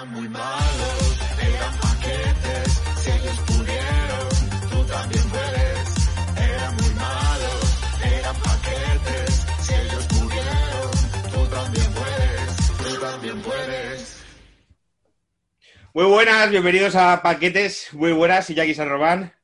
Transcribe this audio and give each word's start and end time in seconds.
Eran 0.00 0.14
muy 0.14 0.28
malos, 0.30 1.20
eran 1.42 1.74
paquetes, 1.78 2.72
si 3.02 3.10
ellos 3.10 3.38
pudieron, 3.40 4.70
tú 4.70 4.84
también 4.86 5.28
puedes. 5.28 5.88
Eran 6.38 6.76
muy 6.76 6.94
malos, 6.94 8.00
eran 8.02 8.36
paquetes, 8.36 9.46
si 9.60 9.74
ellos 9.74 10.06
pudieron, 10.06 10.90
tú 11.30 11.54
también 11.54 11.92
puedes, 11.92 12.78
tú 12.78 13.00
también 13.00 13.42
puedes. 13.42 14.24
Muy 15.92 16.04
buenas, 16.06 16.48
bienvenidos 16.48 16.96
a 16.96 17.20
Paquetes. 17.20 17.92
Muy 17.92 18.12
buenas, 18.12 18.48
y 18.48 18.54
Jackie 18.54 18.72
San 18.72 18.88
Román. 18.88 19.34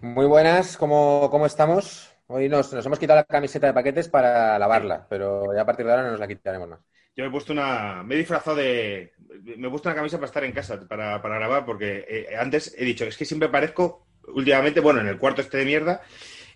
Muy 0.00 0.26
buenas, 0.26 0.76
¿cómo, 0.76 1.28
cómo 1.32 1.46
estamos? 1.46 2.14
Hoy 2.28 2.48
nos, 2.48 2.72
nos 2.72 2.86
hemos 2.86 3.00
quitado 3.00 3.18
la 3.18 3.24
camiseta 3.24 3.66
de 3.66 3.72
paquetes 3.72 4.08
para 4.08 4.56
lavarla, 4.56 5.04
pero 5.10 5.52
ya 5.52 5.62
a 5.62 5.66
partir 5.66 5.84
de 5.84 5.90
ahora 5.90 6.04
no 6.04 6.12
nos 6.12 6.20
la 6.20 6.28
quitaremos 6.28 6.68
más. 6.68 6.93
Yo 7.16 7.22
me 7.24 7.28
he 7.28 7.30
puesto 7.30 7.52
una. 7.52 8.02
Me 8.02 8.14
he 8.14 8.18
disfrazado 8.18 8.56
de. 8.56 9.12
Me 9.56 9.66
he 9.66 9.70
puesto 9.70 9.88
una 9.88 9.96
camisa 9.96 10.16
para 10.18 10.26
estar 10.26 10.44
en 10.44 10.52
casa, 10.52 10.80
para, 10.88 11.20
para 11.22 11.36
grabar, 11.36 11.64
porque 11.64 12.04
eh, 12.08 12.26
antes 12.38 12.74
he 12.76 12.84
dicho, 12.84 13.04
es 13.04 13.16
que 13.16 13.24
siempre 13.24 13.48
parezco, 13.48 14.06
últimamente, 14.28 14.80
bueno, 14.80 15.00
en 15.00 15.06
el 15.08 15.18
cuarto 15.18 15.40
este 15.40 15.58
de 15.58 15.64
mierda, 15.64 16.02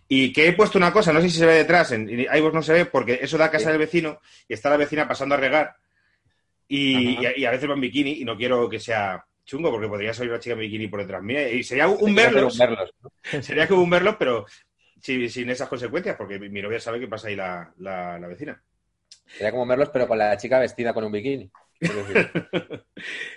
y 0.09 0.33
que 0.33 0.48
he 0.48 0.53
puesto 0.55 0.79
una 0.79 0.92
cosa, 0.92 1.12
no 1.12 1.20
sé 1.20 1.29
si 1.31 1.39
se 1.39 1.47
ve 1.47 1.55
detrás, 1.55 1.92
en, 1.92 2.09
iVoox 2.09 2.55
no 2.55 2.62
se 2.62 2.73
ve, 2.73 2.84
porque 2.86 3.19
eso 3.23 3.39
da 3.39 3.47
a 3.47 3.51
casa 3.51 3.67
Sí. 3.67 3.70
del 3.70 3.79
vecino 3.79 4.20
y 4.48 4.55
está 4.55 4.70
la 4.70 4.77
vecina 4.79 5.06
pasando 5.06 5.34
a 5.34 5.39
regar, 5.39 5.77
y, 6.67 7.20
y 7.23 7.27
a- 7.27 7.36
y 7.39 7.45
a 7.45 7.51
veces 7.51 7.69
va 7.69 7.75
en 7.75 7.81
bikini, 7.81 8.12
y 8.20 8.25
no 8.25 8.36
quiero 8.36 8.69
que 8.69 8.81
sea 8.81 9.25
chungo, 9.45 9.70
porque 9.70 9.89
podría 9.89 10.12
salir 10.12 10.31
una 10.33 10.41
chica 10.41 10.55
en 10.55 10.61
bikini 10.61 10.89
por 10.89 11.01
detrás 11.01 11.23
mía, 11.23 11.48
y 11.51 11.62
sería 11.62 11.89
un 11.89 12.14
verlos, 12.14 12.59
¿no? 12.59 13.12
sería 13.42 13.69
como 13.69 13.83
un 13.83 13.91
verlos, 13.91 14.17
pero 14.19 14.45
sin, 15.01 15.29
sin 15.31 15.48
esas 15.51 15.69
consecuencias, 15.69 16.17
porque 16.17 16.39
mi, 16.39 16.48
mi 16.48 16.62
novia 16.62 16.81
sabe 16.81 17.01
que 17.01 17.09
pasa 17.09 17.29
ahí 17.29 17.36
la, 17.36 17.73
la, 17.79 18.19
la 18.19 18.27
vecina. 18.27 18.61
Sería 19.37 19.51
como 19.53 19.67
verlos, 19.67 19.91
pero 19.91 20.09
con 20.09 20.19
la 20.19 20.37
chica 20.37 20.59
vestida 20.59 20.93
con 20.95 21.05
un 21.05 21.12
bikini. 21.12 21.51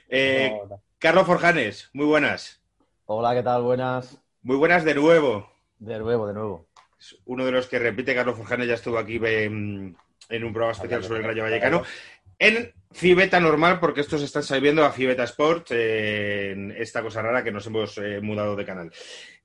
Eh, 0.09 0.51
no- 0.69 0.81
Carlos 0.99 1.25
Forjanes, 1.25 1.89
muy 1.93 2.05
buenas. 2.05 2.61
Hola, 3.05 3.33
¿qué 3.33 3.43
tal? 3.43 3.61
Buenas. 3.63 4.17
Muy 4.41 4.55
buenas 4.57 4.83
de 4.83 4.95
nuevo. 4.95 5.49
De 5.79 5.97
nuevo, 5.99 6.27
de 6.27 6.33
nuevo. 6.33 6.67
Es 6.99 7.17
uno 7.25 7.45
de 7.45 7.51
los 7.51 7.67
que 7.67 7.79
repite, 7.79 8.13
Carlos 8.15 8.37
Forjanes 8.37 8.67
ya 8.67 8.73
estuvo 8.75 8.97
aquí 8.97 9.19
en, 9.23 9.95
en 10.29 10.43
un 10.43 10.53
programa 10.53 10.73
especial 10.73 11.03
sobre 11.03 11.19
el 11.19 11.25
Rayo 11.25 11.43
Vallecano. 11.43 11.83
En 12.37 12.73
Fibeta 12.91 13.39
normal, 13.39 13.79
porque 13.79 14.01
estos 14.01 14.21
están 14.21 14.43
saliendo 14.43 14.83
a 14.83 14.91
Fibeta 14.91 15.23
Sport, 15.23 15.67
eh, 15.71 16.51
en 16.51 16.71
esta 16.71 17.01
cosa 17.01 17.21
rara 17.21 17.43
que 17.43 17.51
nos 17.51 17.65
hemos 17.67 17.97
eh, 17.99 18.19
mudado 18.21 18.55
de 18.55 18.65
canal. 18.65 18.91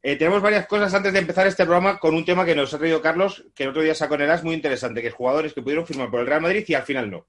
Eh, 0.03 0.17
tenemos 0.17 0.41
varias 0.41 0.67
cosas 0.67 0.93
antes 0.95 1.13
de 1.13 1.19
empezar 1.19 1.47
este 1.47 1.65
programa 1.65 1.99
con 1.99 2.15
un 2.15 2.25
tema 2.25 2.45
que 2.45 2.55
nos 2.55 2.73
ha 2.73 2.79
traído 2.79 3.03
Carlos, 3.03 3.45
que 3.55 3.65
el 3.65 3.71
otro 3.71 3.83
día 3.83 3.95
sacó 3.95 4.15
en 4.15 4.23
el 4.23 4.31
AS, 4.31 4.45
muy 4.45 4.55
interesante, 4.55 5.03
que 5.03 5.09
es 5.09 5.15
jugadores 5.15 5.53
que 5.53 5.63
pudieron 5.63 5.87
firmar 5.87 6.11
por 6.11 6.21
el 6.21 6.27
Real 6.27 6.41
Madrid 6.41 6.65
y 6.67 6.75
al 6.75 6.83
final 6.83 7.11
no. 7.11 7.27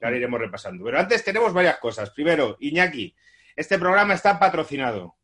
Ahora 0.00 0.16
iremos 0.16 0.40
repasando. 0.40 0.84
Pero 0.84 0.98
antes 0.98 1.24
tenemos 1.24 1.52
varias 1.52 1.78
cosas. 1.78 2.10
Primero, 2.10 2.56
Iñaki, 2.60 3.14
este 3.56 3.78
programa 3.78 4.14
está 4.14 4.38
patrocinado. 4.38 5.16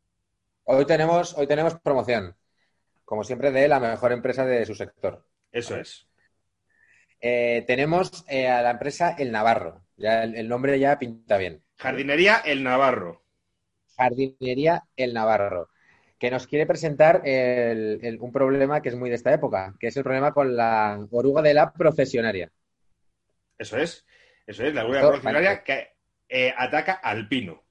Hoy 0.65 0.85
tenemos, 0.85 1.35
hoy 1.37 1.47
tenemos 1.47 1.79
promoción, 1.79 2.35
como 3.05 3.23
siempre, 3.23 3.51
de 3.51 3.67
la 3.67 3.79
mejor 3.79 4.11
empresa 4.11 4.45
de 4.45 4.65
su 4.65 4.75
sector. 4.75 5.25
Eso 5.51 5.77
es. 5.77 6.07
Eh, 7.19 7.63
tenemos 7.65 8.25
eh, 8.27 8.47
a 8.47 8.61
la 8.61 8.71
empresa 8.71 9.15
El 9.17 9.31
Navarro. 9.31 9.83
Ya 9.95 10.23
el, 10.23 10.35
el 10.35 10.47
nombre 10.47 10.77
ya 10.77 10.99
pinta 10.99 11.37
bien. 11.37 11.63
Jardinería 11.77 12.37
El 12.37 12.63
Navarro. 12.63 13.23
Jardinería 13.95 14.83
El 14.95 15.13
Navarro, 15.13 15.69
que 16.19 16.31
nos 16.31 16.47
quiere 16.47 16.65
presentar 16.65 17.21
el- 17.25 17.99
el- 18.03 18.19
un 18.21 18.31
problema 18.31 18.81
que 18.81 18.89
es 18.89 18.95
muy 18.95 19.09
de 19.09 19.15
esta 19.15 19.33
época, 19.33 19.75
que 19.79 19.87
es 19.87 19.97
el 19.97 20.03
problema 20.03 20.33
con 20.33 20.55
la 20.55 21.05
oruga 21.11 21.41
de 21.41 21.53
la 21.53 21.71
profesionaria. 21.73 22.51
Eso 23.57 23.77
es. 23.77 24.05
Eso 24.47 24.63
es, 24.63 24.73
la 24.73 24.83
oruga 24.83 25.01
Esto 25.01 25.07
profesionaria 25.07 25.63
que 25.63 25.89
eh, 26.29 26.53
ataca 26.57 26.93
al 26.93 27.27
pino. 27.27 27.63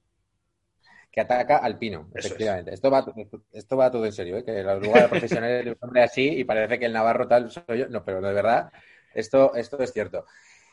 que 1.11 1.21
ataca 1.21 1.57
al 1.57 1.77
pino, 1.77 2.09
Eso 2.13 2.27
efectivamente. 2.27 2.73
Esto 2.73 2.91
va, 2.91 3.05
esto 3.53 3.77
va 3.77 3.91
todo 3.91 4.05
en 4.05 4.11
serio, 4.13 4.37
¿eh? 4.37 4.43
que 4.43 4.63
la 4.63 4.75
oruga 4.75 4.97
de 4.97 5.03
la 5.03 5.09
profesional 5.09 5.51
es 5.51 5.67
un 5.67 5.77
hombre 5.81 6.03
así 6.03 6.27
y 6.29 6.43
parece 6.43 6.77
que 6.79 6.85
el 6.85 6.93
navarro 6.93 7.27
tal 7.27 7.49
soy 7.51 7.63
yo. 7.79 7.87
No, 7.89 8.03
pero 8.05 8.21
de 8.21 8.33
verdad, 8.33 8.71
esto, 9.13 9.53
esto 9.55 9.79
es 9.79 9.93
cierto. 9.93 10.25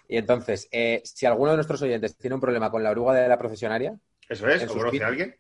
Y 0.09 0.19
entonces, 0.19 0.69
eh, 0.73 1.03
si 1.05 1.27
alguno 1.27 1.51
de 1.53 1.57
nuestros 1.59 1.83
oyentes 1.83 2.17
tiene 2.17 2.35
un 2.35 2.41
problema 2.43 2.71
con 2.71 2.83
la 2.83 2.91
oruga 2.91 3.15
de 3.15 3.29
la 3.29 3.39
profesionaria, 3.39 3.99
Eso 4.29 4.47
es. 4.49 4.63
En 4.63 4.71
¿O 4.71 4.75
conoce 4.77 4.91
pinos. 4.91 5.07
a 5.07 5.09
alguien? 5.09 5.37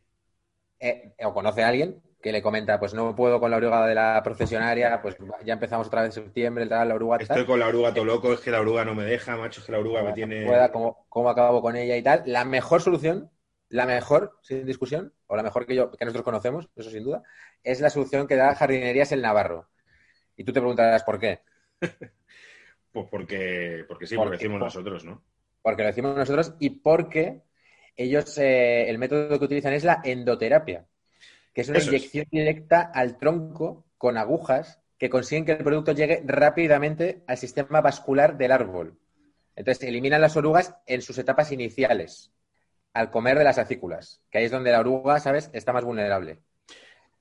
eh, 0.80 1.14
o 1.24 1.32
conoce 1.34 1.62
a 1.62 1.68
alguien 1.68 2.02
que 2.24 2.32
le 2.32 2.42
comenta, 2.42 2.78
pues 2.80 2.94
no 2.94 3.14
puedo 3.14 3.38
con 3.40 3.50
la 3.52 3.58
oruga 3.58 3.86
de 3.86 3.94
la 3.94 4.22
profesionaria, 4.24 5.00
pues 5.02 5.16
ya 5.44 5.54
empezamos 5.54 5.88
otra 5.88 6.02
vez 6.02 6.16
en 6.16 6.24
septiembre, 6.24 6.66
tal, 6.66 6.88
la 6.88 6.94
oruga 6.96 7.18
tal. 7.18 7.26
Estoy 7.26 7.44
con 7.46 7.58
la 7.60 7.66
oruga 7.68 7.92
todo 7.94 8.04
loco, 8.04 8.32
es 8.32 8.40
que 8.40 8.50
la 8.52 8.60
oruga 8.60 8.84
no 8.84 8.94
me 8.94 9.04
deja, 9.04 9.36
macho, 9.36 9.60
es 9.60 9.66
que 9.66 9.72
la 9.72 9.78
oruga 9.80 10.02
me 10.04 10.12
tiene... 10.12 10.44
pueda, 10.44 10.70
cómo, 10.72 11.06
cómo 11.08 11.30
acabo 11.30 11.62
con 11.62 11.76
ella 11.76 11.96
y 11.96 12.02
tal. 12.02 12.22
La 12.26 12.44
mejor 12.44 12.82
solución, 12.82 13.30
la 13.68 13.86
mejor, 13.86 14.38
sin 14.42 14.66
discusión, 14.66 15.12
o 15.26 15.36
la 15.36 15.42
mejor 15.42 15.66
que 15.66 15.74
yo, 15.74 15.90
que 15.92 16.04
nosotros 16.04 16.24
conocemos, 16.24 16.68
eso 16.76 16.90
sin 16.90 17.04
duda, 17.04 17.22
es 17.62 17.80
la 17.80 17.90
solución 17.90 18.26
que 18.26 18.36
da 18.36 18.54
Jardinerías 18.54 19.12
el 19.12 19.22
Navarro. 19.22 19.68
Y 20.36 20.44
tú 20.44 20.52
te 20.52 20.60
preguntarás 20.60 21.04
por 21.04 21.18
qué. 21.20 21.42
Pues 22.92 23.06
porque, 23.10 23.84
porque 23.88 24.06
sí, 24.06 24.16
¿Por 24.16 24.24
porque 24.24 24.36
qué? 24.36 24.38
decimos 24.38 24.58
Por- 24.58 24.68
nosotros, 24.68 25.04
¿no? 25.04 25.22
Porque 25.62 25.82
lo 25.82 25.88
decimos 25.88 26.16
nosotros 26.16 26.54
y 26.60 26.70
porque 26.70 27.42
ellos, 27.96 28.38
eh, 28.38 28.88
el 28.90 28.98
método 28.98 29.38
que 29.38 29.44
utilizan 29.46 29.72
es 29.74 29.84
la 29.84 30.00
endoterapia, 30.04 30.86
que 31.54 31.62
es 31.62 31.68
una 31.70 31.78
Eso 31.78 31.90
es. 31.90 31.94
inyección 31.94 32.26
directa 32.30 32.82
al 32.82 33.16
tronco 33.16 33.86
con 33.98 34.18
agujas 34.18 34.80
que 34.98 35.08
consiguen 35.10 35.44
que 35.46 35.52
el 35.52 35.64
producto 35.64 35.92
llegue 35.92 36.22
rápidamente 36.26 37.22
al 37.26 37.38
sistema 37.38 37.80
vascular 37.80 38.36
del 38.36 38.52
árbol. 38.52 38.98
Entonces, 39.56 39.88
eliminan 39.88 40.20
las 40.20 40.36
orugas 40.36 40.76
en 40.86 41.00
sus 41.02 41.16
etapas 41.18 41.52
iniciales, 41.52 42.32
al 42.92 43.10
comer 43.10 43.38
de 43.38 43.44
las 43.44 43.58
acículas, 43.58 44.22
que 44.30 44.38
ahí 44.38 44.44
es 44.44 44.50
donde 44.50 44.72
la 44.72 44.80
oruga, 44.80 45.20
¿sabes?, 45.20 45.50
está 45.52 45.72
más 45.72 45.84
vulnerable. 45.84 46.40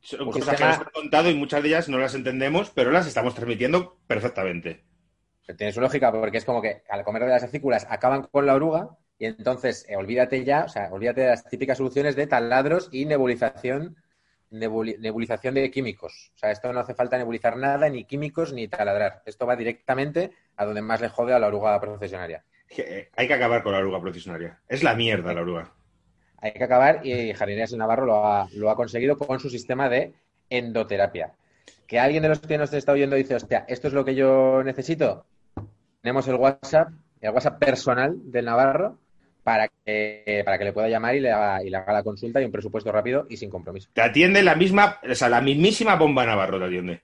Son 0.01 0.25
Pues 0.25 0.39
cosas 0.39 0.57
que 0.57 0.65
nos 0.65 0.77
han 0.79 0.83
contado 0.93 1.29
y 1.29 1.35
muchas 1.35 1.61
de 1.63 1.69
ellas 1.69 1.89
no 1.89 1.97
las 1.97 2.13
entendemos, 2.15 2.69
pero 2.71 2.91
las 2.91 3.07
estamos 3.07 3.33
transmitiendo 3.35 3.99
perfectamente. 4.07 4.83
Tiene 5.57 5.71
su 5.73 5.81
lógica 5.81 6.11
porque 6.11 6.37
es 6.37 6.45
como 6.45 6.61
que 6.61 6.83
al 6.89 7.03
comer 7.03 7.23
de 7.23 7.29
las 7.29 7.43
acículas 7.43 7.85
acaban 7.89 8.23
con 8.23 8.45
la 8.45 8.55
oruga 8.55 8.97
y 9.17 9.25
entonces 9.25 9.85
eh, 9.89 9.95
olvídate 9.95 10.43
ya, 10.43 10.65
o 10.65 10.69
sea, 10.69 10.89
olvídate 10.91 11.21
de 11.21 11.27
las 11.27 11.45
típicas 11.45 11.77
soluciones 11.77 12.15
de 12.15 12.27
taladros 12.27 12.89
y 12.91 13.05
nebulización, 13.05 13.95
nebuli- 14.53 14.97
nebulización 14.99 15.55
de 15.55 15.69
químicos. 15.69 16.31
O 16.35 16.37
sea, 16.37 16.51
esto 16.51 16.71
no 16.71 16.79
hace 16.79 16.93
falta 16.93 17.17
nebulizar 17.17 17.57
nada, 17.57 17.89
ni 17.89 18.05
químicos, 18.05 18.53
ni 18.53 18.67
taladrar. 18.67 19.21
Esto 19.25 19.45
va 19.45 19.55
directamente 19.55 20.31
a 20.55 20.65
donde 20.65 20.81
más 20.81 21.01
le 21.01 21.09
jode 21.09 21.33
a 21.33 21.39
la 21.39 21.47
oruga 21.47 21.79
profesionaria. 21.81 22.43
Es 22.69 22.75
que, 22.75 22.81
eh, 22.99 23.09
hay 23.15 23.27
que 23.27 23.33
acabar 23.33 23.63
con 23.63 23.73
la 23.73 23.79
oruga 23.79 23.99
profesionaria. 23.99 24.59
Es 24.67 24.83
la 24.83 24.95
mierda 24.95 25.33
la 25.33 25.41
oruga. 25.41 25.73
Hay 26.37 26.53
que 26.53 26.63
acabar 26.63 27.05
y 27.05 27.33
Jardinerías 27.33 27.71
el 27.71 27.79
Navarro 27.79 28.05
lo 28.05 28.25
ha, 28.25 28.47
lo 28.53 28.69
ha 28.69 28.75
conseguido 28.75 29.17
con 29.17 29.39
su 29.39 29.49
sistema 29.49 29.89
de 29.89 30.13
endoterapia. 30.49 31.33
Que 31.87 31.99
alguien 31.99 32.23
de 32.23 32.29
los 32.29 32.39
que 32.39 32.57
nos 32.57 32.73
está 32.73 32.91
oyendo 32.91 33.15
dice, 33.15 33.35
hostia, 33.35 33.65
¿esto 33.67 33.87
es 33.87 33.93
lo 33.93 34.03
que 34.05 34.15
yo 34.15 34.63
necesito? 34.63 35.25
Tenemos 36.01 36.27
el 36.27 36.35
WhatsApp, 36.35 36.89
el 37.21 37.31
WhatsApp 37.31 37.59
personal 37.59 38.15
del 38.31 38.45
Navarro 38.45 38.99
para 39.43 39.67
que, 39.67 40.41
para 40.45 40.57
que 40.57 40.63
le 40.63 40.73
pueda 40.73 40.87
llamar 40.87 41.15
y 41.15 41.19
le, 41.19 41.31
haga, 41.31 41.63
y 41.63 41.69
le 41.69 41.77
haga 41.77 41.93
la 41.93 42.03
consulta 42.03 42.41
y 42.41 42.45
un 42.45 42.51
presupuesto 42.51 42.91
rápido 42.91 43.27
y 43.29 43.37
sin 43.37 43.49
compromiso. 43.49 43.89
Te 43.93 44.01
atiende 44.01 44.41
la 44.41 44.55
misma, 44.55 44.99
o 45.09 45.15
sea, 45.15 45.29
la 45.29 45.41
mismísima 45.41 45.95
bomba 45.95 46.25
Navarro 46.25 46.59
te 46.59 46.65
atiende. 46.65 47.01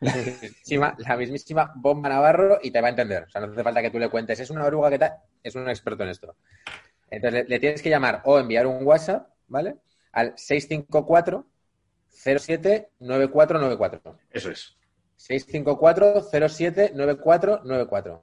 La 0.00 0.14
mismísima, 0.14 0.96
la 0.98 1.16
mismísima 1.16 1.72
bomba 1.76 2.08
Navarro 2.08 2.58
y 2.62 2.70
te 2.70 2.80
va 2.80 2.86
a 2.86 2.90
entender. 2.90 3.24
O 3.24 3.30
sea, 3.30 3.40
no 3.40 3.52
hace 3.52 3.62
falta 3.62 3.82
que 3.82 3.90
tú 3.90 3.98
le 3.98 4.08
cuentes, 4.08 4.40
es 4.40 4.50
una 4.50 4.64
oruga 4.64 4.90
que 4.90 4.98
tal, 4.98 5.12
es 5.42 5.54
un 5.54 5.68
experto 5.68 6.02
en 6.04 6.08
esto. 6.10 6.34
Entonces 7.10 7.42
le, 7.42 7.48
le 7.48 7.58
tienes 7.58 7.82
que 7.82 7.90
llamar 7.90 8.22
o 8.24 8.38
enviar 8.38 8.66
un 8.66 8.84
WhatsApp, 8.86 9.28
¿vale? 9.48 9.76
Al 10.12 10.32
654 10.36 11.44
07 12.10 12.90
9494. 13.00 14.18
Eso 14.30 14.50
es. 14.50 14.76
654 15.16 16.22
07 16.48 16.92
9494. 16.94 18.22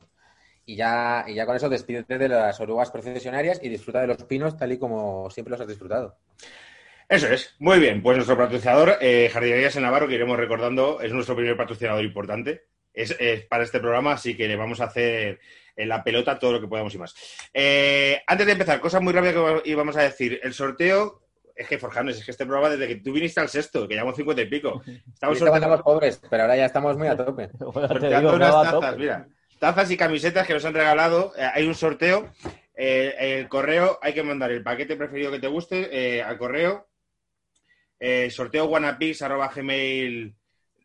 Y 0.65 0.75
ya, 0.75 1.25
y 1.27 1.35
ya 1.35 1.45
con 1.45 1.55
eso 1.55 1.69
despídete 1.69 2.17
de 2.17 2.27
las 2.27 2.59
orugas 2.59 2.89
profesionarias 2.89 3.59
y 3.61 3.69
disfruta 3.69 4.01
de 4.01 4.07
los 4.07 4.23
pinos 4.23 4.57
tal 4.57 4.71
y 4.71 4.79
como 4.79 5.29
siempre 5.29 5.51
los 5.51 5.61
has 5.61 5.67
disfrutado. 5.67 6.17
Eso 7.07 7.27
es. 7.27 7.55
Muy 7.59 7.79
bien, 7.79 8.01
pues 8.01 8.17
nuestro 8.17 8.37
patrocinador, 8.37 8.97
eh, 8.99 9.29
Jardinerías 9.31 9.75
en 9.75 9.83
Navarro, 9.83 10.07
que 10.07 10.15
iremos 10.15 10.37
recordando, 10.37 10.99
es 11.01 11.11
nuestro 11.11 11.35
primer 11.35 11.55
patrocinador 11.55 12.03
importante. 12.03 12.65
es, 12.93 13.15
es 13.19 13.45
para 13.45 13.63
este 13.63 13.79
programa, 13.79 14.13
así 14.13 14.35
que 14.35 14.47
le 14.47 14.55
vamos 14.55 14.81
a 14.81 14.85
hacer 14.85 15.39
en 15.75 15.89
la 15.89 16.03
pelota 16.03 16.39
todo 16.39 16.53
lo 16.53 16.61
que 16.61 16.67
podamos 16.67 16.93
y 16.95 16.97
más. 16.97 17.15
Eh, 17.53 18.21
antes 18.25 18.45
de 18.45 18.53
empezar, 18.53 18.79
cosas 18.79 19.01
muy 19.01 19.13
rápidas 19.13 19.35
que 19.35 19.69
íbamos 19.69 19.95
a 19.97 20.03
decir. 20.03 20.39
El 20.41 20.53
sorteo, 20.53 21.21
es 21.55 21.67
que 21.67 21.77
Forjanes, 21.77 22.17
es 22.17 22.25
que 22.25 22.31
este 22.31 22.45
programa 22.45 22.69
desde 22.69 22.87
que 22.87 22.95
tú 23.01 23.11
viniste 23.13 23.39
al 23.39 23.49
sexto, 23.49 23.87
que 23.87 23.93
llevamos 23.93 24.15
cincuenta 24.15 24.41
y 24.41 24.45
pico. 24.45 24.81
Estamos 25.13 25.37
sorteando, 25.37 25.83
pobres, 25.83 26.21
pero 26.29 26.43
ahora 26.43 26.57
ya 26.57 26.65
estamos 26.65 26.97
muy 26.97 27.07
a 27.07 27.15
tope. 27.15 27.49
Bueno, 27.59 27.87
te 27.87 27.93
sorteando 27.93 28.19
digo, 28.19 28.35
unas 28.35 28.51
tazas, 28.51 28.71
tope. 28.71 28.97
mira. 28.97 29.27
Tazas 29.59 29.89
y 29.89 29.97
camisetas 29.97 30.45
que 30.45 30.53
nos 30.53 30.65
han 30.65 30.73
regalado. 30.73 31.33
Eh, 31.37 31.49
hay 31.53 31.65
un 31.65 31.75
sorteo. 31.75 32.31
Eh, 32.75 33.15
el 33.19 33.47
correo, 33.47 33.99
hay 34.01 34.13
que 34.13 34.23
mandar 34.23 34.51
el 34.51 34.63
paquete 34.63 34.97
preferido 34.97 35.31
que 35.31 35.39
te 35.39 35.47
guste 35.47 35.89
eh, 35.91 36.21
al 36.21 36.37
correo. 36.37 36.87
Sorteo 38.29 38.67
guanapix 38.67 39.21
arroba 39.21 39.51
gmail. 39.53 40.35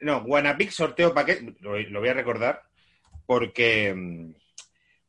No, 0.01 0.23
guanapix 0.23 0.75
sorteo 0.75 1.13
paquete. 1.13 1.57
Lo, 1.61 2.01
voy 2.01 2.09
a 2.09 2.15
recordar 2.15 2.63
porque, 3.27 3.93
mm, 3.95 4.35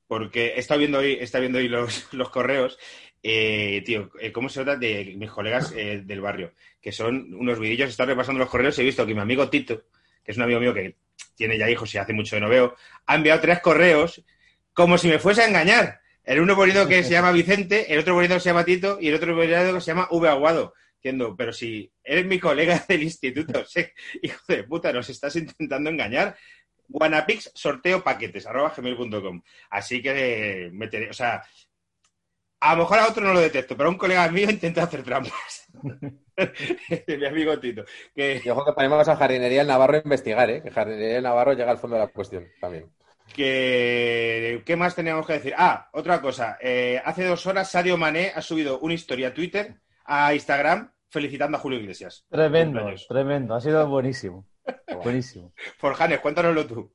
porque 0.08 0.54
estado 0.58 0.80
viendo 0.80 0.98
hoy, 0.98 1.14
estado 1.14 1.44
viendo 1.44 1.60
hoy 1.60 1.70
los, 1.70 2.08
los 2.14 2.30
correos. 2.30 2.80
Tío, 3.22 4.10
¿cómo 4.34 4.50
se 4.50 4.62
nota 4.62 4.76
de 4.76 5.14
mis 5.16 5.30
colegas 5.30 5.72
del 5.72 6.22
barrio? 6.22 6.54
Que 6.82 6.92
son 6.92 7.32
unos 7.36 7.60
vidillos, 7.60 7.90
estado 7.90 8.10
repasando 8.10 8.40
los 8.40 8.50
correos 8.50 8.78
y 8.80 8.82
he 8.82 8.86
visto 8.86 9.06
que 9.06 9.14
mi 9.14 9.22
amigo 9.22 9.48
Tito, 9.48 9.84
que 10.24 10.32
es 10.32 10.38
un 10.38 10.44
amigo 10.44 10.60
mío 10.60 10.74
que 10.74 10.96
tiene 11.36 11.58
ya 11.58 11.70
hijos 11.70 11.94
y 11.94 11.98
hace 11.98 12.14
mucho 12.14 12.36
que 12.36 12.42
no 12.42 12.50
veo, 12.50 12.76
ha 13.06 13.16
enviado 13.16 13.42
tres 13.42 13.60
correos 13.60 14.24
como 14.74 14.98
si 14.98 15.08
me 15.08 15.20
fuese 15.20 15.42
a 15.44 15.48
engañar. 15.48 16.02
El 16.24 16.40
uno 16.40 16.56
bonito 16.56 16.88
que 16.88 17.04
se 17.04 17.12
llama 17.12 17.32
Vicente, 17.32 17.92
el 17.92 18.00
otro 18.00 18.14
bonito 18.14 18.36
que 18.36 18.40
se 18.40 18.50
llama 18.50 18.64
Tito 18.64 18.98
y 19.02 19.08
el 19.08 19.16
otro 19.16 19.36
bonito 19.36 19.74
que 19.74 19.82
se 19.82 19.92
llama 19.92 20.08
V 20.12 20.30
Aguado. 20.30 20.74
Diciendo, 20.96 21.36
pero 21.36 21.52
si 21.52 21.92
eres 22.04 22.26
mi 22.26 22.40
colega 22.40 22.86
del 22.88 23.04
instituto, 23.04 23.66
sí, 23.68 23.84
hijo 24.22 24.42
de 24.48 24.64
puta, 24.64 24.94
nos 24.94 25.10
estás 25.10 25.36
intentando 25.36 25.90
engañar. 25.90 26.38
Guanapix 26.88 27.52
sorteo 27.56 28.04
paquetes, 28.04 28.46
arroba 28.46 28.74
gmail.com. 28.76 29.42
Así 29.72 30.02
que 30.02 30.70
meteré, 30.74 31.10
o 31.10 31.14
sea, 31.14 31.42
a 32.60 32.76
lo 32.76 32.84
mejor 32.84 33.00
a 33.00 33.08
otro 33.08 33.26
no 33.26 33.34
lo 33.34 33.40
detecto, 33.40 33.76
pero 33.76 33.90
a 33.90 33.92
un 33.92 33.98
colega 33.98 34.30
mío 34.30 34.50
intenta 34.50 34.84
hacer 34.84 35.04
trampas. 35.04 35.66
mi 37.08 37.26
amigo 37.26 37.60
Tito. 37.60 37.84
Que, 38.16 38.42
Y 38.44 38.50
ojo 38.50 38.66
que 38.66 38.74
ponemos 38.74 39.08
a 39.08 39.16
Jardinería 39.16 39.62
el 39.62 39.68
Navarro 39.68 39.96
a 39.96 40.02
investigar, 40.04 40.50
¿eh? 40.50 40.62
Que 40.62 40.72
Jardinería 40.72 41.18
el 41.18 41.24
Navarro 41.24 41.54
llega 41.54 41.72
al 41.72 41.78
fondo 41.78 41.96
de 41.96 42.04
la 42.04 42.08
cuestión 42.08 42.48
también. 42.60 42.90
que, 43.36 44.62
¿Qué 44.66 44.76
más 44.76 44.96
teníamos 44.96 45.26
que 45.26 45.34
decir? 45.34 45.54
Ah, 45.58 45.90
otra 45.94 46.22
cosa. 46.22 46.58
Eh, 46.62 47.02
hace 47.04 47.26
dos 47.26 47.46
horas 47.46 47.70
Sadio 47.70 47.98
Mané 47.98 48.32
ha 48.36 48.42
subido 48.42 48.80
una 48.80 48.94
historia 48.94 49.30
a 49.30 49.34
Twitter, 49.34 49.76
a 50.06 50.34
Instagram, 50.34 50.92
felicitando 51.10 51.58
a 51.58 51.60
Julio 51.60 51.80
Iglesias. 51.80 52.26
Tremendo, 52.30 52.86
tremendo. 53.08 53.56
Ha 53.56 53.62
sido 53.62 53.88
buenísimo. 53.88 54.48
Buenísimo. 55.04 55.52
Forjanes, 55.80 56.20
cuéntanoslo 56.20 56.68
tú. 56.68 56.94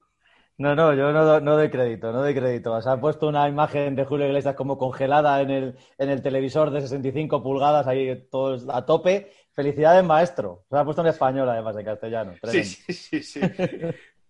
No, 0.59 0.75
no, 0.75 0.95
yo 0.95 1.13
no, 1.13 1.39
no 1.41 1.57
doy 1.57 1.69
crédito, 1.69 2.13
no 2.13 2.21
doy 2.23 2.35
crédito. 2.35 2.73
O 2.73 2.81
sea, 2.81 2.93
ha 2.93 3.01
puesto 3.01 3.29
una 3.29 3.47
imagen 3.47 3.95
de 3.95 4.07
Julio 4.07 4.27
Iglesias 4.27 4.55
como 4.55 4.79
congelada 4.79 5.41
en 5.43 5.51
el, 5.51 5.77
en 5.99 6.09
el 6.09 6.23
televisor 6.23 6.71
de 6.71 6.81
65 6.81 7.43
pulgadas, 7.43 7.87
ahí 7.87 8.27
todos 8.31 8.67
a 8.71 8.87
tope. 8.87 9.31
Felicidades, 9.53 10.03
maestro. 10.05 10.65
Se 10.71 10.77
ha 10.79 10.85
puesto 10.85 11.03
en 11.03 11.09
español, 11.09 11.49
además, 11.49 11.77
en 11.77 11.85
castellano. 11.85 12.35
Sí, 12.45 12.65
sí, 12.65 12.93
sí, 12.93 13.23
sí. 13.23 13.41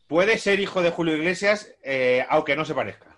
Puede 0.09 0.39
ser 0.39 0.59
hijo 0.61 0.83
de 0.83 0.91
Julio 0.91 1.17
Iglesias, 1.17 1.73
eh, 1.83 2.25
aunque 2.29 2.57
no 2.57 2.65
se 2.65 2.75
parezca. 2.75 3.17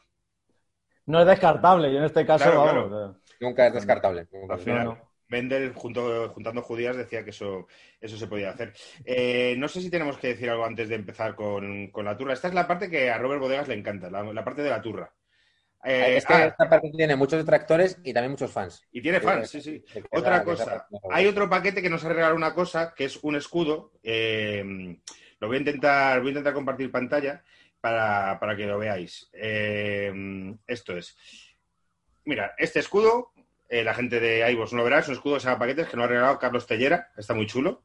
No 1.07 1.21
es 1.21 1.27
descartable, 1.27 1.91
yo 1.91 1.99
en 1.99 2.05
este 2.05 2.27
caso, 2.27 2.45
Claro, 2.45 2.65
vamos. 2.65 2.89
claro. 2.89 3.17
Nunca 3.41 3.67
es 3.69 3.73
descartable. 3.75 4.27
nunca 4.33 4.55
Al 4.55 4.61
final, 4.61 4.85
no. 4.85 5.08
Mendel, 5.29 5.73
junto, 5.75 6.29
juntando 6.31 6.63
judías, 6.63 6.97
decía 6.97 7.25
que 7.25 7.31
eso, 7.31 7.67
eso 8.01 8.17
se 8.17 8.27
podía 8.27 8.51
hacer. 8.51 8.73
Eh, 9.05 9.55
no 9.59 9.69
sé 9.69 9.81
si 9.81 9.91
tenemos 9.91 10.19
que 10.19 10.29
decir 10.29 10.49
algo 10.51 10.65
antes 10.65 10.89
de 10.89 10.95
empezar 10.95 11.35
con, 11.35 11.89
con 11.91 12.05
la 12.05 12.17
turra. 12.17 12.33
Esta 12.33 12.49
es 12.49 12.55
la 12.55 12.67
parte 12.67 12.89
que 12.91 13.11
a 13.11 13.19
Robert 13.19 13.41
Bodegas 13.41 13.69
le 13.69 13.75
encanta, 13.75 14.11
la, 14.11 14.23
la 14.23 14.45
parte 14.45 14.63
de 14.63 14.71
la 14.71 14.81
turra. 14.83 15.13
Eh, 15.85 16.17
Es 16.17 16.27
que 16.27 16.33
ah, 16.35 16.47
esta 16.47 16.69
parte 16.69 16.91
tiene 16.91 17.15
muchos 17.15 17.39
detractores 17.39 18.01
y 18.03 18.13
también 18.13 18.33
muchos 18.33 18.51
fans. 18.51 18.83
y 18.91 19.01
tiene 19.01 19.21
fans, 19.21 19.49
sí, 19.51 19.61
sí. 19.61 19.85
Otra 20.11 20.43
cosa, 20.43 20.87
hay 21.11 21.27
otro 21.27 21.49
paquete 21.49 21.81
que 21.81 21.89
nos 21.91 22.05
ha 22.05 22.09
regalado 22.09 22.35
una 22.35 22.53
cosa, 22.55 22.95
que 22.97 23.05
es 23.05 23.17
un 23.23 23.37
escudo. 23.37 23.93
eh, 24.03 24.99
lo 25.41 25.47
voy 25.47 25.57
a 25.57 25.61
intentar, 25.61 26.19
voy 26.19 26.29
a 26.29 26.31
intentar 26.31 26.53
compartir 26.53 26.91
pantalla 26.91 27.45
para, 27.81 28.41
para 28.41 28.57
que 28.57 28.67
lo 28.67 28.77
veáis. 28.77 29.31
Eh, 29.33 30.13
esto 30.67 30.97
es. 30.97 31.17
Mira, 32.25 32.55
este 32.59 32.81
escudo, 32.81 33.33
eh, 33.69 33.85
la 33.85 33.95
gente 33.95 34.21
de 34.21 34.51
iVoox 34.53 34.73
no 34.73 34.79
lo 34.79 34.85
verá, 34.85 34.99
es 35.01 35.09
un 35.09 35.15
escudo 35.15 35.35
de 35.35 35.41
Saga 35.41 35.59
Paquetes 35.59 35.89
que 35.89 35.97
nos 35.97 36.05
ha 36.07 36.09
regalado 36.09 36.39
Carlos 36.39 36.67
Tellera, 36.67 37.11
está 37.17 37.35
muy 37.35 37.47
chulo. 37.47 37.83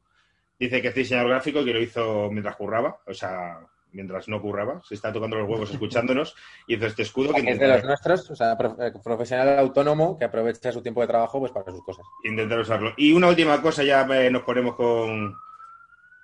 Dice 0.58 0.80
que 0.80 0.88
es 0.88 0.94
diseñador 0.94 1.30
gráfico 1.30 1.60
y 1.60 1.64
que 1.64 1.72
lo 1.72 1.80
hizo 1.80 2.30
mientras 2.30 2.54
curraba, 2.56 3.00
o 3.06 3.12
sea, 3.12 3.58
mientras 3.90 4.28
no 4.28 4.40
curraba, 4.40 4.80
se 4.82 4.94
está 4.94 5.12
tocando 5.12 5.36
los 5.36 5.48
huevos 5.48 5.70
escuchándonos, 5.70 6.36
y 6.66 6.76
hizo 6.76 6.86
este 6.86 7.02
escudo 7.02 7.34
que 7.34 7.50
es 7.50 7.58
de 7.58 7.68
los 7.68 7.84
nuestros, 7.84 8.30
o 8.30 8.36
sea, 8.36 8.56
prof- 8.56 8.78
eh, 8.80 8.92
profesional 9.02 9.58
autónomo 9.58 10.16
que 10.16 10.24
aprovecha 10.24 10.70
su 10.72 10.80
tiempo 10.80 11.00
de 11.00 11.08
trabajo 11.08 11.40
pues 11.40 11.50
para 11.52 11.70
sus 11.72 11.84
cosas. 11.84 12.04
intentar 12.24 12.58
usarlo. 12.60 12.92
Y 12.96 13.12
una 13.12 13.28
última 13.28 13.60
cosa, 13.60 13.82
ya 13.82 14.02
eh, 14.02 14.30
nos 14.30 14.42
ponemos 14.42 14.76
con, 14.76 15.36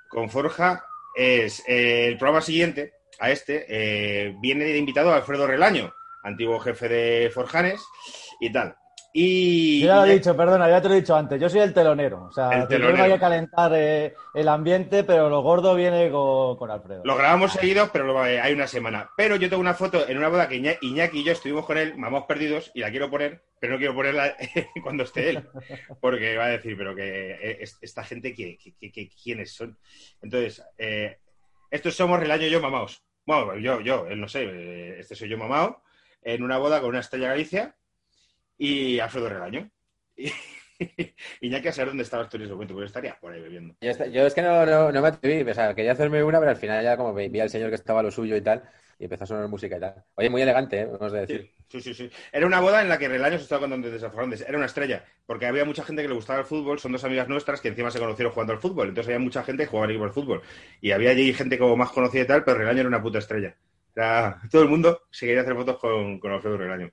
con 0.09 0.31
Forja, 0.31 0.85
es 1.15 1.63
eh, 1.67 2.07
el 2.09 2.17
programa 2.19 2.41
siguiente, 2.41 2.95
a 3.19 3.31
este, 3.31 3.67
eh, 3.69 4.35
viene 4.41 4.65
de 4.65 4.79
invitado 4.79 5.13
Alfredo 5.13 5.47
Relaño, 5.47 5.93
antiguo 6.23 6.61
jefe 6.61 6.89
de 6.89 7.31
Forjanes 7.31 7.85
y 8.41 8.53
tal. 8.53 8.77
Y 9.13 9.81
Yo 9.81 9.87
ya 9.89 9.97
lo 9.97 10.05
he 10.05 10.15
dicho, 10.15 10.37
perdona, 10.37 10.69
ya 10.69 10.81
te 10.81 10.89
lo 10.89 10.95
he 10.95 11.01
dicho 11.01 11.17
antes. 11.17 11.41
Yo 11.41 11.49
soy 11.49 11.61
el 11.61 11.75
telonero. 11.75 12.27
O 12.27 12.33
sea, 12.33 12.51
El 12.53 12.63
el 12.63 12.69
telonero. 12.69 13.03
hay 13.05 13.13
que 13.13 13.19
calentar 13.19 13.73
eh, 13.75 14.15
el 14.35 14.49
ambiente, 14.49 15.03
pero 15.03 15.29
lo 15.29 15.43
gordo 15.43 15.75
viene 15.75 16.11
con, 16.13 16.57
con 16.57 16.71
Alfredo. 16.71 17.03
lo 17.05 17.17
grabamos 17.17 17.53
seguido, 17.53 17.91
pero 17.93 18.05
lo- 18.05 18.25
eh, 18.25 18.41
hay 18.41 18.53
una 18.53 18.69
semana. 18.69 19.11
Pero 19.17 19.35
yo 19.35 19.49
tengo 19.49 19.61
una 19.61 19.75
foto 19.75 20.09
en 20.09 20.17
una 20.17 20.29
boda 20.29 20.49
que 20.49 20.57
Iña- 20.57 20.79
Iñaki 20.81 21.21
y 21.21 21.25
yo 21.25 21.33
estuvimos 21.33 21.67
con 21.67 21.77
él, 21.79 21.97
mamás 21.97 22.25
perdidos, 22.25 22.71
y 22.73 22.81
la 22.81 22.91
quiero 22.91 23.11
poner, 23.11 23.43
pero 23.59 23.73
no 23.73 23.79
quiero 23.81 23.95
ponerla 23.95 24.37
cuando 24.85 25.03
esté 25.03 25.31
él, 25.31 25.49
porque 26.01 26.37
va 26.37 26.45
a 26.45 26.49
decir, 26.51 26.77
pero 26.77 26.95
que 26.95 27.33
eh, 27.33 27.59
es- 27.63 27.79
esta 27.81 28.05
gente, 28.05 28.33
¿qui- 28.35 28.57
qui- 28.59 28.77
qui- 28.81 28.93
qui- 28.93 29.11
¿quiénes 29.23 29.53
son? 29.53 29.77
Entonces, 30.23 30.63
eh, 30.79 31.19
estos 31.69 31.97
somos 31.97 32.21
Relaño 32.21 32.47
y 32.47 32.51
yo 32.51 32.61
mamaos. 32.61 33.03
Bueno, 33.27 33.57
yo, 33.59 33.81
yo, 33.81 34.07
él 34.09 34.21
no 34.21 34.29
sé, 34.29 34.99
este 35.01 35.15
soy 35.17 35.29
yo 35.29 35.37
mamao, 35.37 35.83
en 36.23 36.43
una 36.45 36.59
boda 36.59 36.81
con 36.81 36.91
una 36.91 37.01
estrella 37.01 37.29
Galicia 37.29 37.75
y 38.61 39.01
Alfredo 39.01 39.29
Relaño. 39.29 39.71
Y, 40.17 40.31
Iñaki 41.41 41.69
a 41.69 41.73
saber 41.73 41.89
dónde 41.89 42.05
estaba 42.05 42.25
esto 42.25 42.37
en 42.37 42.45
ese 42.45 42.53
momento, 42.53 42.75
porque 42.75 42.87
estaría 42.87 43.19
por 43.19 43.33
ahí 43.33 43.41
bebiendo. 43.41 43.75
Yo, 43.81 44.27
es 44.27 44.35
que 44.35 44.43
no, 44.43 44.65
no, 44.65 44.93
no 44.93 45.03
me 45.03 45.09
atreví, 45.09 45.49
o 45.51 45.55
sea, 45.55 45.75
quería 45.75 45.93
hacerme 45.93 46.23
una, 46.23 46.39
pero 46.39 46.51
al 46.51 46.57
final 46.57 46.83
ya 46.83 46.97
como 46.97 47.13
vi 47.15 47.41
al 47.41 47.51
señor 47.51 47.69
que 47.71 47.75
estaba 47.77 48.01
a 48.01 48.03
lo 48.03 48.11
suyo 48.11 48.37
y 48.37 48.41
tal, 48.41 48.63
y 48.99 49.05
empezó 49.05 49.25
a 49.25 49.27
sonar 49.27 49.49
música 49.49 49.77
y 49.77 49.81
tal. 49.81 50.05
Oye, 50.15 50.31
muy 50.31 50.43
elegante, 50.43 50.81
¿eh? 50.81 50.87
Vamos 50.87 51.13
a 51.13 51.19
decir. 51.19 51.51
Sí, 51.69 51.81
sí, 51.81 51.95
sí. 51.95 52.11
Era 52.33 52.47
una 52.47 52.61
boda 52.61 52.83
en 52.83 52.89
la 52.89 52.99
que 52.99 53.09
Relaño 53.09 53.37
se 53.39 53.45
estaba 53.45 53.61
contando 53.61 53.91
desde 53.91 54.11
Fernández. 54.11 54.43
Era 54.47 54.57
una 54.57 54.67
estrella, 54.67 55.05
porque 55.27 55.47
había 55.47 55.65
mucha 55.65 55.85
gente 55.85 56.03
que 56.03 56.09
le 56.09 56.15
gustaba 56.15 56.41
el 56.41 56.45
fútbol. 56.45 56.79
Son 56.81 56.93
dos 56.93 57.05
amigas 57.05 57.29
nuestras 57.29 57.61
que 57.61 57.69
encima 57.69 57.91
se 57.91 57.99
conocieron 57.99 58.33
jugando 58.33 58.53
al 58.53 58.59
fútbol. 58.59 58.89
Entonces 58.89 59.09
había 59.15 59.25
mucha 59.25 59.45
gente 59.45 59.63
que 59.65 59.69
jugaba 59.71 59.85
en 59.87 59.93
equipo 59.93 60.13
fútbol. 60.13 60.43
Y 60.81 60.91
había 60.91 61.11
allí 61.11 61.33
gente 61.33 61.59
como 61.59 61.77
más 61.77 61.91
conocida 61.93 62.23
y 62.23 62.27
tal, 62.27 62.45
pero 62.45 62.59
Relaño 62.59 62.81
era 62.81 62.89
una 62.89 63.03
puta 63.03 63.19
estrella. 63.19 63.55
Era- 63.95 64.41
todo 64.51 64.63
el 64.63 64.69
mundo 64.69 65.03
se 65.11 65.27
quería 65.27 65.43
hacer 65.43 65.55
fotos 65.55 65.79
con, 65.79 66.19
con 66.19 66.33
Alfredo 66.33 66.57
Relaño. 66.59 66.91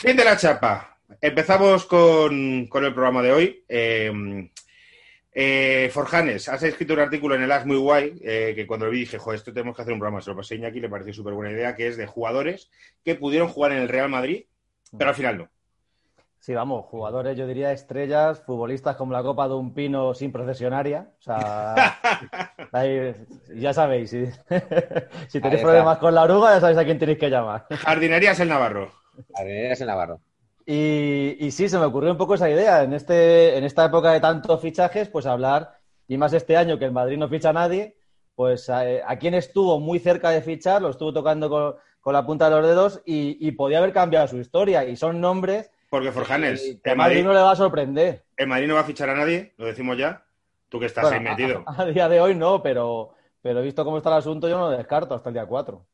Fin 0.00 0.16
de 0.16 0.24
la 0.24 0.34
chapa. 0.34 0.96
Empezamos 1.20 1.84
con, 1.84 2.66
con 2.68 2.86
el 2.86 2.94
programa 2.94 3.20
de 3.20 3.32
hoy. 3.32 3.64
Eh, 3.68 4.48
eh, 5.30 5.90
Forjanes, 5.92 6.48
has 6.48 6.62
escrito 6.62 6.94
un 6.94 7.00
artículo 7.00 7.34
en 7.34 7.42
el 7.42 7.52
AS 7.52 7.66
muy 7.66 7.76
guay, 7.76 8.18
eh, 8.24 8.54
que 8.56 8.66
cuando 8.66 8.86
lo 8.86 8.92
vi 8.92 9.00
dije, 9.00 9.18
joder, 9.18 9.36
esto 9.36 9.52
tenemos 9.52 9.76
que 9.76 9.82
hacer 9.82 9.92
un 9.92 10.00
programa. 10.00 10.22
Se 10.22 10.30
lo 10.30 10.36
pasé 10.36 10.54
a 10.54 10.56
Iñaki, 10.56 10.80
le 10.80 10.88
pareció 10.88 11.12
súper 11.12 11.34
buena 11.34 11.52
idea, 11.52 11.76
que 11.76 11.86
es 11.86 11.98
de 11.98 12.06
jugadores 12.06 12.70
que 13.04 13.14
pudieron 13.14 13.48
jugar 13.48 13.72
en 13.72 13.78
el 13.82 13.90
Real 13.90 14.08
Madrid, 14.08 14.46
pero 14.96 15.10
al 15.10 15.16
final 15.16 15.36
no. 15.36 15.48
Sí, 16.38 16.54
vamos, 16.54 16.86
jugadores, 16.86 17.36
yo 17.36 17.46
diría 17.46 17.70
estrellas, 17.70 18.42
futbolistas 18.46 18.96
como 18.96 19.12
la 19.12 19.22
copa 19.22 19.48
de 19.48 19.54
un 19.54 19.74
pino 19.74 20.14
sin 20.14 20.32
procesionaria. 20.32 21.10
O 21.18 21.22
sea, 21.22 21.74
ahí, 22.72 23.14
ya 23.54 23.74
sabéis, 23.74 24.08
si, 24.08 24.24
tenéis 25.40 25.60
problemas 25.60 25.98
con 25.98 26.14
la 26.14 26.22
oruga, 26.22 26.54
ya 26.54 26.60
sabéis 26.60 26.78
a 26.78 26.84
quién 26.86 26.98
tenéis 26.98 27.18
que 27.18 27.28
llamar. 27.28 27.66
Jardinerías 27.68 28.40
el 28.40 28.48
Navarro. 28.48 28.99
En 29.38 29.86
Navarro. 29.86 30.20
Y, 30.66 31.36
y 31.44 31.50
sí, 31.50 31.68
se 31.68 31.78
me 31.78 31.84
ocurrió 31.86 32.10
un 32.12 32.16
poco 32.18 32.34
esa 32.34 32.48
idea. 32.50 32.82
En, 32.82 32.92
este, 32.92 33.56
en 33.56 33.64
esta 33.64 33.86
época 33.86 34.12
de 34.12 34.20
tantos 34.20 34.60
fichajes, 34.60 35.08
pues 35.08 35.26
hablar, 35.26 35.78
y 36.06 36.16
más 36.16 36.32
este 36.32 36.56
año 36.56 36.78
que 36.78 36.84
el 36.84 36.92
Madrid 36.92 37.18
no 37.18 37.28
ficha 37.28 37.50
a 37.50 37.52
nadie, 37.54 37.96
pues 38.34 38.68
a, 38.70 38.82
a 39.06 39.16
quien 39.18 39.34
estuvo 39.34 39.80
muy 39.80 39.98
cerca 39.98 40.30
de 40.30 40.42
fichar, 40.42 40.80
lo 40.82 40.90
estuvo 40.90 41.12
tocando 41.12 41.48
con, 41.48 41.74
con 42.00 42.12
la 42.12 42.24
punta 42.24 42.48
de 42.48 42.56
los 42.56 42.66
dedos 42.66 43.02
y, 43.04 43.36
y 43.46 43.52
podía 43.52 43.78
haber 43.78 43.92
cambiado 43.92 44.28
su 44.28 44.38
historia. 44.38 44.84
Y 44.84 44.96
son 44.96 45.20
nombres 45.20 45.70
Porque 45.88 46.12
Forjanes, 46.12 46.78
que 46.82 46.90
el 46.90 46.96
Madrid 46.96 46.96
Madrid, 46.96 47.24
no 47.24 47.32
le 47.32 47.40
va 47.40 47.52
a 47.52 47.56
sorprender. 47.56 48.24
el 48.36 48.46
Madrid 48.46 48.68
no 48.68 48.74
va 48.74 48.80
a 48.80 48.84
fichar 48.84 49.10
a 49.10 49.14
nadie, 49.14 49.54
lo 49.56 49.66
decimos 49.66 49.96
ya. 49.98 50.24
Tú 50.68 50.78
que 50.78 50.86
estás 50.86 51.04
Bueno, 51.04 51.16
ahí 51.16 51.20
metido. 51.36 51.64
A, 51.66 51.82
a 51.82 51.86
día 51.86 52.08
de 52.08 52.20
hoy 52.20 52.34
no, 52.34 52.62
pero, 52.62 53.14
pero 53.42 53.60
visto 53.62 53.84
cómo 53.84 53.96
está 53.98 54.10
el 54.10 54.16
asunto, 54.18 54.48
yo 54.48 54.56
no 54.58 54.70
lo 54.70 54.76
descarto 54.76 55.14
hasta 55.14 55.30
el 55.30 55.34
día 55.34 55.46
4. 55.46 55.84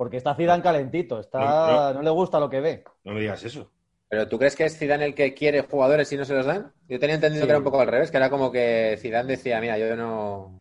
Porque 0.00 0.16
está 0.16 0.34
Zidane 0.34 0.62
calentito, 0.62 1.20
está, 1.20 1.38
No, 1.40 1.92
no, 1.92 2.02
le 2.02 2.08
gusta 2.08 2.40
lo 2.40 2.48
que 2.48 2.60
ve. 2.60 2.84
No 3.04 3.12
me 3.12 3.20
digas 3.20 3.44
eso. 3.44 3.70
¿Pero 4.08 4.26
tú 4.26 4.38
crees 4.38 4.56
que 4.56 4.64
es 4.64 4.78
Zidane 4.78 5.04
el 5.04 5.14
que 5.14 5.34
quiere 5.34 5.60
jugadores 5.60 6.10
y 6.10 6.16
no 6.16 6.24
se 6.24 6.32
los 6.32 6.46
dan? 6.46 6.72
Yo 6.88 6.98
tenía 6.98 7.16
entendido 7.16 7.42
Sí. 7.42 7.46
que 7.46 7.50
era 7.50 7.58
un 7.58 7.64
poco 7.64 7.82
al 7.82 7.86
revés, 7.86 8.10
que 8.10 8.16
era 8.16 8.30
como 8.30 8.50
que 8.50 8.96
Zidane 8.98 9.28
decía, 9.28 9.60
mira, 9.60 9.76
yo 9.76 9.94
no... 9.96 10.58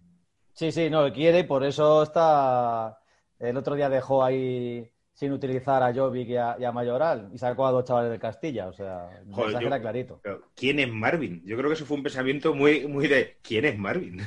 Sí, 0.53 0.73
sí, 0.73 0.89
no, 0.89 1.09
quiere 1.13 1.39
y 1.39 1.43
por 1.43 1.63
eso 1.63 2.03
está. 2.03 2.99
El 3.39 3.55
otro 3.55 3.75
día 3.75 3.87
dejó 3.87 4.25
ahí 4.25 4.91
sin 5.13 5.31
utilizar 5.31 5.81
a 5.83 5.93
Jovic 5.93 6.27
y 6.27 6.35
a, 6.35 6.57
y 6.59 6.65
a 6.65 6.73
Mayoral 6.73 7.29
y 7.33 7.37
sacó 7.37 7.65
a 7.65 7.71
dos 7.71 7.85
chavales 7.85 8.11
de 8.11 8.19
Castilla. 8.19 8.67
O 8.67 8.73
sea, 8.73 9.09
el 9.19 9.33
Joder, 9.33 9.45
mensaje 9.45 9.63
yo- 9.63 9.67
era 9.67 9.79
clarito. 9.79 10.19
Pero, 10.21 10.41
¿Quién 10.53 10.79
es 10.79 10.91
Marvin? 10.91 11.41
Yo 11.45 11.55
creo 11.55 11.69
que 11.69 11.75
eso 11.75 11.85
fue 11.85 11.95
un 11.95 12.03
pensamiento 12.03 12.53
muy, 12.53 12.85
muy 12.87 13.07
de 13.07 13.37
¿quién 13.41 13.63
es 13.63 13.77
Marvin? 13.77 14.21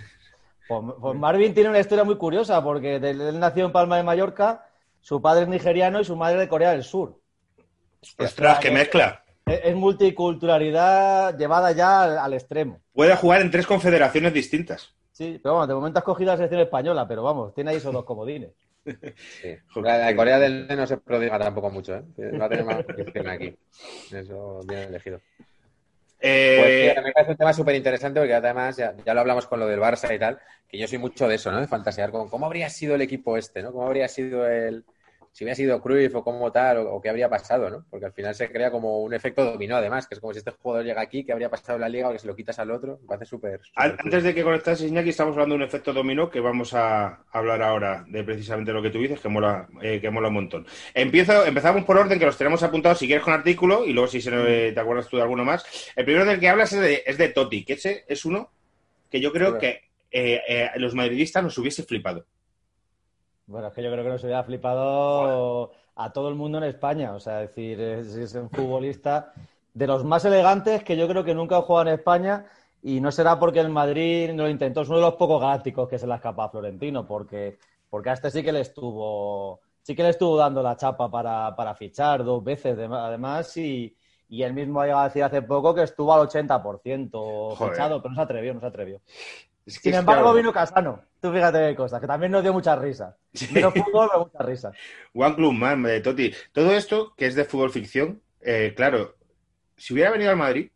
Pues, 0.66 0.80
pues 1.00 1.18
Marvin 1.18 1.52
tiene 1.52 1.68
una 1.68 1.80
historia 1.80 2.04
muy 2.04 2.16
curiosa 2.16 2.64
porque 2.64 2.96
él 2.96 3.38
nació 3.38 3.66
en 3.66 3.72
Palma 3.72 3.98
de 3.98 4.02
Mallorca, 4.04 4.66
su 5.02 5.20
padre 5.20 5.42
es 5.42 5.48
nigeriano 5.48 6.00
y 6.00 6.04
su 6.06 6.16
madre 6.16 6.38
de 6.38 6.48
Corea 6.48 6.70
del 6.70 6.82
Sur. 6.82 7.20
Ostras, 8.18 8.58
qué 8.58 8.70
mezcla. 8.70 9.22
Es, 9.44 9.60
es 9.64 9.74
multiculturalidad 9.74 11.36
llevada 11.36 11.72
ya 11.72 12.04
al, 12.04 12.18
al 12.18 12.32
extremo. 12.32 12.80
Puede 12.94 13.14
jugar 13.16 13.42
en 13.42 13.50
tres 13.50 13.66
confederaciones 13.66 14.32
distintas. 14.32 14.94
Sí, 15.12 15.38
pero 15.42 15.54
vamos, 15.54 15.68
de 15.68 15.74
momento 15.74 15.98
has 15.98 16.04
cogido 16.04 16.30
la 16.30 16.36
selección 16.36 16.62
española, 16.62 17.06
pero 17.06 17.22
vamos, 17.22 17.54
tiene 17.54 17.72
ahí 17.72 17.76
esos 17.76 17.92
dos 17.92 18.04
comodines. 18.04 18.50
Sí. 18.84 19.54
La, 19.76 19.98
la 19.98 20.06
de 20.06 20.16
Corea 20.16 20.38
del 20.38 20.60
Norte 20.60 20.76
no 20.76 20.86
se 20.86 20.96
prodiga 20.96 21.38
tampoco 21.38 21.70
mucho, 21.70 21.96
¿eh? 21.96 22.02
Va 22.40 22.46
a 22.46 22.48
tener 22.48 22.64
más 22.64 22.78
aquí. 23.28 23.54
Eso 24.10 24.60
bien 24.64 24.80
elegido. 24.88 25.20
Eh, 26.24 26.58
Pues 26.60 26.94
sí, 26.96 27.04
me 27.04 27.12
parece 27.12 27.32
un 27.32 27.36
tema 27.36 27.52
súper 27.52 27.74
interesante 27.74 28.20
porque 28.20 28.34
además 28.34 28.76
ya, 28.76 28.94
ya 29.04 29.12
lo 29.12 29.20
hablamos 29.20 29.46
con 29.46 29.58
lo 29.60 29.66
del 29.66 29.80
Barça 29.80 30.14
y 30.14 30.18
tal, 30.18 30.38
que 30.72 30.78
yo 30.78 30.88
soy 30.88 30.98
mucho 30.98 31.28
de 31.28 31.34
eso, 31.34 31.52
¿no? 31.52 31.60
De 31.60 31.68
fantasear 31.68 32.10
con 32.10 32.30
cómo 32.30 32.46
habría 32.46 32.70
sido 32.70 32.94
el 32.94 33.02
equipo 33.02 33.36
este, 33.36 33.62
¿no? 33.62 33.72
Cómo 33.72 33.86
habría 33.86 34.08
sido 34.08 34.48
el... 34.48 34.84
Si 35.30 35.44
hubiera 35.44 35.54
sido 35.54 35.80
Cruyff 35.80 36.14
o 36.14 36.24
cómo 36.24 36.52
tal, 36.52 36.78
o, 36.78 36.94
o 36.94 37.00
qué 37.00 37.08
habría 37.08 37.28
pasado, 37.28 37.70
¿no? 37.70 37.86
Porque 37.90 38.06
al 38.06 38.12
final 38.12 38.34
se 38.34 38.50
crea 38.50 38.70
como 38.70 39.00
un 39.00 39.14
efecto 39.14 39.44
dominó, 39.44 39.76
además, 39.76 40.06
que 40.06 40.14
es 40.14 40.20
como 40.20 40.32
si 40.32 40.38
este 40.38 40.50
jugador 40.50 40.84
llega 40.84 41.00
aquí, 41.00 41.24
¿qué 41.24 41.32
habría 41.32 41.50
pasado 41.50 41.76
en 41.76 41.82
la 41.82 41.88
liga 41.88 42.08
o 42.08 42.12
que 42.12 42.18
se 42.18 42.26
lo 42.26 42.36
quitas 42.36 42.58
al 42.58 42.70
otro? 42.70 42.98
Me 43.02 43.06
parece 43.06 43.26
súper... 43.26 43.60
Antes 43.74 44.24
de 44.24 44.34
que 44.34 44.42
conectase 44.42 44.86
Iñaki, 44.86 45.10
estamos 45.10 45.32
hablando 45.32 45.54
de 45.54 45.62
un 45.62 45.62
efecto 45.62 45.92
dominó 45.92 46.30
que 46.30 46.40
vamos 46.40 46.72
a 46.74 47.22
hablar 47.30 47.62
ahora 47.62 48.04
de 48.08 48.24
precisamente 48.24 48.72
lo 48.72 48.82
que 48.82 48.90
tú 48.90 48.98
dices, 48.98 49.20
que 49.20 49.28
mola, 49.28 49.68
eh, 49.82 50.00
que 50.00 50.10
mola 50.10 50.28
un 50.28 50.34
montón. 50.34 50.66
Empiezo, 50.92 51.46
empezamos 51.46 51.84
por 51.84 51.98
orden, 51.98 52.18
que 52.18 52.26
los 52.26 52.36
tenemos 52.36 52.62
apuntados, 52.62 52.98
si 52.98 53.06
quieres 53.06 53.24
con 53.24 53.34
artículo, 53.34 53.86
y 53.86 53.92
luego 53.92 54.08
si 54.08 54.20
se, 54.20 54.30
te 54.30 54.80
acuerdas 54.80 55.08
tú 55.08 55.16
de 55.16 55.22
alguno 55.22 55.44
más. 55.46 55.64
El 55.96 56.04
primero 56.04 56.26
del 56.26 56.40
que 56.40 56.48
hablas 56.48 56.72
es 56.74 56.80
de, 56.80 57.02
es 57.06 57.16
de 57.16 57.28
Totti, 57.28 57.64
que 57.64 57.74
ese 57.74 58.04
es 58.08 58.24
uno 58.24 58.50
que 59.10 59.20
yo 59.20 59.32
creo 59.32 59.58
que 59.58 59.91
eh, 60.12 60.40
eh, 60.46 60.70
los 60.76 60.94
madridistas 60.94 61.42
nos 61.42 61.56
hubiese 61.58 61.82
flipado. 61.82 62.24
Bueno, 63.46 63.68
es 63.68 63.74
que 63.74 63.82
yo 63.82 63.90
creo 63.90 64.04
que 64.04 64.10
nos 64.10 64.22
hubiera 64.24 64.44
flipado 64.44 65.72
a 65.96 66.12
todo 66.12 66.28
el 66.28 66.34
mundo 66.34 66.58
en 66.58 66.64
España. 66.64 67.14
O 67.14 67.20
sea, 67.20 67.42
es 67.42 67.48
decir, 67.50 67.80
es, 67.80 68.14
es 68.14 68.34
un 68.34 68.48
futbolista 68.50 69.32
de 69.74 69.86
los 69.86 70.04
más 70.04 70.24
elegantes 70.24 70.84
que 70.84 70.96
yo 70.96 71.08
creo 71.08 71.24
que 71.24 71.34
nunca 71.34 71.56
ha 71.56 71.62
jugado 71.62 71.88
en 71.88 71.94
España 71.94 72.46
y 72.82 73.00
no 73.00 73.10
será 73.12 73.38
porque 73.38 73.60
el 73.60 73.68
Madrid 73.68 74.32
no 74.32 74.44
lo 74.44 74.48
intentó. 74.48 74.82
Es 74.82 74.88
uno 74.88 74.98
de 74.98 75.04
los 75.04 75.14
pocos 75.14 75.40
galácticos 75.40 75.88
que 75.88 75.98
se 75.98 76.06
le 76.06 76.14
escapa 76.14 76.44
a 76.44 76.48
Florentino, 76.48 77.06
porque, 77.06 77.58
porque 77.90 78.10
a 78.10 78.12
este 78.14 78.30
sí 78.30 78.42
que 78.42 78.52
le 78.52 78.60
estuvo, 78.60 79.60
sí 79.82 79.94
que 79.94 80.02
le 80.02 80.10
estuvo 80.10 80.36
dando 80.36 80.62
la 80.62 80.76
chapa 80.76 81.10
para, 81.10 81.54
para 81.54 81.74
fichar 81.74 82.24
dos 82.24 82.42
veces 82.42 82.76
de- 82.76 82.84
además 82.86 83.56
y, 83.56 83.94
y 84.28 84.42
él 84.42 84.52
mismo 84.54 84.80
ha 84.80 84.84
llegado 84.86 85.02
a 85.02 85.08
decir 85.08 85.22
hace 85.24 85.42
poco 85.42 85.74
que 85.74 85.82
estuvo 85.82 86.12
al 86.12 86.20
80% 86.28 87.56
Joder. 87.56 87.72
fichado, 87.72 88.00
pero 88.02 88.10
no 88.14 88.16
se 88.16 88.22
atrevió, 88.22 88.54
no 88.54 88.60
se 88.60 88.66
atrevió. 88.66 89.00
Es 89.64 89.78
que 89.78 89.90
Sin 89.90 89.98
embargo, 90.00 90.22
claro, 90.22 90.36
vino 90.36 90.52
Casano. 90.52 91.02
Tú 91.20 91.32
fíjate 91.32 91.68
qué 91.68 91.76
cosas, 91.76 92.00
que 92.00 92.06
también 92.06 92.32
nos 92.32 92.42
dio 92.42 92.52
mucha 92.52 92.74
risa. 92.74 93.16
Menos 93.52 93.72
fútbol, 93.74 94.08
pero 94.10 94.24
mucha 94.24 94.42
risa. 94.42 94.72
One 95.14 95.34
Club 95.36 95.52
Man 95.52 95.82
de 95.84 96.00
Totti. 96.00 96.34
Todo 96.52 96.72
esto, 96.72 97.14
que 97.16 97.26
es 97.26 97.34
de 97.34 97.44
fútbol 97.44 97.70
ficción, 97.70 98.20
eh, 98.40 98.72
claro, 98.74 99.14
si 99.76 99.94
hubiera 99.94 100.10
venido 100.10 100.30
al 100.30 100.36
Madrid, 100.36 100.70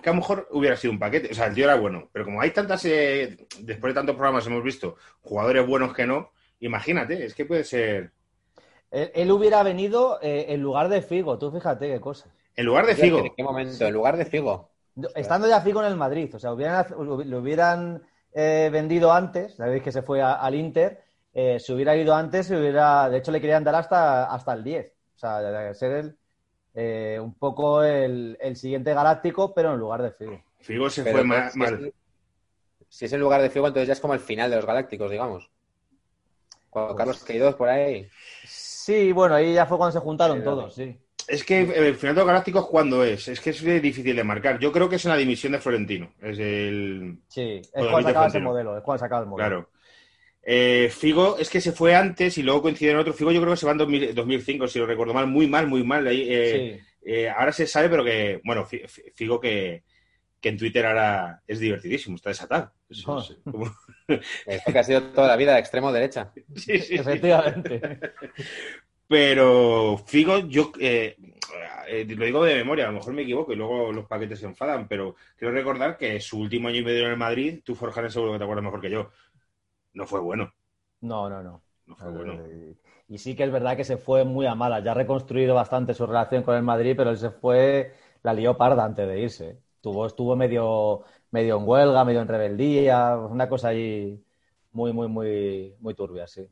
que 0.00 0.08
a 0.08 0.12
lo 0.12 0.20
mejor 0.20 0.48
hubiera 0.50 0.76
sido 0.76 0.92
un 0.92 0.98
paquete. 0.98 1.28
O 1.30 1.34
sea, 1.34 1.46
el 1.46 1.54
tío 1.54 1.64
era 1.64 1.76
bueno. 1.76 2.08
Pero 2.12 2.24
como 2.24 2.40
hay 2.40 2.50
tantas, 2.50 2.84
eh, 2.86 3.36
después 3.60 3.92
de 3.92 4.00
tantos 4.00 4.16
programas 4.16 4.46
hemos 4.46 4.64
visto 4.64 4.96
jugadores 5.20 5.66
buenos 5.66 5.94
que 5.94 6.06
no, 6.06 6.30
imagínate, 6.60 7.24
es 7.24 7.34
que 7.34 7.44
puede 7.44 7.64
ser. 7.64 8.12
Él, 8.90 9.10
él 9.14 9.30
hubiera 9.30 9.62
venido 9.62 10.18
eh, 10.22 10.46
en 10.48 10.62
lugar 10.62 10.88
de 10.88 11.02
Figo, 11.02 11.38
tú 11.38 11.50
fíjate 11.50 11.88
qué 11.88 12.00
cosas. 12.00 12.30
En 12.56 12.66
lugar 12.66 12.86
de 12.86 12.94
Figo. 12.94 13.18
¿En 13.18 13.34
qué 13.34 13.42
momento? 13.42 13.86
En 13.86 13.94
lugar 13.94 14.16
de 14.16 14.24
Figo. 14.24 14.70
Estando 15.14 15.48
ya 15.48 15.60
Figo 15.60 15.80
en 15.80 15.90
el 15.90 15.96
Madrid, 15.96 16.34
o 16.34 16.38
sea, 16.38 16.52
hubieran, 16.52 16.86
lo 16.98 17.38
hubieran 17.38 18.02
eh, 18.34 18.68
vendido 18.72 19.12
antes, 19.12 19.54
sabéis 19.56 19.82
que 19.82 19.92
se 19.92 20.02
fue 20.02 20.22
a- 20.22 20.34
al 20.34 20.54
Inter, 20.54 21.02
eh, 21.34 21.58
se 21.60 21.72
hubiera 21.72 21.96
ido 21.96 22.14
antes, 22.14 22.46
se 22.46 22.56
hubiera, 22.56 23.08
de 23.08 23.18
hecho 23.18 23.30
le 23.32 23.40
querían 23.40 23.64
dar 23.64 23.74
hasta, 23.74 24.24
hasta 24.32 24.52
el 24.52 24.64
10. 24.64 24.92
O 25.14 25.18
sea, 25.18 25.40
de 25.40 25.74
ser 25.74 25.92
el, 25.92 26.16
eh, 26.74 27.18
un 27.22 27.34
poco 27.34 27.82
el, 27.82 28.36
el 28.40 28.56
siguiente 28.56 28.92
galáctico, 28.94 29.54
pero 29.54 29.72
en 29.74 29.78
lugar 29.80 30.02
de 30.02 30.10
Figo. 30.12 30.42
Figo 30.60 30.90
se 30.90 31.02
Pero 31.04 31.18
fue 31.24 31.50
si, 31.50 31.58
mal. 31.58 31.86
es, 31.86 31.92
si 32.88 33.04
es 33.06 33.12
en 33.12 33.20
lugar 33.20 33.40
de 33.42 33.50
Figo, 33.50 33.66
entonces 33.66 33.86
ya 33.88 33.92
es 33.94 34.00
como 34.00 34.14
el 34.14 34.20
final 34.20 34.50
de 34.50 34.56
los 34.56 34.66
Galácticos, 34.66 35.10
digamos. 35.10 35.50
Cuando 36.70 36.92
Pues- 36.94 36.98
Carlos 36.98 37.24
Queiroz 37.24 37.54
por 37.54 37.68
ahí. 37.68 38.08
Sí, 38.44 39.12
bueno, 39.12 39.34
ahí 39.34 39.54
ya 39.54 39.66
fue 39.66 39.76
cuando 39.78 39.92
se 39.92 39.98
juntaron 40.04 40.42
todos, 40.42 40.74
sí. 40.74 40.98
Es 41.32 41.44
que 41.44 41.60
eh, 41.62 41.88
el 41.88 41.94
final 41.96 42.14
de 42.14 42.20
los 42.20 42.26
Galácticos, 42.28 42.68
¿cuándo 42.68 43.02
es? 43.02 43.26
Es 43.28 43.40
que 43.40 43.50
es 43.50 43.64
difícil 43.64 44.14
de 44.14 44.22
marcar. 44.22 44.58
Yo 44.58 44.70
creo 44.70 44.88
que 44.88 44.96
es 44.96 45.04
en 45.06 45.12
la 45.12 45.16
dimisión 45.16 45.52
de 45.52 45.58
Florentino. 45.60 46.12
Es 46.20 46.38
el. 46.38 47.20
Sí, 47.28 47.60
es 47.62 47.70
cuando 47.72 47.90
David 47.92 48.04
sacaba 48.08 48.26
ese 48.26 48.40
modelo, 48.40 48.76
es 48.76 48.82
cuando 48.84 48.98
sacaba 49.00 49.22
el 49.22 49.28
modelo. 49.28 49.48
Claro. 49.48 49.70
Eh, 50.42 50.90
Figo 50.94 51.38
es 51.38 51.48
que 51.48 51.60
se 51.62 51.72
fue 51.72 51.94
antes 51.94 52.36
y 52.36 52.42
luego 52.42 52.60
coincide 52.62 52.90
en 52.90 52.98
otro. 52.98 53.14
Figo 53.14 53.32
yo 53.32 53.40
creo 53.40 53.52
que 53.54 53.56
se 53.56 53.64
va 53.66 53.72
en 53.72 53.78
2000 53.78 54.14
2005, 54.14 54.68
si 54.68 54.78
lo 54.78 54.86
recuerdo 54.86 55.14
mal, 55.14 55.26
muy 55.26 55.46
mal, 55.46 55.66
muy 55.68 55.82
mal. 55.84 56.06
Ahí, 56.06 56.26
eh, 56.28 56.80
Sí. 57.00 57.10
eh, 57.10 57.28
ahora 57.30 57.52
se 57.52 57.66
sabe, 57.66 57.88
pero 57.88 58.04
que, 58.04 58.40
bueno, 58.44 58.66
Fi- 58.66 58.82
Fi- 58.86 59.10
Figo 59.14 59.40
que, 59.40 59.84
que 60.40 60.48
en 60.50 60.58
Twitter 60.58 60.84
ahora 60.84 61.40
es 61.46 61.60
divertidísimo, 61.60 62.16
está 62.16 62.28
desatado. 62.28 62.72
Es- 62.90 63.08
Oh. 63.08 63.20
es 63.20 63.38
como- 63.50 63.72
Esto 64.46 64.70
que 64.72 64.78
ha 64.78 64.84
sido 64.84 65.02
toda 65.12 65.28
la 65.28 65.36
vida 65.36 65.54
de 65.54 65.60
extremo 65.60 65.90
derecha. 65.92 66.30
Sí, 66.56 66.78
sí, 66.78 66.80
sí. 66.80 66.94
Efectivamente. 66.96 67.80
Pero 69.12 69.98
Figo, 70.10 70.38
yo 70.38 70.72
eh, 70.80 71.16
eh, 71.88 72.04
lo 72.16 72.24
digo 72.24 72.44
de 72.44 72.54
memoria, 72.56 72.84
a 72.84 72.88
lo 72.88 72.94
mejor 72.94 73.12
me 73.12 73.22
equivoco 73.22 73.52
y 73.52 73.56
luego 73.56 73.92
los 73.92 74.06
paquetes 74.06 74.38
se 74.40 74.46
enfadan, 74.46 74.88
pero 74.88 75.16
quiero 75.36 75.52
recordar 75.52 75.98
que 75.98 76.18
su 76.20 76.38
último 76.40 76.68
año 76.68 76.78
y 76.78 76.84
medio 76.84 77.04
en 77.04 77.10
el 77.12 77.16
Madrid, 77.18 77.60
tú, 77.64 77.74
Forjan, 77.74 78.10
seguro 78.10 78.32
que 78.32 78.38
te 78.38 78.44
acuerdas 78.44 78.64
mejor 78.64 78.80
que 78.80 78.90
yo, 78.90 79.10
no 79.94 80.06
fue 80.06 80.20
bueno. 80.20 80.54
No, 81.00 81.28
no, 81.28 81.42
no. 81.42 81.62
No 81.86 81.96
fue 81.96 82.10
bueno. 82.12 82.40
Eh, 82.44 82.74
Y 83.08 83.18
sí 83.18 83.34
que 83.36 83.44
es 83.44 83.52
verdad 83.52 83.76
que 83.76 83.84
se 83.84 83.96
fue 83.96 84.24
muy 84.24 84.46
a 84.46 84.54
mala. 84.54 84.80
Ya 84.82 84.92
ha 84.92 84.94
reconstruido 84.94 85.54
bastante 85.54 85.94
su 85.94 86.06
relación 86.06 86.42
con 86.42 86.56
el 86.56 86.62
Madrid, 86.62 86.94
pero 86.96 87.10
él 87.10 87.18
se 87.18 87.30
fue, 87.30 87.94
la 88.22 88.32
lió 88.34 88.56
parda 88.56 88.84
antes 88.84 89.06
de 89.08 89.20
irse. 89.20 89.62
Tuvo, 89.80 90.06
estuvo 90.06 90.36
medio, 90.36 91.02
medio 91.30 91.58
en 91.58 91.68
huelga, 91.68 92.04
medio 92.04 92.20
en 92.22 92.28
rebeldía, 92.28 93.16
una 93.18 93.48
cosa 93.48 93.68
ahí 93.68 94.24
muy, 94.72 94.92
muy, 94.92 95.08
muy, 95.08 95.74
muy 95.80 95.94
turbia, 95.94 96.26
sí. 96.26 96.48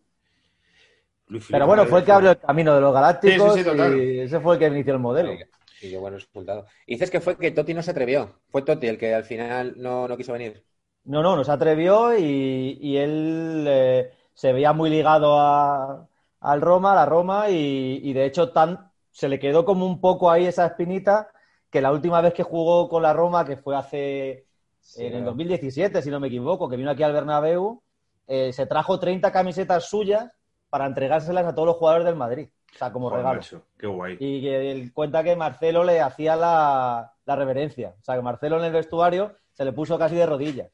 Luis 1.31 1.47
Pero 1.51 1.67
bueno, 1.67 1.87
fue 1.87 2.01
el 2.01 2.05
que 2.05 2.13
abrió 2.13 2.31
el 2.33 2.39
camino 2.39 2.75
de 2.75 2.81
los 2.81 2.93
galácticos 2.93 3.55
Sí, 3.55 3.59
sí, 3.61 3.65
sí, 3.65 3.71
total. 3.71 3.99
y 3.99 4.21
ese 4.21 4.41
fue 4.41 4.55
el 4.55 4.59
que 4.59 4.67
inició 4.67 4.93
el 4.95 4.99
modelo. 4.99 5.33
Y 5.81 5.91
yo, 5.91 6.01
bueno, 6.01 6.17
resultado. 6.17 6.67
Y 6.87 6.95
dices 6.95 7.11
que 7.11 7.21
fue 7.21 7.37
que 7.39 7.53
Totti 7.53 7.73
no 7.73 7.83
se 7.83 7.93
atrevió. 7.93 8.35
Fue 8.51 8.63
Totti 8.63 8.87
el 8.89 8.99
que 8.99 9.15
al 9.15 9.25
final 9.25 9.75
no, 9.79 10.07
no 10.07 10.17
quiso 10.17 10.33
venir. 10.33 10.63
No, 11.05 11.23
no, 11.23 11.37
no 11.37 11.45
se 11.45 11.53
atrevió 11.53 12.17
y, 12.19 12.79
y 12.81 12.97
él 12.99 13.65
eh, 13.69 14.13
se 14.35 14.53
veía 14.53 14.73
muy 14.73 14.91
ligado 14.91 15.41
a, 15.41 16.07
al 16.41 16.61
Roma, 16.61 16.93
a 16.93 16.97
la 16.97 17.07
Roma, 17.07 17.49
y, 17.49 18.01
y 18.03 18.13
de 18.13 18.27
hecho 18.27 18.51
tan, 18.51 18.91
se 19.11 19.29
le 19.29 19.39
quedó 19.39 19.65
como 19.65 19.87
un 19.87 20.01
poco 20.01 20.31
ahí 20.31 20.45
esa 20.47 20.67
espinita 20.67 21.29
que 21.71 21.81
la 21.81 21.93
última 21.93 22.21
vez 22.21 22.35
que 22.35 22.43
jugó 22.43 22.89
con 22.89 23.03
la 23.03 23.13
Roma, 23.15 23.45
que 23.45 23.57
fue 23.57 23.77
hace 23.77 24.47
Sí, 24.81 25.05
en 25.07 25.15
el 25.15 25.21
¿no? 25.21 25.27
2017, 25.27 26.03
si 26.03 26.11
no 26.11 26.21
me 26.21 26.29
equivoco, 26.29 26.69
que 26.69 26.77
vino 26.77 26.91
aquí 26.91 27.03
al 27.03 27.13
Bernabéu, 27.13 27.83
eh, 28.27 28.53
se 28.53 28.67
trajo 28.67 28.99
30 28.99 29.31
camisetas 29.33 29.89
suyas 29.89 30.37
para 30.71 30.87
entregárselas 30.87 31.45
a 31.47 31.55
todos 31.55 31.67
los 31.67 31.77
jugadores 31.77 32.07
del 32.07 32.17
Madrid, 32.17 32.49
o 32.75 32.79
sea, 32.79 32.93
como 32.93 33.11
regalo. 33.11 33.35
macho, 33.35 33.63
qué 33.79 33.87
guay. 33.87 34.17
Y 34.21 34.41
que 34.41 34.71
él 34.71 34.93
cuenta 34.95 35.23
que 35.25 35.37
Marcelo 35.37 35.85
le 35.85 36.01
hacía 36.01 36.37
la, 36.37 37.13
la 37.27 37.37
reverencia. 37.37 37.95
O 38.01 38.05
sea, 38.05 38.15
que 38.17 38.23
Marcelo 38.23 38.59
en 38.59 38.65
el 38.65 38.73
vestuario 38.73 39.35
se 39.53 39.65
le 39.65 39.73
puso 39.73 39.99
casi 39.99 40.15
de 40.15 40.27
rodillas. 40.27 40.69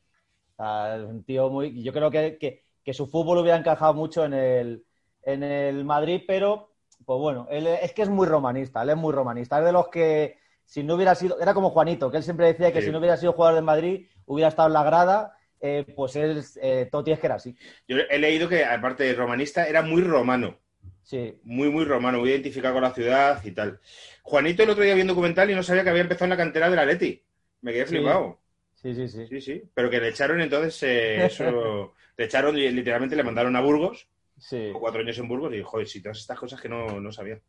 O 0.53 0.63
sea, 0.63 0.97
un 1.07 1.25
tío 1.25 1.49
muy. 1.51 1.83
Yo 1.83 1.93
creo 1.93 2.11
que, 2.11 2.39
que- 2.39 2.63
que 2.85 2.95
su 2.95 3.07
fútbol 3.09 3.39
hubiera 3.39 3.59
encajado 3.59 3.95
mucho 3.95 4.25
en 4.25 4.33
el, 4.33 4.85
en 5.23 5.43
el 5.43 5.85
Madrid, 5.85 6.23
pero, 6.25 6.71
pues 7.05 7.19
bueno, 7.19 7.49
él 7.51 7.67
es 7.67 7.93
que 7.93 8.03
es 8.03 8.09
muy 8.09 8.29
romanista. 8.29 8.83
Él 8.83 8.91
es 8.91 8.97
muy 8.97 9.13
romanista. 9.13 9.59
Es 9.59 9.65
de 9.65 9.73
los 9.73 9.89
que, 9.89 10.39
si 10.65 10.85
no 10.85 10.95
hubiera 10.95 11.15
sido. 11.17 11.41
Era 11.41 11.53
como 11.53 11.71
Juanito, 11.71 12.11
que 12.13 12.19
él 12.19 12.23
siempre 12.23 12.47
decía 12.47 12.73
que 12.73 12.81
Sí. 12.81 12.87
si 12.87 12.93
no 12.93 12.99
hubiera 12.99 13.17
sido 13.17 13.33
jugador 13.33 13.57
del 13.57 13.65
Madrid, 13.65 14.07
hubiera 14.27 14.49
estado 14.49 14.69
en 14.69 14.75
la 14.75 14.85
grada. 14.85 15.36
Eh, 15.61 15.85
pues 15.95 16.17
él, 16.17 16.43
eh, 16.63 16.89
Totti 16.91 17.13
es 17.13 17.19
que 17.19 17.27
era 17.27 17.37
así. 17.37 17.55
Yo 17.89 17.97
he 18.11 18.19
leído 18.19 18.49
que, 18.49 18.65
aparte 18.65 19.05
de 19.05 19.15
romanista, 19.15 19.67
era 19.67 19.83
muy 19.83 20.03
romano. 20.03 20.59
Sí. 21.03 21.39
Muy, 21.45 21.71
muy 21.71 21.85
romano, 21.85 22.19
muy 22.19 22.31
identificado 22.31 22.75
con 22.75 22.83
la 22.83 22.93
ciudad 22.93 23.41
y 23.45 23.53
tal. 23.53 23.79
Juanito 24.23 24.63
el 24.65 24.71
otro 24.71 24.83
día 24.83 24.95
vi 24.95 25.03
un 25.03 25.07
documental 25.07 25.51
y 25.51 25.55
no 25.55 25.63
sabía 25.63 25.85
que 25.85 25.91
había 25.91 26.03
empezado 26.03 26.25
en 26.25 26.31
la 26.31 26.37
cantera 26.37 26.69
del 26.69 26.79
Atleti. 26.81 27.23
Me 27.61 27.73
quedé 27.73 27.87
Sí. 27.87 27.95
flipado. 27.97 28.41
Sí, 28.75 28.95
sí, 28.95 29.09
sí. 29.09 29.27
Sí, 29.29 29.41
sí. 29.41 29.63
Pero 29.73 29.89
que 29.89 30.01
le 30.01 30.09
echaron 30.09 30.41
entonces 30.41 30.83
eh, 30.83 31.27
eso. 31.27 31.95
le 32.17 32.25
echaron 32.25 32.59
y 32.59 32.69
literalmente 32.71 33.15
le 33.17 33.23
mandaron 33.23 33.55
a 33.57 33.61
Burgos. 33.61 34.09
Sí. 34.39 34.71
Cuatro 34.79 35.01
años 35.01 35.17
en 35.19 35.29
Burgos 35.29 35.55
y 35.55 35.63
joder, 35.63 35.87
sí, 35.87 36.03
todas 36.03 36.19
estas 36.19 36.39
cosas 36.39 36.61
que 36.61 36.69
no, 36.69 37.01
no 37.01 37.13
sabía. 37.13 37.41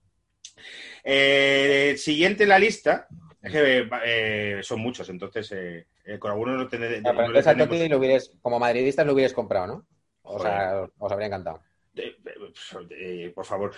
Eh, 1.04 1.96
siguiente 1.98 2.44
en 2.44 2.50
la 2.50 2.60
lista. 2.60 3.08
Es 3.48 3.51
que 3.54 3.89
eh, 4.06 4.60
son 4.63 4.80
muchos, 4.80 5.10
entonces 5.10 5.51
eh, 5.51 5.88
eh, 6.06 6.20
con 6.20 6.32
algunos 6.32 6.58
no, 6.58 6.68
tener- 6.68 7.01
pero 7.01 7.13
no 7.13 7.20
le 7.22 7.25
entonces 7.27 7.48
a 7.48 7.51
tenemos- 7.54 7.77
Totti 7.77 7.89
lo 7.89 7.98
hubieras, 7.98 8.32
como 8.42 8.60
madridistas 8.60 9.06
lo 9.06 9.13
hubieras 9.13 9.34
comprado, 9.34 9.68
¿no? 9.68 9.86
os, 10.24 10.44
ha- 10.46 10.88
os 10.98 11.12
habría 11.12 11.27
encantado. 11.27 11.62
Eh, 11.96 13.32
por 13.34 13.46
favor. 13.46 13.74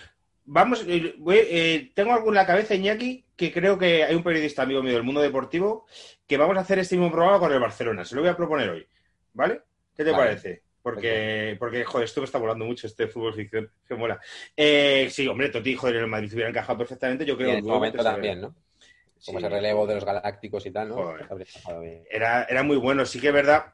Vamos, 0.46 0.86
voy- 1.20 1.42
eh, 1.48 1.92
tengo 1.94 2.12
algo 2.14 2.30
en 2.30 2.36
la 2.36 2.46
cabeza, 2.46 2.74
Iñaki, 2.76 3.24
que 3.36 3.52
creo 3.52 3.78
que 3.78 4.04
hay 4.04 4.16
un 4.16 4.24
periodista 4.24 4.64
amigo 4.64 4.82
mío 4.82 4.94
del 4.94 5.04
mundo 5.04 5.22
deportivo 5.22 5.86
que 6.28 6.38
vamos 6.38 6.58
a 6.58 6.62
hacer 6.62 6.80
este 6.80 6.96
mismo 6.96 7.12
programa 7.12 7.40
con 7.40 7.54
el 7.54 7.60
Barcelona. 7.60 8.04
Se 8.04 8.16
lo 8.16 8.22
voy 8.22 8.30
a 8.32 8.36
proponer 8.38 8.70
hoy. 8.70 8.88
¿Vale? 9.34 9.62
¿Qué 9.96 10.04
te 10.04 10.12
Vale. 10.12 10.24
parece? 10.26 10.64
Porque, 10.82 11.56
porque, 11.60 11.84
joder, 11.84 12.06
esto 12.06 12.22
me 12.22 12.26
está 12.26 12.40
volando 12.40 12.66
mucho, 12.66 12.88
este 12.88 13.08
fútbol 13.08 13.36
ficción, 13.36 13.70
que 13.88 13.94
mola. 13.96 14.20
Eh, 14.56 15.08
sí, 15.12 15.28
hombre, 15.28 15.50
Toti, 15.50 15.76
joder, 15.76 15.98
en 15.98 16.02
el 16.04 16.08
Madrid 16.08 16.32
hubiera 16.34 16.50
encajado 16.50 16.80
perfectamente, 16.80 17.26
yo 17.26 17.34
Y 17.34 17.38
creo. 17.38 17.50
en 17.50 17.56
este 17.58 17.62
luego 17.68 17.80
momento 17.80 18.04
también, 18.04 18.42
¿no? 18.42 18.56
Como 19.26 19.40
Sí. 19.40 19.46
ese 19.46 19.50
relevo 19.56 19.86
de 19.86 19.96
los 19.96 20.06
galácticos 20.06 20.66
y 20.66 20.72
tal, 20.72 20.90
¿no? 20.90 20.96
Joder. 20.96 21.28
Era, 22.10 22.44
era 22.46 22.64
muy 22.64 22.78
bueno. 22.78 23.06
Sí 23.06 23.20
que 23.20 23.28
es 23.28 23.34
verdad 23.34 23.74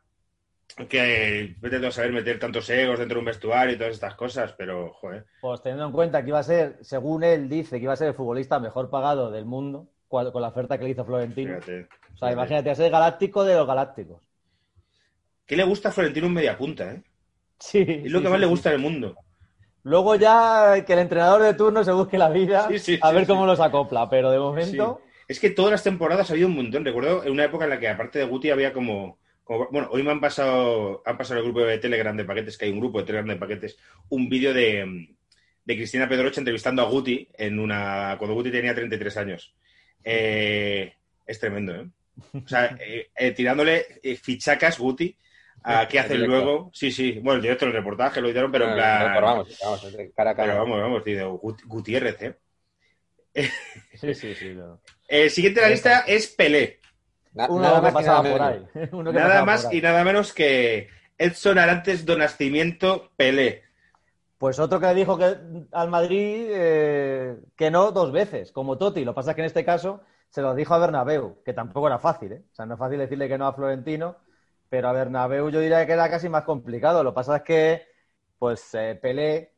que 0.90 1.56
vete 1.62 1.86
a 1.86 1.92
saber 1.92 2.12
meter 2.12 2.40
tantos 2.40 2.70
egos 2.70 3.00
dentro 3.00 3.16
de 3.16 3.20
un 3.20 3.26
vestuario 3.26 3.76
y 3.76 3.78
todas 3.78 3.94
estas 3.94 4.16
cosas, 4.16 4.54
pero, 4.58 4.92
joder. 4.94 5.26
Pues 5.40 5.62
teniendo 5.62 5.86
en 5.86 5.92
cuenta 5.92 6.24
que 6.24 6.30
iba 6.30 6.40
a 6.40 6.44
ser, 6.44 6.80
según 6.82 7.24
él 7.24 7.48
dice, 7.48 7.78
que 7.78 7.84
iba 7.84 7.94
a 7.94 7.98
ser 7.98 8.10
el 8.10 8.14
futbolista 8.16 8.60
mejor 8.60 8.90
pagado 8.90 9.32
del 9.32 9.46
mundo, 9.46 9.88
con 10.08 10.42
la 10.42 10.48
oferta 10.48 10.78
que 10.78 10.86
le 10.86 10.90
hizo 10.92 11.06
Florentino. 11.06 11.62
Fíjate. 11.62 11.88
O 12.14 12.18
sea, 12.18 12.32
imagínate, 12.32 12.70
a 12.72 12.76
ser 12.76 12.90
galáctico 12.92 13.44
de 13.44 13.56
los 13.56 13.68
galácticos. 13.68 14.22
¿Qué 15.46 15.56
le 15.56 15.64
gusta 15.64 15.90
a 15.90 15.92
Florentino 15.92 16.28
un 16.28 16.34
media 16.34 16.58
punta, 16.58 16.92
eh? 16.92 17.04
Sí. 17.60 17.86
Es 17.88 18.12
lo 18.12 18.20
sí, 18.20 18.24
que 18.24 18.30
más 18.30 18.38
sí, 18.38 18.42
le 18.42 18.46
sí. 18.48 18.50
gusta 18.50 18.70
en 18.70 18.76
el 18.76 18.82
mundo. 18.82 19.16
Luego 19.84 20.16
ya 20.16 20.84
que 20.86 20.94
el 20.94 21.00
entrenador 21.00 21.44
de 21.44 21.54
turno 21.54 21.84
se 21.84 21.92
busque 21.92 22.18
la 22.18 22.30
vida 22.30 22.68
Sí, 22.70 22.80
sí, 22.80 23.00
a 23.02 23.10
sí, 23.10 23.16
ver 23.16 23.26
sí. 23.26 23.32
cómo 23.32 23.46
los 23.46 23.60
acopla, 23.60 24.10
pero 24.10 24.32
de 24.32 24.40
momento... 24.40 25.02
Es 25.28 25.40
que 25.40 25.50
todas 25.50 25.72
las 25.72 25.84
temporadas 25.84 26.30
ha 26.30 26.34
habido 26.34 26.48
un 26.48 26.56
montón. 26.56 26.86
Recuerdo 26.86 27.24
en 27.24 27.32
una 27.32 27.46
época 27.46 27.64
en 27.66 27.72
la 27.72 27.80
que, 27.80 27.88
aparte 27.88 28.20
de 28.20 28.26
Guti, 28.26 28.50
había 28.52 28.72
como. 28.74 29.20
como- 29.44 29.68
bueno, 29.72 29.88
hoy 29.92 30.04
me 30.04 30.12
han 30.12 30.20
pasado, 30.22 31.02
han 31.06 31.18
pasado 31.18 31.40
el 31.40 31.46
grupo 31.46 31.62
de 31.62 31.78
Telegram 31.80 32.16
de 32.16 32.26
paquetes, 32.26 32.58
que 32.58 32.66
hay 32.66 32.72
un 32.72 32.80
grupo 32.80 33.00
de 33.00 33.06
Telegram 33.06 33.28
de 33.30 33.36
paquetes, 33.38 33.78
un 34.10 34.28
vídeo 34.30 34.54
de, 34.54 35.10
de 35.66 35.76
Cristina 35.76 36.08
Pedroche 36.10 36.40
entrevistando 36.42 36.82
a 36.82 36.86
Guti 36.90 37.28
en 37.38 37.60
una, 37.60 38.16
cuando 38.18 38.36
Guti 38.36 38.52
tenía 38.52 38.74
33 38.76 39.18
años. 39.18 39.56
Eh, 40.04 40.94
es 41.26 41.40
tremendo, 41.40 41.76
¿eh? 41.76 41.88
O 42.44 42.48
sea, 42.48 42.78
eh, 42.80 43.10
eh, 43.16 43.32
tirándole 43.32 44.00
eh, 44.04 44.16
fichacas 44.16 44.78
Guti 44.80 45.16
a 45.64 45.88
qué 45.88 45.98
En 45.98 46.04
hace 46.06 46.14
directo. 46.14 46.36
luego. 46.36 46.72
Sí, 46.74 46.92
sí, 46.92 47.14
bueno, 47.14 47.38
el 47.38 47.42
directo 47.42 47.66
del 47.66 47.74
reportaje 47.74 48.22
lo 48.22 48.30
hicieron, 48.30 48.52
pero 48.52 48.66
en 48.66 48.72
Bueno, 48.72 48.84
plan. 48.84 49.12
pero 49.16 49.26
vamos, 49.26 49.60
vamos, 49.64 49.96
cara 50.16 50.30
a 50.32 50.36
cara. 50.36 50.48
Pero 50.54 50.64
vamos, 50.64 50.80
vamos, 50.82 51.04
tío, 51.04 51.40
Gut- 51.40 51.64
Gutiérrez, 51.66 52.22
¿eh? 52.22 52.36
Sí, 53.96 54.14
sí, 54.14 54.34
sí. 54.36 54.54
no. 54.54 54.80
El 55.08 55.30
siguiente 55.30 55.60
de 55.60 55.66
la 55.68 55.72
lista 55.72 56.00
es 56.08 56.28
Pelé. 56.28 56.80
Na- 57.34 57.48
Uno 57.50 57.62
nada 57.62 57.82
más 57.82 57.90
que 57.90 57.94
pasaba 57.94 58.24
nada 58.24 58.36
por 58.38 58.42
ahí. 58.42 58.90
Uno 58.92 59.12
que 59.12 59.18
Nada 59.20 59.46
más 59.46 59.64
por 59.64 59.72
ahí. 59.72 59.78
y 59.78 59.82
nada 59.82 60.04
menos 60.04 60.34
que 60.34 60.90
Edson 61.18 61.58
Arantes 61.60 62.06
do 62.06 62.18
Nascimento 62.18 63.12
Pelé. 63.16 63.64
Pues 64.38 64.60
otro 64.60 64.80
que 64.80 64.88
le 64.88 64.96
dijo 64.96 65.18
que 65.18 65.38
al 65.72 65.90
Madrid 65.90 66.48
eh, 66.50 67.38
que 67.56 67.72
no 67.72 67.92
dos 67.92 68.12
veces, 68.12 68.52
como 68.52 68.78
Totti. 68.78 69.06
Lo 69.06 69.14
que 69.14 69.16
pasa 69.16 69.32
es 69.32 69.36
que 69.36 69.42
en 69.42 69.46
este 69.48 69.66
caso 69.66 70.02
se 70.30 70.42
lo 70.42 70.54
dijo 70.54 70.74
a 70.74 70.80
Bernabéu, 70.80 71.42
que 71.44 71.54
tampoco 71.54 71.88
era 71.88 72.00
fácil, 72.00 72.34
¿eh? 72.34 72.44
O 72.52 72.56
sea, 72.56 72.66
no 72.66 72.74
es 72.74 72.80
fácil 72.80 73.00
decirle 73.00 73.30
que 73.30 73.38
no 73.38 73.48
a 73.48 73.54
Florentino, 73.54 74.18
pero 74.70 74.90
a 74.90 74.94
Bernabéu 74.94 75.50
yo 75.50 75.60
diría 75.62 75.86
que 75.86 75.94
era 75.94 76.10
casi 76.10 76.28
más 76.30 76.44
complicado. 76.44 77.04
Lo 77.04 77.12
que 77.12 77.16
pasa 77.16 77.38
es 77.38 77.42
que, 77.44 77.88
pues, 78.38 78.74
eh, 78.76 79.00
Pelé 79.02 79.54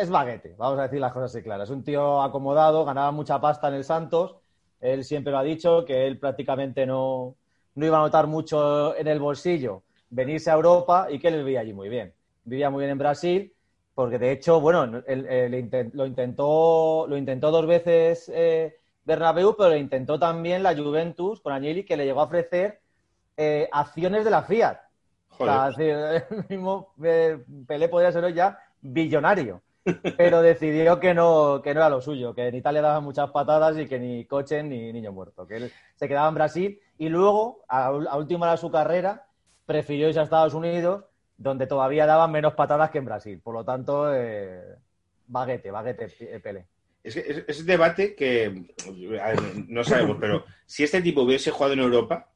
es 0.00 0.10
baguete, 0.10 0.54
vamos 0.58 0.78
a 0.78 0.82
decir 0.82 1.00
las 1.00 1.12
cosas 1.12 1.34
así 1.34 1.42
claras. 1.42 1.68
Es 1.68 1.74
un 1.74 1.82
tío 1.82 2.22
acomodado, 2.22 2.84
ganaba 2.84 3.10
mucha 3.12 3.40
pasta 3.40 3.68
en 3.68 3.74
el 3.74 3.84
Santos. 3.84 4.36
Él 4.80 5.04
siempre 5.04 5.32
lo 5.32 5.38
ha 5.38 5.42
dicho, 5.44 5.84
que 5.84 6.06
él 6.06 6.18
prácticamente 6.18 6.86
no, 6.86 7.36
no 7.74 7.86
iba 7.86 7.98
a 7.98 8.02
notar 8.02 8.26
mucho 8.26 8.96
en 8.96 9.06
el 9.08 9.18
bolsillo 9.20 9.82
venirse 10.10 10.50
a 10.50 10.54
Europa 10.54 11.06
y 11.10 11.18
que 11.18 11.28
él 11.28 11.38
vivía 11.44 11.60
allí 11.60 11.72
muy 11.72 11.88
bien. 11.88 12.12
Vivía 12.44 12.70
muy 12.70 12.80
bien 12.80 12.92
en 12.92 12.98
Brasil, 12.98 13.52
porque 13.94 14.18
de 14.18 14.32
hecho, 14.32 14.60
bueno, 14.60 14.84
él- 15.06 15.26
él 15.26 15.52
inten- 15.54 15.90
lo, 15.92 16.06
intentó, 16.06 17.06
lo 17.08 17.16
intentó 17.16 17.50
dos 17.50 17.66
veces 17.66 18.30
eh, 18.34 18.76
Bernabéu, 19.04 19.54
pero 19.56 19.70
lo 19.70 19.76
intentó 19.76 20.18
también 20.18 20.62
la 20.62 20.76
Juventus 20.76 21.40
con 21.40 21.52
Agnelli, 21.52 21.84
que 21.84 21.96
le 21.96 22.04
llegó 22.06 22.20
a 22.20 22.24
ofrecer 22.24 22.80
eh, 23.36 23.68
acciones 23.72 24.24
de 24.24 24.30
la 24.30 24.42
Fiat. 24.42 24.78
O 25.40 25.42
sea, 25.44 25.68
Joder. 25.68 25.70
es 25.70 25.76
decir, 25.76 25.94
el 26.30 26.44
mismo 26.48 26.92
eh, 27.02 27.38
Pelé 27.66 27.88
podría 27.88 28.12
ser 28.12 28.24
hoy 28.24 28.34
ya 28.34 28.58
billonario, 28.80 29.62
pero 30.16 30.42
decidió 30.42 31.00
que 31.00 31.14
no, 31.14 31.60
que 31.62 31.74
no 31.74 31.80
era 31.80 31.90
lo 31.90 32.00
suyo, 32.00 32.34
que 32.34 32.48
en 32.48 32.54
Italia 32.54 32.82
daban 32.82 33.04
muchas 33.04 33.30
patadas 33.30 33.78
y 33.78 33.86
que 33.86 33.98
ni 33.98 34.24
coche 34.24 34.62
ni 34.62 34.92
niño 34.92 35.12
muerto, 35.12 35.46
que 35.46 35.56
él 35.56 35.72
se 35.96 36.08
quedaba 36.08 36.28
en 36.28 36.34
Brasil 36.34 36.80
y 36.98 37.08
luego, 37.08 37.64
a, 37.68 37.90
última 38.16 38.46
hora 38.46 38.52
de 38.52 38.58
su 38.58 38.70
carrera, 38.70 39.26
prefirió 39.66 40.08
irse 40.08 40.20
a 40.20 40.24
Estados 40.24 40.54
Unidos, 40.54 41.04
donde 41.36 41.66
todavía 41.66 42.04
daban 42.04 42.30
menos 42.30 42.54
patadas 42.54 42.90
que 42.90 42.98
en 42.98 43.06
Brasil. 43.06 43.40
Por 43.42 43.54
lo 43.54 43.64
tanto, 43.64 44.14
eh, 44.14 44.76
baguete, 45.26 45.70
baguete 45.70 46.08
eh, 46.20 46.40
Pelé. 46.40 46.66
Es, 47.02 47.16
es, 47.16 47.44
es 47.48 47.64
debate 47.64 48.14
que 48.14 48.74
no 49.68 49.82
sabemos, 49.84 50.18
pero 50.20 50.44
si 50.66 50.84
este 50.84 51.00
tipo 51.00 51.22
hubiese 51.22 51.50
jugado 51.50 51.72
en 51.72 51.80
Europa, 51.80 52.28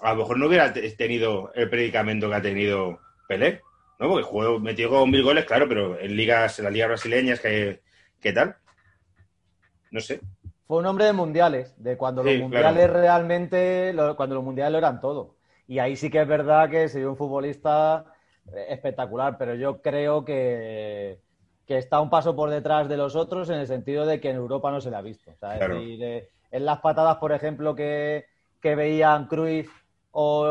a 0.00 0.10
lo 0.12 0.16
mejor 0.16 0.38
no 0.38 0.46
hubiera 0.46 0.72
te- 0.72 0.90
tenido 0.92 1.52
el 1.54 1.70
predicamento 1.70 2.28
que 2.28 2.34
ha 2.34 2.42
tenido 2.42 2.98
Pelé, 3.28 3.62
¿no? 4.02 4.08
Porque 4.10 4.24
jugó, 4.24 4.60
metió 4.60 4.88
como 4.90 5.06
mil 5.06 5.22
goles, 5.22 5.44
claro, 5.44 5.68
pero 5.68 5.98
en 5.98 6.16
ligas, 6.16 6.58
en 6.58 6.64
las 6.64 6.72
ligas 6.74 6.88
brasileñas, 6.88 7.40
¿qué, 7.40 7.82
qué 8.20 8.32
tal? 8.32 8.56
No 9.92 10.00
sé. 10.00 10.20
Fue 10.66 10.78
un 10.78 10.86
hombre 10.86 11.04
de 11.06 11.12
mundiales, 11.12 11.74
de 11.82 11.96
cuando 11.96 12.22
Sí, 12.22 12.28
los 12.28 12.36
mundiales 12.36 12.88
claro. 12.88 12.90
realmente, 12.90 13.92
lo- 13.92 14.16
cuando 14.16 14.34
los 14.36 14.44
mundiales 14.44 14.72
lo 14.72 14.78
eran 14.78 15.00
todo. 15.00 15.36
Y 15.66 15.78
ahí 15.78 15.96
sí 15.96 16.10
que 16.10 16.20
es 16.22 16.28
verdad 16.28 16.70
que 16.70 16.88
sería 16.88 17.08
un 17.08 17.16
futbolista 17.16 18.04
eh, 18.54 18.66
espectacular, 18.70 19.36
pero 19.38 19.54
yo 19.54 19.82
creo 19.82 20.24
que, 20.24 21.20
que 21.66 21.78
está 21.78 22.00
un 22.00 22.10
paso 22.10 22.34
por 22.34 22.50
detrás 22.50 22.88
de 22.88 22.96
los 22.96 23.16
otros 23.16 23.50
en 23.50 23.56
el 23.56 23.66
sentido 23.66 24.06
de 24.06 24.20
que 24.20 24.30
en 24.30 24.36
Europa 24.36 24.70
no 24.70 24.80
se 24.80 24.90
le 24.90 24.96
ha 24.96 25.02
visto. 25.02 25.30
O 25.32 25.36
sea, 25.36 25.58
es 25.58 25.58
Claro. 25.58 25.74
decir, 25.74 26.02
eh, 26.02 26.28
en 26.50 26.64
las 26.64 26.80
patadas, 26.80 27.16
por 27.18 27.32
ejemplo, 27.32 27.74
que, 27.74 28.26
que 28.60 28.74
veían 28.74 29.26
Cruyff 29.28 29.70
o, 30.10 30.42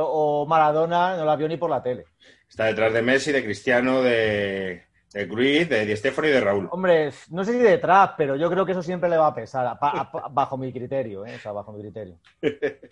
o 0.44 0.46
Maradona, 0.48 1.18
no 1.18 1.26
las 1.26 1.38
vio 1.38 1.48
ni 1.48 1.58
por 1.58 1.70
la 1.70 1.82
tele. 1.84 2.06
Está 2.52 2.66
detrás 2.66 2.94
de 2.94 3.02
Messi, 3.02 3.32
de 3.32 3.44
Cristiano, 3.44 4.02
de, 4.04 4.84
de 5.14 5.28
Cruyff, 5.28 5.70
de 5.70 5.86
Di 5.86 5.96
Stéfano 5.96 6.28
y 6.28 6.32
de 6.32 6.42
Raúl. 6.42 6.70
Hombre, 6.72 7.10
no 7.30 7.44
sé 7.46 7.54
si 7.54 7.60
detrás, 7.60 8.12
pero 8.18 8.36
yo 8.36 8.50
creo 8.50 8.66
que 8.66 8.74
eso 8.74 8.84
siempre 8.84 9.10
le 9.10 9.18
va 9.18 9.28
a 9.28 9.34
pesar, 9.34 9.66
a- 9.66 9.72
a- 9.82 10.02
a- 10.02 10.28
bajo 10.30 10.58
mi 10.58 10.72
criterio, 10.72 11.26
¿eh? 11.26 11.36
O 11.36 11.40
sea, 11.40 11.54
bajo 11.54 11.72
mi 11.72 11.82
criterio. 11.82 12.18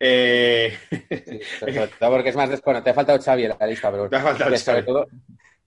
Eh, 0.00 0.72
Sí, 1.24 1.40
sobre 1.58 1.72
sobre 1.74 1.88
todo 1.98 2.10
porque 2.10 2.28
es 2.30 2.36
más 2.36 2.50
desconocido. 2.50 2.84
Te 2.84 2.90
ha 2.90 2.94
faltado 2.94 3.20
Xavi 3.20 3.44
en 3.44 3.56
la 3.58 3.66
lista, 3.66 3.90
pero 3.90 4.08
Te 4.08 4.16
ha 4.16 4.20
faltado 4.20 4.56
sobre, 4.56 4.82
todo, 4.82 5.06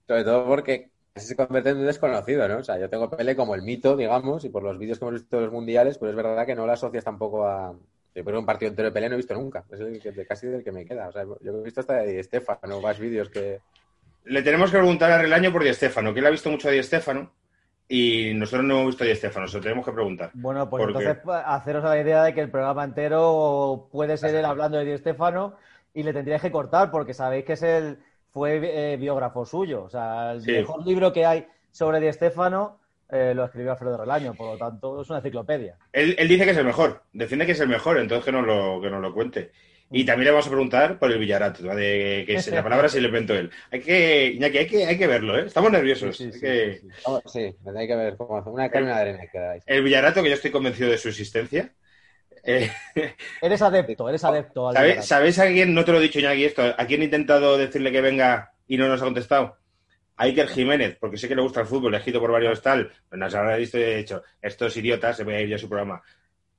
sobre 0.06 0.24
todo 0.24 0.46
porque 0.46 0.90
se 1.14 1.36
convierte 1.36 1.70
en 1.70 1.78
un 1.78 1.86
desconocido, 1.86 2.48
¿no? 2.48 2.58
O 2.58 2.64
sea, 2.64 2.78
yo 2.78 2.90
tengo 2.90 3.10
Pele 3.10 3.36
como 3.36 3.54
el 3.54 3.62
mito, 3.62 3.96
digamos, 3.96 4.44
y 4.44 4.50
por 4.50 4.62
los 4.62 4.78
vídeos 4.78 4.98
que 4.98 5.04
hemos 5.06 5.20
visto 5.20 5.36
de 5.36 5.44
los 5.44 5.52
mundiales, 5.52 5.98
pues 5.98 6.10
es 6.10 6.16
verdad 6.16 6.46
que 6.46 6.54
no 6.56 6.66
lo 6.66 6.72
asocias 6.72 7.04
tampoco 7.04 7.46
a... 7.46 7.74
Yo 8.14 8.22
creo 8.22 8.34
que 8.36 8.40
un 8.40 8.46
partido 8.46 8.70
entero 8.70 8.88
de 8.88 8.92
Pelé 8.92 9.08
no 9.08 9.14
he 9.14 9.16
visto 9.16 9.34
nunca. 9.34 9.64
Es 9.70 9.80
el 9.80 10.00
que, 10.00 10.26
casi 10.26 10.46
del 10.46 10.62
que 10.62 10.70
me 10.72 10.84
queda. 10.84 11.08
O 11.08 11.12
sea, 11.12 11.24
yo 11.24 11.52
he 11.52 11.62
visto 11.64 11.80
hasta 11.80 11.94
de 11.94 12.12
Di 12.12 12.22
Stéfano, 12.22 12.80
más 12.80 12.98
vídeos 12.98 13.28
que... 13.28 13.60
le 14.24 14.42
tenemos 14.42 14.70
que 14.70 14.78
preguntar 14.78 15.10
a 15.10 15.18
Relaño 15.18 15.52
por 15.52 15.64
Di 15.64 15.74
Stéfano, 15.74 16.14
que 16.14 16.20
él 16.20 16.26
ha 16.26 16.30
visto 16.30 16.48
mucho 16.50 16.68
a 16.68 16.70
Di 16.70 16.82
Stéfano 16.82 17.30
y 17.88 18.32
nosotros 18.34 18.64
no 18.64 18.74
hemos 18.74 18.86
visto 18.86 19.04
a 19.04 19.06
Di 19.08 19.14
Stéfano, 19.16 19.48
se 19.48 19.56
lo 19.56 19.62
tenemos 19.62 19.84
que 19.84 19.92
preguntar. 19.92 20.30
Bueno, 20.34 20.70
pues 20.70 20.84
entonces 20.86 21.16
pues, 21.24 21.42
haceros 21.44 21.82
la 21.84 22.00
idea 22.00 22.22
de 22.22 22.32
que 22.34 22.40
el 22.40 22.50
programa 22.50 22.84
entero 22.84 23.88
puede 23.90 24.16
ser 24.16 24.34
él 24.34 24.44
hablando 24.44 24.78
de 24.78 24.84
Di 24.84 24.98
Stéfano 24.98 25.56
y 25.92 26.02
le 26.04 26.12
tendríais 26.12 26.40
que 26.42 26.52
cortar 26.52 26.90
porque 26.90 27.14
sabéis 27.14 27.44
que 27.44 27.54
es 27.54 27.62
el 27.62 27.98
fue 28.30 28.60
eh, 28.92 28.96
biógrafo 28.96 29.44
suyo. 29.44 29.82
O 29.84 29.88
sea, 29.90 30.32
el 30.32 30.40
Sí. 30.42 30.52
mejor 30.52 30.84
libro 30.86 31.12
que 31.12 31.26
hay 31.26 31.46
sobre 31.72 32.00
Di 32.00 32.12
Stéfano 32.12 32.78
eh, 33.14 33.34
lo 33.34 33.44
escribió 33.44 33.72
Alfredo 33.72 33.96
Relaño, 33.96 34.34
por 34.34 34.52
lo 34.52 34.58
tanto 34.58 35.00
es 35.00 35.08
una 35.08 35.18
enciclopedia. 35.20 35.76
Él, 35.92 36.14
él 36.18 36.28
dice 36.28 36.44
que 36.44 36.50
es 36.50 36.56
el 36.56 36.64
mejor, 36.64 37.02
defiende 37.12 37.46
que 37.46 37.52
es 37.52 37.60
el 37.60 37.68
mejor, 37.68 37.98
entonces 37.98 38.24
que 38.24 38.32
nos 38.32 38.46
lo, 38.46 38.80
que 38.82 38.90
nos 38.90 39.00
lo 39.00 39.14
cuente. 39.14 39.52
Y 39.90 40.04
también 40.04 40.24
le 40.24 40.30
vamos 40.32 40.46
a 40.46 40.50
preguntar 40.50 40.98
por 40.98 41.12
el 41.12 41.18
Villarato, 41.18 41.62
¿no? 41.62 41.74
de, 41.76 42.24
que 42.26 42.34
es- 42.34 42.48
la 42.48 42.62
palabra 42.64 42.88
se 42.88 43.00
le 43.00 43.06
inventó 43.08 43.34
él. 43.34 43.50
Hay 43.70 43.80
que, 43.80 44.26
Iñaki, 44.34 44.58
hay 44.58 44.66
que, 44.66 44.84
hay 44.86 44.98
que 44.98 45.06
verlo, 45.06 45.38
¿eh? 45.38 45.44
Estamos 45.46 45.70
nerviosos. 45.70 46.16
Sí, 46.16 46.24
sí, 46.24 46.28
Hay 46.30 46.32
sí, 46.32 46.40
que- 46.40 46.78
sí, 46.80 46.88
sí. 46.90 46.96
Vamos, 47.06 47.22
sí, 47.26 47.54
hay 47.76 47.86
que 47.86 47.94
ver 47.96 48.16
cómo 48.16 48.38
hace. 48.38 48.48
Una 48.50 48.66
y 48.66 48.78
una 48.78 48.96
arena 48.96 49.20
queda 49.30 49.52
ahí. 49.52 49.60
El 49.66 49.84
Villarato, 49.84 50.22
que 50.22 50.30
yo 50.30 50.34
estoy 50.34 50.50
convencido 50.50 50.90
de 50.90 50.98
su 50.98 51.08
existencia. 51.10 51.72
Eh, 52.42 52.70
Eres 53.42 53.62
adepto, 53.62 54.08
eres 54.08 54.24
adepto. 54.24 54.68
al 54.68 54.74
¿sabe- 54.74 54.86
Villarato. 54.86 55.06
¿Sabéis 55.06 55.38
a 55.38 55.46
quién, 55.46 55.74
no 55.74 55.84
te 55.84 55.92
lo 55.92 55.98
he 55.98 56.02
dicho 56.02 56.18
Iñaki 56.18 56.44
esto, 56.44 56.62
a 56.76 56.86
quién 56.86 57.02
he 57.02 57.04
intentado 57.04 57.56
decirle 57.56 57.92
que 57.92 58.00
venga 58.00 58.52
y 58.66 58.76
no 58.78 58.88
nos 58.88 59.00
ha 59.00 59.04
contestado? 59.04 59.58
A 60.16 60.24
Iker 60.24 60.48
Jiménez, 60.48 60.96
porque 61.00 61.16
sé 61.18 61.28
que 61.28 61.34
le 61.34 61.42
gusta 61.42 61.60
el 61.60 61.66
fútbol, 61.66 61.94
escrito 61.94 62.20
por 62.20 62.30
varios 62.32 62.62
tal, 62.62 62.90
pero 63.08 63.20
nos 63.20 63.34
habrá 63.34 63.56
visto 63.56 63.78
y 63.78 63.82
he 63.82 63.96
dicho, 63.96 64.22
estos 64.40 64.76
idiotas, 64.76 65.16
se 65.16 65.24
voy 65.24 65.34
a 65.34 65.40
ir 65.40 65.48
ya 65.48 65.56
a 65.56 65.58
su 65.58 65.68
programa. 65.68 66.02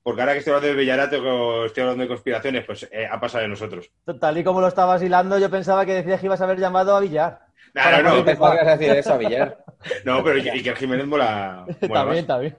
Porque 0.02 0.20
ahora 0.22 0.32
que 0.34 0.38
estoy 0.40 0.52
hablando 0.54 0.74
de 0.76 0.80
Villarato, 0.80 1.22
que 1.22 1.66
estoy 1.66 1.82
hablando 1.82 2.02
de 2.02 2.08
conspiraciones, 2.08 2.64
pues 2.64 2.88
eh, 2.92 3.06
ha 3.10 3.20
pasado 3.20 3.42
de 3.42 3.48
nosotros. 3.48 3.90
Tal 4.20 4.38
y 4.38 4.44
como 4.44 4.60
lo 4.60 4.68
estabas 4.68 5.02
hilando, 5.02 5.38
yo 5.38 5.50
pensaba 5.50 5.84
que 5.84 5.94
decías 5.94 6.20
que 6.20 6.26
ibas 6.26 6.40
a 6.40 6.44
haber 6.44 6.58
llamado 6.60 6.94
a 6.96 7.00
Villar. 7.00 7.46
Claro, 7.72 8.02
Para 8.02 8.02
no, 8.18 8.24
¿Qué 8.24 8.36
podrías 8.36 8.78
decir 8.78 8.92
eso 8.94 9.14
a 9.14 9.18
Villar? 9.18 9.64
no, 10.04 10.22
pero 10.24 10.38
Iker 10.40 10.76
Jiménez 10.76 11.06
mola, 11.06 11.70
mola 11.84 12.04
también, 12.04 12.26
más. 12.26 12.26
también. 12.26 12.56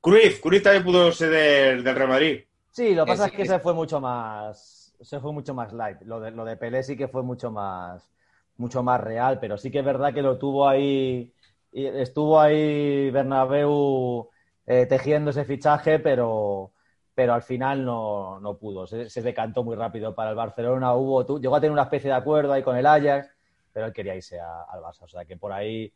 Cruyff, 0.00 0.40
Cruyff 0.40 0.62
también 0.62 0.84
pudo 0.84 1.12
ser 1.12 1.30
del, 1.30 1.84
del 1.84 1.96
Real 1.96 2.08
Madrid. 2.08 2.44
Sí, 2.70 2.94
lo 2.94 3.04
que 3.04 3.08
pasa 3.08 3.26
Es- 3.26 3.26
es 3.26 3.32
que 3.32 3.42
es- 3.42 3.48
se 3.48 3.58
fue 3.58 3.74
mucho 3.74 4.00
más, 4.00 4.94
se 5.00 5.20
fue 5.20 5.32
mucho 5.32 5.54
más 5.54 5.72
light. 5.72 6.02
Lo 6.02 6.20
de, 6.20 6.30
lo 6.30 6.44
de 6.44 6.56
Pelé 6.56 6.82
sí 6.82 6.96
que 6.96 7.08
fue 7.08 7.22
mucho 7.22 7.50
más, 7.50 8.08
mucho 8.58 8.82
más 8.82 9.00
real, 9.00 9.38
pero 9.40 9.56
sí 9.58 9.70
que 9.70 9.80
es 9.80 9.84
verdad 9.84 10.12
que 10.14 10.22
lo 10.22 10.38
tuvo 10.38 10.68
ahí, 10.68 11.32
estuvo 11.72 12.40
ahí 12.40 13.10
Bernabéu 13.10 14.28
eh, 14.66 14.86
tejiendo 14.86 15.30
ese 15.30 15.44
fichaje, 15.44 15.98
pero, 15.98 16.72
pero 17.14 17.34
al 17.34 17.42
final 17.42 17.84
no, 17.84 18.40
no 18.40 18.58
pudo. 18.58 18.86
Se, 18.86 19.08
se 19.10 19.22
decantó 19.22 19.64
muy 19.64 19.76
rápido 19.76 20.14
para 20.14 20.30
el 20.30 20.36
Barcelona. 20.36 20.94
Hubo, 20.94 21.24
tu- 21.26 21.40
llegó 21.40 21.56
a 21.56 21.60
tener 21.60 21.72
una 21.72 21.82
especie 21.84 22.10
de 22.10 22.16
acuerdo 22.16 22.52
ahí 22.52 22.62
con 22.62 22.76
el 22.76 22.86
Ajax, 22.86 23.30
pero 23.72 23.86
él 23.86 23.92
quería 23.92 24.14
irse 24.16 24.38
a- 24.40 24.62
al 24.64 24.80
Barça. 24.82 25.02
O 25.04 25.08
sea 25.08 25.24
que 25.24 25.36
por 25.36 25.52
ahí 25.52 25.92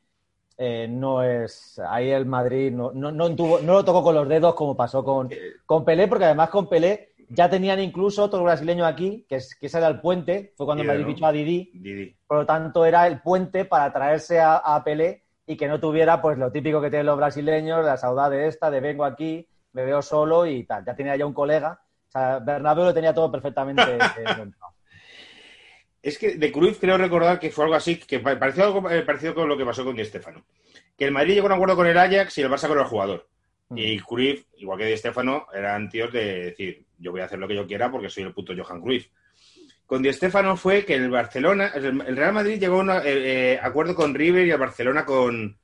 eh, 0.59 0.87
no 0.89 1.23
es. 1.23 1.79
Ahí 1.89 2.11
el 2.11 2.27
Madrid 2.27 2.73
no, 2.73 2.93
no, 2.93 3.11
no, 3.13 3.35
tuvo- 3.35 3.61
no 3.61 3.73
lo 3.75 3.85
tocó 3.85 4.03
con 4.03 4.15
los 4.15 4.29
dedos 4.29 4.55
como 4.55 4.77
pasó 4.77 5.03
con, 5.05 5.29
con 5.67 5.85
Pelé, 5.85 6.09
porque 6.09 6.27
además 6.27 6.51
con 6.51 6.69
Pelé 6.69 7.12
ya 7.35 7.49
tenían 7.49 7.81
incluso 7.81 8.25
otro 8.25 8.43
brasileño 8.43 8.85
aquí, 8.85 9.25
que, 9.29 9.37
es, 9.37 9.55
que 9.55 9.67
ese 9.67 9.79
era 9.79 9.89
el 9.89 10.01
puente, 10.01 10.53
fue 10.57 10.67
cuando 10.67 10.85
Madrid 10.85 11.03
¿no? 11.05 11.09
fichó 11.09 11.27
a 11.27 11.33
Didi, 11.33 11.71
Didi. 11.75 12.17
por 12.27 12.39
lo 12.39 12.47
tanto 12.47 12.85
era 12.85 13.07
el 13.07 13.21
puente 13.21 13.65
para 13.65 13.93
traerse 13.93 14.39
a, 14.41 14.57
a 14.57 14.83
Pelé 14.85 15.23
y 15.47 15.57
que 15.57 15.67
no 15.69 15.81
tuviera 15.81 16.21
pues 16.21 16.39
lo 16.39 16.53
típico 16.53 16.81
que 16.81 16.91
tienen 16.91 17.07
los 17.07 17.17
brasileños, 17.17 17.85
la 17.85 17.97
saudade 17.97 18.47
esta 18.47 18.71
de 18.71 18.81
vengo 18.81 19.05
aquí, 19.05 19.47
me 19.73 19.85
veo 19.85 20.03
solo 20.03 20.47
y 20.47 20.65
tal. 20.65 20.85
Ya 20.85 20.95
tenía 20.95 21.17
ya 21.17 21.27
un 21.27 21.33
colega. 21.35 21.81
O 22.09 22.11
sea, 22.13 22.39
Bernabéu 22.41 22.85
lo 22.85 22.95
tenía 22.95 23.15
todo 23.15 23.31
perfectamente 23.33 23.83
eh, 23.83 23.99
montado. 24.39 24.73
Es 26.03 26.19
que 26.19 26.35
de 26.37 26.51
Cruyff 26.53 26.81
creo 26.81 26.99
recordar 26.99 27.39
que 27.39 27.51
fue 27.51 27.65
algo 27.65 27.77
así, 27.77 27.97
que 27.97 28.19
pa- 28.21 28.39
pareció 28.39 28.65
algo 28.65 28.91
eh, 28.91 29.03
parecido 29.03 29.35
con 29.35 29.49
lo 29.49 29.57
que 29.57 29.65
pasó 29.65 29.85
con 29.85 29.95
Di 29.97 30.05
Stéfano. 30.05 30.45
Que 30.97 31.05
el 31.07 31.13
Madrid 31.13 31.35
llegó 31.35 31.47
a 31.47 31.51
un 31.51 31.55
acuerdo 31.55 31.77
con 31.77 31.87
el 31.87 31.97
Ajax 31.97 32.37
y 32.39 32.43
el 32.43 32.51
Barça 32.51 32.69
con 32.69 32.79
el 32.79 32.85
jugador. 32.85 33.29
Mm. 33.69 33.79
Y 33.79 33.99
Cruyff, 34.01 34.45
igual 34.59 34.79
que 34.79 34.87
Di 34.87 34.97
Stéfano, 34.97 35.47
eran 35.55 35.89
tíos 35.89 36.13
de 36.13 36.41
decir, 36.51 36.85
yo 37.03 37.11
voy 37.13 37.21
a 37.21 37.25
hacer 37.25 37.39
lo 37.39 37.49
que 37.49 37.57
yo 37.57 37.67
quiera 37.67 37.91
porque 37.91 38.09
soy 38.09 38.23
el 38.23 38.33
puto 38.33 38.53
Johan 38.57 38.81
Cruyff. 38.81 39.09
Con 39.87 40.03
Di 40.03 40.13
Stéfano 40.13 40.57
fue 40.57 40.85
que 40.87 40.95
el 40.95 41.11
Barcelona, 41.11 41.73
el 41.75 42.17
Real 42.17 42.33
Madrid 42.33 42.59
llegó 42.59 42.77
a 42.77 42.81
un 42.81 42.91
acuerdo 43.63 43.95
con 43.95 44.15
River 44.15 44.47
y 44.47 44.51
el 44.51 44.59
Barcelona 44.59 45.05
con, 45.05 45.59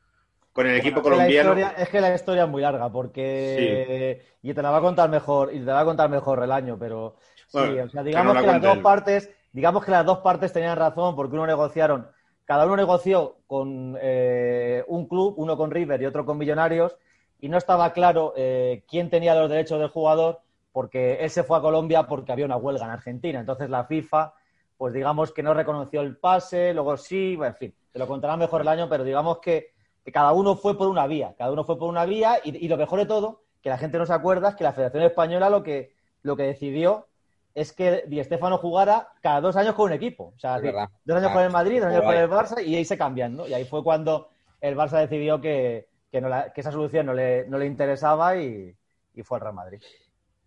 con 0.52 0.66
el 0.66 0.76
equipo 0.76 1.00
Bueno, 1.00 1.16
colombiano. 1.16 1.50
historia- 1.58 1.74
es 1.78 1.88
que 1.88 2.00
la 2.00 2.14
historia 2.14 2.44
es 2.44 2.48
muy 2.50 2.60
larga 2.60 2.90
porque 2.90 4.22
y 4.42 4.52
te 4.52 4.60
la 4.62 4.70
va 4.70 4.78
a 4.78 4.82
contar 4.82 5.08
mejor 5.08 5.54
y 5.54 5.60
te 5.60 5.64
la 5.64 5.74
va 5.74 5.80
a 5.80 5.84
contar 5.86 6.10
mejor 6.10 6.42
el 6.42 6.52
año, 6.52 6.76
pero 6.78 7.16
sí, 7.46 7.58
o 7.58 7.88
sea, 7.88 8.02
que 8.02 8.08
digamos 8.08 8.34
no 8.34 8.34
la 8.34 8.40
que 8.40 8.46
las 8.48 8.62
dos 8.62 8.78
partes, 8.78 9.30
digamos 9.52 9.84
que 9.84 9.90
las 9.92 10.04
dos 10.04 10.18
partes 10.18 10.52
tenían 10.52 10.76
razón 10.76 11.16
porque 11.16 11.34
uno 11.36 11.46
negociaron, 11.46 12.08
cada 12.44 12.66
uno 12.66 12.76
negoció 12.76 13.36
con 13.46 13.96
eh, 14.00 14.84
un 14.88 15.06
club, 15.08 15.34
uno 15.38 15.56
con 15.56 15.70
River 15.70 16.02
y 16.02 16.06
otro 16.06 16.26
con 16.26 16.36
Millonarios 16.36 16.96
y 17.40 17.48
no 17.48 17.56
estaba 17.56 17.92
claro 17.94 18.34
eh, 18.36 18.82
quién 18.88 19.08
tenía 19.08 19.34
los 19.34 19.48
derechos 19.48 19.78
del 19.78 19.88
jugador 19.88 20.40
porque 20.78 21.14
él 21.14 21.28
se 21.30 21.42
fue 21.42 21.58
a 21.58 21.60
Colombia 21.60 22.04
porque 22.06 22.30
había 22.30 22.44
una 22.46 22.56
huelga 22.56 22.84
en 22.84 22.92
Argentina, 22.92 23.40
entonces 23.40 23.68
la 23.68 23.82
FIFA 23.84 24.32
pues 24.76 24.94
digamos 24.94 25.32
que 25.32 25.42
no 25.42 25.52
reconoció 25.52 26.00
el 26.02 26.16
pase, 26.16 26.72
luego 26.72 26.96
sí, 26.96 27.34
bueno, 27.34 27.50
en 27.54 27.56
fin, 27.56 27.74
te 27.92 27.98
lo 27.98 28.06
contará 28.06 28.36
mejor 28.36 28.60
el 28.60 28.68
año, 28.68 28.88
pero 28.88 29.02
digamos 29.02 29.38
que, 29.40 29.72
que 30.04 30.12
cada 30.12 30.30
uno 30.32 30.54
fue 30.54 30.78
por 30.78 30.86
una 30.86 31.08
vía, 31.08 31.34
cada 31.36 31.50
uno 31.50 31.64
fue 31.64 31.76
por 31.76 31.88
una 31.88 32.04
vía 32.04 32.38
y, 32.44 32.64
y 32.64 32.68
lo 32.68 32.76
mejor 32.76 33.00
de 33.00 33.06
todo, 33.06 33.42
que 33.60 33.70
la 33.70 33.78
gente 33.78 33.98
no 33.98 34.06
se 34.06 34.12
acuerda, 34.12 34.50
es 34.50 34.54
que 34.54 34.62
la 34.62 34.72
Federación 34.72 35.02
Española 35.02 35.50
lo 35.50 35.64
que, 35.64 35.94
lo 36.22 36.36
que 36.36 36.44
decidió 36.44 37.08
es 37.56 37.72
que 37.72 38.04
Di 38.06 38.22
Stéfano 38.22 38.58
jugara 38.58 39.08
cada 39.20 39.40
dos 39.40 39.56
años 39.56 39.74
con 39.74 39.86
un 39.86 39.92
equipo. 39.94 40.32
O 40.36 40.38
sea, 40.38 40.60
dos 41.04 41.16
años 41.16 41.30
Ah, 41.30 41.34
con 41.34 41.42
el 41.42 41.50
Madrid, 41.50 41.80
dos 41.80 41.90
años 41.90 42.04
con 42.04 42.14
el 42.16 42.30
Barça 42.30 42.64
y 42.64 42.76
ahí 42.76 42.84
se 42.84 42.96
cambian, 42.96 43.34
¿no? 43.36 43.48
Y 43.48 43.52
ahí 43.54 43.64
fue 43.64 43.82
cuando 43.82 44.28
el 44.60 44.76
Barça 44.76 45.00
decidió 45.00 45.40
que, 45.40 45.88
que, 46.12 46.20
no 46.20 46.28
la- 46.28 46.52
que 46.52 46.60
esa 46.60 46.70
solución 46.70 47.06
no 47.06 47.14
le, 47.14 47.48
no 47.48 47.58
le 47.58 47.66
interesaba 47.66 48.36
y, 48.36 48.72
y 49.14 49.22
fue 49.24 49.38
al 49.38 49.42
Real 49.42 49.54
Madrid. 49.54 49.80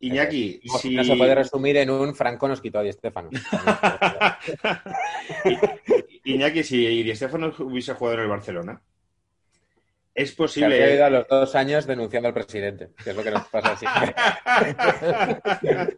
Iñaki, 0.01 0.61
No, 0.65 0.77
si... 0.79 0.95
no 0.95 1.03
se 1.03 1.15
puede 1.15 1.35
resumir 1.35 1.77
en 1.77 1.89
un 1.89 2.15
Franco 2.15 2.47
nos 2.47 2.59
quitó 2.61 2.79
a 2.79 2.83
Di 2.83 2.91
Stéfano. 2.91 3.29
Iñaki, 6.25 6.63
si 6.63 7.03
Di 7.03 7.15
Stéfano 7.15 7.53
hubiese 7.59 7.93
jugado 7.93 8.17
en 8.17 8.23
el 8.23 8.29
Barcelona, 8.29 8.81
es 10.13 10.31
Se 10.31 10.35
posible... 10.35 10.75
habría 10.75 10.95
ido 10.95 11.05
a 11.05 11.09
los 11.09 11.27
dos 11.27 11.55
años 11.55 11.85
denunciando 11.85 12.27
al 12.27 12.33
presidente, 12.33 12.89
que 13.03 13.11
es 13.11 13.15
lo 13.15 13.23
que 13.23 13.31
nos 13.31 13.47
pasa 13.47 13.77
siempre. 13.77 14.13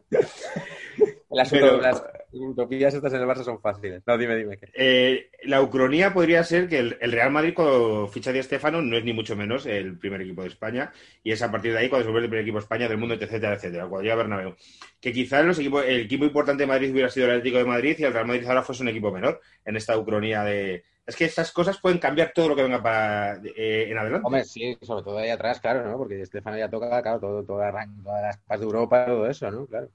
Las, 1.33 1.49
Pero- 1.49 1.81
las 1.81 2.03
utopías 2.31 2.93
estas 2.93 3.13
en 3.13 3.21
el 3.21 3.27
Barça 3.27 3.43
son 3.43 3.59
fáciles. 3.61 4.01
No, 4.05 4.17
dime, 4.17 4.35
dime. 4.35 4.57
Eh, 4.73 5.29
la 5.43 5.61
ucronía 5.61 6.13
podría 6.13 6.43
ser 6.43 6.67
que 6.67 6.79
el, 6.79 6.97
el 7.01 7.11
Real 7.11 7.31
Madrid 7.31 7.53
cuando 7.55 8.07
ficha 8.07 8.29
a 8.29 8.33
Di 8.33 8.41
Stéfano 8.43 8.81
no 8.81 8.97
es 8.97 9.03
ni 9.03 9.13
mucho 9.13 9.35
menos 9.35 9.65
el 9.65 9.97
primer 9.97 10.21
equipo 10.21 10.41
de 10.43 10.49
España 10.49 10.91
y 11.23 11.31
es 11.31 11.41
a 11.41 11.51
partir 11.51 11.73
de 11.73 11.79
ahí 11.79 11.89
cuando 11.89 12.05
se 12.05 12.11
vuelve 12.11 12.25
el 12.25 12.29
primer 12.29 12.43
equipo 12.43 12.57
de 12.57 12.63
España 12.63 12.87
del 12.87 12.97
mundo, 12.97 13.15
etcétera, 13.15 13.53
etcétera, 13.55 13.87
cuando 13.87 14.03
llega 14.03 14.15
Bernabéu. 14.15 14.55
Que 14.99 15.11
quizás 15.11 15.45
los 15.45 15.59
equipos, 15.59 15.83
el 15.85 16.01
equipo 16.01 16.25
importante 16.25 16.63
de 16.63 16.67
Madrid 16.67 16.91
hubiera 16.91 17.09
sido 17.09 17.25
el 17.25 17.31
Atlético 17.33 17.57
de 17.57 17.65
Madrid 17.65 17.95
y 17.99 18.03
el 18.03 18.13
Real 18.13 18.25
Madrid 18.27 18.45
ahora 18.47 18.63
fuese 18.63 18.83
un 18.83 18.89
equipo 18.89 19.11
menor 19.11 19.39
en 19.65 19.75
esta 19.75 19.97
ucronía 19.97 20.43
de... 20.43 20.83
Es 21.05 21.17
que 21.17 21.25
estas 21.25 21.51
cosas 21.51 21.79
pueden 21.81 21.99
cambiar 21.99 22.31
todo 22.33 22.47
lo 22.47 22.55
que 22.55 22.63
venga 22.63 22.81
para 22.81 23.35
eh, 23.57 23.87
en 23.89 23.97
adelante. 23.97 24.25
Hombre, 24.25 24.45
sí, 24.45 24.77
sobre 24.81 25.03
todo 25.03 25.17
ahí 25.17 25.29
atrás, 25.29 25.59
claro, 25.59 25.85
¿no? 25.85 25.97
Porque 25.97 26.15
Di 26.15 26.25
Stéfano 26.25 26.57
ya 26.57 26.69
toca, 26.69 27.01
claro, 27.01 27.19
todo, 27.19 27.43
todo 27.43 27.59
arran- 27.61 28.01
todas 28.01 28.21
las 28.21 28.37
partes 28.37 28.61
de 28.61 28.65
Europa, 28.65 29.05
todo 29.05 29.27
eso, 29.27 29.51
¿no? 29.51 29.65
Claro. 29.65 29.89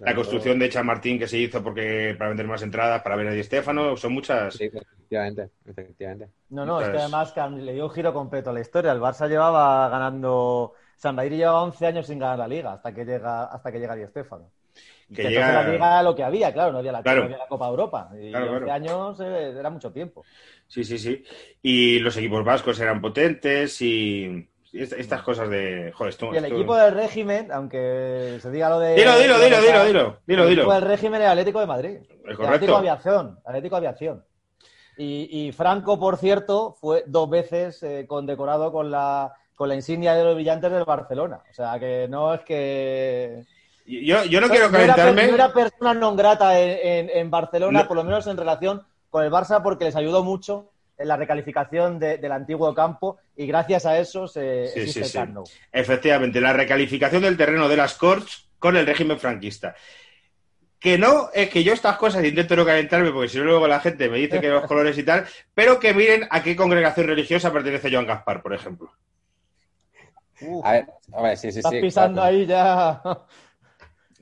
La 0.00 0.14
construcción 0.14 0.58
de 0.58 0.68
Chamartín 0.68 1.18
que 1.18 1.28
se 1.28 1.38
hizo 1.38 1.62
porque 1.62 2.14
para 2.18 2.28
vender 2.30 2.46
más 2.46 2.62
entradas, 2.62 3.02
para 3.02 3.16
ver 3.16 3.28
a 3.28 3.32
Di 3.32 3.42
Stéfano, 3.42 3.96
son 3.96 4.12
muchas... 4.14 4.54
Sí, 4.54 4.64
efectivamente, 4.64 5.50
efectivamente. 5.64 6.28
No, 6.50 6.64
no, 6.64 6.80
es 6.80 6.88
que 6.88 6.96
además 6.98 7.34
cam- 7.34 7.56
le 7.60 7.72
dio 7.74 7.84
un 7.84 7.90
giro 7.90 8.12
completo 8.14 8.50
a 8.50 8.52
la 8.52 8.60
historia. 8.60 8.92
El 8.92 9.00
Barça 9.00 9.28
llevaba 9.28 9.88
ganando. 9.88 10.72
San 10.96 11.14
Madrid 11.14 11.36
llevaba 11.38 11.62
11 11.64 11.86
años 11.86 12.06
sin 12.06 12.18
ganar 12.18 12.38
la 12.38 12.48
liga 12.48 12.72
hasta 12.72 12.94
que 12.94 13.04
llega, 13.04 13.44
hasta 13.44 13.70
que 13.70 13.78
llega 13.78 13.94
Di 13.96 14.06
Stéfano. 14.06 14.50
Y 15.08 15.14
Que 15.14 15.22
que 15.22 15.28
llega- 15.28 15.48
entonces 15.48 15.66
la 15.66 15.72
liga 15.72 15.86
era 15.86 16.02
lo 16.02 16.14
que 16.16 16.24
había, 16.24 16.52
claro, 16.52 16.72
no 16.72 16.78
había 16.78 16.92
la, 16.92 17.02
Claro. 17.02 17.20
no 17.20 17.24
había 17.26 17.38
la 17.38 17.46
Copa 17.48 17.68
Europa. 17.68 18.10
Y 18.18 18.30
Claro, 18.30 18.52
11 18.52 18.64
claro. 18.64 18.72
años 18.72 19.20
eh, 19.20 19.54
era 19.58 19.70
mucho 19.70 19.92
tiempo. 19.92 20.24
Sí, 20.66 20.84
sí, 20.84 20.98
sí. 20.98 21.22
Y 21.62 21.98
los 22.00 22.16
equipos 22.16 22.44
vascos 22.44 22.80
eran 22.80 23.00
potentes 23.00 23.80
y 23.82 24.48
estas 24.82 25.22
cosas 25.22 25.48
de... 25.50 25.92
Joder, 25.94 26.10
esto, 26.10 26.26
Y 26.32 26.36
el 26.36 26.44
esto- 26.44 26.56
equipo 26.56 26.76
del 26.76 26.94
régimen, 26.94 27.50
aunque 27.52 28.38
se 28.40 28.50
diga 28.50 28.68
lo 28.68 28.78
de. 28.78 28.94
Dilo, 28.94 29.18
dilo, 29.18 29.38
dilo, 29.38 29.60
dilo, 29.60 29.80
el 29.82 29.86
dilo, 29.86 30.16
dilo, 30.26 30.44
equipo 30.48 30.72
del 30.74 30.82
régimen 30.82 31.20
era 31.22 31.30
Atlético 31.32 31.60
de 31.60 31.66
Madrid. 31.66 31.96
Es 31.98 32.08
Atlético 32.20 32.42
correcto. 32.44 32.76
Aviación. 32.76 33.38
Atlético 33.44 33.76
Aviación. 33.76 34.24
Y, 34.98 35.28
y 35.48 35.52
Franco, 35.52 35.98
por 35.98 36.16
cierto, 36.16 36.76
fue 36.80 37.04
dos 37.06 37.28
veces 37.28 37.82
eh, 37.82 38.06
condecorado 38.08 38.72
con 38.72 38.90
la, 38.90 39.32
con 39.54 39.68
la 39.68 39.74
insignia 39.74 40.14
de 40.14 40.24
los 40.24 40.34
brillantes 40.34 40.70
del 40.72 40.84
Barcelona. 40.84 41.40
O 41.50 41.54
sea 41.54 41.78
que 41.78 42.06
no 42.08 42.32
es 42.34 42.40
que. 42.42 43.44
Yo, 43.84 44.24
yo 44.24 44.40
no 44.40 44.48
quiero 44.48 44.66
no 44.66 44.72
calentarme. 44.72 45.28
no 45.28 45.34
era 45.34 45.52
persona 45.52 45.94
non 45.94 46.16
grata 46.16 46.58
en, 46.58 47.06
en- 47.06 47.10
en 47.22 47.30
Barcelona, 47.30 47.82
No. 47.82 47.88
por 47.88 47.96
lo 47.96 48.02
menos 48.02 48.26
en 48.26 48.36
relación 48.36 48.82
con 49.10 49.22
el 49.22 49.30
Barça, 49.30 49.62
porque 49.62 49.84
les 49.84 49.94
ayudó 49.94 50.24
mucho 50.24 50.72
la 50.98 51.16
recalificación 51.16 51.98
de- 51.98 52.18
del 52.18 52.32
antiguo 52.32 52.74
campo 52.74 53.18
y 53.36 53.46
gracias 53.46 53.84
a 53.86 53.98
eso 53.98 54.26
se 54.26 54.68
Sí, 54.68 54.80
existe 54.80 54.92
sí, 54.92 54.98
el 55.00 55.06
sí. 55.06 55.18
Camp 55.18 55.34
Nou. 55.34 55.44
Efectivamente, 55.72 56.40
la 56.40 56.52
recalificación 56.52 57.22
del 57.22 57.36
terreno 57.36 57.68
de 57.68 57.76
las 57.76 57.94
Corts 57.94 58.48
con 58.58 58.76
el 58.76 58.86
régimen 58.86 59.18
franquista. 59.18 59.74
Que 60.78 60.98
no, 60.98 61.30
es 61.34 61.48
que 61.50 61.64
yo 61.64 61.72
estas 61.72 61.96
cosas 61.96 62.24
intento 62.24 62.54
no 62.56 62.64
calentarme 62.64 63.10
porque 63.10 63.28
si 63.28 63.38
no 63.38 63.44
luego 63.44 63.66
la 63.66 63.80
gente 63.80 64.08
me 64.08 64.18
dice 64.18 64.40
que 64.40 64.48
los 64.48 64.64
colores 64.66 64.96
y 64.98 65.02
tal, 65.02 65.26
pero 65.54 65.80
que 65.80 65.92
miren 65.94 66.26
a 66.30 66.42
qué 66.42 66.54
congregación 66.54 67.06
religiosa 67.06 67.52
pertenece 67.52 67.90
Joan 67.90 68.06
Gaspar, 68.06 68.42
por 68.42 68.54
ejemplo. 68.54 68.92
Uf, 70.40 70.64
A 70.64 70.72
ver, 70.72 70.86
hombre, 71.12 71.36
sí, 71.36 71.50
sí, 71.50 71.58
estás 71.60 71.72
sí. 71.72 71.80
pisando 71.80 72.20
claro. 72.20 72.36
ahí 72.36 72.46
ya. 72.46 73.02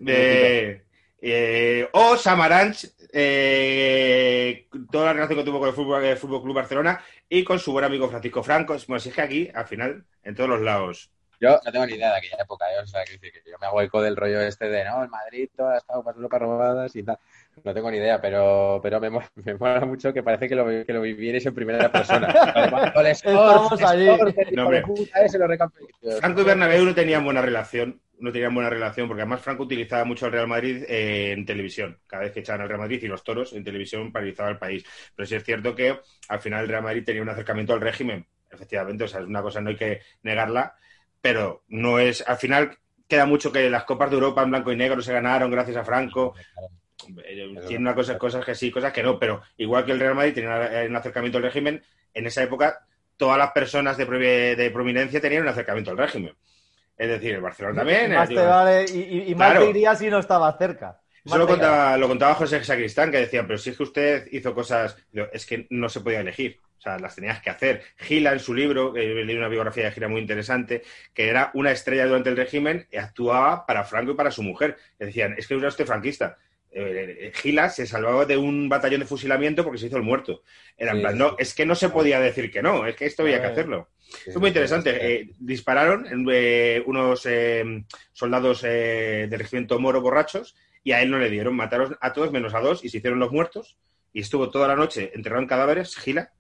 Eh, 0.07 0.83
eh, 1.21 1.89
o 1.93 2.17
Samaranch, 2.17 2.87
eh, 3.17 4.67
toda 4.91 5.07
la 5.07 5.13
relación 5.13 5.39
que 5.39 5.45
tuvo 5.45 5.61
con 5.61 5.69
el 5.69 5.75
Fútbol, 5.75 6.17
Fútbol 6.17 6.43
Club 6.43 6.57
Barcelona 6.57 7.01
y 7.29 7.45
con 7.45 7.61
su 7.61 7.71
buen 7.71 7.85
amigo 7.85 8.09
Francisco 8.09 8.43
Franco. 8.43 8.77
Bueno, 8.89 8.99
si 8.99 9.11
es 9.11 9.15
que 9.15 9.23
aquí, 9.23 9.51
al 9.55 9.67
final, 9.67 10.05
en 10.25 10.35
todos 10.35 10.51
los 10.51 10.61
lados. 10.61 11.11
Yo 11.41 11.61
no 11.65 11.73
tengo 11.73 11.87
ni 11.87 11.95
idea 11.95 12.11
de 12.11 12.19
aquella 12.19 12.39
época, 12.43 12.65
¿eh? 12.73 13.19
que, 13.21 13.51
yo 13.51 13.59
me 13.61 13.67
hago 13.67 13.81
eco 13.83 14.03
del 14.03 14.17
rollo 14.17 14.41
este 14.41 14.69
de, 14.69 14.85
no, 14.85 15.03
el 15.03 15.11
Madrid, 15.11 15.49
todas 15.57 15.75
las 15.75 15.85
Copas 15.85 16.17
Europa 16.17 16.39
robadas 16.39 16.97
y 16.97 17.05
tal. 17.05 17.19
No 17.63 17.73
tengo 17.73 17.91
ni 17.91 17.99
idea, 17.99 18.21
pero, 18.21 18.81
pero 18.83 19.01
me, 19.01 19.11
me 19.45 19.55
mola 19.55 19.81
mucho 19.85 20.13
que 20.13 20.23
parece 20.23 20.49
que 20.49 20.55
lo, 20.55 20.67
que 20.67 20.93
lo 20.93 21.01
vivierais 21.01 21.47
en 21.47 21.55
primera 21.55 21.91
persona. 21.91 22.27
El 22.97 23.07
Estamos 23.07 23.83
allí. 23.83 24.09
No. 24.53 24.71
Franco 26.19 26.41
y 26.41 26.45
Bernabéu 26.45 26.85
no 26.85 26.95
tenían 26.95 27.25
buena 27.25 27.43
relación, 27.43 28.01
no 28.19 28.33
tenían 28.33 28.55
buena 28.55 28.71
relación, 28.71 29.07
porque 29.07 29.23
además 29.23 29.41
Franco 29.41 29.63
utilizaba 29.63 30.05
mucho 30.05 30.27
al 30.27 30.33
Real 30.33 30.49
Madrid 30.49 30.85
eh, 30.89 31.33
en 31.33 31.47
televisión. 31.47 31.99
Cada 32.07 32.25
vez 32.25 32.33
que 32.33 32.41
echaban 32.41 32.63
al 32.63 32.69
Real 32.69 32.81
Madrid 32.81 33.03
y 33.03 33.07
los 33.07 33.23
toros 33.23 33.53
en 33.53 33.65
televisión 33.65 34.13
paralizaba 34.13 34.51
el 34.51 34.59
país. 34.59 34.85
Pero 35.15 35.27
sí 35.27 35.35
es 35.35 35.45
cierto 35.45 35.75
que 35.75 35.99
al 36.29 36.41
final 36.41 36.63
el 36.63 36.69
Real 36.69 36.83
Madrid 36.83 37.05
tenía 37.05 37.23
un 37.23 37.29
acercamiento 37.29 37.73
al 37.73 37.81
régimen. 37.81 38.27
Efectivamente, 38.51 39.05
o 39.05 39.09
sea, 39.09 39.21
es 39.21 39.27
una 39.27 39.43
cosa, 39.43 39.61
no 39.61 39.71
hay 39.71 39.77
que 39.77 40.01
negarla, 40.23 40.75
pero 41.21 41.65
no 41.69 41.99
es. 41.99 42.27
Al 42.27 42.37
final 42.37 42.79
queda 43.09 43.27
mucho 43.27 43.53
que 43.53 43.69
las 43.69 43.85
Copas 43.85 44.11
de 44.11 44.17
Europa 44.17 44.43
en 44.43 44.51
blanco 44.51 44.73
y 44.73 44.77
negro 44.77 45.03
se 45.03 45.13
ganaron 45.13 45.51
gracias 45.51 45.77
a 45.77 45.85
Franco. 45.85 46.35
Eh, 47.25 47.55
Tiene 47.67 47.83
una 47.83 47.95
cosa, 47.95 48.19
cosas 48.19 48.45
que 48.45 48.55
sí, 48.55 48.71
cosas 48.71 48.93
que 48.93 49.03
no, 49.03 49.19
pero 49.19 49.43
igual 49.57 49.85
que 49.85 49.93
el 49.93 50.01
Real 50.01 50.15
Madrid 50.15 50.35
tenía 50.35 50.87
un 50.89 50.97
acercamiento 50.97 51.39
al 51.39 51.45
régimen, 51.45 51.83
en 52.15 52.27
esa 52.27 52.43
época 52.43 52.87
todas 53.17 53.39
las 53.39 53.51
personas 53.53 53.97
de, 53.97 54.07
de 54.57 54.71
prominencia 54.71 55.21
tenían 55.21 55.43
un 55.43 55.49
acercamiento 55.49 55.91
al 55.91 55.99
régimen. 55.99 56.35
Es 56.97 57.09
decir, 57.09 57.35
el 57.35 57.41
Barcelona 57.41 57.77
también. 57.81 58.13
más 58.15 58.31
el- 58.31 58.37
te 58.37 58.43
vale, 58.43 58.85
y, 58.85 59.35
más 59.35 59.51
Claro. 59.51 59.65
te 59.65 59.71
iría 59.71 59.95
si 59.97 60.09
no 60.09 60.19
estabas 60.21 60.57
cerca. 60.59 61.01
Eso 61.25 61.39
lo 61.39 61.47
contaba, 61.47 61.97
lo 61.97 62.07
contaba 62.09 62.35
José 62.35 62.63
Sacristán, 62.63 63.11
que 63.11 63.19
decía, 63.19 63.47
pero 63.47 63.59
si 63.59 63.71
es 63.71 63.77
que 63.77 63.83
usted 63.83 64.29
hizo 64.31 64.55
cosas, 64.55 64.97
es 65.33 65.47
que 65.47 65.67
no 65.71 65.89
se 65.89 66.01
podía 66.01 66.21
elegir. 66.21 66.61
O 66.79 66.81
sea, 66.85 66.99
las 66.99 67.15
tenías 67.15 67.41
que 67.41 67.49
hacer. 67.49 67.83
Gila, 67.97 68.33
en 68.35 68.41
su 68.41 68.53
libro, 68.53 68.95
eh, 68.95 69.25
leí 69.25 69.37
una 69.37 69.49
biografía 69.49 69.85
de 69.87 69.93
Gila 69.93 70.09
muy 70.09 70.21
interesante, 70.21 70.83
que 71.15 71.29
era 71.29 71.51
una 71.55 71.71
estrella 71.73 72.05
durante 72.07 72.29
el 72.29 72.37
régimen 72.37 72.87
y 72.93 72.99
actuaba 72.99 73.65
para 73.65 73.85
Franco 73.85 74.13
y 74.13 74.15
para 74.17 74.31
su 74.31 74.43
mujer. 74.43 74.77
Le 74.99 75.07
decían, 75.07 75.35
es 75.39 75.49
que 75.49 75.55
era 75.55 75.69
usted 75.69 75.87
franquista. 75.87 76.37
Eh, 76.77 77.33
Gila 77.35 77.71
se 77.71 77.87
salvaba 77.87 78.25
de 78.27 78.37
un 78.37 78.69
batallón 78.69 79.01
de 79.01 79.07
fusilamiento 79.07 79.63
porque 79.63 79.79
se 79.79 79.87
hizo 79.87 79.97
el 79.97 80.03
muerto. 80.03 80.43
Era 80.77 80.91
en 80.93 80.97
Sí, 80.99 81.03
plan, 81.03 81.13
sí. 81.15 81.19
no, 81.21 81.37
es 81.39 81.55
que 81.55 81.65
no 81.67 81.75
se 81.75 81.89
podía 81.89 82.19
decir 82.21 82.51
que 82.51 82.63
no, 82.63 82.87
es 82.87 82.97
que 82.97 83.07
esto 83.07 83.23
había 83.23 83.41
que 83.41 83.47
Eh, 83.47 83.51
hacerlo. 83.51 83.89
Sí, 84.01 84.31
Es 84.31 84.37
muy 84.37 84.49
interesante. 84.49 84.91
Eh, 85.21 85.31
dispararon 85.39 86.07
eh, 86.31 86.83
unos 86.87 87.25
eh, 87.27 87.85
soldados 88.13 88.63
eh, 88.65 89.27
del 89.31 89.39
regimiento 89.41 89.79
moro 89.79 90.01
borrachos 90.01 90.57
y 90.83 90.93
a 90.93 91.01
él 91.01 91.11
no 91.11 91.19
le 91.19 91.31
dieron. 91.31 91.55
Mataron 91.57 91.97
a 92.01 92.13
todos 92.13 92.33
menos 92.33 92.55
a 92.55 92.61
dos 92.61 92.85
y 92.85 92.89
se 92.89 92.99
hicieron 92.99 93.19
los 93.21 93.31
muertos. 93.33 93.79
Y 94.13 94.21
estuvo 94.21 94.51
toda 94.51 94.69
la 94.69 94.77
noche 94.77 95.11
enterrado 95.15 95.43
en 95.43 95.49
cadáveres, 95.49 95.97
Gila, 95.97 96.33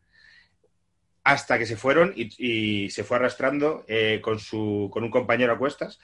hasta 1.25 1.59
que 1.59 1.67
se 1.67 1.77
fueron 1.77 2.13
y, 2.15 2.85
y 2.85 2.91
se 2.91 3.03
fue 3.03 3.17
arrastrando 3.17 3.85
eh, 3.89 4.21
con, 4.23 4.39
su, 4.39 4.91
con 4.93 5.05
un 5.05 5.11
compañero 5.11 5.55
a 5.55 5.59
cuestas 5.59 5.99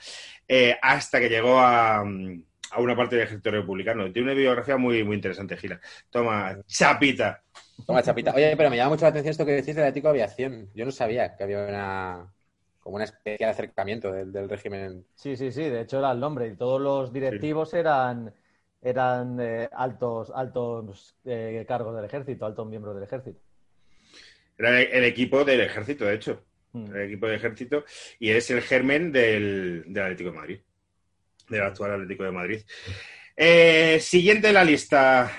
eh, 0.48 0.76
hasta 0.80 1.20
que 1.20 1.28
llegó 1.28 1.60
a, 1.60 2.02
mm, 2.04 2.42
a 2.72 2.80
una 2.80 2.96
parte 2.96 3.16
del 3.16 3.24
ejército 3.24 3.50
republicano. 3.50 4.12
Tiene 4.12 4.32
una 4.32 4.38
biografía 4.38 4.76
muy, 4.76 5.04
muy 5.04 5.16
interesante, 5.16 5.56
Gila. 5.56 5.80
Toma, 6.10 6.58
chapita. 6.66 7.42
Toma, 7.86 8.02
chapita. 8.02 8.32
Oye, 8.34 8.56
pero 8.56 8.70
me 8.70 8.76
llama 8.76 8.90
mucho 8.90 9.02
la 9.04 9.08
atención 9.08 9.30
esto 9.30 9.46
que 9.46 9.52
decís 9.52 9.74
del 9.74 9.86
ético 9.86 10.08
de 10.08 10.22
aviación. 10.22 10.70
Yo 10.74 10.84
no 10.84 10.92
sabía 10.92 11.36
que 11.36 11.44
había 11.44 11.64
una 11.64 12.32
como 12.80 12.96
una 12.96 13.04
especie 13.04 13.46
de 13.46 13.52
acercamiento 13.52 14.10
del, 14.10 14.32
del 14.32 14.48
régimen. 14.48 15.04
Sí, 15.14 15.36
sí, 15.36 15.52
sí, 15.52 15.62
de 15.62 15.82
hecho 15.82 15.98
era 15.98 16.12
el 16.12 16.20
nombre 16.20 16.48
y 16.48 16.56
todos 16.56 16.80
los 16.80 17.12
directivos 17.12 17.74
eran, 17.74 18.32
eran 18.80 19.38
eh, 19.38 19.68
altos, 19.70 20.32
altos 20.34 21.14
eh, 21.26 21.64
cargos 21.68 21.94
del 21.94 22.06
ejército, 22.06 22.46
altos 22.46 22.66
miembros 22.66 22.94
del 22.94 23.04
ejército. 23.04 23.38
Era 24.56 24.80
el, 24.80 24.88
el 24.92 25.04
equipo 25.04 25.44
del 25.44 25.60
ejército, 25.60 26.06
de 26.06 26.14
hecho. 26.14 26.42
Mm. 26.72 26.94
el 26.94 27.02
equipo 27.02 27.26
de 27.26 27.34
ejército, 27.34 27.84
y 28.18 28.30
es 28.30 28.50
el 28.50 28.62
germen 28.62 29.10
del, 29.10 29.84
del 29.88 30.02
Atlético 30.04 30.30
de 30.30 30.36
Madrid, 30.36 30.60
del 31.50 31.62
actual 31.62 31.92
Atlético 31.92 32.24
de 32.24 32.30
Madrid. 32.30 32.62
Eh, 33.36 33.98
siguiente 34.00 34.48
en 34.48 34.54
la 34.54 34.64
lista, 34.64 35.30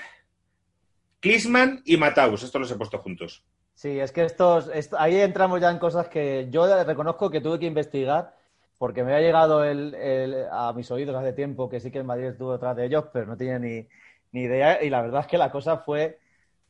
Klisman 1.20 1.82
y 1.84 1.96
Mataus, 1.96 2.42
estos 2.42 2.60
los 2.60 2.70
he 2.70 2.76
puesto 2.76 2.98
juntos. 2.98 3.44
Sí, 3.74 3.98
es 3.98 4.12
que 4.12 4.24
estos, 4.24 4.68
est- 4.74 4.94
ahí 4.98 5.20
entramos 5.20 5.60
ya 5.60 5.70
en 5.70 5.78
cosas 5.78 6.08
que 6.08 6.46
yo 6.50 6.84
reconozco 6.84 7.30
que 7.30 7.40
tuve 7.40 7.58
que 7.58 7.66
investigar 7.66 8.34
porque 8.78 9.02
me 9.04 9.12
había 9.14 9.26
llegado 9.26 9.64
el- 9.64 9.94
a 10.50 10.72
mis 10.72 10.90
oídos 10.90 11.14
hace 11.16 11.32
tiempo 11.32 11.68
que 11.68 11.80
sí 11.80 11.90
que 11.90 11.98
el 11.98 12.04
Madrid 12.04 12.26
estuvo 12.28 12.52
detrás 12.52 12.76
de 12.76 12.86
ellos, 12.86 13.04
pero 13.12 13.26
no 13.26 13.36
tenía 13.36 13.58
ni, 13.58 13.86
ni 14.32 14.42
idea 14.42 14.82
y 14.82 14.90
la 14.90 15.02
verdad 15.02 15.20
es 15.22 15.26
que 15.28 15.38
la 15.38 15.50
cosa 15.50 15.78
fue 15.78 16.18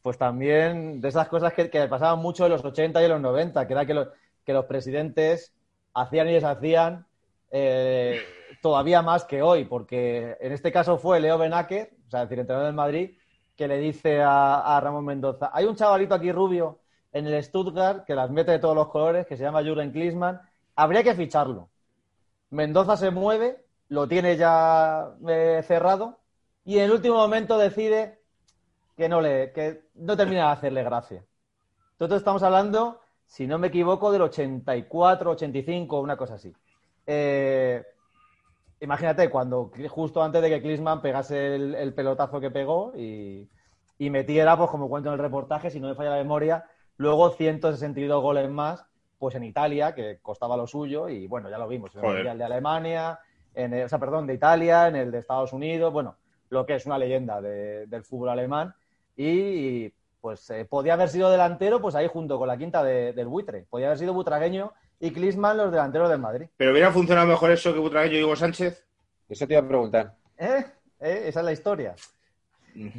pues 0.02 0.18
también 0.18 1.00
de 1.00 1.09
esas 1.09 1.28
cosas 1.28 1.52
que, 1.55 1.70
que 1.70 1.87
pasaban 1.87 2.18
mucho 2.18 2.44
en 2.44 2.52
los 2.52 2.64
80 2.64 3.00
y 3.00 3.05
en 3.05 3.12
los 3.12 3.20
90, 3.20 3.66
que 3.66 3.72
era 3.72 3.87
que, 3.87 3.94
lo- 3.94 4.12
que 4.44 4.52
los 4.52 4.66
presidentes 4.66 5.55
hacían 5.94 6.28
y 6.28 6.35
deshacían 6.35 7.07
eh, 7.50 8.20
todavía 8.62 9.03
más 9.03 9.25
que 9.25 9.42
hoy, 9.42 9.64
porque 9.66 10.38
en 10.40 10.53
este 10.53 10.72
caso 10.72 10.96
fue 10.96 11.20
Leo 11.20 11.37
Benaker, 11.37 11.90
o 12.07 12.11
sea, 12.11 12.22
el 12.22 12.38
entrenador 12.38 12.66
del 12.66 12.75
Madrid, 12.75 13.11
que 13.57 13.68
le 13.68 13.79
dice 13.79 14.22
a, 14.22 14.77
a 14.77 14.81
Ramón 14.81 15.05
Mendoza, 15.05 15.51
hay 15.53 15.66
un 15.66 15.77
chavalito 15.77 16.14
aquí 16.14 16.33
rubio 16.33 16.79
en 17.12 17.27
el 17.27 17.42
Stuttgart 17.42 18.05
que 18.07 18.14
las 18.14 18.31
mete 18.31 18.53
de 18.53 18.61
todos 18.61 18.77
los 18.77 18.88
colores, 18.88 19.27
que 19.27 19.37
se 19.37 19.42
llama 19.42 19.62
Jürgen 19.62 19.90
Klinsmann, 19.90 20.40
habría 20.77 21.03
que 21.03 21.14
ficharlo. 21.14 21.68
Mendoza 22.51 22.96
se 22.96 23.11
mueve, 23.11 23.64
lo 23.88 24.07
tiene 24.09 24.37
ya 24.37 25.11
eh, 25.29 25.62
cerrado 25.66 26.20
y 26.64 26.79
en 26.79 26.85
el 26.85 26.92
último 26.92 27.16
momento 27.16 27.59
decide 27.59 28.20
que 28.96 29.09
no 29.09 29.20
le 29.20 29.53
que 29.53 29.83
no 29.96 30.16
termina 30.16 30.46
de 30.46 30.53
hacerle 30.53 30.85
gracia. 30.85 31.25
Entonces 31.92 32.18
estamos 32.18 32.42
hablando, 32.42 33.01
si 33.27 33.46
no 33.46 33.59
me 33.59 33.68
equivoco, 33.68 34.12
del 34.12 34.22
84, 34.22 35.33
85, 35.33 36.01
una 36.01 36.16
cosa 36.16 36.35
así. 36.35 36.55
Eh, 37.07 37.85
imagínate 38.83 39.31
cuando 39.31 39.71
justo 39.88 40.23
antes 40.23 40.42
de 40.42 40.51
que 40.51 40.61
Klinsmann 40.61 41.01
pegase 41.01 41.55
el, 41.55 41.75
el 41.75 41.95
pelotazo 41.95 42.40
que 42.40 42.51
pegó 42.51 42.92
y, 42.97 43.49
y 43.99 44.11
metiera, 44.11 44.57
pues 44.57 44.68
como 44.71 44.88
cuento 44.88 45.09
en 45.09 45.14
el 45.14 45.21
reportaje, 45.21 45.71
si 45.71 45.81
no 45.81 45.88
me 45.88 45.95
falla 45.95 46.11
la 46.11 46.16
memoria, 46.16 46.64
luego 46.97 47.31
162 47.31 48.21
goles 48.23 48.51
más, 48.51 48.85
pues 49.18 49.35
en 49.37 49.45
Italia, 49.45 49.95
que 49.95 50.18
costaba 50.21 50.57
lo 50.57 50.66
suyo, 50.66 51.09
y 51.09 51.27
bueno, 51.29 51.49
ya 51.49 51.59
lo 51.59 51.68
vimos, 51.68 51.95
en 51.95 52.27
el 52.27 52.38
de 52.38 52.45
Alemania, 52.45 53.21
en 53.55 53.73
el- 53.73 53.85
o 53.85 53.88
sea, 53.88 53.99
perdón, 54.01 54.27
de 54.27 54.35
Italia, 54.35 54.88
en 54.88 54.97
el 54.97 55.11
de 55.12 55.18
Estados 55.18 55.53
Unidos, 55.53 55.92
bueno, 55.92 56.16
lo 56.51 56.66
que 56.66 56.75
es 56.75 56.85
una 56.85 56.99
leyenda 56.99 57.40
de- 57.40 57.87
del 57.87 58.03
fútbol 58.03 58.31
alemán, 58.31 58.75
y 59.16 59.92
pues 60.21 60.49
eh, 60.51 60.64
podía 60.64 60.95
haber 60.95 61.09
sido 61.09 61.31
delantero, 61.31 61.81
pues 61.81 61.95
ahí 61.95 62.07
junto 62.09 62.38
con 62.38 62.49
la 62.49 62.57
quinta 62.57 62.83
de- 62.83 63.12
del 63.12 63.29
buitre, 63.29 63.66
podía 63.71 63.87
haber 63.87 63.99
sido 63.99 64.14
butragueño 64.14 64.73
y 65.03 65.11
Klinsmann 65.12 65.57
los 65.57 65.71
delanteros 65.73 66.09
del 66.09 66.21
Madrid. 66.21 66.47
Pero 66.57 66.71
hubiera 66.73 66.91
funcionado 66.93 67.27
mejor 67.27 67.51
eso 67.51 67.73
que 67.75 67.81
Butragueño 67.81 68.19
y 68.19 68.23
Hugo 68.25 68.37
Sánchez. 68.37 68.87
Eso 69.29 69.47
te 69.47 69.55
iba 69.55 69.62
a 69.62 69.69
preguntar. 69.69 70.15
¿Eh? 70.38 70.65
¿Eh? 71.01 71.23
Esa 71.27 71.41
es 71.41 71.45
la 71.45 71.53
historia. 71.53 71.95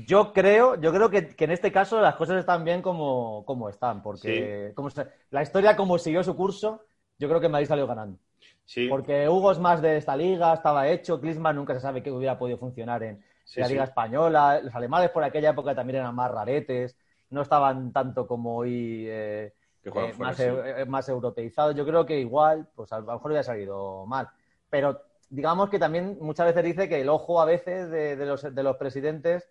Yo 0.06 0.34
creo, 0.34 0.76
yo 0.80 0.92
creo 0.94 1.10
que, 1.10 1.30
que 1.36 1.46
en 1.46 1.52
este 1.52 1.72
caso 1.72 2.00
las 2.00 2.16
cosas 2.16 2.38
están 2.38 2.64
bien 2.64 2.82
como, 2.84 3.44
como 3.46 3.70
están, 3.70 4.04
porque 4.04 4.72
como 4.76 4.90
se- 4.92 5.08
la 5.32 5.42
historia 5.42 5.76
como 5.76 5.98
siguió 5.98 6.24
su 6.24 6.36
curso, 6.36 6.86
yo 7.18 7.28
creo 7.28 7.42
que 7.42 7.50
Madrid 7.50 7.68
salió 7.68 7.88
ganando. 7.88 8.20
Sí, 8.66 8.88
Porque 8.88 9.28
Hugo 9.28 9.52
es 9.52 9.60
más 9.60 9.82
de 9.82 9.98
esta 9.98 10.16
liga, 10.16 10.54
estaba 10.54 10.88
hecho, 10.88 11.20
Klinsmann 11.20 11.56
nunca 11.56 11.74
se 11.74 11.80
sabe 11.80 12.04
que 12.04 12.12
hubiera 12.12 12.38
podido 12.38 12.58
funcionar 12.60 13.02
en 13.04 13.24
sí, 13.46 13.60
la 13.62 13.66
sí. 13.66 13.74
liga 13.74 13.86
española, 13.86 14.62
los 14.62 14.76
alemanes 14.76 15.10
por 15.10 15.24
aquella 15.24 15.50
época 15.50 15.74
también 15.74 16.00
eran 16.00 16.14
más 16.16 16.30
raretes, 16.32 16.96
no 17.30 17.42
estaban 17.42 17.92
tanto 17.92 18.28
como 18.28 18.58
hoy 18.58 19.06
eh, 19.08 19.54
Que 19.84 19.90
juegan 19.92 20.12
eh, 20.12 20.14
fuera, 20.14 20.32
más, 20.32 20.38
sí. 20.38 20.44
eh, 20.48 20.86
más 20.88 21.10
europeizados. 21.10 21.76
Yo 21.76 21.86
creo 21.86 22.06
que 22.06 22.20
igual, 22.20 22.68
pues 22.76 22.92
a 22.94 23.00
lo 23.00 23.06
mejor 23.14 23.32
hubiera 23.32 23.44
salido 23.44 24.06
mal. 24.06 24.30
Pero 24.70 25.02
digamos 25.30 25.70
que 25.70 25.80
también 25.80 26.18
muchas 26.22 26.48
veces 26.48 26.64
dice 26.64 26.90
que 26.90 27.02
el 27.02 27.10
ojo 27.10 27.42
a 27.42 27.46
veces 27.46 27.90
de, 27.90 28.16
de 28.16 28.26
los, 28.26 28.44
de 28.56 28.64
los 28.64 28.78
presidentes 28.78 29.50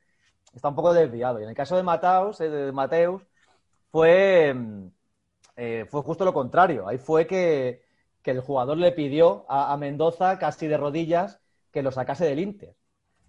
está 0.55 0.69
un 0.69 0.75
poco 0.77 0.95
desviado. 0.95 1.41
Y 1.41 1.45
en 1.45 1.51
el 1.51 1.55
caso 1.57 1.77
de 1.77 1.83
Mateus, 1.83 2.41
eh, 2.41 2.49
de 2.51 2.73
Mateus 2.73 3.23
fue, 3.91 4.55
mm, 4.55 4.87
eh, 5.57 5.87
fue 5.91 6.03
justo 6.03 6.25
lo 6.25 6.33
contrario. 6.33 6.89
Ahí 6.89 6.99
fue 6.99 7.27
que, 7.27 7.85
que 8.23 8.31
el 8.33 8.41
jugador 8.41 8.79
le 8.79 8.93
pidió 8.93 9.45
a, 9.49 9.73
a 9.73 9.77
Mendoza 9.77 10.39
casi 10.39 10.67
de 10.69 10.77
rodillas 10.77 11.41
que 11.73 11.83
lo 11.83 11.91
sacase 11.93 12.25
del 12.27 12.41
Inter. 12.41 12.77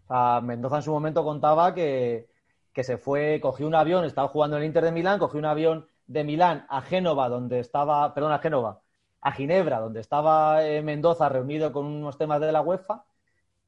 O 0.06 0.08
sea, 0.08 0.42
Mendoza 0.42 0.78
en 0.78 0.82
su 0.84 0.92
momento 0.92 1.24
contaba 1.24 1.74
que, 1.74 2.30
que 2.74 2.84
se 2.84 2.98
fue, 2.98 3.40
cogió 3.42 3.68
un 3.68 3.76
avión, 3.76 4.06
estaba 4.06 4.28
jugando 4.28 4.58
en 4.58 4.64
el 4.64 4.68
Inter 4.68 4.84
de 4.86 4.92
Milán, 4.92 5.20
cogió 5.20 5.40
un 5.40 5.46
avión 5.46 5.88
de 6.08 6.24
Milán 6.24 6.66
a 6.70 6.82
Génova, 6.82 7.30
donde 7.30 7.60
estaba, 7.60 8.14
perdón, 8.14 8.32
a 8.34 8.40
Génova, 8.40 8.82
a 9.22 9.32
Ginebra, 9.32 9.80
donde 9.80 10.02
estaba 10.02 10.66
eh, 10.68 10.82
Mendoza 10.82 11.30
reunido 11.30 11.72
con 11.72 11.86
unos 11.86 12.18
temas 12.18 12.42
de 12.42 12.52
la 12.52 12.62
UEFA, 12.62 13.06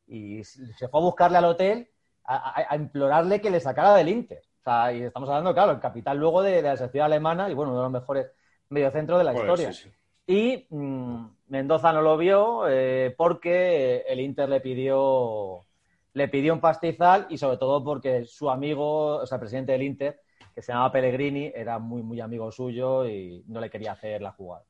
y 0.07 0.43
se 0.43 0.87
fue 0.89 0.99
a 0.99 1.03
buscarle 1.03 1.37
al 1.37 1.45
hotel 1.45 1.89
a, 2.23 2.35
a- 2.61 2.67
a 2.73 2.75
implorarle 2.75 3.41
que 3.41 3.49
le 3.51 3.59
sacara 3.59 3.95
del 3.95 4.09
Inter. 4.09 4.41
O 4.61 4.63
sea, 4.63 4.93
y 4.93 5.03
estamos 5.03 5.29
hablando, 5.29 5.53
claro, 5.53 5.71
el 5.73 5.79
capital 5.79 6.17
luego 6.17 6.41
de, 6.41 6.53
de 6.53 6.61
la 6.63 6.77
selección 6.77 7.05
alemana 7.05 7.49
y 7.49 7.53
bueno, 7.53 7.71
uno 7.71 7.81
de 7.81 7.85
los 7.85 7.91
mejores 8.01 8.27
mediocentros 8.69 9.19
de 9.19 9.23
la 9.25 9.33
Joder, 9.33 9.55
historia. 9.55 9.73
sí, 9.73 9.73
sí. 9.73 9.93
Y 10.27 10.65
mm, 10.69 11.25
Mendoza 11.49 11.93
no 11.93 12.01
lo 12.01 12.17
vio 12.17 12.67
eh, 12.67 13.13
porque 13.17 13.97
el 14.07 14.19
Inter 14.19 14.49
le 14.49 14.61
pidió, 14.61 15.65
le 16.13 16.27
pidió 16.29 16.53
un 16.53 16.61
pastizal 16.61 17.27
y 17.29 17.37
sobre 17.37 17.57
todo 17.57 17.83
porque 17.83 18.25
su 18.25 18.49
amigo, 18.49 19.17
o 19.17 19.25
sea, 19.27 19.35
el 19.35 19.39
presidente 19.41 19.71
del 19.73 19.83
Inter, 19.83 20.19
que 20.55 20.61
se 20.61 20.71
llamaba 20.71 20.91
Pellegrini, 20.93 21.51
era 21.53 21.79
muy, 21.79 22.01
muy 22.01 22.21
amigo 22.21 22.51
suyo 22.51 23.05
y 23.07 23.43
no 23.47 23.59
le 23.61 23.69
quería 23.69 23.91
hacer 23.93 24.21
la 24.21 24.31
jugada. 24.31 24.63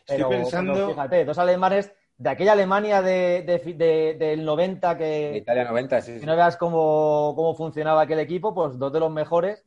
Estoy 0.00 0.16
Pero, 0.16 0.28
pensando- 0.30 0.72
pero 0.74 0.88
fíjate, 0.90 1.24
dos 1.24 1.38
alemanes 1.38 1.92
de 2.18 2.30
aquella 2.30 2.52
Alemania 2.52 3.02
de, 3.02 3.42
de 3.46 3.58
fi- 3.58 3.72
de- 3.74 4.16
del 4.18 4.44
90 4.44 4.96
que, 4.96 5.36
Italia 5.38 5.64
90, 5.64 6.00
sí. 6.00 6.12
si 6.14 6.20
sí. 6.20 6.26
no 6.26 6.36
veas 6.36 6.56
cómo, 6.56 7.34
cómo 7.36 7.54
funcionaba 7.54 8.02
aquel 8.02 8.20
equipo, 8.20 8.54
pues 8.54 8.78
dos 8.78 8.92
de 8.92 9.00
los 9.00 9.10
mejores 9.10 9.64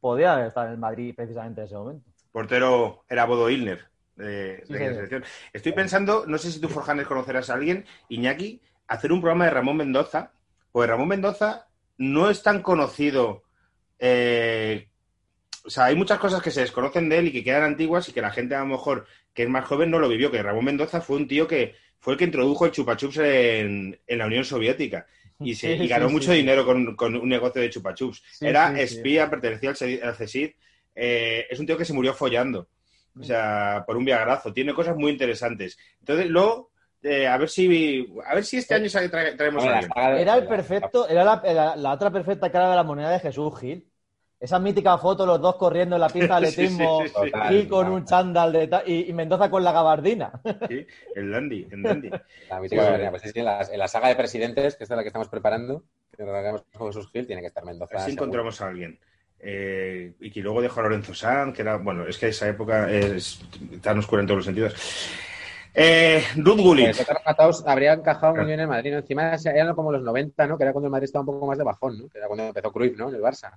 podían 0.00 0.46
estar 0.46 0.66
en 0.66 0.72
el 0.74 0.78
Madrid 0.78 1.14
precisamente 1.16 1.60
en 1.62 1.66
ese 1.66 1.76
momento. 1.76 2.10
Portero 2.30 3.04
era 3.08 3.24
Bodo 3.26 3.50
Ilner. 3.50 3.90
De, 4.16 4.62
Sí, 4.66 4.74
selección. 4.74 5.24
Estoy 5.52 5.72
pensando, 5.72 6.26
no 6.26 6.38
sé 6.38 6.50
si 6.52 6.60
tú, 6.60 6.68
Forjanes, 6.68 7.06
conocerás 7.06 7.50
a 7.50 7.54
alguien, 7.54 7.86
Iñaki, 8.08 8.60
hacer 8.86 9.10
un 9.12 9.20
programa 9.20 9.46
de 9.46 9.50
Ramón 9.50 9.76
Mendoza, 9.78 10.32
pues 10.70 10.88
Ramón 10.88 11.08
Mendoza 11.08 11.68
no 11.98 12.30
es 12.30 12.42
tan 12.42 12.62
conocido. 12.62 13.42
eh, 13.98 14.88
o 15.64 15.70
sea, 15.70 15.86
hay 15.86 15.96
muchas 15.96 16.18
cosas 16.18 16.42
que 16.42 16.50
se 16.50 16.60
desconocen 16.60 17.08
de 17.08 17.18
él 17.18 17.28
y 17.28 17.32
que 17.32 17.44
quedan 17.44 17.62
antiguas 17.64 18.08
y 18.08 18.12
que 18.12 18.20
la 18.22 18.30
gente 18.30 18.54
a 18.54 18.60
lo 18.60 18.66
mejor 18.66 19.06
que 19.34 19.44
es 19.44 19.48
más 19.48 19.64
joven 19.64 19.90
no 19.90 19.98
lo 19.98 20.08
vivió, 20.08 20.30
que 20.30 20.42
Ramón 20.42 20.64
Mendoza 20.64 21.00
fue 21.00 21.16
un 21.16 21.28
tío 21.28 21.46
que 21.46 21.74
fue 22.00 22.14
el 22.14 22.18
que 22.18 22.24
introdujo 22.24 22.66
el 22.66 22.72
chupachups 22.72 23.18
en, 23.18 23.98
en 24.06 24.18
la 24.18 24.26
Unión 24.26 24.44
Soviética 24.44 25.06
y, 25.40 25.54
se, 25.54 25.76
Sí, 25.76 25.84
y 25.84 25.88
ganó 25.88 26.08
sí, 26.08 26.14
mucho 26.14 26.30
sí. 26.32 26.38
dinero 26.38 26.64
con, 26.66 26.96
con 26.96 27.14
un 27.16 27.28
negocio 27.28 27.60
de 27.62 27.70
chupachups. 27.70 28.22
Sí, 28.32 28.46
Era 28.46 28.70
sí, 28.70 28.76
sí. 28.76 28.82
espía, 28.82 29.30
pertenecía 29.30 29.70
al, 29.70 30.00
al 30.08 30.16
CSID. 30.16 30.50
eh, 30.94 31.46
es 31.50 31.58
un 31.60 31.66
tío 31.66 31.76
que 31.78 31.84
se 31.84 31.92
murió 31.92 32.12
follando. 32.14 32.68
O 33.20 33.22
sea, 33.24 33.84
por 33.86 33.96
un 33.96 34.04
viagrazo. 34.04 34.52
Tiene 34.52 34.72
cosas 34.74 34.96
muy 34.96 35.10
interesantes. 35.12 35.76
Entonces, 36.00 36.26
luego, 36.28 36.70
eh, 37.02 37.26
a 37.26 37.36
ver 37.36 37.48
si 37.50 38.06
a 38.26 38.34
ver 38.34 38.44
si 38.44 38.56
este 38.56 38.74
año 38.74 38.88
traemos 39.36 39.64
a 39.64 39.78
alguien. 39.78 39.90
Era 40.18 40.34
el 40.36 40.46
perfecto, 40.46 41.06
era 41.08 41.22
la, 41.24 41.42
la- 41.44 41.76
la 41.76 41.92
otra 41.92 42.10
perfecta 42.10 42.50
cara 42.50 42.70
de 42.70 42.76
la 42.76 42.82
moneda 42.84 43.10
de 43.10 43.20
Jesús 43.20 43.52
Gil. 43.60 43.86
Esa 44.42 44.58
mítica 44.58 44.98
foto, 44.98 45.24
los 45.24 45.40
dos 45.40 45.54
corriendo 45.54 45.94
en 45.96 46.00
la 46.00 46.08
pista 46.08 46.40
de 46.40 46.46
Sí, 46.50 46.52
sí, 46.52 46.62
atletismo, 46.74 47.02
sí, 47.06 47.12
sí. 47.24 47.30
Gil 47.48 47.68
con 47.68 47.88
un 47.92 48.04
chándal 48.04 48.52
de 48.52 48.68
y, 48.86 49.08
y 49.08 49.12
Mendoza 49.12 49.48
con 49.48 49.62
la 49.62 49.70
gabardina. 49.70 50.32
Sí, 50.68 50.84
el 51.14 51.30
dandy, 51.30 51.68
el 51.70 51.82
dandy. 51.84 52.10
La 52.50 52.60
mítica 52.60 52.82
Pues- 52.82 52.86
Gabriela. 52.88 53.10
Pues 53.10 53.22
sí, 53.22 53.30
en, 53.38 53.44
la, 53.44 53.60
en 53.62 53.78
la 53.78 53.86
saga 53.88 54.08
de 54.08 54.16
presidentes, 54.16 54.74
que 54.76 54.82
es 54.82 54.88
de 54.90 54.96
la 54.96 55.02
que 55.02 55.08
estamos 55.08 55.28
preparando, 55.28 55.84
que 56.16 56.24
hagamos 56.24 56.64
con 56.76 56.88
Jesús 56.88 57.08
Gil, 57.12 57.26
tiene 57.26 57.40
que 57.40 57.48
estar 57.48 57.64
Mendoza. 57.64 57.94
A 57.94 57.98
ver 57.98 58.04
si 58.06 58.10
seguro. 58.10 58.24
encontramos 58.24 58.60
a 58.60 58.66
alguien. 58.68 58.98
Eh, 59.44 60.12
y 60.20 60.30
que 60.30 60.40
luego 60.40 60.60
dejó 60.60 60.80
a 60.80 60.82
Lorenzo 60.84 61.14
Sanz, 61.14 61.54
que 61.54 61.62
era, 61.62 61.76
bueno, 61.76 62.06
es 62.06 62.18
que 62.18 62.28
esa 62.28 62.48
época 62.48 62.90
es 62.90 63.40
tan 63.80 63.98
oscura 63.98 64.20
en 64.22 64.26
todos 64.26 64.38
los 64.38 64.44
sentidos. 64.44 64.74
Eh, 65.74 66.22
Ruth 66.36 66.60
Gullit. 66.60 66.96
Pues 66.96 67.62
habría 67.66 67.94
encajado 67.94 68.34
muy 68.34 68.44
bien 68.44 68.58
en 68.58 68.64
el 68.64 68.68
Madrid, 68.68 68.92
¿no? 68.92 68.98
Encima 68.98 69.34
eran 69.34 69.74
como 69.74 69.90
los 69.90 70.02
90, 70.02 70.46
¿no? 70.46 70.56
Que 70.58 70.64
era 70.64 70.72
cuando 70.72 70.86
el 70.88 70.90
Madrid 70.92 71.04
estaba 71.04 71.20
un 71.22 71.26
poco 71.26 71.46
más 71.46 71.56
de 71.58 71.64
bajón, 71.64 71.98
¿no? 71.98 72.08
Que 72.08 72.18
era 72.18 72.26
cuando 72.26 72.44
empezó 72.44 72.70
Cruyff, 72.72 72.98
¿no? 72.98 73.08
En 73.08 73.14
el 73.14 73.22
Barça. 73.22 73.52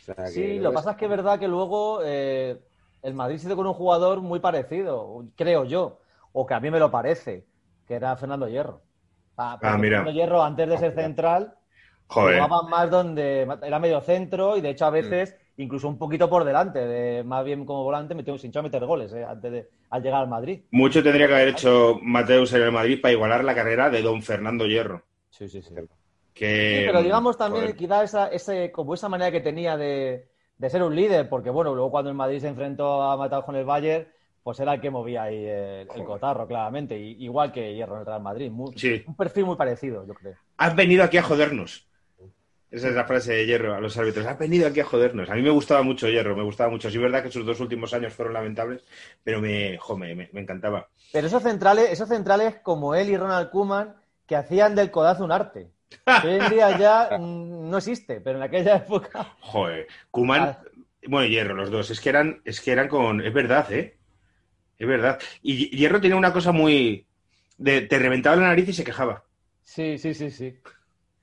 O 0.00 0.04
sea, 0.04 0.14
Sí, 0.22 0.58
que 0.60 0.60
lo 0.60 0.70
que 0.70 0.74
pasa 0.74 0.92
es 0.92 0.96
que 0.96 1.04
es 1.06 1.10
verdad 1.10 1.38
que 1.38 1.48
luego 1.48 2.00
eh, 2.04 2.60
el 3.02 3.14
Madrid 3.14 3.38
se 3.38 3.46
hizo 3.46 3.56
con 3.56 3.66
un 3.66 3.74
jugador 3.74 4.20
muy 4.22 4.40
parecido, 4.40 5.26
creo 5.36 5.64
yo, 5.64 6.00
o 6.32 6.46
que 6.46 6.54
a 6.54 6.60
mí 6.60 6.70
me 6.70 6.78
lo 6.78 6.90
parece, 6.90 7.46
que 7.86 7.94
era 7.94 8.16
Fernando 8.16 8.48
Hierro. 8.48 8.84
Ah, 9.36 9.58
Ah, 9.60 9.76
mira. 9.78 10.04
Fernando 10.04 10.10
Hierro, 10.12 10.42
antes 10.42 10.68
de 10.68 10.78
ser 10.78 10.94
central, 10.94 11.56
Joder. 12.08 12.40
jugaba 12.40 12.62
más 12.62 12.90
donde 12.90 13.42
era 13.62 13.78
medio 13.78 14.00
centro 14.00 14.56
y 14.56 14.60
de 14.62 14.70
hecho 14.70 14.86
a 14.86 14.90
veces 14.90 15.36
incluso 15.56 15.88
un 15.88 15.98
poquito 15.98 16.28
por 16.30 16.44
delante, 16.44 16.78
de, 16.80 17.24
más 17.24 17.44
bien 17.44 17.64
como 17.66 17.84
volante, 17.84 18.14
metió, 18.14 18.34
hinchó 18.42 18.60
a 18.60 18.62
meter 18.62 18.84
goles 18.86 19.12
eh, 19.12 19.24
antes 19.24 19.52
de, 19.52 19.70
al 19.90 20.02
llegar 20.02 20.22
al 20.22 20.28
Madrid. 20.28 20.64
Mucho 20.72 21.02
tendría 21.02 21.26
que 21.26 21.32
haber 21.32 21.48
hecho 21.48 21.98
Mateus 22.02 22.52
en 22.52 22.60
el 22.60 22.70
Madrid 22.70 23.00
para 23.00 23.12
igualar 23.12 23.42
la 23.44 23.54
carrera 23.54 23.88
de 23.88 24.02
don 24.02 24.22
Fernando 24.22 24.66
Hierro. 24.66 25.02
Sí, 25.30 25.48
sí, 25.48 25.62
sí. 25.62 25.74
Que, 26.34 26.80
Sí, 26.80 26.86
pero 26.86 27.02
digamos 27.02 27.38
también 27.38 27.64
joder. 27.66 27.76
quizá 27.76 28.02
esa, 28.02 28.26
ese, 28.28 28.72
como 28.72 28.94
esa 28.94 29.08
manera 29.08 29.30
que 29.30 29.40
tenía 29.40 29.76
de, 29.76 30.28
de 30.58 30.70
ser 30.70 30.82
un 30.82 30.94
líder, 30.96 31.28
porque 31.28 31.48
bueno, 31.50 31.74
luego 31.74 31.90
cuando 31.92 32.10
el 32.10 32.16
Madrid 32.16 32.40
se 32.40 32.48
enfrentó 32.48 33.02
a 33.02 33.16
Matados 33.16 33.44
con 33.44 33.54
el 33.54 33.64
Bayern, 33.64 34.08
pues 34.42 34.58
era 34.60 34.74
el 34.74 34.80
que 34.80 34.90
movía 34.90 35.22
ahí 35.22 35.46
el, 35.46 35.88
cotarro, 36.04 36.46
claramente, 36.46 36.98
y- 36.98 37.24
igual 37.24 37.52
que 37.52 37.74
Hierro 37.74 37.94
en 37.94 38.00
el 38.00 38.06
Real 38.06 38.20
Madrid. 38.22 38.50
Muy- 38.50 38.76
Sí. 38.76 39.02
Un 39.06 39.14
perfil 39.16 39.46
muy 39.46 39.56
parecido, 39.56 40.04
yo 40.06 40.12
creo. 40.14 40.34
Has 40.58 40.74
venido 40.76 41.04
aquí 41.04 41.16
a 41.18 41.22
jodernos. 41.22 41.86
Esa 42.70 42.88
es 42.88 42.94
la 42.96 43.04
frase 43.04 43.32
de 43.34 43.46
Hierro 43.46 43.72
a 43.74 43.80
los 43.80 43.96
árbitros. 43.96 44.26
Has 44.26 44.36
venido 44.36 44.66
aquí 44.66 44.80
a 44.80 44.84
jodernos. 44.84 45.30
A 45.30 45.34
mí 45.36 45.42
me 45.42 45.50
gustaba 45.50 45.82
mucho 45.82 46.08
Hierro, 46.08 46.34
me 46.34 46.42
gustaba 46.42 46.68
mucho. 46.70 46.90
Sí, 46.90 46.96
es 46.96 47.02
verdad 47.02 47.22
que 47.22 47.30
sus 47.30 47.46
dos 47.46 47.60
últimos 47.60 47.94
años 47.94 48.12
fueron 48.12 48.34
lamentables, 48.34 48.82
pero 49.22 49.40
me, 49.40 49.78
jo, 49.78 49.96
me, 49.96 50.12
me- 50.16 50.28
me 50.32 50.40
encantaba. 50.40 50.88
Pero 51.12 51.28
esos 51.28 51.42
centrales, 51.44 51.92
esos 51.92 52.08
centrales 52.08 52.56
como 52.64 52.96
él 52.96 53.08
y 53.10 53.16
Ronald 53.16 53.50
Koeman, 53.50 53.94
que 54.26 54.34
hacían 54.34 54.74
del 54.74 54.90
codazo 54.90 55.22
un 55.24 55.30
arte. 55.30 55.70
Hoy 56.24 56.34
en 56.34 56.50
día 56.50 56.78
ya 56.78 57.18
no 57.18 57.76
existe, 57.78 58.20
pero 58.20 58.38
en 58.38 58.42
aquella 58.44 58.76
época. 58.76 59.34
Joder, 59.40 59.86
Kuman, 60.10 60.42
Ah. 60.42 60.58
bueno, 61.06 61.26
Hierro, 61.28 61.54
los 61.54 61.70
dos. 61.70 61.90
Es 61.90 62.00
que 62.00 62.08
eran, 62.10 62.40
es 62.44 62.60
que 62.60 62.72
eran 62.72 62.88
con, 62.88 63.20
es 63.20 63.32
verdad, 63.32 63.70
¿eh? 63.72 63.96
Es 64.78 64.86
verdad. 64.88 65.20
Y 65.42 65.74
Hierro 65.76 66.00
tenía 66.00 66.16
una 66.16 66.32
cosa 66.32 66.52
muy, 66.52 67.06
de, 67.58 67.82
te 67.82 67.98
reventaba 67.98 68.36
la 68.36 68.48
nariz 68.48 68.68
y 68.68 68.72
se 68.72 68.84
quejaba. 68.84 69.24
Sí, 69.62 69.98
sí, 69.98 70.14
sí, 70.14 70.30
sí. 70.30 70.58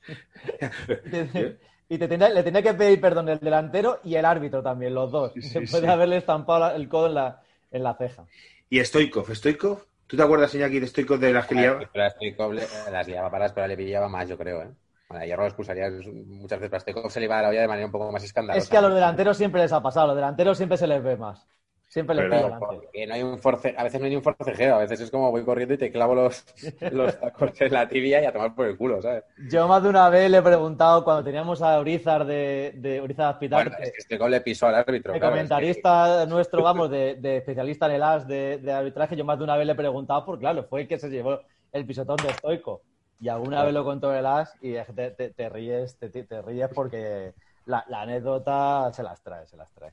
Y 1.90 1.98
te 1.98 2.08
tenía- 2.08 2.30
le 2.30 2.42
tenía 2.42 2.62
que 2.62 2.74
pedir 2.74 3.02
perdón 3.02 3.28
el 3.28 3.40
delantero 3.40 4.00
y 4.06 4.16
el 4.16 4.24
árbitro 4.24 4.64
también, 4.64 4.94
los 4.94 5.12
dos. 5.12 5.34
Sí, 5.34 5.42
sí, 5.42 5.60
Después 5.60 5.82
sí. 5.82 5.86
de 5.86 5.92
haberle 5.92 6.18
estampado 6.18 6.60
la- 6.62 6.76
el 6.76 6.88
codo 6.88 7.08
en 7.08 7.16
la, 7.16 7.42
en 7.70 7.84
la 7.84 7.96
ceja. 7.96 8.26
Y 8.70 8.80
Stoikov, 8.84 9.30
Stoikov, 9.36 9.80
¿tú 10.12 10.18
te 10.18 10.24
acuerdas, 10.24 10.54
Iñaki, 10.54 10.82
de 10.82 10.88
Stoikov 10.88 11.20
de 11.20 11.32
las 11.32 11.48
que 11.48 11.56
liaba? 11.56 11.90
Pero 11.94 12.06
a 12.06 12.10
Stoikov 12.10 12.52
le- 12.52 12.68
las 12.92 13.08
liaba 13.08 13.32
pero 13.56 13.68
le 13.68 13.78
pillaba 13.78 14.10
más, 14.10 14.28
yo 14.28 14.38
creo, 14.38 14.62
¿eh? 14.64 14.70
Bueno, 15.08 15.24
a 15.24 15.26
Hierro 15.26 15.44
lo 15.44 15.48
expulsaría 15.48 15.90
muchas 15.90 16.60
veces, 16.60 16.70
pero 16.70 16.76
a 16.76 16.80
Stoikov 16.82 17.12
se 17.12 17.20
le 17.22 17.26
iba 17.28 17.40
a 17.40 17.42
la 17.44 17.50
olla 17.50 17.62
de 17.62 17.68
manera 17.70 17.86
un 17.86 17.92
poco 17.94 18.12
más 18.12 18.24
escandalosa. 18.24 18.62
Es 18.62 18.70
que 18.70 18.76
a 18.76 18.82
los 18.82 18.94
delanteros 18.94 19.38
siempre 19.38 19.62
les 19.62 19.72
ha 19.72 19.82
pasado, 19.82 20.04
a 20.04 20.08
los 20.08 20.16
delanteros 20.18 20.58
siempre 20.58 20.78
se 20.78 20.88
les 20.88 21.02
ve 21.02 21.16
más. 21.16 21.48
Siempre 21.94 22.16
Pero 22.16 22.30
delante. 22.40 22.78
porque 22.92 23.08
no 23.08 23.14
hay 23.14 23.24
un 23.24 23.40
force, 23.40 23.74
a 23.78 23.84
veces 23.84 24.00
no 24.00 24.06
hay 24.08 24.16
un 24.16 24.24
forcejeo, 24.24 24.76
a 24.76 24.80
veces 24.80 25.00
es 25.02 25.12
como 25.12 25.32
voy 25.32 25.44
corriendo 25.46 25.74
y 25.76 25.78
te 25.78 25.92
clavo 25.92 26.16
los, 26.16 26.46
los 26.90 27.18
tacos 27.20 27.60
en 27.62 27.72
la 27.74 27.88
tibia 27.88 28.22
y 28.22 28.26
a 28.26 28.34
tomar 28.34 28.54
por 28.56 28.68
el 28.68 28.78
culo, 28.78 29.02
¿sabes? 29.02 29.24
Yo 29.38 29.68
más 29.68 29.82
de 29.84 29.90
una 29.90 30.10
vez 30.10 30.30
le 30.30 30.38
he 30.38 30.42
preguntado 30.42 31.04
cuando 31.04 31.24
teníamos 31.24 31.62
a 31.62 31.80
Urizar 31.80 32.26
de, 32.26 32.74
de 32.78 33.02
Urizar 33.02 33.34
Hospital, 33.34 33.64
Bueno, 33.64 33.72
es 33.82 33.92
que 33.92 34.02
Stoikov 34.02 34.30
le 34.30 34.42
pisó 34.42 34.68
al 34.68 34.76
árbitro. 34.76 35.14
el 35.14 35.20
claro, 35.20 35.36
es 35.36 35.42
comentarista 35.42 36.26
nuestro, 36.26 36.62
vamos, 36.64 36.90
de, 36.90 37.16
de 37.16 37.38
especialista 37.38 37.88
en 37.88 37.92
el 37.94 38.04
as 38.04 38.28
de, 38.28 38.60
de 38.60 38.72
arbitraje, 38.72 39.16
yo 39.16 39.26
más 39.26 39.38
de 39.38 39.44
una 39.44 39.58
vez 39.58 39.66
le 39.66 39.74
he 39.74 39.76
preguntado, 39.76 40.26
porque 40.26 40.42
claro, 40.42 40.64
fue 40.70 40.82
el 40.82 40.88
que 40.88 41.00
se 41.00 41.10
llevó 41.10 41.40
el 41.72 41.86
pisotón 41.86 42.22
de 42.22 42.34
Stoico. 42.34 42.84
Y 43.20 43.28
alguna 43.30 43.64
vez 43.64 43.74
lo 43.74 43.84
contó 43.84 44.14
el 44.14 44.26
as 44.26 44.56
y 44.62 44.74
que 44.74 44.94
te, 44.96 45.12
te- 45.12 45.30
te 45.34 45.50
ríes, 45.50 45.98
te, 46.00 46.10
te 46.10 46.42
ríes 46.42 46.70
porque 46.74 47.34
la, 47.66 47.84
la 47.88 48.02
anécdota 48.02 48.92
se 48.94 49.04
las 49.04 49.22
trae, 49.22 49.46
se 49.48 49.58
las 49.58 49.72
trae. 49.74 49.92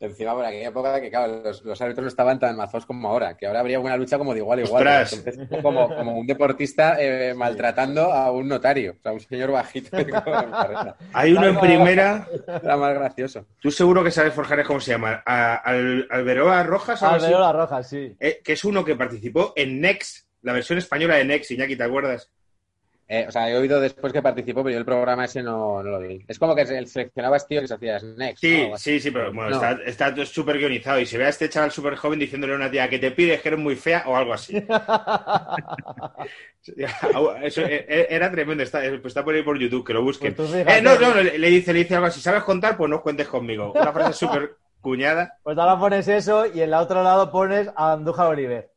Encima 0.00 0.32
por 0.32 0.44
aquella 0.44 0.68
época 0.68 1.00
que, 1.00 1.10
claro, 1.10 1.42
los, 1.42 1.64
los 1.64 1.80
árbitros 1.80 2.02
no 2.04 2.08
estaban 2.08 2.38
tan 2.38 2.56
mazos 2.56 2.86
como 2.86 3.08
ahora, 3.08 3.36
que 3.36 3.46
ahora 3.48 3.60
habría 3.60 3.80
una 3.80 3.96
lucha 3.96 4.16
como 4.16 4.32
de 4.32 4.38
igual 4.40 4.60
a 4.60 4.62
igual. 4.62 4.86
Entonces, 4.86 5.60
como, 5.60 5.88
como 5.92 6.16
un 6.18 6.26
deportista 6.26 6.96
eh, 7.00 7.34
maltratando 7.34 8.12
a 8.12 8.30
un 8.30 8.46
notario, 8.46 8.94
o 8.96 9.02
sea, 9.02 9.10
un 9.12 9.18
señor 9.20 9.50
bajito. 9.50 9.96
Hay 11.12 11.32
uno 11.32 11.46
en 11.48 11.58
primera, 11.58 12.28
Era 12.62 12.76
más 12.76 12.94
gracioso. 12.94 13.46
tú 13.60 13.70
seguro 13.70 14.04
que 14.04 14.10
sabes, 14.10 14.32
Forjares, 14.34 14.66
cómo 14.66 14.80
se 14.80 14.92
llama. 14.92 15.22
A- 15.26 15.56
Al, 15.56 16.06
Alberoa 16.10 16.62
Rojas. 16.62 17.02
Alberola 17.02 17.52
Roja, 17.52 17.82
sí. 17.82 18.14
Eh, 18.20 18.40
que 18.44 18.52
es 18.52 18.64
uno 18.64 18.84
que 18.84 18.94
participó 18.94 19.52
en 19.56 19.80
Next, 19.80 20.26
la 20.42 20.52
versión 20.52 20.78
española 20.78 21.16
de 21.16 21.24
Next, 21.24 21.50
Iñaki, 21.50 21.76
¿te 21.76 21.82
acuerdas? 21.84 22.30
Eh, 23.10 23.24
o 23.26 23.32
sea, 23.32 23.48
he 23.48 23.56
oído 23.56 23.80
después 23.80 24.12
que 24.12 24.20
participó, 24.20 24.62
pero 24.62 24.74
yo 24.74 24.78
el 24.78 24.84
programa 24.84 25.24
ese 25.24 25.42
no, 25.42 25.82
no 25.82 25.90
lo 25.90 25.98
vi. 26.00 26.22
Es 26.28 26.38
como 26.38 26.54
que 26.54 26.66
se 26.66 26.84
seleccionaba 26.86 27.38
tío 27.38 27.62
que 27.62 27.68
se 27.68 27.74
hacía 27.74 27.98
Next. 28.00 28.40
Sí, 28.40 28.68
¿no? 28.68 28.76
Sí, 28.76 29.00
sí, 29.00 29.10
pero 29.10 29.32
bueno, 29.32 29.58
No. 29.58 29.82
está, 29.86 30.14
súper 30.26 30.58
guionizado 30.58 31.00
y 31.00 31.06
se 31.06 31.16
ve 31.16 31.24
a 31.24 31.30
este 31.30 31.48
chaval 31.48 31.70
súper 31.70 31.96
joven 31.96 32.18
diciéndole 32.18 32.52
a 32.52 32.56
una 32.56 32.70
tía 32.70 32.88
que 32.88 32.98
te 32.98 33.10
pides 33.10 33.40
que 33.40 33.48
eres 33.48 33.60
muy 33.60 33.76
fea 33.76 34.04
o 34.06 34.14
algo 34.14 34.34
así. 34.34 34.62
Eso 37.42 37.62
eh, 37.62 38.06
era 38.10 38.30
tremendo, 38.30 38.62
está, 38.62 38.84
eh, 38.84 38.98
pues 38.98 39.12
está 39.12 39.24
por 39.24 39.34
ahí 39.34 39.42
por 39.42 39.58
YouTube, 39.58 39.86
que 39.86 39.94
lo 39.94 40.02
busquen. 40.02 40.34
Pues 40.34 40.50
fíjate. 40.50 40.78
Eh, 40.78 40.82
no, 40.82 40.98
no, 40.98 41.14
le, 41.14 41.38
le 41.38 41.48
dice, 41.48 41.72
le 41.72 41.80
dice 41.80 41.94
algo 41.94 42.06
así, 42.08 42.20
¿sabes 42.20 42.42
contar? 42.42 42.76
Pues 42.76 42.90
no 42.90 43.00
cuentes 43.00 43.28
conmigo. 43.28 43.72
Una 43.74 43.92
frase 43.92 44.12
súper 44.12 44.56
cuñada. 44.80 45.38
Pues 45.42 45.56
ahora 45.58 45.78
pones 45.78 46.08
eso 46.08 46.46
y 46.46 46.60
en 46.60 46.68
el 46.68 46.74
otro 46.74 47.02
lado 47.02 47.30
pones 47.30 47.68
a 47.74 47.92
Andújar 47.92 48.28
Oliver. 48.28 48.70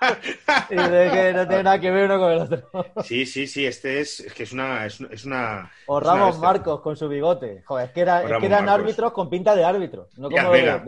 y 0.70 0.74
de 0.76 1.10
que 1.10 1.32
no 1.34 1.46
tiene 1.48 1.62
nada 1.62 1.80
que 1.80 1.90
ver 1.90 2.04
uno 2.10 2.18
con 2.18 2.32
el 2.32 2.38
otro. 2.40 2.68
Sí, 3.02 3.26
sí, 3.26 3.46
sí, 3.46 3.66
este 3.66 4.00
es, 4.00 4.20
es 4.20 4.32
que 4.34 4.42
es 4.44 4.52
una, 4.52 4.86
es, 4.86 5.00
es 5.00 5.24
una... 5.24 5.70
O 5.86 5.98
una 5.98 6.06
Ramos. 6.06 6.38
Marcos 6.38 6.80
con 6.80 6.96
su 6.96 7.08
bigote. 7.08 7.62
Joder, 7.64 7.86
es 7.86 7.92
que, 7.92 8.00
era, 8.00 8.16
O 8.20 8.22
es 8.24 8.28
Ramos 8.30 8.40
que 8.40 8.46
eran 8.46 8.64
Marcos. 8.64 8.80
árbitros 8.84 9.12
con 9.12 9.30
pinta 9.30 9.54
de 9.56 9.64
árbitros, 9.64 10.18
no 10.18 10.28
Díaz 10.28 10.44
como 10.44 10.52
Vega. 10.52 10.84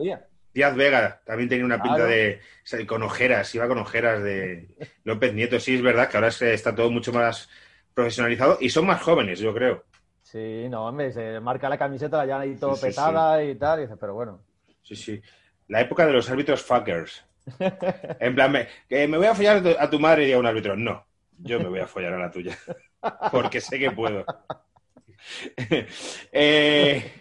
Díaz 0.55 0.75
Vega 0.75 1.21
también 1.25 1.49
tenía 1.49 1.65
una 1.65 1.81
pinta 1.81 1.97
Claro. 1.97 2.11
de. 2.11 2.41
o 2.41 2.67
sea, 2.67 2.87
con 2.87 3.03
ojeras, 3.03 3.55
iba 3.55 3.69
con 3.69 3.79
ojeras 3.79 4.23
de 4.23 4.69
López 5.05 5.33
Nieto. 5.35 5.61
Sí, 5.61 5.77
es 5.77 5.83
verdad 5.83 6.09
que 6.09 6.17
ahora 6.17 6.29
está 6.29 6.75
todo 6.75 6.91
mucho 6.91 7.13
más 7.13 7.49
profesionalizado 7.95 8.59
y 8.61 8.71
son 8.71 8.87
más 8.87 9.01
jóvenes, 9.03 9.39
yo 9.39 9.53
creo. 9.55 9.85
Sí, 10.23 10.67
no, 10.69 10.87
hombre, 10.87 11.13
se 11.13 11.41
marca 11.41 11.69
la 11.69 11.79
camiseta, 11.79 12.19
la 12.19 12.27
llevan 12.27 12.43
ahí 12.43 12.57
todo 12.57 12.75
Sí, 12.75 12.81
sí, 12.81 12.87
petada 12.89 13.43
y 13.45 13.55
tal, 13.55 13.79
y 13.79 13.83
dices, 13.83 13.97
pero 14.01 14.15
bueno. 14.15 14.41
Sí, 14.83 14.97
sí. 14.97 15.23
La 15.69 15.81
época 15.81 16.07
de 16.07 16.13
los 16.13 16.29
árbitros 16.31 16.63
fuckers. 16.63 17.25
En 18.21 18.35
plan, 18.35 18.53
me, 18.53 18.69
que 18.89 19.07
me 19.09 19.19
voy 19.19 19.27
a 19.27 19.35
follar 19.35 19.57
a 19.59 19.63
tu, 19.63 19.69
a 19.79 19.91
tu 19.91 20.01
madre 20.01 20.29
y 20.29 20.33
a 20.33 20.39
un 20.39 20.47
árbitro. 20.47 20.77
No, 20.77 21.05
yo 21.39 21.59
me 21.59 21.69
voy 21.69 21.81
a 21.81 21.87
follar 21.87 22.15
a 22.15 22.19
la 22.19 22.31
tuya. 22.31 22.57
Porque 23.33 23.61
sé 23.61 23.79
que 23.79 23.91
puedo. 23.91 24.25
eh, 26.33 27.13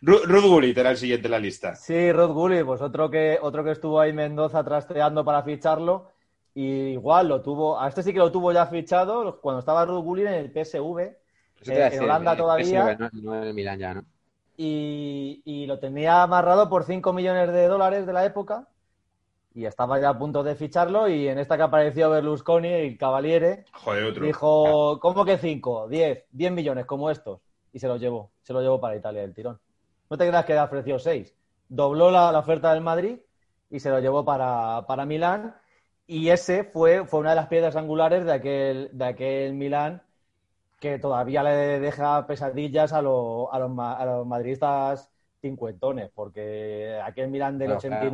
Ruth 0.00 0.46
Gullit 0.46 0.76
era 0.76 0.90
el 0.90 0.96
siguiente 0.96 1.28
en 1.28 1.32
la 1.32 1.38
lista. 1.38 1.74
Sí, 1.76 2.12
Rod 2.12 2.32
Gullit, 2.32 2.64
pues 2.64 2.80
otro 2.80 3.10
que, 3.10 3.38
otro 3.40 3.64
que 3.64 3.70
estuvo 3.72 4.00
ahí 4.00 4.10
en 4.10 4.16
Mendoza 4.16 4.64
trasteando 4.64 5.24
para 5.24 5.42
ficharlo. 5.42 6.10
Y 6.54 6.92
igual 6.92 7.28
lo 7.28 7.40
tuvo, 7.40 7.80
a 7.80 7.88
este 7.88 8.02
sí 8.02 8.12
que 8.12 8.18
lo 8.18 8.30
tuvo 8.30 8.52
ya 8.52 8.66
fichado 8.66 9.40
cuando 9.40 9.60
estaba 9.60 9.86
Rod 9.86 10.02
Gullit 10.02 10.26
en 10.26 10.34
el 10.34 10.50
PSV. 10.52 10.98
Eh, 11.00 11.90
en 11.92 12.02
Holanda 12.02 12.34
eh, 12.34 12.36
todavía. 12.36 12.96
PSV, 12.96 13.00
no, 13.00 13.10
no 13.22 13.44
en 13.44 13.54
Milán 13.54 13.78
ya, 13.78 13.94
¿no? 13.94 14.04
y, 14.56 15.42
y 15.44 15.66
lo 15.66 15.78
tenía 15.78 16.22
amarrado 16.22 16.68
por 16.68 16.84
5 16.84 17.12
millones 17.12 17.52
de 17.52 17.66
dólares 17.68 18.06
de 18.06 18.12
la 18.12 18.24
época 18.24 18.68
y 19.54 19.64
estaba 19.66 20.00
ya 20.00 20.10
a 20.10 20.18
punto 20.18 20.42
de 20.42 20.54
ficharlo 20.54 21.08
y 21.08 21.28
en 21.28 21.38
esta 21.38 21.56
que 21.56 21.62
apareció 21.64 22.10
Berlusconi, 22.10 22.68
el 22.68 22.98
Cavaliere, 22.98 23.64
Joder, 23.72 24.04
otro. 24.04 24.26
dijo, 24.26 24.98
¿cómo 25.00 25.24
que 25.24 25.38
5? 25.38 25.88
10, 25.88 26.24
10 26.30 26.52
millones 26.52 26.86
como 26.86 27.10
estos. 27.10 27.40
Y 27.72 27.78
se 27.78 27.88
los 27.88 28.00
llevó, 28.00 28.30
se 28.42 28.52
los 28.52 28.62
llevó 28.62 28.80
para 28.80 28.96
Italia 28.96 29.22
el 29.22 29.34
tirón. 29.34 29.58
No 30.10 30.18
te 30.18 30.28
creas 30.28 30.44
que 30.44 30.54
le 30.54 30.60
ofreció 30.60 30.98
6. 30.98 31.34
Dobló 31.68 32.10
la, 32.10 32.30
la 32.32 32.40
oferta 32.40 32.72
del 32.74 32.82
Madrid 32.82 33.18
y 33.70 33.80
se 33.80 33.90
lo 33.90 33.98
llevó 34.00 34.24
para, 34.24 34.84
para 34.86 35.06
Milán. 35.06 35.54
Y 36.06 36.28
ese 36.28 36.64
fue, 36.64 37.06
fue 37.06 37.20
una 37.20 37.30
de 37.30 37.36
las 37.36 37.46
piedras 37.48 37.76
angulares 37.76 38.24
de 38.24 38.32
aquel, 38.32 38.90
de 38.92 39.04
aquel 39.04 39.54
Milán 39.54 40.02
que 40.80 40.98
todavía 40.98 41.42
le 41.42 41.80
deja 41.80 42.26
pesadillas 42.26 42.92
a, 42.92 43.02
lo- 43.02 43.52
a, 43.52 43.58
los, 43.58 43.70
a 43.78 44.04
los 44.04 44.26
madridistas 44.26 45.10
cincuentones, 45.40 46.10
porque 46.14 47.00
aquel 47.04 47.28
Milán 47.30 47.58
del 47.58 47.68
Claro, 47.68 47.80
claro. 47.80 48.04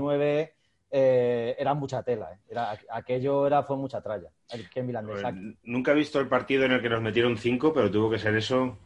89 0.91 0.91
eh, 0.91 1.57
era 1.59 1.75
mucha 1.75 2.03
tela. 2.03 2.33
¿eh? 2.33 2.39
Era, 2.49 2.79
aquello 2.91 3.47
era, 3.47 3.63
fue 3.63 3.77
mucha 3.77 4.01
tralla. 4.01 4.31
Nunca 5.65 5.93
he 5.93 5.95
visto 5.95 6.21
el 6.21 6.29
partido 6.29 6.65
en 6.65 6.73
el 6.73 6.83
que 6.83 6.89
nos 6.89 7.03
metieron 7.03 7.37
cinco, 7.37 7.73
pero 7.73 7.91
tuvo 7.91 8.11
que 8.11 8.19
ser 8.19 8.35
eso. 8.37 8.77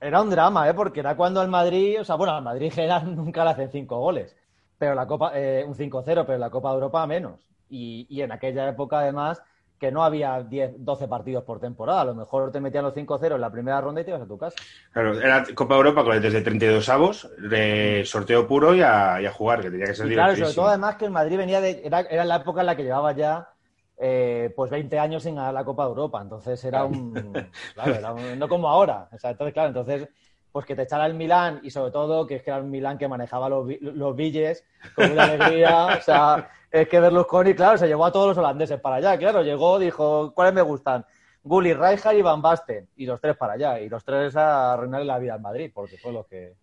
Era 0.00 0.22
un 0.22 0.30
drama, 0.30 0.68
¿eh? 0.68 0.74
porque 0.74 1.00
era 1.00 1.16
cuando 1.16 1.40
al 1.40 1.48
Madrid, 1.48 2.00
o 2.00 2.04
sea, 2.04 2.14
bueno, 2.14 2.34
al 2.34 2.44
Madrid 2.44 2.66
en 2.66 2.72
general 2.72 3.16
nunca 3.16 3.44
le 3.44 3.50
hacen 3.50 3.70
cinco 3.70 3.98
goles, 3.98 4.36
pero 4.78 4.94
la 4.94 5.06
Copa, 5.06 5.32
eh, 5.34 5.64
un 5.66 5.74
5-0, 5.74 6.04
pero 6.04 6.34
en 6.34 6.40
la 6.40 6.50
Copa 6.50 6.70
de 6.70 6.74
Europa 6.74 7.06
menos. 7.06 7.40
Y, 7.68 8.06
y 8.08 8.22
en 8.22 8.32
aquella 8.32 8.68
época, 8.68 9.00
además, 9.00 9.42
que 9.78 9.92
no 9.92 10.02
había 10.04 10.42
10, 10.42 10.72
12 10.78 11.08
partidos 11.08 11.44
por 11.44 11.60
temporada. 11.60 12.02
A 12.02 12.04
lo 12.06 12.14
mejor 12.14 12.50
te 12.52 12.60
metían 12.60 12.84
los 12.84 12.94
5-0 12.94 13.36
en 13.36 13.40
la 13.42 13.52
primera 13.52 13.80
ronda 13.80 14.00
y 14.00 14.04
te 14.04 14.10
ibas 14.10 14.22
a 14.22 14.26
tu 14.28 14.38
casa. 14.38 14.68
Claro, 14.92 15.20
era 15.20 15.44
Copa 15.54 15.76
Europa 15.76 16.04
con 16.04 16.20
desde 16.20 16.40
32 16.42 16.88
avos, 16.88 17.28
de 17.38 18.02
sorteo 18.04 18.46
puro 18.46 18.74
y 18.74 18.82
a, 18.82 19.20
y 19.22 19.26
a 19.26 19.32
jugar, 19.32 19.62
que 19.62 19.70
tenía 19.70 19.86
que 19.86 19.94
ser 19.94 20.06
Y 20.06 20.12
claro, 20.12 20.36
sobre 20.36 20.54
todo 20.54 20.66
además 20.68 20.96
que 20.96 21.04
el 21.06 21.10
Madrid 21.10 21.36
venía 21.38 21.60
de. 21.60 21.80
Era, 21.84 22.00
era 22.02 22.24
la 22.24 22.36
época 22.36 22.60
en 22.60 22.66
la 22.66 22.76
que 22.76 22.84
llevaba 22.84 23.12
ya 23.12 23.48
eh, 23.96 24.52
pues 24.56 24.70
20 24.70 24.98
años 24.98 25.22
sin 25.24 25.34
ganar 25.34 25.54
la 25.54 25.64
Copa 25.64 25.84
de 25.84 25.88
Europa. 25.90 26.20
Entonces 26.22 26.62
era 26.64 26.84
un. 26.84 27.50
claro, 27.74 27.94
era 27.96 28.12
un- 28.12 28.38
no 28.38 28.48
como 28.48 28.68
ahora. 28.68 29.08
O 29.12 29.18
sea, 29.18 29.30
entonces, 29.30 29.54
claro, 29.54 29.68
entonces. 29.68 30.08
Pues 30.52 30.64
que 30.66 30.74
te 30.74 30.82
echara 30.82 31.06
el 31.06 31.14
Milán 31.14 31.60
y 31.62 31.70
sobre 31.70 31.90
todo 31.92 32.26
que 32.26 32.36
es 32.36 32.42
que 32.42 32.50
era 32.50 32.60
un 32.60 32.70
Milán 32.70 32.96
que 32.98 33.06
manejaba 33.06 33.48
los, 33.48 33.68
los 33.80 34.16
billes 34.16 34.64
con 34.94 35.10
una 35.12 35.24
alegría. 35.24 35.86
O 35.98 36.00
sea, 36.00 36.48
es 36.70 36.88
que 36.88 36.98
Berlusconi, 37.00 37.54
claro, 37.54 37.76
se 37.78 37.86
llevó 37.86 38.06
a 38.06 38.12
todos 38.12 38.28
los 38.28 38.38
holandeses 38.38 38.80
para 38.80 38.96
allá. 38.96 39.18
Claro, 39.18 39.42
llegó, 39.42 39.78
dijo, 39.78 40.32
¿cuáles 40.34 40.54
me 40.54 40.62
gustan? 40.62 41.04
Gulli, 41.42 41.72
Rijkaard 41.74 42.16
y 42.16 42.22
Van 42.22 42.42
Basten. 42.42 42.88
Y 42.96 43.06
los 43.06 43.20
tres 43.20 43.36
para 43.36 43.52
allá. 43.54 43.78
Y 43.80 43.88
los 43.88 44.04
tres 44.04 44.34
a 44.36 44.72
arruinarle 44.72 45.06
la 45.06 45.18
vida 45.18 45.34
al 45.34 45.40
Madrid, 45.40 45.70
porque 45.74 45.96
fue 45.98 46.12
lo 46.12 46.26
que. 46.26 46.54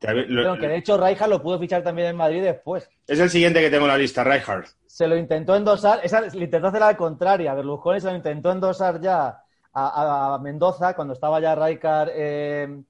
Lo- 0.00 0.42
Pero 0.42 0.58
que 0.58 0.68
de 0.68 0.76
hecho 0.76 0.98
Rijkaard 0.98 1.30
lo 1.30 1.40
pudo 1.42 1.58
fichar 1.58 1.82
también 1.82 2.08
en 2.08 2.16
Madrid 2.16 2.42
después. 2.42 2.90
Es 3.06 3.20
el 3.20 3.30
siguiente 3.30 3.60
que 3.60 3.70
tengo 3.70 3.84
en 3.84 3.92
la 3.92 3.96
lista, 3.98 4.22
Rijkaard. 4.24 4.66
se 4.86 5.06
lo 5.08 5.16
intentó 5.16 5.56
endosar, 5.56 6.00
esa, 6.02 6.20
le 6.20 6.44
intentó 6.44 6.68
hacer 6.68 6.80
la 6.80 6.96
contraria. 6.96 7.54
Berlusconi 7.54 8.00
se 8.00 8.10
lo 8.10 8.16
intentó 8.16 8.50
endosar 8.52 9.00
ya 9.00 9.40
a, 9.72 10.34
a 10.34 10.38
Mendoza 10.40 10.94
cuando 10.94 11.14
estaba 11.14 11.40
ya 11.40 11.54
Rijkaard 11.54 12.10
eh, 12.14 12.82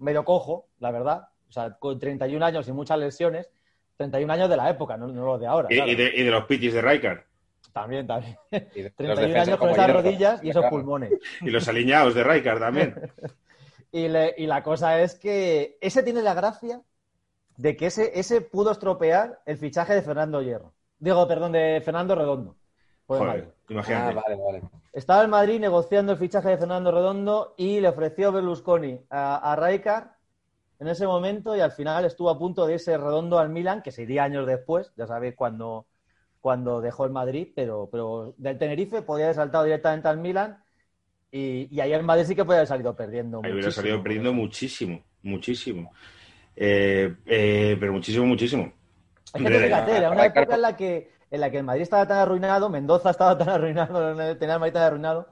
medio 0.00 0.24
cojo, 0.24 0.66
la 0.78 0.90
verdad. 0.90 1.28
O 1.48 1.52
sea, 1.52 1.70
con 1.78 1.98
31 1.98 2.44
años 2.44 2.66
y 2.68 2.72
muchas 2.72 2.98
lesiones. 2.98 3.48
31 3.96 4.32
años 4.32 4.48
de 4.48 4.56
la 4.56 4.70
época, 4.70 4.96
no, 4.96 5.08
no 5.08 5.24
los 5.24 5.40
de 5.40 5.46
ahora. 5.46 5.68
Y, 5.70 5.76
claro. 5.76 5.90
y 5.90 5.94
de, 5.94 6.12
y 6.16 6.22
de 6.24 6.30
los 6.30 6.44
pitis 6.46 6.72
de 6.72 6.80
Rijkaard. 6.82 7.20
También, 7.72 8.06
también. 8.06 8.36
Y 8.50 8.82
de- 8.82 8.92
los 8.96 8.96
31 8.96 9.14
defensas 9.16 9.48
años 9.48 9.58
con 9.58 9.68
esas 9.70 9.86
hierro. 9.86 10.02
rodillas 10.02 10.42
y 10.44 10.50
esos 10.50 10.64
pulmones. 10.66 11.12
Y 11.42 11.50
los 11.50 11.68
aliñados 11.68 12.14
de 12.14 12.24
Rijkaard 12.24 12.58
también. 12.60 12.94
Y, 13.92 14.06
le- 14.06 14.34
y 14.38 14.46
la 14.46 14.62
cosa 14.62 15.00
es 15.02 15.16
que 15.16 15.76
ese 15.80 16.04
tiene 16.04 16.22
la 16.22 16.32
gracia 16.32 16.80
de 17.56 17.76
que 17.76 17.86
ese, 17.86 18.12
ese 18.18 18.40
pudo 18.40 18.70
estropear 18.70 19.40
el 19.46 19.56
fichaje 19.58 19.94
de 19.94 20.02
Fernando 20.02 20.40
Hierro. 20.42 20.72
Digo, 21.00 21.26
perdón, 21.26 21.50
de 21.52 21.82
Fernando 21.84 22.14
Redondo. 22.14 22.56
Madrid. 23.18 23.44
Joder, 23.44 23.54
Ah, 23.68 23.72
imagínate. 23.72 24.14
vale, 24.14 24.36
vale. 24.36 24.62
Estaba 24.92 25.22
el 25.22 25.28
Madrid 25.28 25.60
negociando 25.60 26.12
el 26.12 26.18
fichaje 26.18 26.48
de 26.50 26.58
Fernando 26.58 26.90
Redondo 26.92 27.54
y 27.56 27.80
le 27.80 27.88
ofreció 27.88 28.32
Berlusconi 28.32 29.00
a, 29.10 29.52
a 29.52 29.56
Rijkaard 29.56 30.08
en 30.80 30.88
ese 30.88 31.06
momento 31.06 31.54
y 31.56 31.60
al 31.60 31.72
final 31.72 32.04
estuvo 32.04 32.30
a 32.30 32.38
punto 32.38 32.66
de 32.66 32.74
irse 32.74 32.96
Redondo 32.96 33.38
al 33.38 33.50
Milan, 33.50 33.82
que 33.82 33.92
se 33.92 34.02
iría 34.02 34.24
años 34.24 34.46
después, 34.46 34.92
ya 34.96 35.06
sabéis 35.06 35.34
cuando, 35.36 35.86
cuando 36.40 36.80
dejó 36.80 37.04
el 37.04 37.10
Madrid, 37.10 37.48
pero, 37.54 37.88
pero 37.92 38.34
del 38.38 38.58
Tenerife 38.58 39.02
podía 39.02 39.26
haber 39.26 39.36
saltado 39.36 39.64
directamente 39.64 40.08
al 40.08 40.18
Milan 40.18 40.62
y, 41.30 41.68
y 41.70 41.80
ahí 41.80 41.92
el 41.92 42.02
Madrid 42.02 42.24
sí 42.24 42.34
que 42.34 42.44
podía 42.44 42.58
haber 42.58 42.68
salido 42.68 42.96
perdiendo. 42.96 43.40
Ahí 43.44 43.52
hubiera 43.52 43.70
salido 43.70 44.02
perdiendo 44.02 44.32
muchísimo, 44.32 45.00
muchísimo. 45.22 45.92
Eh, 46.56 47.14
eh, 47.26 47.76
pero 47.78 47.92
muchísimo, 47.92 48.26
muchísimo. 48.26 48.72
Es 49.32 49.42
que 49.42 49.48
fíjate, 49.48 49.96
era 49.96 50.10
una 50.10 50.26
época 50.26 50.54
en 50.56 50.62
la 50.62 50.76
que 50.76 51.19
en 51.30 51.40
la 51.40 51.50
que 51.50 51.58
el 51.58 51.64
Madrid 51.64 51.82
estaba 51.82 52.06
tan 52.06 52.18
arruinado, 52.18 52.68
Mendoza 52.68 53.10
estaba 53.10 53.36
tan 53.38 53.48
arruinado, 53.48 54.16
tenía 54.38 54.54
el 54.54 54.60
Madrid 54.60 54.74
tan 54.74 54.82
arruinado, 54.82 55.28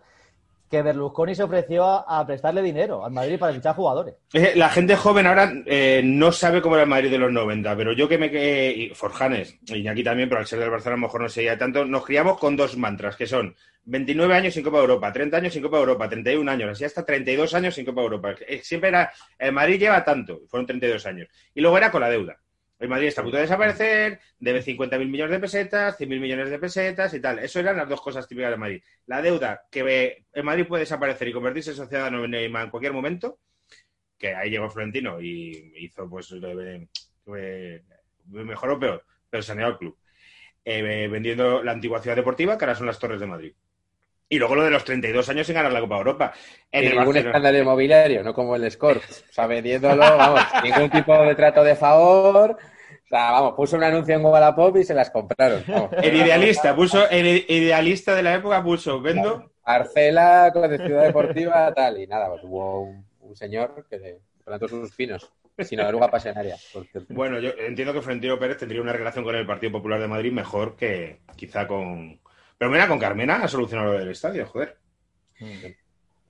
que 0.70 0.82
Berlusconi 0.82 1.34
se 1.34 1.42
ofreció 1.42 1.84
a, 1.84 2.26
prestarle 2.26 2.62
dinero 2.62 3.04
al 3.04 3.12
Madrid 3.12 3.38
para 3.38 3.54
fichar 3.54 3.74
jugadores. 3.74 4.14
La 4.54 4.68
gente 4.68 4.96
joven 4.96 5.26
ahora 5.26 5.50
eh, 5.64 6.02
no 6.04 6.30
sabe 6.30 6.60
cómo 6.60 6.74
era 6.74 6.84
el 6.84 6.90
Madrid 6.90 7.10
de 7.10 7.18
los 7.18 7.32
90, 7.32 7.74
pero 7.74 7.92
yo 7.92 8.06
que 8.06 8.18
me 8.18 8.30
quedé, 8.30 8.70
y 8.70 8.88
Forjanes, 8.90 9.56
y 9.66 9.88
aquí 9.88 10.04
también, 10.04 10.28
pero 10.28 10.40
al 10.40 10.46
ser 10.46 10.58
del 10.58 10.70
Barcelona 10.70 10.94
a 10.94 11.00
lo 11.00 11.06
mejor 11.06 11.22
no 11.22 11.28
sería 11.28 11.56
tanto, 11.56 11.84
nos 11.86 12.04
criamos 12.04 12.38
con 12.38 12.54
dos 12.54 12.76
mantras, 12.76 13.16
que 13.16 13.26
son 13.26 13.56
29 13.84 14.34
años 14.34 14.54
sin 14.54 14.62
Copa 14.62 14.78
Europa, 14.78 15.10
30 15.10 15.36
años 15.38 15.52
sin 15.54 15.62
Copa 15.62 15.78
Europa, 15.78 16.08
31 16.08 16.50
años, 16.50 16.70
así 16.70 16.84
hasta 16.84 17.04
32 17.04 17.54
años 17.54 17.74
sin 17.74 17.86
Copa 17.86 18.02
Europa. 18.02 18.34
Siempre 18.62 18.90
era, 18.90 19.10
el 19.38 19.52
Madrid 19.52 19.80
lleva 19.80 20.04
tanto, 20.04 20.42
fueron 20.48 20.66
32 20.66 21.06
años. 21.06 21.28
Y 21.54 21.62
luego 21.62 21.78
era 21.78 21.90
con 21.90 22.02
la 22.02 22.10
deuda. 22.10 22.36
El 22.78 22.88
Madrid 22.88 23.08
está 23.08 23.22
a 23.22 23.24
punto 23.24 23.36
de 23.36 23.42
desaparecer, 23.42 24.20
debe 24.38 24.62
50.000 24.62 25.08
millones 25.08 25.32
de 25.32 25.40
pesetas, 25.40 25.98
100.000 25.98 26.20
millones 26.20 26.50
de 26.50 26.58
pesetas 26.60 27.12
y 27.12 27.20
tal. 27.20 27.40
Eso 27.40 27.58
eran 27.58 27.76
las 27.76 27.88
dos 27.88 28.00
cosas 28.00 28.28
típicas 28.28 28.50
del 28.50 28.60
Madrid. 28.60 28.82
La 29.06 29.20
deuda, 29.20 29.66
que 29.70 30.24
el 30.32 30.44
Madrid 30.44 30.66
puede 30.66 30.82
desaparecer 30.82 31.26
y 31.26 31.32
convertirse 31.32 31.70
en 31.70 31.76
sociedad 31.76 32.06
anónima 32.06 32.62
en 32.62 32.70
cualquier 32.70 32.92
momento, 32.92 33.40
que 34.16 34.34
ahí 34.34 34.50
llegó 34.50 34.70
Florentino 34.70 35.20
y 35.20 35.72
hizo, 35.76 36.08
pues, 36.08 36.32
eh, 36.32 36.88
eh, 37.36 37.82
mejor 38.26 38.70
o 38.70 38.78
peor, 38.78 39.04
pero 39.28 39.42
saneó 39.42 39.68
el 39.68 39.78
club. 39.78 39.98
Eh, 40.64 41.08
vendiendo 41.08 41.62
la 41.62 41.72
antigua 41.72 42.00
ciudad 42.00 42.16
deportiva, 42.16 42.58
que 42.58 42.64
ahora 42.64 42.74
son 42.74 42.86
las 42.86 42.98
Torres 42.98 43.20
de 43.20 43.26
Madrid. 43.26 43.54
Y 44.28 44.38
luego 44.38 44.54
lo 44.56 44.64
de 44.64 44.70
los 44.70 44.84
32 44.84 45.28
años 45.30 45.46
sin 45.46 45.54
ganar 45.54 45.72
la 45.72 45.80
Copa 45.80 45.96
Europa. 45.96 46.32
En 46.70 46.84
Y 46.84 46.86
el 46.86 46.92
ningún 46.92 47.06
Barcelona. 47.14 47.30
escándalo 47.30 47.58
inmobiliario, 47.58 48.22
no 48.22 48.34
como 48.34 48.56
el 48.56 48.70
Score. 48.70 48.98
O 48.98 49.32
sea, 49.32 49.46
vendiéndolo, 49.46 49.96
vamos, 50.16 50.40
ningún 50.62 50.90
tipo 50.90 51.16
de 51.22 51.34
trato 51.34 51.64
de 51.64 51.74
favor. 51.76 52.52
O 52.52 53.08
sea, 53.08 53.30
vamos, 53.32 53.54
puso 53.54 53.76
un 53.76 53.84
anuncio 53.84 54.14
en 54.14 54.24
Wallapop 54.24 54.76
y 54.76 54.84
se 54.84 54.92
las 54.94 55.10
compraron. 55.10 55.64
Vamos. 55.66 55.90
El 56.02 56.14
idealista, 56.16 56.76
puso, 56.76 57.08
el 57.08 57.44
idealista 57.48 58.14
de 58.14 58.22
la 58.22 58.34
época 58.34 58.62
puso, 58.62 59.00
vendo 59.00 59.50
Arcela, 59.64 60.50
con 60.52 60.68
de 60.70 60.76
Ciudad 60.78 61.04
Deportiva, 61.04 61.72
tal. 61.74 61.98
Y 61.98 62.06
nada, 62.06 62.28
pues 62.28 62.42
hubo 62.44 62.82
un, 62.82 63.06
un 63.20 63.34
señor 63.36 63.86
que 63.88 64.18
plantó 64.44 64.68
sus 64.68 64.94
pinos. 64.94 65.32
Sin 65.60 65.80
oruga 65.80 66.08
pasionaria. 66.08 66.56
Bueno, 67.08 67.40
yo 67.40 67.50
entiendo 67.58 67.92
que 67.92 68.00
Florentino 68.00 68.38
Pérez 68.38 68.58
tendría 68.58 68.80
una 68.80 68.92
relación 68.92 69.24
con 69.24 69.34
el 69.34 69.44
Partido 69.44 69.72
Popular 69.72 70.00
de 70.00 70.06
Madrid 70.06 70.30
mejor 70.30 70.76
que 70.76 71.18
quizá 71.34 71.66
con. 71.66 72.20
Pero 72.58 72.70
mira, 72.70 72.88
con 72.88 72.98
Carmena 72.98 73.36
ha 73.36 73.48
solucionado 73.48 73.92
lo 73.92 73.98
del 74.00 74.10
estadio, 74.10 74.46
joder. 74.46 74.76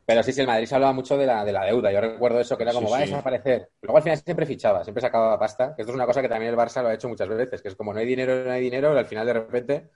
Pero 0.05 0.23
sí, 0.23 0.33
sí, 0.33 0.41
el 0.41 0.47
Madrid 0.47 0.67
se 0.67 0.75
hablaba 0.75 0.93
mucho 0.93 1.17
de 1.17 1.27
la, 1.27 1.45
de 1.45 1.53
la 1.53 1.65
deuda. 1.65 1.91
Yo 1.91 2.01
recuerdo 2.01 2.41
eso, 2.41 2.57
que 2.57 2.63
era 2.63 2.73
como, 2.73 2.87
Sí, 2.87 2.93
va 2.93 2.99
a 2.99 3.03
desaparecer. 3.03 3.71
Luego 3.83 3.97
al 3.97 4.03
final 4.03 4.19
siempre 4.19 4.47
fichaba, 4.47 4.85
siempre 4.85 5.01
sacaba 5.01 5.39
pasta. 5.39 5.75
Que 5.75 5.83
esto 5.83 5.93
es 5.93 5.97
una 5.97 6.07
cosa 6.07 6.23
que 6.23 6.29
también 6.29 6.51
el 6.51 6.59
Barça 6.59 6.83
lo 6.83 6.89
ha 6.89 6.95
hecho 6.95 7.09
muchas 7.09 7.29
veces, 7.29 7.61
que 7.63 7.69
es 7.69 7.75
como 7.75 7.93
no 7.93 8.01
hay 8.01 8.07
dinero, 8.07 8.45
no 8.45 8.51
hay 8.51 8.63
dinero, 8.63 8.95
y 8.95 8.99
al 8.99 9.07
final 9.07 9.27
de 9.27 9.33
repente 9.33 9.89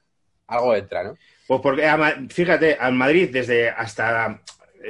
algo 0.47 0.75
entra, 0.75 1.05
¿no? 1.05 1.17
Pues 1.47 1.61
porque, 1.61 1.91
fíjate, 2.29 2.77
al 2.79 2.95
Madrid 2.95 3.31
desde 3.33 3.71
hasta 3.71 4.43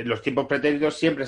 los 0.04 0.22
tiempos 0.22 0.46
pretéritos 0.46 0.96
siempre 0.96 1.24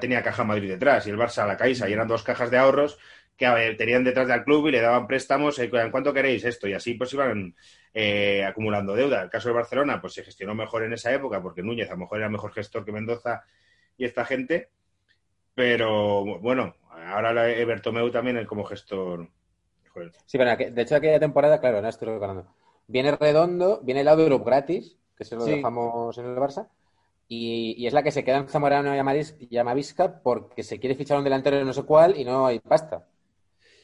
tenía 0.00 0.22
caja 0.22 0.44
Madrid 0.44 0.68
detrás 0.68 1.06
y 1.06 1.10
el 1.10 1.16
Barça 1.18 1.44
a 1.44 1.46
la 1.46 1.56
Caixa 1.56 1.88
y 1.88 1.92
eran 1.92 2.08
dos 2.08 2.22
cajas 2.22 2.50
de 2.50 2.58
ahorros 2.58 2.98
que 3.40 3.46
a 3.46 3.54
ver, 3.54 3.74
tenían 3.74 4.04
detrás 4.04 4.28
del 4.28 4.44
club 4.44 4.66
y 4.68 4.72
le 4.72 4.82
daban 4.82 5.06
préstamos, 5.06 5.58
eh, 5.58 5.70
¿en 5.72 5.90
cuánto 5.90 6.12
queréis 6.12 6.44
esto? 6.44 6.68
Y 6.68 6.74
así 6.74 6.92
pues 6.92 7.10
iban 7.14 7.56
eh, 7.94 8.44
acumulando 8.44 8.94
deuda. 8.94 9.22
El 9.22 9.30
caso 9.30 9.48
de 9.48 9.54
Barcelona 9.54 9.98
pues 9.98 10.12
se 10.12 10.22
gestionó 10.22 10.54
mejor 10.54 10.82
en 10.84 10.92
esa 10.92 11.10
época 11.10 11.40
porque 11.40 11.62
Núñez 11.62 11.88
a 11.88 11.94
lo 11.94 12.00
mejor 12.00 12.18
era 12.18 12.28
mejor 12.28 12.52
gestor 12.52 12.84
que 12.84 12.92
Mendoza 12.92 13.42
y 13.96 14.04
esta 14.04 14.26
gente, 14.26 14.68
pero 15.54 16.38
bueno, 16.40 16.74
ahora 16.90 17.50
eh, 17.50 17.64
Bertomeu 17.64 18.10
también 18.10 18.36
es 18.36 18.46
como 18.46 18.62
gestor. 18.64 19.26
Joder. 19.94 20.12
Sí, 20.26 20.36
pero 20.36 20.54
de 20.70 20.82
hecho 20.82 20.96
aquella 20.96 21.18
temporada, 21.18 21.60
claro, 21.60 21.76
ahora 21.76 21.88
estoy 21.88 22.08
recordando. 22.08 22.46
Viene 22.88 23.16
Redondo, 23.16 23.80
viene 23.82 24.02
el 24.02 24.08
Europe 24.08 24.44
gratis, 24.44 24.98
que 25.16 25.24
se 25.24 25.34
lo 25.34 25.46
Sí. 25.46 25.52
dejamos 25.52 26.18
en 26.18 26.26
el 26.26 26.36
Barça, 26.36 26.68
y, 27.26 27.74
y 27.78 27.86
es 27.86 27.94
la 27.94 28.02
que 28.02 28.10
se 28.10 28.22
queda 28.22 28.36
en 28.36 28.48
Zamorano 28.48 28.94
y 28.94 29.56
Amavisca 29.56 30.20
porque 30.22 30.62
se 30.62 30.78
quiere 30.78 30.94
fichar 30.94 31.16
un 31.16 31.24
delantero 31.24 31.56
de 31.56 31.64
no 31.64 31.72
sé 31.72 31.84
cuál 31.84 32.18
y 32.18 32.24
no 32.26 32.46
hay 32.46 32.58
pasta. 32.58 33.06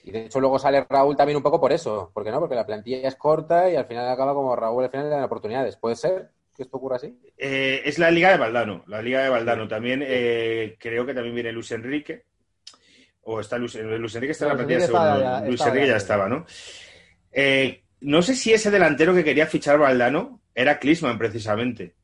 Y 0.07 0.13
de 0.13 0.27
hecho 0.27 0.39
luego 0.41 0.57
sale 0.59 0.87
Raúl 0.89 1.17
también 1.17 1.37
un 1.37 1.43
poco 1.43 1.61
por 1.61 1.73
eso, 1.73 2.13
¿por 2.15 2.23
qué 2.23 2.31
no? 2.31 2.39
Porque 2.39 2.55
la 2.55 2.65
plantilla 2.65 3.09
es 3.09 3.17
corta 3.17 3.69
y 3.69 3.75
al 3.75 3.87
final 3.87 4.09
acaba 4.09 4.35
como 4.35 4.55
Raúl 4.55 4.85
al 4.85 4.91
final 4.91 5.07
le 5.11 5.17
dan 5.17 5.25
oportunidades. 5.25 5.77
¿Puede 5.77 5.97
ser 5.97 6.31
que 6.57 6.63
esto 6.63 6.77
ocurra 6.77 6.95
así? 6.97 7.19
Eh, 7.37 7.83
es 7.85 7.99
la 7.99 8.11
Liga 8.13 8.31
de 8.31 8.39
Valdano. 8.39 8.85
La 8.87 9.03
Liga 9.03 9.21
de 9.23 9.29
Valdano 9.31 9.67
también. 9.67 10.03
eh, 10.07 10.77
creo 10.79 11.05
que 11.05 11.13
también 11.13 11.35
viene 11.35 11.51
Luis 11.51 11.73
Enrique. 11.73 12.25
O 13.23 13.41
está 13.41 13.59
Luis, 13.59 13.75
Luis 13.75 14.15
Enrique 14.15 14.31
está 14.31 14.45
en 14.45 14.49
la 14.51 14.55
Luis 14.55 14.67
plantilla 14.67 14.87
segundo. 14.87 15.21
ya- 15.21 15.41
Luis 15.47 15.61
Enrique 15.63 15.87
ya. 15.87 15.93
ya 15.95 15.97
estaba, 15.99 16.29
¿no? 16.29 16.47
Eh, 17.33 17.83
no 18.03 18.23
sé 18.23 18.37
si 18.37 18.53
ese 18.53 18.71
delantero 18.71 19.13
que 19.13 19.25
quería 19.25 19.47
fichar 19.49 19.77
Valdano 19.79 20.41
era 20.55 20.79
Klisman, 20.79 21.19
precisamente. 21.19 21.95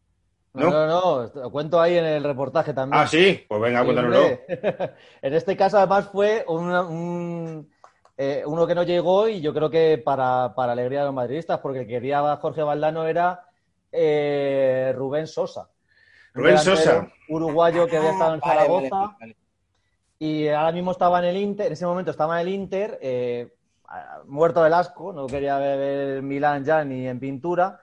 No, 0.54 0.64
¿No? 0.64 0.70
no, 0.70 0.86
no, 1.26 1.32
lo 1.42 1.50
cuento 1.52 1.80
ahí 1.80 1.96
en 1.96 2.04
el 2.04 2.24
reportaje 2.24 2.74
también. 2.74 3.00
Ah, 3.00 3.06
sí, 3.06 3.44
pues 3.48 3.60
venga, 3.62 3.78
Sí, 3.80 3.84
cuéntanoslo. 3.84 4.26
en 5.22 5.34
este 5.34 5.56
caso, 5.56 5.78
además, 5.78 6.08
fue 6.12 6.44
un, 6.48 7.70
eh, 8.16 8.42
uno 8.46 8.66
que 8.66 8.74
no 8.74 8.82
llegó 8.82 9.28
y 9.28 9.40
yo 9.40 9.52
creo 9.54 9.70
que 9.70 9.98
para, 10.04 10.54
para 10.54 10.72
alegría 10.72 11.00
de 11.00 11.06
los 11.06 11.14
madridistas, 11.14 11.58
porque 11.60 11.86
quería 11.86 12.36
Jorge 12.36 12.62
Valdano 12.62 13.06
era 13.06 13.46
eh, 13.90 14.92
Rubén 14.96 15.26
Sosa. 15.26 15.68
Rubén 16.34 16.58
Sosa. 16.58 17.08
Uruguayo 17.28 17.86
que 17.86 17.96
había 17.96 18.12
estado 18.12 18.34
en 18.34 18.40
Ah, 18.42 18.46
vale, 18.48 18.60
Zaragoza 18.60 18.96
vale, 18.96 19.14
vale. 19.20 19.36
y 20.18 20.48
ahora 20.48 20.72
mismo 20.72 20.92
estaba 20.92 21.18
en 21.20 21.24
el 21.26 21.36
Inter, 21.36 21.66
en 21.66 21.72
ese 21.72 21.86
momento 21.86 22.10
estaba 22.10 22.40
en 22.40 22.48
el 22.48 22.54
Inter, 22.54 22.98
eh, 23.02 23.52
muerto 24.26 24.62
del 24.62 24.72
asco, 24.74 25.12
no 25.12 25.26
quería 25.26 25.58
ver 25.58 26.22
Milán 26.22 26.64
ya 26.64 26.84
ni 26.84 27.06
en 27.06 27.20
pintura, 27.20 27.80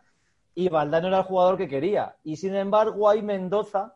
y 0.56 0.68
Valdano 0.70 1.08
era 1.10 1.20
el 1.20 1.24
jugador 1.24 1.58
que 1.58 1.68
quería. 1.68 2.16
Y 2.24 2.38
sin 2.38 2.56
embargo, 2.56 3.10
hay 3.10 3.22
Mendoza, 3.22 3.94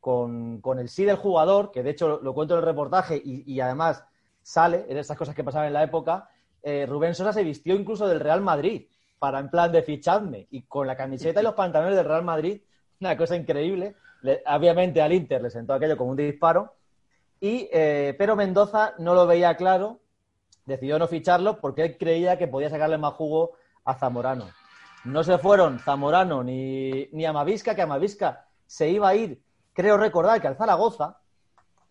con, 0.00 0.60
con 0.60 0.78
el 0.78 0.88
sí 0.88 1.04
del 1.04 1.16
jugador, 1.16 1.70
que 1.72 1.82
de 1.82 1.90
hecho 1.90 2.06
lo, 2.08 2.20
lo 2.22 2.34
cuento 2.34 2.54
en 2.54 2.60
el 2.60 2.66
reportaje 2.66 3.16
y, 3.24 3.42
y 3.50 3.60
además 3.60 4.04
sale 4.46 4.86
en 4.88 4.96
esas 4.96 5.16
cosas 5.18 5.34
que 5.34 5.42
pasaban 5.42 5.66
en 5.66 5.72
la 5.72 5.82
época, 5.82 6.30
eh, 6.62 6.86
Rubén 6.86 7.16
Sosa 7.16 7.32
se 7.32 7.42
vistió 7.42 7.74
incluso 7.74 8.06
del 8.06 8.20
Real 8.20 8.40
Madrid 8.40 8.86
para 9.18 9.40
en 9.40 9.50
plan 9.50 9.72
de 9.72 9.82
fichadme 9.82 10.46
y 10.50 10.62
con 10.62 10.86
la 10.86 10.96
camiseta 10.96 11.40
y 11.40 11.42
los 11.42 11.54
pantalones 11.54 11.96
del 11.96 12.06
Real 12.06 12.22
Madrid, 12.22 12.60
una 13.00 13.16
cosa 13.16 13.34
increíble. 13.34 13.96
Le- 14.22 14.42
obviamente 14.46 15.02
al 15.02 15.12
Inter 15.12 15.42
le 15.42 15.50
sentó 15.50 15.74
aquello 15.74 15.96
como 15.96 16.10
un 16.12 16.16
disparo, 16.16 16.76
y, 17.40 17.68
eh, 17.72 18.14
pero 18.16 18.36
Mendoza 18.36 18.94
no 18.98 19.14
lo 19.14 19.26
veía 19.26 19.56
claro, 19.56 19.98
decidió 20.64 20.96
no 21.00 21.08
ficharlo 21.08 21.60
porque 21.60 21.82
él 21.82 21.98
creía 21.98 22.38
que 22.38 22.46
podía 22.46 22.70
sacarle 22.70 22.98
más 22.98 23.14
jugo 23.14 23.54
a 23.84 23.94
Zamorano. 23.94 24.46
No 25.04 25.24
se 25.24 25.38
fueron 25.38 25.80
Zamorano 25.80 26.44
ni, 26.44 27.08
ni 27.12 27.24
Amavisca, 27.24 27.74
que 27.74 27.82
Amavisca 27.82 28.46
se 28.64 28.88
iba 28.90 29.08
a 29.08 29.14
ir, 29.16 29.42
creo 29.72 29.96
recordar, 29.96 30.40
que 30.40 30.46
al 30.46 30.56
Zaragoza. 30.56 31.18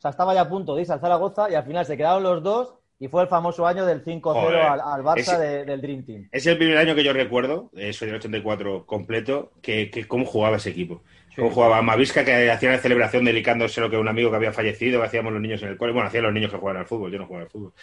Sea, 0.06 0.12
estaba 0.12 0.34
ya 0.34 0.42
a 0.42 0.50
punto 0.50 0.76
de 0.76 0.82
irse 0.82 0.94
al 0.94 1.00
Zaragoza 1.00 1.50
y 1.50 1.56
al 1.56 1.64
final 1.64 1.86
se 1.86 1.98
quedaron 1.98 2.24
los 2.24 2.44
dos 2.44 2.76
y 3.00 3.08
fue 3.08 3.24
el 3.24 3.28
famoso 3.28 3.66
año 3.68 3.86
del 3.86 4.04
5-0 4.06 4.34
Joder, 4.42 4.58
al, 4.62 4.80
al 4.80 5.04
Barça 5.04 5.18
ese- 5.18 5.38
de- 5.40 5.66
del 5.66 5.82
Dream 5.82 6.06
Team. 6.06 6.30
Es 6.32 6.46
el 6.48 6.58
primer 6.58 6.78
año 6.78 6.96
que 6.96 7.04
yo 7.04 7.12
recuerdo, 7.12 7.72
soy 7.92 8.08
del 8.08 8.16
84 8.18 8.86
completo, 8.86 9.52
que, 9.62 9.90
que 9.90 10.08
cómo 10.08 10.26
jugaba 10.26 10.58
ese 10.58 10.70
equipo. 10.70 11.02
Cómo 11.36 11.50
jugaba 11.52 11.82
Mavisca, 11.82 12.24
que 12.24 12.50
hacía 12.50 12.72
la 12.72 12.78
celebración 12.78 13.26
dedicándose 13.26 13.82
lo 13.82 13.90
que 13.90 13.98
un 13.98 14.08
amigo 14.08 14.30
que 14.30 14.38
había 14.38 14.54
fallecido, 14.54 15.02
que 15.02 15.08
hacíamos 15.08 15.34
los 15.34 15.42
niños 15.42 15.62
en 15.64 15.70
el 15.70 15.78
cole. 15.78 15.92
Bueno, 15.92 16.08
hacían 16.08 16.24
los 16.24 16.34
niños 16.34 16.50
que 16.52 16.58
jugaban 16.58 16.80
al 16.82 16.88
fútbol, 16.88 17.12
yo 17.12 17.18
no 17.18 17.26
jugaba 17.26 17.44
al 17.44 17.50
fútbol. 17.52 17.74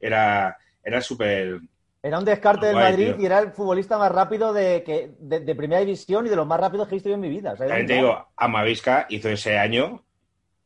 Era, 0.00 0.56
era 0.82 1.00
súper... 1.00 1.60
Era 2.02 2.18
un 2.18 2.24
descarte 2.24 2.66
del 2.66 2.74
Madrid 2.76 3.12
tío. 3.12 3.20
y 3.20 3.26
era 3.26 3.38
el 3.40 3.52
futbolista 3.52 3.98
más 3.98 4.10
rápido 4.10 4.52
de, 4.54 4.82
que, 4.82 5.10
de, 5.20 5.40
de 5.40 5.54
primera 5.54 5.80
división 5.82 6.26
y 6.26 6.30
de 6.30 6.36
los 6.36 6.46
más 6.46 6.58
rápidos 6.58 6.88
que 6.88 6.94
he 6.94 6.96
visto 6.96 7.10
yo 7.10 7.14
en 7.16 7.20
mi 7.20 7.28
vida. 7.28 7.52
O 7.52 7.56
sea, 7.56 7.66
También 7.68 7.86
te 7.86 7.94
digo, 7.94 8.26
Amavisca 8.36 9.06
hizo 9.10 9.28
ese 9.28 9.58
año 9.58 10.02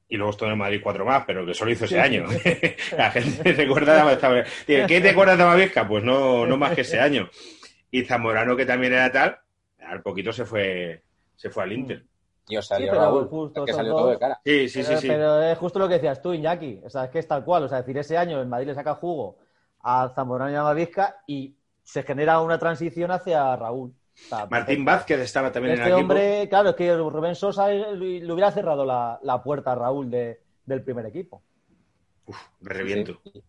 y 0.09 0.17
luego 0.17 0.31
estuvo 0.31 0.51
en 0.51 0.59
Madrid 0.59 0.81
cuatro 0.83 1.05
más, 1.05 1.25
pero 1.27 1.45
que 1.47 1.55
solo 1.55 1.71
hizo 1.73 1.87
ese 1.87 1.95
Sí, 1.95 2.01
año. 2.01 2.25
La 2.97 3.11
gente 3.11 3.53
recuerda 3.53 3.95
de 3.95 4.01
Amavisca. 4.01 4.45
Dice, 4.67 4.87
¿Qué 4.87 5.01
te 5.01 5.11
acuerdas 5.11 5.39
de 5.39 5.45
Amavisca? 5.45 5.87
Pues 5.89 6.05
no, 6.05 6.47
no 6.47 6.57
más 6.57 6.73
que 6.75 6.83
ese 6.83 7.01
año. 7.01 7.29
Y 7.91 8.05
Zamorano, 8.05 8.57
que 8.57 8.67
también 8.67 8.93
era 8.93 9.11
tal, 9.11 9.39
al 9.87 10.03
poquito 10.03 10.33
se 10.33 10.45
fue, 10.45 11.03
se 11.37 11.51
fue 11.51 11.63
al 11.63 11.73
Inter. 11.73 12.05
Y 12.47 12.57
os 12.57 12.67
salió 12.67 12.87
Sí, 12.87 12.91
pero 12.91 13.03
Raúl, 13.03 13.29
justo 13.29 13.65
que 13.65 13.73
salió 13.73 13.93
dos- 13.93 14.01
todo 14.03 14.11
de 14.11 14.19
cara. 14.19 14.41
Sí, 14.45 14.69
sí, 14.69 14.83
sí, 14.83 14.89
pero, 14.89 15.01
sí. 15.01 15.09
pero 15.09 15.43
es 15.43 15.59
justo 15.59 15.79
lo 15.79 15.89
que 15.89 15.95
decías 15.95 16.21
tú, 16.21 16.33
Iñaki. 16.35 16.81
O 16.85 16.91
sea, 16.91 17.05
es 17.05 17.11
que 17.11 17.19
es 17.21 17.29
tal 17.29 17.45
cual. 17.45 17.63
O 17.65 17.69
sea, 17.69 17.79
es 17.79 17.87
decir, 17.87 17.99
ese 17.99 18.19
año 18.19 18.41
el 18.41 18.47
Madrid 18.49 18.67
le 18.69 18.75
saca 18.75 18.95
jugo 18.97 19.39
a 19.83 20.11
Zamorano 20.15 20.51
y 20.53 20.55
a 20.55 20.63
Mavisca 20.63 21.23
y 21.27 21.57
se 21.83 22.03
genera 22.03 22.41
una 22.41 22.59
transición 22.59 23.11
hacia 23.11 23.57
Raúl. 23.57 23.95
Martín 24.51 24.85
Vázquez 24.85 25.21
estaba 25.21 25.51
también 25.53 25.75
Este 25.75 25.87
en 25.89 25.95
el 25.95 26.01
hombre, 26.01 26.49
claro, 26.49 26.71
es 26.71 26.77
que 26.77 26.97
Rubén 26.97 27.35
Sosa 27.35 27.69
le 27.69 28.33
hubiera 28.33 28.51
cerrado 28.51 28.85
la, 28.85 29.19
la 29.23 29.43
puerta 29.43 29.73
a 29.73 29.75
Raúl 29.75 30.11
de- 30.11 30.41
del 30.65 30.83
primer 30.83 31.07
equipo. 31.07 31.43
equipo. 32.23 32.39
Me 32.61 32.73
reviento. 32.73 33.21
Sí. 33.25 33.43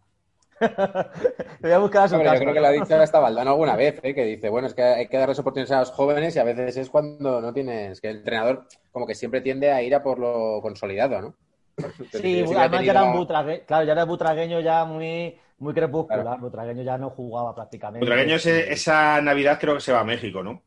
Le 0.59 0.68
voy 1.61 1.72
a 1.72 1.78
buscar 1.80 2.03
a 2.03 2.07
su 2.07 2.16
yo 2.16 2.24
casa, 2.24 2.39
creo 2.39 2.53
que 2.53 2.61
lo 2.61 2.68
ha 2.68 2.72
dicho 2.72 2.95
hasta 3.01 3.20
Valdano 3.20 3.51
alguna 3.51 3.76
vez, 3.76 3.99
¿eh? 4.03 4.16
que 4.16 4.24
dice, 4.24 4.49
bueno, 4.49 4.68
es 4.68 4.74
que 4.74 4.84
hay 4.84 5.07
que 5.07 5.18
darles 5.18 5.39
oportunidades 5.39 5.72
a 5.76 5.80
los 5.80 5.91
jóvenes 5.91 6.36
y 6.36 6.39
a 6.39 6.43
veces 6.43 6.78
es 6.78 6.89
cuando 6.89 7.41
no 7.41 7.53
tienes, 7.53 7.99
que 8.01 8.09
el 8.09 8.18
entrenador 8.18 8.66
como 8.91 9.05
que 9.05 9.16
siempre 9.16 9.41
tiende 9.41 9.72
a 9.72 9.82
ir 9.84 9.93
a 9.93 10.01
por 10.01 10.18
lo 10.20 10.59
consolidado, 10.61 11.22
¿no? 11.22 11.36
Sí, 12.11 12.43
además 12.55 12.86
ya 12.86 12.91
era 12.91 13.03
un 13.03 13.18
butragueño, 13.18 13.63
claro, 13.66 13.86
ya 13.86 13.91
era 13.91 14.05
butragueño 14.05 14.61
ya 14.61 14.86
muy, 14.86 15.38
muy 15.57 15.73
crepuscular. 15.73 16.21
Claro. 16.23 16.41
Butragueño 16.41 16.83
ya 16.83 16.97
no 16.97 17.09
jugaba 17.09 17.53
prácticamente. 17.55 18.05
Butragueño 18.05 18.35
ese- 18.35 18.71
esa 18.71 19.21
Navidad 19.21 19.57
creo 19.59 19.75
que 19.75 19.81
se 19.81 19.93
va 19.93 20.01
a 20.01 20.03
México, 20.03 20.43
¿no? 20.43 20.61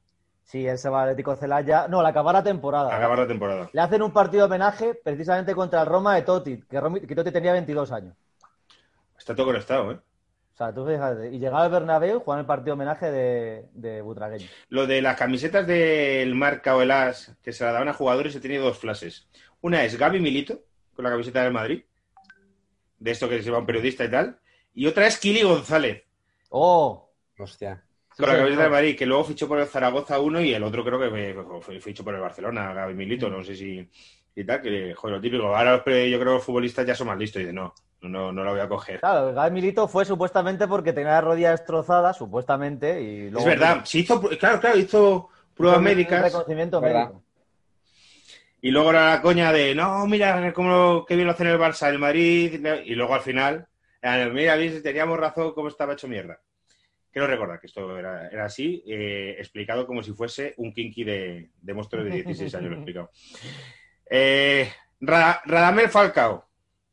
Sí, 0.45 0.67
él 0.67 0.79
se 0.79 0.89
va 0.89 1.03
al 1.03 1.09
Atlético 1.11 1.37
Celaya. 1.37 1.89
No, 1.89 2.01
al 2.01 2.07
acabar 2.07 2.35
la 2.35 2.43
temporada. 2.43 2.93
A 2.93 2.97
acabar 2.97 3.19
la 3.19 3.27
temporada. 3.27 3.69
Le 3.71 3.81
hacen 3.83 4.01
un 4.03 4.13
partido 4.13 4.43
de 4.45 4.47
homenaje 4.47 4.95
precisamente 4.95 5.55
contra 5.55 5.83
el 5.83 5.87
Roma 5.87 6.15
de 6.15 6.23
Totti, 6.23 6.63
que, 6.69 6.81
Romi- 6.81 7.07
que 7.07 7.15
Totti 7.15 7.31
tenía 7.31 7.53
22 7.53 7.93
años. 7.93 8.15
Está 9.19 9.35
todo 9.35 9.47
conectado, 9.47 9.93
¿eh? 9.93 9.97
O 9.97 10.57
sea, 10.57 10.73
tú 10.75 10.87
fíjate. 10.87 11.29
Y 11.33 11.39
llegaba 11.39 11.65
al 11.65 11.71
Bernabéu, 11.71 12.21
jugaban 12.21 12.41
el 12.41 12.47
partido 12.47 12.67
de 12.69 12.73
homenaje 12.73 13.11
de, 13.13 13.69
de 13.75 14.01
Butragueño. 14.03 14.47
Lo 14.71 14.87
de 14.87 15.03
las 15.03 15.17
camisetas 15.17 15.67
del 15.67 16.35
Marca 16.35 16.75
o 16.77 16.83
el 16.83 16.91
As 16.91 17.37
que 17.43 17.53
se 17.53 17.65
la 17.65 17.73
daban 17.73 17.89
a 17.89 17.93
jugadores 17.93 18.35
he 18.35 18.41
tenido 18.41 18.65
dos 18.65 18.79
frases. 18.79 19.29
Una 19.61 19.85
es 19.85 19.99
Gaby 19.99 20.19
Milito, 20.19 20.61
con 20.97 21.05
la 21.05 21.11
camiseta 21.11 21.43
del 21.43 21.53
Madrid, 21.53 21.85
de 22.99 23.11
esto 23.11 23.29
que 23.29 23.39
se 23.39 23.45
lleva 23.45 23.59
un 23.59 23.67
periodista 23.67 24.05
y 24.05 24.11
tal. 24.11 24.39
Y 24.79 24.87
otra 24.87 25.09
es 25.09 25.19
Kili 25.19 25.43
González, 25.43 26.05
¡Oh! 26.51 27.11
Hostia. 27.37 27.83
Sí, 28.13 28.23
con 28.23 28.27
la 28.27 28.35
señor. 28.35 28.39
camiseta 28.39 28.63
del 28.63 28.71
Madrid, 28.71 28.97
que 28.97 29.07
luego 29.07 29.25
fichó 29.25 29.49
por 29.49 29.59
el 29.59 29.67
Zaragoza 29.67 30.21
uno 30.21 30.41
y 30.41 30.55
el 30.55 30.63
otro 30.63 30.85
creo 30.85 31.01
que 31.01 31.81
fichó 31.81 32.05
por 32.05 32.15
el 32.15 32.21
Barcelona, 32.21 32.73
Gaby 32.73 32.95
Milito, 32.95 33.29
no 33.29 33.43
sé 33.43 33.57
si 33.57 33.91
y 34.37 34.45
tal, 34.45 34.63
que 34.63 34.95
joder, 34.95 35.17
lo 35.17 35.21
típico. 35.21 35.47
Ahora 35.49 35.79
yo 35.79 35.83
creo 35.83 36.19
que 36.19 36.25
los 36.25 36.45
futbolistas 36.45 36.87
ya 36.87 36.95
son 36.95 37.09
más 37.09 37.19
listos 37.19 37.41
y 37.41 37.47
dicen, 37.47 37.57
no, 37.57 37.75
no, 38.03 38.09
no, 38.09 38.33
no 38.33 38.45
la 38.45 38.53
voy 38.53 38.61
a 38.61 38.69
coger. 38.69 39.01
Claro, 39.01 39.31
el 39.31 39.35
Gaby 39.35 39.51
Milito 39.53 39.89
fue 39.89 40.05
supuestamente 40.05 40.69
porque 40.69 40.93
tenía 40.93 41.11
la 41.11 41.23
rodilla 41.23 41.51
destrozada, 41.51 42.13
supuestamente, 42.13 43.03
y 43.03 43.31
luego... 43.31 43.41
es 43.41 43.59
verdad, 43.59 43.85
se 43.85 43.99
hizo, 43.99 44.21
claro, 44.21 44.61
claro, 44.61 44.79
hizo 44.79 45.29
pruebas 45.57 45.81
médicas. 45.81 46.23
reconocimiento 46.23 46.81
médico. 46.81 47.21
Y 48.61 48.71
luego 48.71 48.91
era 48.91 49.17
la 49.17 49.23
coña 49.23 49.53
de, 49.53 49.75
no, 49.75 50.07
mira 50.07 50.53
cómo 50.53 51.05
qué 51.05 51.17
bien 51.17 51.27
lo 51.27 51.33
hace 51.33 51.43
en 51.43 51.51
el 51.51 51.59
Barça, 51.59 51.89
el 51.89 51.99
Madrid. 51.99 52.65
Y 52.85 52.95
luego 52.95 53.17
al 53.17 53.23
final, 53.23 53.67
mira, 54.03 54.57
teníamos 54.83 55.19
razón 55.19 55.53
cómo 55.55 55.69
estaba 55.69 55.93
hecho 55.95 56.09
mierda. 56.09 56.41
Quiero 57.11 57.27
recordar 57.27 57.59
que 57.59 57.67
esto 57.67 57.97
era, 57.99 58.29
era 58.29 58.45
así, 58.45 58.85
eh, 58.87 59.37
explicado 59.39 59.87
como 59.87 60.03
si 60.03 60.13
fuese 60.13 60.55
un 60.59 60.73
kinky 60.73 61.05
de, 61.05 61.51
de 61.61 61.75
monstruo 61.75 62.05
de 62.05 62.11
16 62.11 62.55
años, 62.55 62.71
lo 62.71 62.77
he 62.77 62.79
explicado. 62.79 63.11
Eh, 64.11 64.71
Ra- 65.01 65.41
Radamel 65.45 65.89
Falcao. 65.89 66.47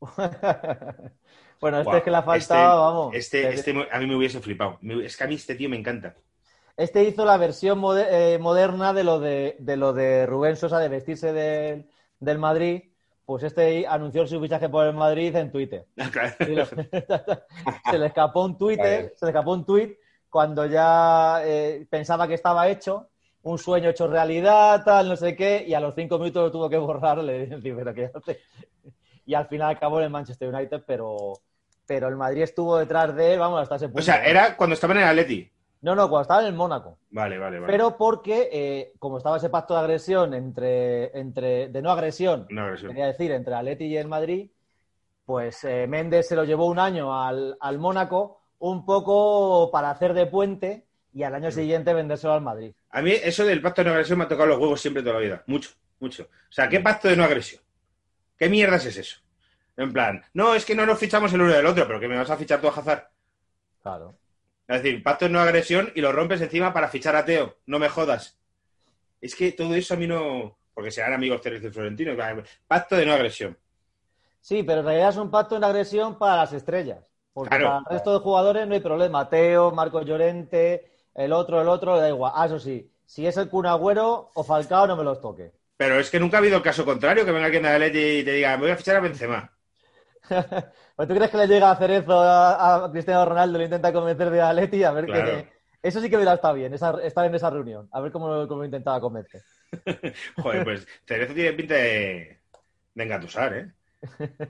bueno, 1.60 1.80
este 1.80 1.96
es 1.98 2.02
que 2.02 2.10
le 2.10 2.16
ha 2.16 2.22
faltado, 2.22 2.36
este- 2.36 2.54
vamos. 2.54 3.14
Este, 3.14 3.54
este 3.54 3.72
me- 3.74 3.88
a 3.90 3.98
mí 3.98 4.06
me 4.06 4.16
hubiese 4.16 4.40
flipado. 4.40 4.78
Es 5.02 5.16
que 5.16 5.24
a 5.24 5.26
mí 5.26 5.34
este 5.34 5.54
tío 5.54 5.68
me 5.68 5.76
encanta. 5.78 6.14
Este 6.76 7.04
hizo 7.04 7.24
la 7.24 7.36
versión 7.38 7.82
eh, 7.98 8.38
moderna 8.38 8.92
de 8.92 9.04
lo 9.04 9.18
de, 9.18 9.56
de 9.58 9.76
lo 9.76 9.92
de 9.92 10.26
Rubén 10.26 10.56
Sosa 10.56 10.78
de 10.78 10.88
vestirse 10.88 11.32
del, 11.32 11.88
del 12.20 12.38
Madrid. 12.38 12.82
Pues 13.26 13.42
este 13.42 13.86
anunció 13.86 14.24
su 14.26 14.40
fichaje 14.40 14.68
por 14.68 14.86
el 14.86 14.94
Madrid 14.94 15.34
en 15.36 15.50
Twitter. 15.52 15.84
Y 16.40 16.54
lo- 16.54 16.64
se 17.90 17.98
le 17.98 18.06
escapó 18.06 18.44
un 18.44 18.56
Twitter, 18.56 19.12
se 19.16 19.26
le 19.26 19.30
escapó 19.32 19.52
un 19.52 19.66
tweet 19.66 19.98
cuando 20.30 20.64
ya 20.66 21.40
eh, 21.44 21.86
pensaba 21.90 22.28
que 22.28 22.34
estaba 22.34 22.68
hecho, 22.68 23.08
un 23.42 23.58
sueño 23.58 23.90
hecho 23.90 24.06
realidad, 24.06 24.82
tal, 24.84 25.08
no 25.08 25.16
sé 25.16 25.34
qué, 25.34 25.64
y 25.66 25.74
a 25.74 25.80
los 25.80 25.94
cinco 25.94 26.18
minutos 26.18 26.44
lo 26.44 26.52
tuvo 26.52 26.68
que 26.70 26.78
borrar, 26.78 27.18
le 27.18 27.46
dije, 27.46 27.74
pero 27.74 27.92
¿qué 27.94 28.10
hace? 28.14 28.40
Y 29.24 29.34
al 29.34 29.48
final 29.48 29.74
acabó 29.74 29.98
en 29.98 30.04
el 30.04 30.10
Manchester 30.10 30.52
United, 30.54 30.82
pero, 30.86 31.32
pero 31.86 32.08
el 32.08 32.16
Madrid 32.16 32.42
estuvo 32.42 32.76
detrás 32.78 33.14
de 33.16 33.34
él, 33.34 33.38
vamos, 33.40 33.60
hasta 33.60 33.76
ese 33.76 33.86
punto. 33.86 34.00
O 34.00 34.04
sea, 34.04 34.24
era 34.24 34.56
cuando 34.56 34.74
estaba 34.74 34.94
en 34.94 35.00
el 35.00 35.08
Atleti. 35.08 35.50
No, 35.86 35.94
no, 35.94 36.08
cuando 36.08 36.22
estaba 36.22 36.40
en 36.40 36.48
el 36.48 36.54
Mónaco. 36.54 36.98
Vale, 37.10 37.38
vale, 37.38 37.60
vale. 37.60 37.72
Pero 37.72 37.96
porque, 37.96 38.48
eh, 38.52 38.92
como 38.98 39.18
estaba 39.18 39.36
ese 39.36 39.50
pacto 39.50 39.74
de 39.74 39.80
agresión 39.82 40.34
entre, 40.34 41.16
entre 41.16 41.68
de 41.68 41.80
no 41.80 41.92
agresión, 41.92 42.48
Una 42.50 42.64
agresión. 42.64 42.90
quería 42.90 43.06
decir, 43.06 43.30
entre 43.30 43.54
Atleti 43.54 43.84
y 43.84 43.96
el 43.96 44.08
Madrid, 44.08 44.50
pues 45.24 45.62
eh, 45.62 45.86
Méndez 45.86 46.26
se 46.26 46.34
lo 46.34 46.42
llevó 46.42 46.66
un 46.66 46.80
año 46.80 47.16
al, 47.22 47.56
al 47.60 47.78
Mónaco, 47.78 48.42
un 48.58 48.84
poco 48.84 49.70
para 49.70 49.90
hacer 49.90 50.12
de 50.12 50.26
puente 50.26 50.88
y 51.14 51.22
al 51.22 51.36
año 51.36 51.52
siguiente 51.52 51.94
vendérselo 51.94 52.32
al 52.32 52.40
Madrid. 52.42 52.74
A 52.90 53.00
mí 53.00 53.12
eso 53.12 53.44
del 53.44 53.62
pacto 53.62 53.82
de 53.82 53.84
no 53.84 53.92
agresión 53.92 54.18
me 54.18 54.24
ha 54.24 54.28
tocado 54.28 54.48
los 54.48 54.58
huevos 54.58 54.80
siempre 54.80 55.04
toda 55.04 55.14
la 55.14 55.20
vida. 55.20 55.44
Mucho, 55.46 55.70
mucho. 56.00 56.24
O 56.24 56.52
sea, 56.52 56.68
¿qué 56.68 56.80
pacto 56.80 57.06
de 57.06 57.16
no 57.16 57.22
agresión? 57.22 57.62
¿Qué 58.36 58.48
mierdas 58.48 58.84
es 58.86 58.96
eso? 58.96 59.20
En 59.76 59.92
plan, 59.92 60.20
no, 60.34 60.52
es 60.56 60.64
que 60.64 60.74
no 60.74 60.84
nos 60.84 60.98
fichamos 60.98 61.32
el 61.32 61.42
uno 61.42 61.52
del 61.52 61.66
otro, 61.66 61.86
pero 61.86 62.00
que 62.00 62.08
me 62.08 62.16
vas 62.16 62.30
a 62.30 62.36
fichar 62.36 62.60
tú 62.60 62.66
a 62.66 62.70
Hazard. 62.72 63.04
Claro. 63.82 64.16
Es 64.68 64.82
decir, 64.82 65.02
pacto 65.02 65.26
de 65.26 65.30
no 65.30 65.40
agresión 65.40 65.92
y 65.94 66.00
lo 66.00 66.12
rompes 66.12 66.40
encima 66.40 66.72
para 66.72 66.88
fichar 66.88 67.14
a 67.16 67.24
Teo. 67.24 67.56
No 67.66 67.78
me 67.78 67.88
jodas. 67.88 68.36
Es 69.20 69.34
que 69.34 69.52
todo 69.52 69.74
eso 69.74 69.94
a 69.94 69.96
mí 69.96 70.06
no... 70.06 70.56
Porque 70.74 70.90
serán 70.90 71.12
amigos 71.14 71.40
Teresa 71.40 71.68
y 71.68 71.70
Florentino. 71.70 72.12
Pacto 72.66 72.96
de 72.96 73.06
no 73.06 73.14
agresión. 73.14 73.56
Sí, 74.40 74.62
pero 74.62 74.80
en 74.80 74.86
realidad 74.86 75.10
es 75.10 75.16
un 75.16 75.30
pacto 75.30 75.54
de 75.54 75.60
no 75.60 75.66
agresión 75.68 76.18
para 76.18 76.36
las 76.36 76.52
estrellas. 76.52 76.98
Porque 77.32 77.50
Claro. 77.50 77.66
para 77.66 77.78
el 77.78 77.84
resto 77.86 78.12
de 78.12 78.18
jugadores 78.20 78.66
no 78.66 78.74
hay 78.74 78.80
problema. 78.80 79.28
Teo, 79.28 79.70
Marco 79.70 80.02
Llorente, 80.02 80.90
el 81.14 81.32
otro, 81.32 81.60
el 81.60 81.68
otro, 81.68 81.98
da 81.98 82.08
igual. 82.08 82.32
Ah, 82.34 82.46
eso 82.46 82.58
sí, 82.58 82.90
si 83.04 83.26
es 83.26 83.36
el 83.36 83.48
Kun 83.48 83.66
Agüero 83.66 84.30
o 84.34 84.44
Falcao, 84.44 84.86
no 84.86 84.96
me 84.96 85.04
los 85.04 85.20
toque. 85.20 85.52
Pero 85.76 85.98
es 85.98 86.10
que 86.10 86.18
nunca 86.20 86.36
ha 86.38 86.40
habido 86.40 86.56
el 86.56 86.62
caso 86.62 86.84
contrario, 86.84 87.24
que 87.24 87.32
venga 87.32 87.46
alguien 87.46 87.62
de 87.62 87.68
Atleti 87.68 87.98
y 87.98 88.24
te 88.24 88.32
diga, 88.32 88.56
me 88.56 88.62
voy 88.62 88.70
a 88.70 88.76
fichar 88.76 88.96
a 88.96 89.00
Benzema. 89.00 89.52
Pues 90.96 91.08
tú 91.08 91.14
crees 91.14 91.30
que 91.30 91.36
le 91.36 91.46
llega 91.46 91.68
a 91.68 91.72
hacer 91.72 91.90
eso 91.90 92.20
a, 92.20 92.84
a 92.86 92.90
Cristiano 92.90 93.24
Ronaldo, 93.24 93.58
le 93.58 93.64
intenta 93.64 93.92
convencer 93.92 94.30
de 94.30 94.40
Atleti, 94.40 94.84
a 94.84 94.92
ver 94.92 95.04
Claro. 95.06 95.44
que. 95.44 95.56
Eso 95.82 96.00
sí 96.00 96.10
que 96.10 96.16
hubiera 96.16 96.34
estado 96.34 96.54
bien, 96.54 96.74
esa- 96.74 97.00
estar 97.02 97.24
en 97.26 97.34
esa 97.34 97.50
reunión, 97.50 97.88
a 97.92 98.00
ver 98.00 98.10
cómo, 98.10 98.48
cómo 98.48 98.64
intentaba 98.64 99.00
convencer. 99.00 99.42
Joder, 100.36 100.64
pues 100.64 100.86
Cerezo 101.06 101.34
tiene 101.34 101.52
pinta 101.52 101.74
de, 101.74 102.40
de 102.94 103.04
engatusar, 103.04 103.54
¿eh? 103.54 103.72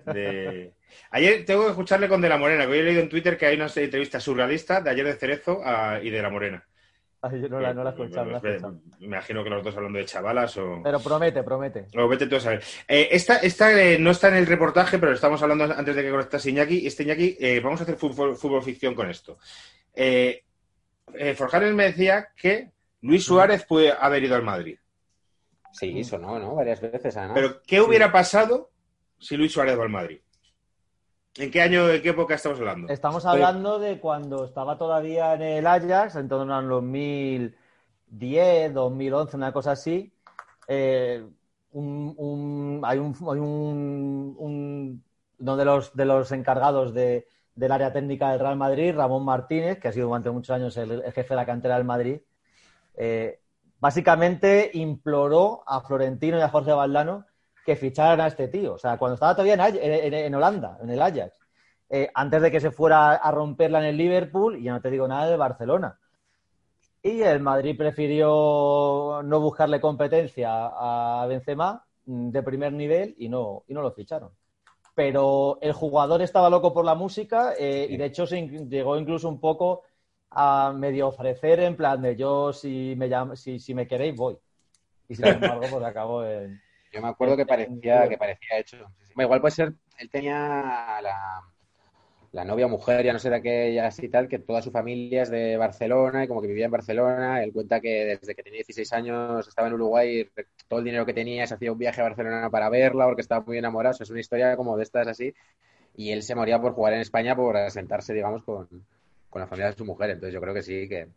de- 0.05 0.75
Ayer 1.11 1.45
tengo 1.45 1.65
que 1.65 1.71
escucharle 1.71 2.09
con 2.09 2.21
De 2.21 2.29
La 2.29 2.39
Morena, 2.39 2.67
que 2.67 2.73
hoy 2.73 2.79
he 2.81 2.83
leído 2.85 3.03
en 3.03 3.09
Twitter 3.09 3.37
que 3.39 3.47
hay 3.47 3.57
una 3.57 3.67
entrevista 3.75 4.21
surrealista 4.21 4.81
de 4.81 4.91
ayer 4.91 5.07
de 5.07 5.15
Cerezo 5.17 5.63
a- 5.65 6.01
y 6.03 6.11
de 6.11 6.23
La 6.23 6.31
Morena. 6.31 6.67
Ay, 7.31 7.41
yo 7.43 7.49
no 7.49 7.61
la, 7.61 7.75
no 7.75 7.85
la 7.85 7.91
he 7.91 7.93
escuchado, 7.93 8.27
no 8.27 8.33
la 8.33 8.39
he 8.39 8.41
Pues, 8.41 8.55
escuchado. 8.57 8.81
Me 9.01 9.07
imagino 9.07 9.45
que 9.45 9.51
los 9.51 9.65
dos 9.65 9.77
hablando 9.77 9.99
de 9.99 10.05
chavalas 10.05 10.57
o... 10.59 10.81
Pero 10.83 11.01
promete, 11.01 11.43
promete. 11.43 11.87
O 11.97 12.09
vete 12.09 12.27
tú 12.27 12.37
a 12.37 12.41
saber. 12.41 12.63
Eh, 12.89 13.09
esta 13.13 13.37
esta 13.39 13.73
eh, 13.81 13.99
no 13.99 14.11
está 14.11 14.29
en 14.29 14.37
el 14.37 14.47
reportaje, 14.47 14.99
pero 14.99 15.13
estamos 15.13 15.43
hablando 15.43 15.65
antes 15.65 15.95
de 15.97 16.03
que 16.03 16.11
conectase 16.11 16.51
Iñaki. 16.51 16.87
Este 16.87 17.03
Iñaki, 17.03 17.37
eh, 17.41 17.61
vamos 17.61 17.81
a 17.81 17.85
hacer 17.85 17.97
fútbol, 17.97 18.37
fútbol 18.37 18.63
ficción 18.63 18.95
con 18.95 19.11
esto. 19.11 19.39
Eh, 19.95 20.45
eh, 21.15 21.35
Forjanes 21.35 21.75
me 21.75 21.85
decía 21.85 22.29
que 22.37 22.71
Luis 23.03 23.25
Suárez 23.25 23.65
puede 23.65 23.93
haber 23.93 24.25
ido 24.25 24.35
al 24.37 24.43
Madrid. 24.43 24.79
Sí, 25.73 26.03
sonó, 26.05 26.39
¿no? 26.39 26.55
Varias 26.55 26.81
veces, 26.81 27.17
además. 27.17 27.35
Pero, 27.35 27.63
¿qué 27.67 27.81
hubiera 27.81 28.11
pasado 28.11 28.71
si 29.19 29.37
Luis 29.37 29.53
Suárez 29.53 29.79
va 29.79 29.83
al 29.83 29.91
Madrid? 29.91 30.21
¿En 31.39 31.51
qué 31.51 31.61
año, 31.61 31.89
en 31.91 32.03
qué 32.03 32.11
época 32.11 32.35
estamos 32.35 32.59
hablando? 32.61 32.89
Estamos 32.89 33.27
hablando 33.27 33.79
de 33.79 34.01
cuando 34.01 34.45
estaba 34.45 34.79
todavía 34.79 35.35
en 35.35 35.43
el 35.43 35.67
Ajax, 35.67 36.17
en 36.17 36.29
torno 36.29 36.55
a 36.55 36.61
los 36.63 36.71
2010, 36.71 38.73
2011, 38.75 39.37
una 39.37 39.53
cosa 39.53 39.73
así. 39.73 40.13
Eh, 40.69 41.25
un- 41.73 42.15
un- 42.17 42.81
hay 42.85 42.99
un, 42.99 43.15
hay 43.15 43.39
un- 43.39 44.35
un- 44.39 45.05
uno 45.39 45.57
de 45.57 45.65
los, 45.65 45.95
de 45.95 46.05
los 46.07 46.33
encargados 46.33 46.95
de- 46.95 47.27
del 47.55 47.73
área 47.73 47.93
técnica 47.93 48.31
del 48.31 48.41
Real 48.41 48.57
Madrid, 48.57 48.95
Ramón 48.95 49.25
Martínez, 49.25 49.79
que 49.81 49.89
ha 49.89 49.93
sido 49.93 50.07
durante 50.09 50.31
muchos 50.31 50.55
años 50.55 50.77
el, 50.77 50.91
el 50.93 51.13
jefe 51.13 51.31
de 51.31 51.37
la 51.37 51.47
cantera 51.47 51.77
del 51.77 51.85
Madrid, 51.85 52.21
eh, 52.97 53.41
básicamente 53.79 54.71
imploró 54.75 55.63
a 55.67 55.81
Florentino 55.83 56.39
y 56.39 56.43
a 56.43 56.49
Jorge 56.49 56.73
Valdano 56.73 57.27
que 57.67 57.77
ficharan 57.77 58.21
a 58.23 58.29
este 58.29 58.49
tío. 58.49 58.75
O 58.75 58.79
sea, 58.79 58.99
cuando 58.99 59.15
estaba 59.15 59.35
todavía 59.37 59.55
en, 59.55 59.77
en- 59.77 60.15
en 60.15 60.35
Holanda, 60.35 60.79
en 60.83 60.91
el 60.91 61.03
Ajax 61.03 61.39
eh, 61.91 62.11
antes 62.15 62.43
de 62.43 62.51
que 62.51 62.61
se 62.61 62.71
fuera 62.73 63.15
a 63.17 63.31
romperla 63.33 63.79
en 63.81 63.87
el 63.87 63.97
Liverpool, 63.99 64.57
y 64.59 64.65
ya 64.65 64.73
no 64.75 64.81
te 64.83 64.91
digo 64.91 65.09
nada 65.09 65.29
del 65.29 65.39
Barcelona. 65.39 65.99
Y 67.03 67.23
el 67.23 67.41
Madrid 67.41 67.77
prefirió 67.79 69.23
no 69.25 69.41
buscarle 69.41 69.81
competencia 69.81 70.49
a 71.23 71.27
Benzema 71.29 71.85
mm, 72.07 72.31
de 72.31 72.43
primer 72.43 72.73
nivel 72.73 73.15
y 73.19 73.29
no, 73.29 73.63
y 73.69 73.75
no 73.75 73.83
lo 73.83 73.93
ficharon. 73.93 74.33
Pero 74.95 75.59
el 75.63 75.73
jugador 75.75 76.23
estaba 76.23 76.51
loco 76.51 76.75
por 76.75 76.85
la 76.85 76.95
música 76.97 77.55
eh, 77.59 77.87
y 77.91 77.97
de 77.99 78.07
hecho 78.07 78.27
se 78.27 78.39
in- 78.39 78.71
llegó 78.71 78.99
incluso 78.99 79.29
un 79.29 79.41
poco 79.41 79.85
a 80.31 80.73
medio 80.77 81.09
ofrecer 81.09 81.61
en 81.61 81.77
plan 81.77 82.03
de 82.03 82.17
yo 82.17 82.53
si 82.53 82.95
me, 82.99 83.09
llam- 83.11 83.37
si, 83.37 83.61
si 83.61 83.75
me 83.75 83.89
queréis 83.89 84.17
voy. 84.17 84.39
Y 85.09 85.17
sin 85.17 85.27
embargo, 85.31 85.71
pues 85.71 85.85
acabó 85.85 86.25
en... 86.27 86.63
Yo 86.97 87.03
me 87.03 87.09
acuerdo 87.09 87.37
que 87.37 87.47
en- 87.47 87.47
parecía, 87.47 88.09
que 88.09 88.19
parecía 88.19 88.59
hecho. 88.59 88.79
Sí, 88.99 89.07
sí. 89.07 89.13
Bueno, 89.15 89.27
igual 89.29 89.41
puede 89.41 89.55
ser, 89.55 89.75
él 89.99 90.11
tenía 90.11 90.35
la, 91.03 91.43
la 92.33 92.45
novia 92.45 92.67
o 92.67 92.69
mujer, 92.69 93.05
ya 93.05 93.13
no 93.13 93.19
sé 93.19 93.31
de 93.31 93.37
aquellas 93.37 93.99
y 94.03 94.09
tal, 94.09 94.29
que 94.29 94.39
toda 94.39 94.63
su 94.63 94.71
familia 94.71 95.23
es 95.23 95.31
de 95.31 95.57
Barcelona 95.57 96.25
y 96.25 96.29
como 96.29 96.43
que 96.43 96.49
vivía 96.49 96.67
en 96.67 96.71
Barcelona. 96.73 97.43
Él 97.43 97.53
cuenta 97.53 97.81
que 97.81 98.05
desde 98.21 98.35
que 98.35 98.43
tenía 98.43 98.59
16 98.59 98.93
años 98.93 99.47
estaba 99.49 99.69
en 99.69 99.75
Uruguay 99.75 100.21
y 100.23 100.43
todo 100.69 100.81
el 100.81 100.85
dinero 100.85 101.07
que 101.07 101.15
tenía 101.15 101.47
se 101.47 101.55
hacía 101.55 101.73
un 101.73 101.79
viaje 101.79 102.01
a 102.01 102.05
Barcelona 102.05 102.51
para 102.51 102.69
verla 102.71 103.07
porque 103.07 103.23
estaba 103.23 103.45
muy 103.47 103.59
enamorado. 103.59 103.93
O 103.95 103.97
sea, 103.97 104.05
es 104.05 104.11
una 104.11 104.21
historia 104.21 104.57
como 104.57 104.77
de 104.77 104.83
estas 104.85 105.09
así. 105.09 105.35
Y 105.97 106.13
él 106.13 106.23
se 106.23 106.35
moría 106.37 106.61
por 106.61 106.75
jugar 106.75 106.95
en 106.95 107.01
España 107.01 107.37
por 107.37 107.57
asentarse, 107.57 108.15
digamos, 108.15 108.45
con, 108.45 108.69
con 109.31 109.41
la 109.41 109.47
familia 109.49 109.71
de 109.71 109.77
su 109.79 109.85
mujer. 109.87 110.11
Entonces 110.11 110.35
yo 110.35 110.41
creo 110.41 110.55
que 110.55 110.63
sí, 110.63 110.89
que... 110.89 111.09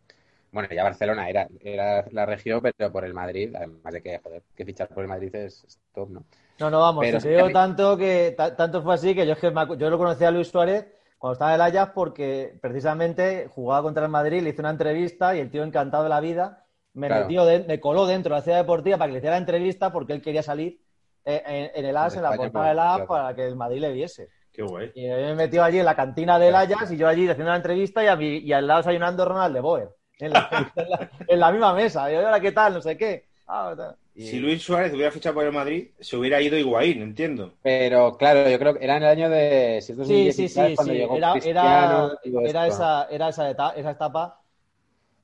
Bueno, 0.52 0.68
ya 0.74 0.82
Barcelona 0.82 1.28
era, 1.28 1.48
era 1.60 2.04
la 2.10 2.26
región, 2.26 2.60
pero 2.60 2.90
por 2.90 3.04
el 3.04 3.14
Madrid, 3.14 3.54
además 3.54 3.92
de 3.92 4.02
que, 4.02 4.18
joder, 4.18 4.42
que 4.54 4.64
fichar 4.64 4.88
por 4.88 5.02
el 5.04 5.08
Madrid 5.08 5.34
es, 5.34 5.62
es 5.64 5.80
top, 5.94 6.10
¿no? 6.10 6.24
No, 6.58 6.70
no, 6.70 6.80
vamos, 6.80 7.04
Pero 7.04 7.18
que 7.18 7.24
te 7.24 7.30
digo 7.36 7.50
tanto 7.50 7.96
que 7.96 8.34
ta- 8.36 8.54
tanto 8.56 8.82
fue 8.82 8.94
así 8.94 9.14
que 9.14 9.26
yo 9.26 9.32
es 9.34 9.38
que 9.38 9.50
me 9.50 9.64
yo 9.78 9.88
lo 9.88 9.96
conocía 9.98 10.28
a 10.28 10.30
Luis 10.30 10.48
Suárez 10.48 10.86
cuando 11.18 11.34
estaba 11.34 11.50
en 11.54 11.54
el 11.56 11.60
Ajax 11.62 11.92
porque 11.94 12.58
precisamente 12.60 13.48
jugaba 13.54 13.82
contra 13.82 14.04
el 14.04 14.10
Madrid, 14.10 14.42
le 14.42 14.50
hice 14.50 14.60
una 14.60 14.70
entrevista 14.70 15.34
y 15.36 15.40
el 15.40 15.50
tío 15.50 15.62
encantado 15.62 16.02
de 16.04 16.08
la 16.10 16.20
vida 16.20 16.64
me 16.94 17.06
Claro. 17.06 17.22
metió, 17.24 17.44
de- 17.44 17.64
me 17.64 17.78
coló 17.80 18.06
dentro 18.06 18.34
de 18.34 18.40
la 18.40 18.44
ciudad 18.44 18.58
deportiva 18.58 18.98
para 18.98 19.08
que 19.08 19.12
le 19.12 19.18
hiciera 19.18 19.36
la 19.36 19.40
entrevista 19.40 19.92
porque 19.92 20.12
él 20.14 20.20
quería 20.22 20.42
salir 20.42 20.80
eh, 21.24 21.42
en, 21.46 21.70
en 21.74 21.86
el 21.90 21.96
AS, 21.96 22.16
en 22.16 22.22
la 22.22 22.30
España, 22.30 22.50
portada 22.50 22.68
del 22.70 22.78
AS, 22.78 22.94
claro. 22.96 23.08
para 23.08 23.34
que 23.36 23.46
el 23.46 23.54
Madrid 23.56 23.80
le 23.80 23.92
viese. 23.92 24.28
Qué 24.52 24.62
guay. 24.62 24.90
Y 24.94 25.06
me 25.06 25.34
metió 25.36 25.62
allí 25.62 25.78
en 25.78 25.84
la 25.84 25.94
cantina 25.94 26.38
del 26.38 26.54
Ajax 26.56 26.90
y 26.90 26.96
yo 26.96 27.06
allí 27.06 27.28
haciendo 27.28 27.50
la 27.50 27.56
entrevista 27.56 28.02
y, 28.02 28.08
a 28.08 28.16
mí, 28.16 28.38
y 28.38 28.52
al 28.52 28.66
lado 28.66 28.80
desayunando 28.80 29.24
Ronald 29.24 29.54
de 29.54 29.60
Boer. 29.60 29.88
En 30.20 30.32
la, 30.32 30.72
en 30.76 30.90
la- 30.90 31.10
en 31.28 31.40
la 31.40 31.50
misma 31.52 31.74
mesa. 31.74 32.10
Y 32.10 32.14
yo, 32.14 32.20
hola, 32.20 32.40
¿qué 32.40 32.52
tal? 32.52 32.74
No 32.74 32.80
sé 32.80 32.96
qué. 32.96 33.26
Ah. 33.46 33.74
Y- 34.14 34.26
Si 34.26 34.38
Luis 34.38 34.62
Suárez 34.62 34.92
hubiera 34.92 35.10
fichado 35.10 35.34
por 35.36 35.44
el 35.44 35.52
Madrid, 35.52 35.88
se 35.98 36.16
hubiera 36.16 36.40
ido 36.40 36.56
Higuaín, 36.58 37.02
entiendo. 37.02 37.54
Pero 37.62 38.16
claro, 38.16 38.48
yo 38.48 38.58
creo 38.58 38.74
que 38.78 38.84
era 38.84 38.96
en 38.96 39.02
el 39.04 39.08
año 39.08 39.30
de. 39.30 39.80
Si 39.82 39.92
esto 39.92 40.02
es 40.02 40.08
Sí, 40.08 40.26
2010 40.26 40.36
sí, 40.36 40.48
sí, 40.48 40.74
cuando 40.76 40.92
sí. 40.92 40.98
llegó 40.98 41.16
Era, 41.16 41.34
era, 41.44 42.12
era 42.44 42.66
esa, 42.66 43.04
era 43.10 43.28
esa, 43.28 43.50
eta- 43.50 43.72
esa 43.76 43.90
etapa. 43.92 44.40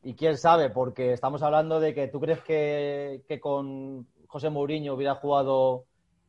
Y 0.02 0.14
quién 0.14 0.36
sabe, 0.38 0.70
porque 0.70 1.12
estamos 1.12 1.42
hablando 1.42 1.80
de 1.80 1.92
que 1.94 2.06
tú 2.08 2.20
crees 2.20 2.40
que, 2.42 3.22
que 3.28 3.40
con 3.40 4.06
José 4.28 4.50
Mourinho 4.50 4.94
hubiera 4.94 5.16
jugado 5.16 5.84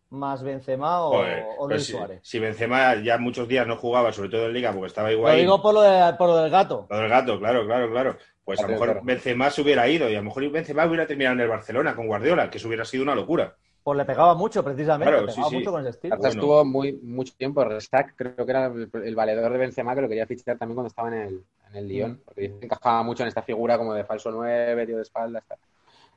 más 0.09 0.41
Benzema 0.41 1.03
o, 1.05 1.09
Joder, 1.17 1.43
o 1.59 1.67
pero 1.67 1.75
Luis 1.75 1.85
si, 1.85 1.91
Suárez. 1.91 2.19
si 2.23 2.39
Benzema 2.39 2.95
ya 3.03 3.17
muchos 3.19 3.47
días 3.47 3.67
no 3.67 3.75
jugaba, 3.75 4.11
sobre 4.13 4.29
todo 4.29 4.47
en 4.47 4.53
Liga, 4.53 4.71
porque 4.71 4.87
estaba 4.87 5.09
Lo 5.09 5.15
Higuaín. 5.17 5.41
digo 5.41 5.61
por 5.61 5.73
lo, 5.75 5.81
de- 5.81 6.13
por 6.13 6.27
lo 6.29 6.37
del 6.37 6.49
gato. 6.49 6.87
Lo 6.89 6.97
del 6.97 7.09
gato, 7.09 7.37
claro, 7.39 7.65
claro, 7.67 7.91
claro. 7.91 8.17
Pues 8.47 8.61
a 8.61 8.63
lo 8.63 8.69
mejor 8.69 8.87
claro. 8.87 9.01
Benzema 9.03 9.49
se 9.49 9.61
hubiera 9.61 9.89
ido 9.89 10.09
y 10.09 10.15
a 10.15 10.19
lo 10.19 10.23
mejor 10.23 10.49
Benzema 10.49 10.85
hubiera 10.85 11.05
terminado 11.05 11.33
en 11.33 11.41
el 11.41 11.49
Barcelona 11.49 11.93
con 11.93 12.07
Guardiola, 12.07 12.49
que 12.49 12.59
eso 12.59 12.69
hubiera 12.69 12.85
sido 12.85 13.03
una 13.03 13.13
locura. 13.13 13.53
Pues 13.83 13.97
le 13.97 14.05
pegaba 14.05 14.35
mucho, 14.35 14.63
precisamente. 14.63 15.11
Claro, 15.11 15.25
le 15.25 15.33
pegaba 15.33 15.49
sí. 15.49 15.55
mucho 15.57 15.71
con 15.71 15.81
ese 15.81 15.89
estilo. 15.89 16.15
Bueno. 16.15 16.29
estuvo 16.29 16.63
muy, 16.63 16.93
mucho 16.93 17.33
tiempo. 17.35 17.65
Restack, 17.65 18.13
creo 18.15 18.45
que 18.45 18.49
era 18.49 18.67
el, 18.67 18.89
el 19.03 19.15
valedor 19.15 19.51
de 19.51 19.57
Benzema, 19.57 19.93
que 19.93 19.99
lo 19.99 20.07
quería 20.07 20.25
fichar 20.25 20.57
también 20.57 20.75
cuando 20.75 20.87
estaba 20.87 21.09
en 21.09 21.13
el, 21.15 21.43
en 21.71 21.75
el 21.75 21.87
Lyon. 21.89 22.11
Mm. 22.11 22.19
Porque 22.23 22.45
encajaba 22.61 23.03
mucho 23.03 23.23
en 23.23 23.27
esta 23.27 23.41
figura 23.41 23.77
como 23.77 23.93
de 23.93 24.05
falso 24.05 24.31
9, 24.31 24.85
tío 24.85 24.95
de 24.95 25.01
espaldas. 25.01 25.43
tal. 25.45 25.57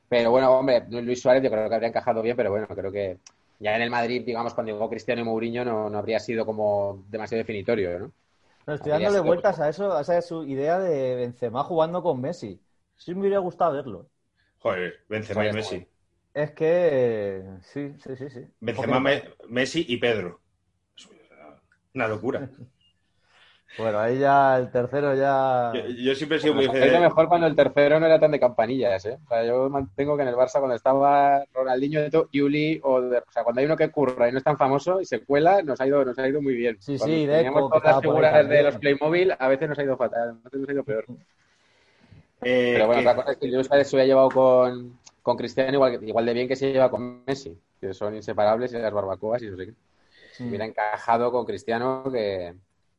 Pero 0.09 0.31
bueno, 0.31 0.53
hombre, 0.53 0.85
Luis 0.89 1.21
Suárez 1.21 1.43
yo 1.43 1.51
creo 1.51 1.69
que 1.69 1.75
habría 1.75 1.89
encajado 1.89 2.23
bien, 2.23 2.37
pero 2.37 2.53
bueno, 2.53 2.69
creo 2.69 2.93
que 2.93 3.17
ya 3.59 3.75
en 3.75 3.83
el 3.83 3.91
Madrid, 3.91 4.23
digamos, 4.25 4.55
cuando 4.55 4.73
llegó 4.73 4.89
Cristiano 4.89 5.21
y 5.21 5.25
Mourinho, 5.25 5.65
no, 5.65 5.91
no 5.91 5.99
habría 5.99 6.21
sido 6.21 6.47
como 6.47 7.03
demasiado 7.11 7.41
definitorio, 7.41 7.99
¿no? 7.99 8.13
No, 8.79 8.89
estoy 8.89 8.93
dándole 8.93 9.21
sido- 9.21 9.21
vueltas 9.21 9.59
a 9.61 9.69
eso, 9.69 9.93
a 9.97 10.01
esa 10.03 10.21
su 10.23 10.45
idea 10.45 10.79
de 10.79 11.17
Benzema 11.17 11.65
jugando 11.65 12.03
con 12.03 12.21
Messi. 12.21 12.63
Sí 12.97 13.15
me 13.15 13.21
hubiera 13.23 13.39
gustado 13.39 13.73
verlo. 13.75 14.11
Joder, 14.63 15.05
Benzema 15.09 15.45
y 15.45 15.51
Messi. 15.51 15.89
Es 16.35 16.53
que 16.53 17.45
sí, 17.63 17.95
sí, 18.01 18.17
sí, 18.17 18.31
sí. 18.31 18.47
Benzema, 18.63 19.01
Me- 19.01 19.35
Messi 19.51 19.85
y 19.87 19.99
Pedro. 19.99 20.41
Una 21.95 22.09
locura. 22.09 22.49
Bueno, 23.79 23.99
ahí 24.01 24.19
ya 24.19 24.59
el 24.59 24.71
tercero 24.71 25.15
ya. 25.15 25.73
Yo, 25.75 25.89
yo 25.89 26.15
siempre 26.15 26.37
he 26.39 26.41
sido 26.41 26.55
muy... 26.55 26.65
Es 26.67 26.93
lo 26.93 27.01
mejor 27.01 27.29
cuando 27.29 27.47
el 27.47 27.57
tercero 27.57 27.99
no 27.99 28.07
era 28.07 28.19
tan 28.19 28.31
de 28.31 28.41
campanillas, 28.41 29.05
¿eh? 29.07 29.19
O 29.25 29.29
sea, 29.29 29.45
yo 29.45 29.71
mantengo 29.71 30.17
que 30.17 30.23
en 30.23 30.29
el 30.29 30.35
Barça 30.35 30.59
cuando 30.59 30.75
estaba 30.75 31.45
Ronaldinho, 31.55 32.01
Yuli, 32.33 32.81
o, 32.83 33.01
de- 33.01 33.19
o 33.19 33.33
sea, 33.33 33.43
cuando 33.45 33.61
hay 33.61 33.67
uno 33.67 33.77
que 33.77 33.91
curra 33.91 34.29
y 34.29 34.33
no 34.33 34.39
es 34.39 34.45
tan 34.45 34.59
famoso 34.59 35.01
y 35.01 35.07
se 35.07 35.21
cuela, 35.25 35.63
nos 35.63 35.81
ha 35.81 35.87
ido, 35.87 36.05
nos 36.05 36.19
ha 36.19 36.29
ido 36.29 36.43
muy 36.43 36.55
bien. 36.55 36.77
Sí, 36.81 36.99
Cuando 36.99 37.17
sí, 37.17 37.27
teníamos 37.27 37.63
que 37.73 37.79
todas 37.79 37.95
las 37.95 38.03
figuras 38.03 38.49
de 38.49 38.63
los 38.63 38.77
Playmobil, 38.77 39.33
a 39.39 39.49
veces 39.49 39.69
nos 39.69 39.79
ha 39.79 39.83
ido 39.83 39.97
fatal, 39.97 40.31
a 40.31 40.33
veces 40.45 40.61
nos 40.61 40.69
ha 40.69 40.73
ido 40.73 40.85
peor. 40.85 41.05
Eh, 42.43 42.71
Pero 42.75 42.87
bueno, 42.87 43.03
que- 43.03 43.09
otra 43.09 43.23
cosa 43.23 43.33
es 43.33 43.39
que 43.39 43.65
Suárez 43.65 43.89
se 43.89 43.97
hubiera 43.97 44.07
llevado 44.09 44.29
con, 44.31 44.99
con 45.23 45.37
Cristiano 45.37 45.73
igual, 45.75 46.01
igual 46.09 46.27
de 46.27 46.35
bien 46.35 46.49
que 46.49 46.57
se 46.57 46.73
lleva 46.73 46.91
con 46.91 47.23
Messi, 47.27 47.57
que 47.81 47.93
son 47.95 48.15
inseparables 48.17 48.73
y 48.73 48.79
las 48.79 48.93
barbacoas 48.93 49.43
y 49.43 49.51
no 49.51 49.57
sé 49.57 49.67
qué. 49.67 49.75
Mm. 50.39 50.49
Hubiera 50.49 50.65
encajado 50.65 51.31
con 51.31 51.45
Cristiano 51.45 52.05
que 52.11 52.55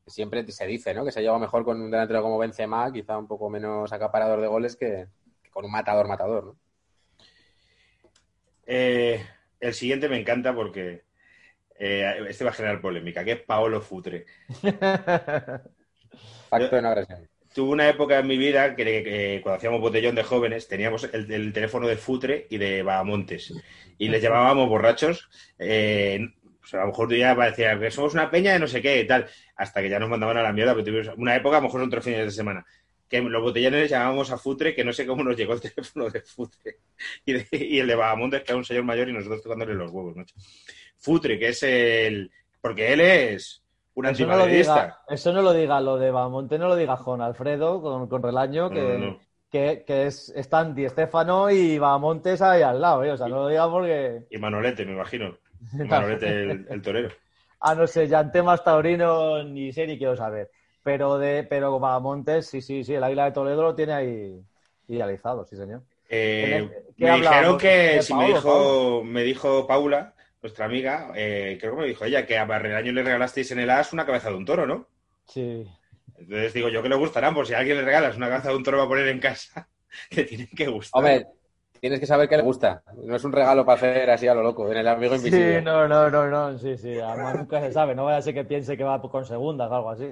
siempre 0.07 0.49
se 0.51 0.67
dice, 0.67 0.93
¿no? 0.93 1.05
Que 1.05 1.11
se 1.11 1.21
lleva 1.21 1.39
mejor 1.39 1.63
con 1.63 1.81
un 1.81 1.91
delantero 1.91 2.21
como 2.21 2.37
Benzema, 2.37 2.91
quizá 2.91 3.17
un 3.17 3.27
poco 3.27 3.49
menos 3.49 3.91
acaparador 3.93 4.41
de 4.41 4.47
goles 4.47 4.75
que, 4.75 5.07
que 5.41 5.49
con 5.49 5.65
un 5.65 5.71
matador 5.71 6.07
matador, 6.07 6.45
¿no? 6.45 6.55
Eh, 8.65 9.25
el 9.59 9.73
siguiente 9.73 10.07
me 10.07 10.19
encanta 10.19 10.55
porque 10.55 11.03
eh, 11.77 12.25
este 12.29 12.43
va 12.43 12.51
a 12.51 12.53
generar 12.53 12.79
polémica, 12.81 13.23
que 13.23 13.31
es 13.33 13.41
Paolo 13.41 13.81
Futre. 13.81 14.25
Pacto 16.49 16.75
de 16.75 16.81
no 16.81 16.89
agresión. 16.89 17.27
Tuve 17.53 17.71
una 17.71 17.89
época 17.89 18.19
en 18.19 18.27
mi 18.27 18.37
vida 18.37 18.75
que, 18.75 18.83
que 18.83 19.39
cuando 19.43 19.57
hacíamos 19.57 19.81
botellón 19.81 20.15
de 20.15 20.23
jóvenes 20.23 20.69
teníamos 20.69 21.03
el, 21.11 21.29
el 21.31 21.51
teléfono 21.51 21.85
de 21.87 21.97
Futre 21.97 22.47
y 22.49 22.57
de 22.57 22.81
Bahamontes 22.81 23.53
y 23.97 24.07
les 24.07 24.21
llamábamos 24.23 24.69
borrachos. 24.69 25.29
eh, 25.59 26.31
pues 26.61 26.73
a 26.75 26.81
lo 26.81 26.87
mejor 26.87 27.09
tú 27.09 27.15
ya 27.15 27.35
parecía 27.35 27.77
que 27.79 27.91
somos 27.91 28.13
una 28.13 28.29
peña 28.31 28.53
de 28.53 28.59
no 28.59 28.67
sé 28.67 28.81
qué 28.81 29.01
y 29.01 29.07
tal, 29.07 29.27
hasta 29.55 29.81
que 29.81 29.89
ya 29.89 29.99
nos 29.99 30.09
mandaban 30.09 30.37
a 30.37 30.43
la 30.43 30.53
mierda. 30.53 30.73
Pero 30.73 30.85
tuvimos 30.85 31.09
una 31.17 31.35
época, 31.35 31.57
a 31.57 31.59
lo 31.59 31.65
mejor 31.65 31.81
son 31.81 31.89
tres 31.89 32.03
fines 32.03 32.25
de 32.25 32.31
semana, 32.31 32.65
que 33.09 33.19
los 33.21 33.41
botellones 33.41 33.89
llamábamos 33.89 34.31
a 34.31 34.37
Futre, 34.37 34.73
que 34.73 34.85
no 34.85 34.93
sé 34.93 35.05
cómo 35.05 35.23
nos 35.23 35.35
llegó 35.35 35.53
el 35.53 35.61
teléfono 35.61 36.09
de 36.09 36.21
Futre 36.21 36.77
y, 37.25 37.33
de- 37.33 37.47
y 37.51 37.79
el 37.79 37.87
de 37.87 37.95
Bahamontes, 37.95 38.43
que 38.43 38.51
era 38.51 38.57
un 38.57 38.63
señor 38.65 38.83
mayor 38.85 39.09
y 39.09 39.13
nosotros 39.13 39.41
tocándole 39.41 39.73
los 39.73 39.91
huevos, 39.91 40.15
macho. 40.15 40.35
Futre, 40.97 41.37
que 41.39 41.49
es 41.49 41.63
el. 41.63 42.31
Porque 42.61 42.93
él 42.93 43.01
es 43.01 43.63
un 43.95 44.05
Eso 44.05 44.25
no, 44.27 44.37
lo 44.37 44.45
diga, 44.45 44.99
eso 45.09 45.33
no 45.33 45.41
lo 45.41 45.51
diga 45.51 45.81
lo 45.81 45.97
de 45.97 46.11
Bamonte, 46.11 46.57
no 46.59 46.67
lo 46.67 46.75
diga 46.75 46.95
Juan 46.95 47.21
Alfredo 47.21 47.81
con, 47.81 48.07
con 48.07 48.21
Relaño, 48.23 48.69
que, 48.69 48.81
No, 48.99 49.05
no, 49.07 49.19
que, 49.51 49.83
que 49.85 50.05
es, 50.05 50.29
están 50.29 50.73
Di 50.75 50.87
Stefano 50.87 51.49
y 51.49 51.77
Bamontes 51.79 52.41
ahí 52.41 52.61
al 52.61 52.79
lado, 52.79 53.03
¿eh? 53.03 53.11
O 53.11 53.17
sea, 53.17 53.27
no 53.27 53.37
lo 53.43 53.47
diga 53.49 53.69
porque. 53.69 54.27
Y 54.29 54.37
Manolete, 54.37 54.85
me 54.85 54.93
imagino. 54.93 55.35
Manolete, 55.87 56.27
el, 56.43 56.65
el 56.69 56.81
torero. 56.81 57.09
a 57.59 57.75
no 57.75 57.87
sé, 57.87 58.07
ya 58.07 58.21
en 58.21 58.31
temas 58.31 58.63
taurinos 58.63 59.45
ni 59.45 59.71
sé 59.71 59.87
ni 59.87 59.97
quiero 59.97 60.15
saber. 60.15 60.51
Pero 60.83 61.17
de, 61.17 61.43
pero 61.43 61.79
para 61.79 61.99
Montes, 61.99 62.47
sí, 62.49 62.61
sí, 62.61 62.83
sí, 62.83 62.93
el 62.95 63.03
Águila 63.03 63.25
de 63.25 63.31
Toledo 63.33 63.61
lo 63.63 63.75
tiene 63.75 63.93
ahí 63.93 64.41
idealizado, 64.87 65.45
sí, 65.45 65.55
señor. 65.55 65.83
Eh, 66.09 66.69
¿Qué 66.97 67.05
me 67.05 67.19
dijeron 67.21 67.57
que 67.57 68.01
¿De 68.01 68.01
si 68.01 68.13
me 68.13 68.25
dijo, 68.27 68.41
Paolo? 68.41 69.03
me 69.03 69.23
dijo 69.23 69.65
Paula, 69.67 70.15
nuestra 70.41 70.65
amiga, 70.65 71.11
eh, 71.15 71.57
creo 71.59 71.75
que 71.75 71.81
me 71.81 71.87
dijo 71.87 72.05
ella, 72.05 72.25
que 72.25 72.37
a 72.37 72.45
Barreraño 72.45 72.91
le 72.91 73.03
regalasteis 73.03 73.51
en 73.51 73.59
el 73.59 73.69
AS 73.69 73.93
una 73.93 74.05
cabeza 74.05 74.29
de 74.29 74.35
un 74.35 74.45
toro, 74.45 74.65
¿no? 74.67 74.87
Sí. 75.25 75.67
Entonces 76.15 76.53
digo 76.53 76.69
yo 76.69 76.81
que 76.83 76.89
le 76.89 76.95
gustarán, 76.95 77.33
por 77.33 77.47
si 77.47 77.53
a 77.53 77.59
alguien 77.59 77.77
le 77.77 77.83
regalas 77.83 78.15
una 78.17 78.29
cabeza 78.29 78.49
de 78.49 78.55
un 78.55 78.63
toro 78.63 78.77
para 78.77 78.89
poner 78.89 79.07
en 79.07 79.19
casa, 79.19 79.67
que 80.09 80.23
tienen 80.23 80.47
que 80.55 80.67
gustar. 80.67 80.99
Hombre, 80.99 81.27
tienes 81.81 81.99
que 81.99 82.05
saber 82.05 82.29
que 82.29 82.37
le 82.37 82.43
gusta. 82.43 82.83
No 83.03 83.15
es 83.15 83.23
un 83.25 83.33
regalo 83.33 83.65
para 83.65 83.75
hacer 83.77 84.09
así 84.09 84.27
a 84.27 84.33
lo 84.35 84.43
loco, 84.43 84.71
en 84.71 84.77
el 84.77 84.87
amigo 84.87 85.15
invisible. 85.15 85.59
Sí, 85.59 85.65
no, 85.65 85.87
no, 85.87 86.09
no, 86.09 86.27
no, 86.29 86.57
sí, 86.57 86.77
sí, 86.77 86.97
además 86.99 87.35
nunca 87.35 87.59
se 87.59 87.73
sabe, 87.73 87.95
no 87.95 88.05
vaya 88.05 88.17
a 88.17 88.21
ser 88.21 88.33
que 88.33 88.45
piense 88.45 88.77
que 88.77 88.83
va 88.83 89.01
con 89.01 89.25
segundas 89.25 89.69
o 89.69 89.75
algo 89.75 89.89
así. 89.89 90.11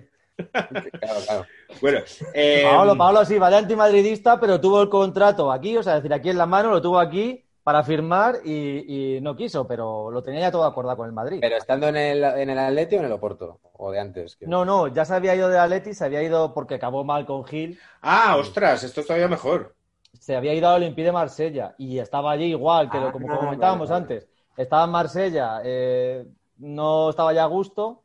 Claro, 0.53 1.20
claro. 1.26 1.45
Bueno, 1.82 1.99
eh, 2.34 2.61
Paolo, 2.63 2.97
Paolo 2.97 3.26
sí, 3.26 3.38
vale 3.38 3.57
antimadridista, 3.57 4.39
pero 4.39 4.59
tuvo 4.59 4.82
el 4.82 4.89
contrato 4.89 5.51
aquí, 5.51 5.78
o 5.78 5.84
sea, 5.84 5.97
es 5.97 6.03
decir, 6.03 6.13
aquí 6.13 6.30
en 6.30 6.38
la 6.38 6.45
mano, 6.45 6.72
lo 6.72 6.82
tuvo 6.82 6.97
aquí 6.99 7.43
para 7.63 7.84
firmar 7.84 8.38
y, 8.43 9.17
y 9.17 9.22
no 9.22 9.36
quiso, 9.36 9.67
pero 9.67 10.09
lo 10.09 10.24
tenía 10.24 10.39
ya 10.41 10.51
todo 10.51 10.63
acordado 10.63 10.97
con 10.97 11.05
el 11.07 11.13
Madrid. 11.13 11.38
Pero 11.41 11.57
estando 11.57 11.88
en 11.89 11.97
el, 11.97 12.24
en 12.24 12.49
el 12.49 12.57
Atleti 12.57 12.95
o 12.95 12.99
en 12.99 13.05
el 13.05 13.11
Oporto, 13.11 13.59
o 13.74 13.91
de 13.91 13.99
antes. 13.99 14.36
que- 14.38 14.47
No, 14.47 14.65
no, 14.65 14.88
ya 14.88 15.05
se 15.05 15.13
había 15.13 15.36
ido 15.36 15.49
de 15.49 15.59
Atleti, 15.59 15.93
se 15.93 16.05
había 16.05 16.24
ido 16.24 16.53
porque 16.53 16.76
acabó 16.76 17.03
mal 17.03 17.26
con 17.26 17.43
Gil, 17.45 17.78
Ah, 18.01 18.38
ostras, 18.38 18.84
esto 18.84 19.01
es 19.01 19.07
todavía 19.07 19.28
mejor. 19.28 19.76
Se 20.20 20.36
había 20.36 20.53
ido 20.53 20.67
a 20.67 20.76
Olympique 20.76 21.05
de 21.05 21.11
Marsella 21.11 21.76
y 21.78 21.99
estaba 21.99 22.32
allí 22.32 22.45
igual 22.45 22.89
que 22.89 22.99
lo, 22.99 23.11
como 23.11 23.28
Ah, 23.30 23.39
comentábamos 23.39 23.89
vale, 23.89 24.01
vale. 24.01 24.15
antes. 24.17 24.30
Estaba 24.57 24.86
en 24.86 24.91
Marsella, 24.91 25.61
eh, 25.63 26.28
no 26.57 27.09
estaba 27.11 27.34
ya 27.34 27.43
a 27.43 27.47
gusto 27.47 28.03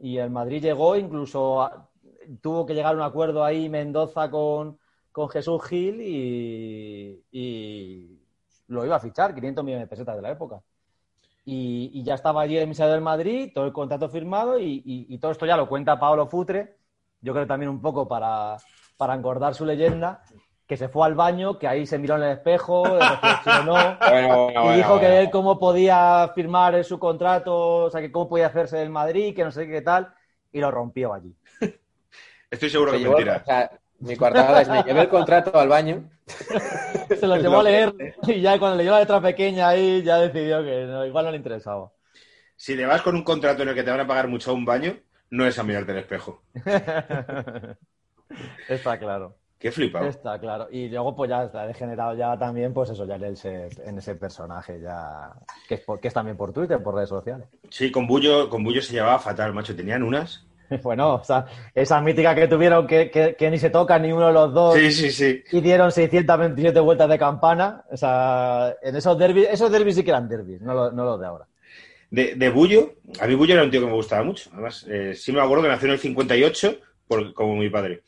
y 0.00 0.18
el 0.18 0.30
Madrid 0.30 0.62
llegó, 0.62 0.96
incluso 0.96 1.62
a- 1.62 1.90
tuvo 2.40 2.66
que 2.66 2.74
llegar 2.74 2.94
a 2.94 2.96
un 2.98 3.02
acuerdo 3.02 3.44
ahí 3.44 3.68
Mendoza 3.68 4.30
con, 4.30 4.78
con 5.12 5.28
Jesús 5.28 5.62
Gil 5.66 6.00
y, 6.00 7.24
y 7.32 8.20
lo 8.68 8.84
iba 8.84 8.96
a 8.96 9.00
fichar, 9.00 9.34
500 9.34 9.64
millones 9.64 9.86
de 9.86 9.90
pesetas 9.90 10.16
de 10.16 10.22
la 10.22 10.30
época. 10.30 10.62
Y, 11.44 11.90
y 11.94 12.02
ya 12.04 12.14
estaba 12.14 12.42
allí 12.42 12.56
el 12.56 12.64
emisario 12.64 12.92
del 12.92 13.02
Madrid, 13.02 13.52
todo 13.54 13.66
el 13.66 13.72
contrato 13.72 14.08
firmado 14.08 14.58
y, 14.58 14.82
y- 14.84 15.18
todo 15.18 15.30
esto 15.30 15.46
ya 15.46 15.56
lo 15.56 15.68
cuenta 15.68 15.98
Paolo 15.98 16.26
Futre, 16.26 16.76
yo 17.20 17.32
creo 17.32 17.46
también 17.46 17.70
un 17.70 17.80
poco 17.80 18.08
para, 18.08 18.56
para 18.96 19.14
engordar 19.14 19.54
su 19.54 19.64
leyenda, 19.64 20.22
que 20.66 20.76
se 20.76 20.88
fue 20.88 21.06
al 21.06 21.14
baño, 21.14 21.58
que 21.58 21.68
ahí 21.68 21.86
se 21.86 21.98
miró 21.98 22.16
en 22.16 22.24
el 22.24 22.32
espejo, 22.32 22.84
reflexionó 22.84 23.74
Bueno, 24.00 24.44
bueno, 24.44 24.50
y 24.50 24.54
bueno, 24.54 24.76
dijo 24.76 24.88
bueno. 24.88 25.00
que 25.00 25.18
él 25.20 25.30
cómo 25.30 25.58
podía 25.58 26.30
firmar 26.34 26.82
su 26.84 26.98
contrato, 26.98 27.84
o 27.84 27.90
sea, 27.90 28.00
que 28.00 28.10
cómo 28.10 28.28
podía 28.28 28.48
hacerse 28.48 28.78
del 28.78 28.90
Madrid, 28.90 29.34
que 29.34 29.44
no 29.44 29.52
sé 29.52 29.68
qué 29.68 29.80
tal, 29.80 30.12
y 30.52 30.60
lo 30.60 30.70
rompió 30.70 31.14
allí. 31.14 31.34
Estoy 32.50 32.70
seguro 32.70 32.92
Se 32.92 32.98
que 32.98 33.02
es 33.04 33.08
mentira. 33.08 33.40
o 33.42 33.44
sea, 33.44 33.70
mi 34.00 34.16
coartada 34.16 34.60
es, 34.62 34.68
me 34.68 34.82
llevé 34.82 35.02
el 35.02 35.08
contrato 35.08 35.58
al 35.58 35.68
baño. 35.68 36.10
Se 37.08 37.26
lo 37.26 37.36
llevó 37.36 37.60
a 37.60 37.62
leer 37.62 37.94
y 38.26 38.40
ya 38.40 38.58
cuando 38.58 38.76
leyó 38.76 38.90
la 38.90 39.00
letra 39.00 39.20
pequeña 39.20 39.68
ahí 39.68 40.02
ya 40.02 40.18
decidió 40.18 40.64
que 40.64 40.84
no, 40.84 41.06
igual 41.06 41.24
no 41.24 41.30
le 41.30 41.36
interesaba. 41.36 41.92
Si 42.56 42.76
te 42.76 42.84
vas 42.84 43.02
con 43.02 43.14
un 43.14 43.22
contrato 43.22 43.62
en 43.62 43.68
el 43.68 43.74
que 43.74 43.84
te 43.84 43.90
van 43.90 44.00
a 44.00 44.06
pagar 44.06 44.28
mucho 44.28 44.50
a 44.50 44.54
un 44.54 44.64
baño, 44.64 44.96
no 45.30 45.46
es 45.46 45.58
a 45.58 45.62
mirarte 45.62 45.92
al 45.92 45.98
espejo. 45.98 46.42
Está 48.68 48.98
claro. 48.98 49.36
Qué 49.58 49.72
flipado. 49.72 50.06
Está 50.06 50.38
claro. 50.38 50.68
Y 50.70 50.88
luego 50.88 51.16
pues 51.16 51.30
ya 51.30 51.44
está 51.44 51.66
degenerado 51.66 52.14
ya 52.14 52.38
también, 52.38 52.74
pues 52.74 52.90
eso, 52.90 53.06
ya 53.06 53.16
en 53.16 53.24
ese, 53.24 53.68
en 53.84 53.96
ese 53.98 54.14
personaje 54.14 54.78
ya, 54.80 55.32
que 55.68 55.76
es, 55.76 55.80
por- 55.80 55.98
que 55.98 56.08
es 56.08 56.14
también 56.14 56.36
por 56.36 56.52
Twitter, 56.52 56.82
por 56.82 56.94
redes 56.94 57.08
sociales. 57.08 57.46
Sí, 57.70 57.90
con 57.90 58.06
Bullo, 58.06 58.50
con 58.50 58.62
Bullo 58.62 58.82
se 58.82 58.92
llevaba 58.92 59.18
fatal, 59.18 59.54
macho. 59.54 59.74
Tenían 59.74 60.02
unas. 60.02 60.44
Bueno, 60.82 61.14
o 61.14 61.22
sea, 61.24 61.46
esa 61.76 62.00
mítica 62.00 62.34
que 62.34 62.48
tuvieron 62.48 62.88
que, 62.88 63.08
que, 63.08 63.36
que 63.36 63.50
ni 63.50 63.56
se 63.56 63.70
toca 63.70 63.98
ni 64.00 64.10
uno 64.10 64.26
de 64.26 64.32
los 64.32 64.52
dos 64.52 64.74
Sí, 64.74 64.90
sí, 64.90 65.10
sí. 65.12 65.42
y 65.52 65.60
dieron 65.60 65.92
627 65.92 66.80
vueltas 66.80 67.08
de 67.08 67.18
campana. 67.18 67.84
O 67.90 67.96
sea, 67.96 68.74
en 68.82 68.96
esos 68.96 69.16
derbis, 69.16 69.46
esos 69.48 69.70
derbis 69.70 69.94
sí 69.94 70.02
que 70.02 70.10
eran 70.10 70.28
derbis, 70.28 70.60
no 70.60 70.74
los, 70.74 70.92
no 70.92 71.04
los 71.04 71.20
de 71.20 71.26
ahora. 71.26 71.46
De, 72.10 72.34
de 72.34 72.50
Bullo, 72.50 72.94
a 73.20 73.26
mí 73.28 73.34
Bullo 73.36 73.54
era 73.54 73.62
un 73.62 73.70
tío 73.70 73.80
que 73.80 73.86
me 73.86 73.92
gustaba 73.92 74.24
mucho. 74.24 74.50
Además, 74.52 74.84
eh, 74.88 75.14
sí 75.14 75.30
me 75.32 75.40
acuerdo 75.40 75.62
que 75.62 75.68
nació 75.70 75.86
en 75.86 75.94
el 75.94 76.00
58, 76.00 76.78
por- 77.06 77.32
como 77.32 77.54
mi 77.54 77.70
padre. 77.70 78.02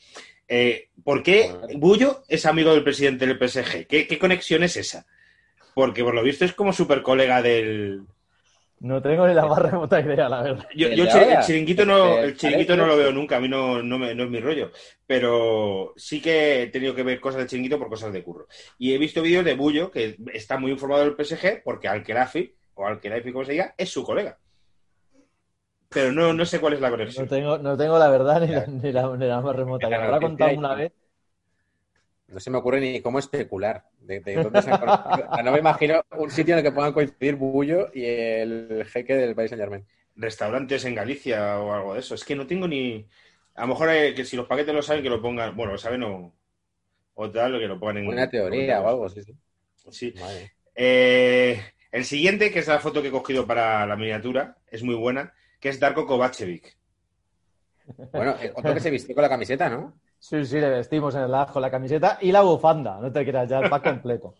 Eh, 0.49 0.88
¿Por 1.09 1.23
qué 1.23 1.51
Bullo 1.85 2.23
es 2.29 2.45
amigo 2.47 2.73
del 2.73 2.85
presidente 2.85 3.27
del 3.27 3.39
PSG? 3.39 3.87
¿Qué, 3.87 4.07
qué 4.07 4.19
conexión 4.19 4.63
es 4.63 4.77
esa? 4.77 5.07
Porque 5.75 6.05
por 6.05 6.15
lo 6.15 6.23
visto 6.23 6.45
es 6.45 6.55
como 6.55 6.73
súper 6.73 7.03
colega 7.03 7.43
del... 7.43 8.07
No 8.81 9.03
tengo 9.03 9.27
ni 9.27 9.35
la 9.35 9.47
más 9.47 9.59
remota 9.59 10.01
idea, 10.01 10.29
la 10.29 10.43
verdad. 10.43 10.67
Yo, 10.77 10.89
¿El 10.89 10.93
yo 10.93 11.05
el, 11.05 11.09
de 11.09 11.11
chi- 11.11 11.19
ahora? 11.19 11.29
el 11.31 11.39
chiringuito 11.41 11.85
no, 11.87 12.21
¿El 12.21 12.37
el 12.37 12.37
chiringuito 12.37 12.77
no 12.77 12.85
Alex? 12.85 12.87
lo 12.87 12.97
veo 12.97 13.11
nunca, 13.13 13.37
a 13.37 13.41
mí 13.41 13.49
no, 13.49 13.83
no, 13.83 13.99
me- 13.99 14.15
no 14.15 14.25
es 14.25 14.31
mi 14.31 14.41
rollo. 14.41 14.71
Pero 15.07 15.95
sí 15.97 16.21
que 16.21 16.63
he 16.63 16.67
tenido 16.69 16.95
que 16.95 17.03
ver 17.03 17.21
cosas 17.21 17.39
del 17.41 17.49
chiringuito 17.49 17.79
por 17.79 17.89
cosas 17.89 18.13
de 18.13 18.23
curro. 18.23 18.47
Y 18.79 18.93
he 18.93 18.99
visto 18.99 19.23
vídeos 19.23 19.45
de 19.45 19.55
Bullo, 19.55 19.91
que 19.91 20.17
está 20.35 20.59
muy 20.59 20.73
informado 20.73 21.03
del 21.05 21.15
PSG, 21.17 21.63
porque 21.65 21.89
Alquerafi, 21.89 22.55
o 22.75 22.87
Alquerafi 22.87 23.33
como 23.33 23.45
se 23.45 23.53
diga, 23.53 23.75
es 23.79 23.89
su 23.91 24.05
colega. 24.05 24.39
Pero 25.91 26.13
no, 26.13 26.33
no 26.33 26.47
sé 26.47 26.61
cuál 26.61 26.75
es 26.75 26.81
la 26.81 26.91
No 26.91 26.91
conexión. 26.91 27.29
tengo, 27.29 27.59
no 27.59 27.77
tengo 27.77 27.99
la 27.99 28.09
verdad 28.09 28.41
ni 28.41 28.49
la, 28.49 28.67
ni 28.67 28.93
la, 28.93 29.17
ni 29.17 29.27
la 29.27 29.41
más 29.41 29.57
remota. 29.57 29.91
Me 29.91 30.03
habrá 30.03 30.21
contado 30.21 30.53
una 30.53 30.75
vez. 30.75 30.93
No 32.29 32.41
se 32.41 32.51
me 32.51 32.59
ocurre 32.59 32.81
ni 32.81 33.01
cómo 33.01 33.19
especular. 33.19 33.85
De, 34.01 34.21
de 34.21 34.35
dónde 34.37 34.63
se 34.63 34.71
han 34.71 34.81
conocido. 34.81 35.29
O 35.31 35.35
sea, 35.35 35.43
no 35.43 35.53
me 35.53 35.59
imagino 35.59 36.03
un 36.17 36.31
sitio 36.31 36.55
en 36.55 36.59
el 36.59 36.65
que 36.65 36.73
puedan 36.73 36.93
coincidir 36.93 37.37
Bullo 37.37 37.89
y 37.93 38.05
el 38.05 38.85
jeque 38.87 39.17
del 39.17 39.35
país 39.35 39.51
Saint 39.51 39.63
Germain. 39.63 39.87
Restaurantes 40.15 40.85
en 40.85 40.95
Galicia 40.95 41.59
o 41.59 41.73
algo 41.73 41.95
de 41.95 42.01
eso. 42.01 42.15
Es 42.15 42.25
que 42.25 42.37
no 42.37 42.47
tengo 42.47 42.69
ni... 42.69 43.07
A 43.55 43.63
lo 43.63 43.69
mejor 43.69 43.91
eh, 43.91 44.15
que 44.15 44.25
si 44.25 44.37
los 44.37 44.47
paquetes 44.47 44.75
lo 44.75 44.83
saben, 44.83 45.03
que 45.03 45.11
lo 45.11 45.23
pongan... 45.23 45.57
Bueno, 45.57 45.73
lo 45.73 45.79
saben 45.79 46.03
o... 46.03 46.35
O 47.15 47.31
tal, 47.31 47.59
que 47.59 47.67
lo 47.67 47.81
pongan 47.81 47.99
en... 47.99 48.09
Una 48.09 48.29
teoría 48.29 48.81
o 48.81 48.89
algo, 48.89 49.09
sí, 49.09 49.23
sí. 49.23 49.35
Sí. 49.91 50.15
Madre. 50.21 50.53
Eh, 50.75 51.61
el 51.91 52.05
siguiente, 52.05 52.53
que 52.53 52.59
es 52.59 52.69
la 52.69 52.79
foto 52.79 53.01
que 53.03 53.09
he 53.09 53.11
cogido 53.11 53.47
para 53.47 53.87
la 53.87 53.97
miniatura, 53.97 54.59
es 54.67 54.83
muy 54.83 54.95
buena, 54.95 55.33
que 55.59 55.71
es 55.71 55.81
Darko 55.81 56.07
Kovacevic. 56.07 56.77
Bueno, 58.13 58.37
eh, 58.41 58.53
otro 58.55 58.75
que 58.75 58.81
se 58.81 58.91
vistió 58.91 59.15
con 59.15 59.23
la 59.23 59.29
camiseta, 59.29 59.69
¿no? 59.69 59.99
Sí, 60.19 60.45
sí, 60.45 60.61
le 60.61 60.69
vestimos 60.69 61.15
en 61.15 61.23
el 61.23 61.35
ajo 61.35 61.61
la 61.61 61.71
camiseta 61.71 62.19
y 62.21 62.33
la 62.33 62.43
bufanda. 62.43 62.99
No 63.01 63.11
te 63.13 63.25
creas, 63.25 63.49
ya 63.49 63.61
el 63.61 63.71
pack 63.71 63.85
completo. 63.85 64.35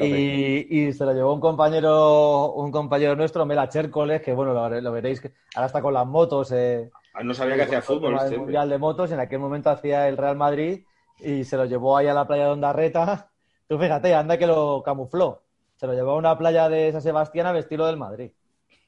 Y, 0.00 0.86
y 0.88 0.92
se 0.92 1.04
lo 1.04 1.12
llevó 1.12 1.32
un 1.32 1.40
compañero, 1.40 2.52
un 2.54 2.72
compañero 2.72 3.14
nuestro, 3.14 3.46
Mela 3.46 3.68
Chércoles, 3.68 4.20
que 4.20 4.32
bueno, 4.34 4.52
lo, 4.52 4.80
lo 4.80 4.92
veréis, 4.92 5.20
que 5.20 5.32
ahora 5.54 5.66
está 5.66 5.80
con 5.80 5.94
las 5.94 6.06
motos. 6.06 6.50
Eh, 6.52 6.90
Ah, 7.14 7.22
No 7.22 7.32
sabía 7.32 7.54
que 7.56 7.62
hacía 7.62 7.80
fútbol. 7.80 8.12
el 8.14 8.18
este. 8.24 8.36
Mundial 8.36 8.68
de 8.68 8.76
Motos, 8.78 9.10
en 9.10 9.20
aquel 9.20 9.38
momento 9.38 9.70
hacía 9.70 10.06
el 10.06 10.18
Real 10.18 10.36
Madrid 10.36 10.84
y 11.18 11.44
se 11.44 11.56
lo 11.56 11.64
llevó 11.64 11.96
ahí 11.96 12.08
a 12.08 12.14
la 12.14 12.26
playa 12.26 12.44
de 12.44 12.50
Ondarreta. 12.50 13.30
Tú 13.68 13.78
fíjate, 13.78 14.14
anda 14.14 14.36
que 14.36 14.46
lo 14.46 14.82
camufló. 14.84 15.42
Se 15.76 15.86
lo 15.86 15.94
llevó 15.94 16.10
a 16.12 16.16
una 16.16 16.36
playa 16.36 16.68
de 16.68 16.92
San 16.92 17.00
Sebastián 17.00 17.46
a 17.46 17.52
vestirlo 17.52 17.86
del 17.86 17.96
Madrid. 17.96 18.32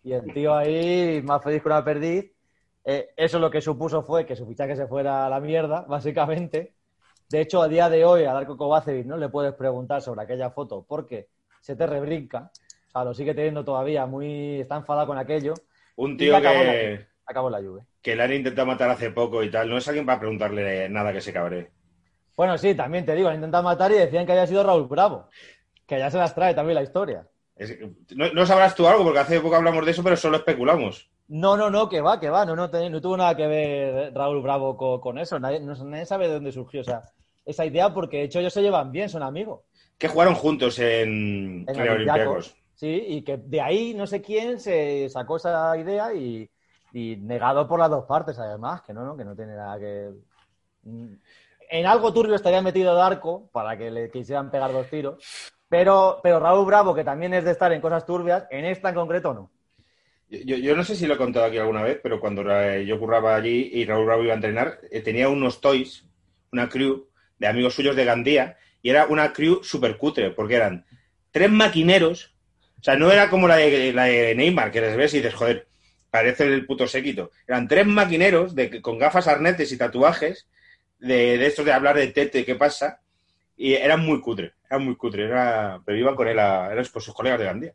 Y 0.02 0.12
el 0.12 0.30
tío 0.34 0.54
ahí, 0.54 1.22
más 1.24 1.42
feliz 1.42 1.62
que 1.62 1.68
una 1.68 1.82
perdiz. 1.84 2.30
Eh, 2.90 3.10
eso 3.18 3.38
lo 3.38 3.50
que 3.50 3.60
supuso 3.60 4.02
fue 4.02 4.24
que 4.24 4.34
su 4.34 4.46
fichaje 4.46 4.74
se 4.74 4.86
fuera 4.86 5.26
a 5.26 5.28
la 5.28 5.40
mierda, 5.40 5.82
básicamente. 5.88 6.72
De 7.28 7.42
hecho, 7.42 7.60
a 7.60 7.68
día 7.68 7.90
de 7.90 8.06
hoy, 8.06 8.24
a 8.24 8.32
Darko 8.32 8.56
Kovacevic 8.56 9.04
no 9.04 9.18
le 9.18 9.28
puedes 9.28 9.52
preguntar 9.52 10.00
sobre 10.00 10.22
aquella 10.22 10.48
foto 10.48 10.86
porque 10.88 11.28
se 11.60 11.76
te 11.76 11.86
rebrinca. 11.86 12.50
O 12.86 12.90
sea, 12.90 13.04
lo 13.04 13.12
sigue 13.12 13.34
teniendo 13.34 13.62
todavía 13.62 14.06
muy... 14.06 14.62
Está 14.62 14.76
enfadado 14.76 15.06
con 15.06 15.18
aquello. 15.18 15.52
Un 15.96 16.16
tío 16.16 16.34
acabó 16.34 16.60
que, 16.62 17.06
Acabó 17.26 17.50
la 17.50 17.60
lluvia. 17.60 17.84
que 18.00 18.16
le 18.16 18.22
han 18.22 18.32
intentado 18.32 18.66
matar 18.66 18.88
hace 18.88 19.10
poco 19.10 19.42
y 19.42 19.50
tal. 19.50 19.68
No 19.68 19.76
es 19.76 19.86
alguien 19.86 20.06
para 20.06 20.20
preguntarle 20.20 20.88
nada 20.88 21.12
que 21.12 21.20
se 21.20 21.30
cabre. 21.34 21.70
Bueno, 22.34 22.56
sí, 22.56 22.74
también 22.74 23.04
te 23.04 23.14
digo, 23.14 23.28
han 23.28 23.34
intentado 23.34 23.64
matar 23.64 23.92
y 23.92 23.96
decían 23.96 24.24
que 24.24 24.32
había 24.32 24.46
sido 24.46 24.64
Raúl 24.64 24.88
Bravo. 24.88 25.28
Que 25.86 25.98
ya 25.98 26.10
se 26.10 26.16
las 26.16 26.34
trae 26.34 26.54
también 26.54 26.76
la 26.76 26.84
historia. 26.84 27.26
no, 28.16 28.32
no 28.32 28.46
sabrás 28.46 28.74
tú 28.74 28.88
algo, 28.88 29.04
porque 29.04 29.18
hace 29.18 29.40
poco 29.40 29.56
hablamos 29.56 29.84
de 29.84 29.90
eso, 29.90 30.02
pero 30.02 30.16
solo 30.16 30.38
especulamos. 30.38 31.10
No, 31.28 31.56
no, 31.56 31.70
no, 31.70 31.88
que 31.88 32.00
va, 32.00 32.18
que 32.18 32.30
va. 32.30 32.44
No, 32.46 32.56
no, 32.56 32.68
no 32.68 33.00
tuvo 33.00 33.16
nada 33.16 33.36
que 33.36 33.46
ver 33.46 34.14
Raúl 34.14 34.42
Bravo 34.42 34.76
co- 34.76 35.00
con, 35.00 35.18
eso. 35.18 35.38
Nadie, 35.38 35.60
no- 35.60 35.74
nadie 35.84 36.06
sabe 36.06 36.26
de 36.26 36.34
dónde 36.34 36.52
surgió 36.52 36.80
esa, 36.80 37.02
esa 37.44 37.66
idea 37.66 37.92
porque 37.92 38.18
de 38.18 38.22
hecho 38.24 38.40
ellos 38.40 38.52
se 38.52 38.62
llevan 38.62 38.90
bien, 38.90 39.08
son 39.08 39.22
amigos. 39.22 39.60
Que 39.98 40.08
jugaron 40.08 40.34
juntos 40.34 40.78
en, 40.78 41.64
En 41.68 41.80
Olympiacos. 41.80 42.56
Sí, 42.74 43.04
y 43.08 43.22
que 43.22 43.36
de 43.36 43.60
ahí 43.60 43.92
no 43.94 44.06
sé 44.06 44.22
quién 44.22 44.60
se 44.60 45.08
sacó 45.10 45.36
esa 45.36 45.76
idea 45.76 46.14
y, 46.14 46.48
y 46.92 47.16
negado 47.16 47.66
por 47.66 47.80
las 47.80 47.90
dos 47.90 48.04
partes, 48.04 48.38
además, 48.38 48.82
que 48.82 48.92
no, 48.94 49.04
no, 49.04 49.16
que 49.16 49.24
no 49.24 49.34
tiene 49.34 49.56
nada 49.56 49.78
que. 49.78 50.10
Mm. 50.84 51.14
En 51.70 51.86
algo 51.86 52.12
turbio 52.14 52.36
estaría 52.36 52.62
metido 52.62 52.94
Darko 52.94 53.50
para 53.52 53.76
que 53.76 53.90
le 53.90 54.10
quisieran 54.10 54.50
pegar 54.50 54.72
dos 54.72 54.88
tiros. 54.88 55.22
Pero, 55.68 56.20
pero 56.22 56.40
Raúl 56.40 56.64
Bravo, 56.64 56.94
que 56.94 57.04
también 57.04 57.34
es 57.34 57.44
de 57.44 57.50
estar 57.50 57.70
en 57.72 57.80
cosas 57.82 58.06
turbias, 58.06 58.46
en 58.50 58.64
esta 58.64 58.88
en 58.88 58.94
concreto 58.94 59.34
no. 59.34 59.50
Yo, 60.30 60.56
yo 60.56 60.76
no 60.76 60.84
sé 60.84 60.94
si 60.94 61.06
lo 61.06 61.14
he 61.14 61.18
contado 61.18 61.46
aquí 61.46 61.56
alguna 61.56 61.82
vez, 61.82 61.98
pero 62.02 62.20
cuando 62.20 62.42
yo 62.82 62.98
curraba 62.98 63.34
allí 63.34 63.70
y 63.72 63.84
Raúl 63.86 64.06
Bravo 64.06 64.24
iba 64.24 64.32
a 64.32 64.36
entrenar, 64.36 64.78
eh, 64.90 65.00
tenía 65.00 65.28
unos 65.28 65.60
toys, 65.60 66.04
una 66.52 66.68
crew 66.68 67.08
de 67.38 67.46
amigos 67.46 67.74
suyos 67.74 67.96
de 67.96 68.04
Gandía, 68.04 68.58
y 68.82 68.90
era 68.90 69.06
una 69.06 69.32
crew 69.32 69.62
súper 69.62 69.96
cutre, 69.96 70.30
porque 70.30 70.56
eran 70.56 70.84
tres 71.30 71.50
maquineros, 71.50 72.34
o 72.78 72.82
sea, 72.82 72.96
no 72.96 73.10
era 73.10 73.30
como 73.30 73.48
la 73.48 73.56
de, 73.56 73.92
la 73.92 74.04
de 74.04 74.34
Neymar, 74.34 74.70
que 74.70 74.82
les 74.82 74.96
ves 74.96 75.14
y 75.14 75.18
dices, 75.18 75.34
joder, 75.34 75.66
parece 76.10 76.44
el 76.44 76.66
puto 76.66 76.86
séquito. 76.86 77.30
Eran 77.46 77.66
tres 77.66 77.86
maquineros 77.86 78.54
de, 78.54 78.82
con 78.82 78.98
gafas, 78.98 79.28
arnetes 79.28 79.72
y 79.72 79.78
tatuajes 79.78 80.46
de, 80.98 81.38
de 81.38 81.46
estos 81.46 81.64
de 81.64 81.72
hablar 81.72 81.96
de 81.96 82.08
tete, 82.08 82.44
¿qué 82.44 82.54
pasa? 82.54 83.00
Y 83.56 83.72
eran 83.74 84.04
muy 84.04 84.20
cutre, 84.20 84.52
eran 84.70 84.84
muy 84.84 84.96
cutre, 84.96 85.24
era, 85.24 85.80
pero 85.84 85.96
iban 85.98 86.14
con 86.14 86.28
él, 86.28 86.38
a, 86.38 86.70
eran 86.70 86.84
sus 86.84 87.14
colegas 87.14 87.38
de 87.38 87.44
Gandía. 87.46 87.74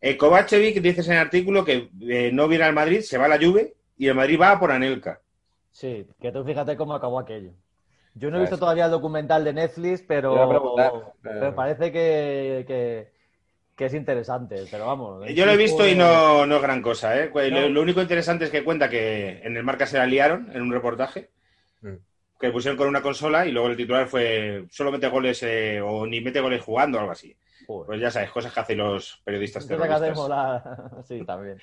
Eh, 0.00 0.16
Kovacevic 0.16 0.80
dice 0.80 1.00
en 1.02 1.12
el 1.12 1.18
artículo 1.18 1.64
que 1.64 1.88
eh, 2.02 2.30
no 2.32 2.48
viene 2.48 2.64
al 2.64 2.74
Madrid, 2.74 3.00
se 3.00 3.18
va 3.18 3.24
a 3.26 3.28
la 3.28 3.38
Juve 3.38 3.74
y 3.96 4.08
el 4.08 4.14
Madrid 4.14 4.38
va 4.40 4.52
a 4.52 4.60
por 4.60 4.70
Anelka. 4.72 5.20
Sí, 5.70 6.06
que 6.20 6.32
tú 6.32 6.44
fíjate 6.44 6.76
cómo 6.76 6.94
acabó 6.94 7.18
aquello. 7.18 7.52
Yo 8.14 8.30
no 8.30 8.38
he 8.38 8.40
visto 8.40 8.58
todavía 8.58 8.86
el 8.86 8.90
documental 8.90 9.44
de 9.44 9.52
Netflix, 9.52 10.02
pero, 10.06 11.12
pero 11.22 11.54
parece 11.54 11.92
que, 11.92 12.64
que- 12.66 13.14
que 13.76 13.84
es 13.84 13.92
interesante. 13.92 14.64
Pero 14.70 14.86
vamos. 14.86 15.22
Yo 15.34 15.44
lo 15.44 15.52
he 15.52 15.56
visto 15.58 15.86
y 15.86 15.94
no, 15.94 16.46
no 16.46 16.56
es 16.56 16.62
gran 16.62 16.80
cosa. 16.80 17.20
¿eh? 17.20 17.30
Lo, 17.34 17.50
No. 17.50 17.68
lo 17.68 17.82
único 17.82 18.00
interesante 18.00 18.46
es 18.46 18.50
que 18.50 18.64
cuenta 18.64 18.88
que 18.88 19.40
en 19.42 19.54
el 19.54 19.64
marca 19.64 19.84
se 19.86 19.98
la 19.98 20.06
liaron 20.06 20.50
en 20.54 20.62
un 20.62 20.72
reportaje. 20.72 21.28
Que 22.38 22.50
pusieron 22.50 22.76
con 22.76 22.88
una 22.88 23.02
consola 23.02 23.46
y 23.46 23.52
luego 23.52 23.68
el 23.68 23.76
titular 23.76 24.06
fue 24.08 24.66
solo 24.70 24.92
mete 24.92 25.08
goles 25.08 25.42
eh, 25.42 25.80
o 25.80 26.06
ni 26.06 26.20
mete 26.20 26.40
goles 26.40 26.62
jugando 26.62 26.98
o 26.98 27.00
algo 27.00 27.12
así. 27.12 27.34
Joder. 27.66 27.86
Pues 27.86 28.00
ya 28.00 28.10
sabes, 28.10 28.30
cosas 28.30 28.52
que 28.52 28.60
hacen 28.60 28.78
los 28.78 29.20
periodistas 29.24 29.66
terroristas. 29.66 30.02
hacemos 30.02 30.28
la- 30.28 31.02
Sí, 31.08 31.24
también. 31.24 31.58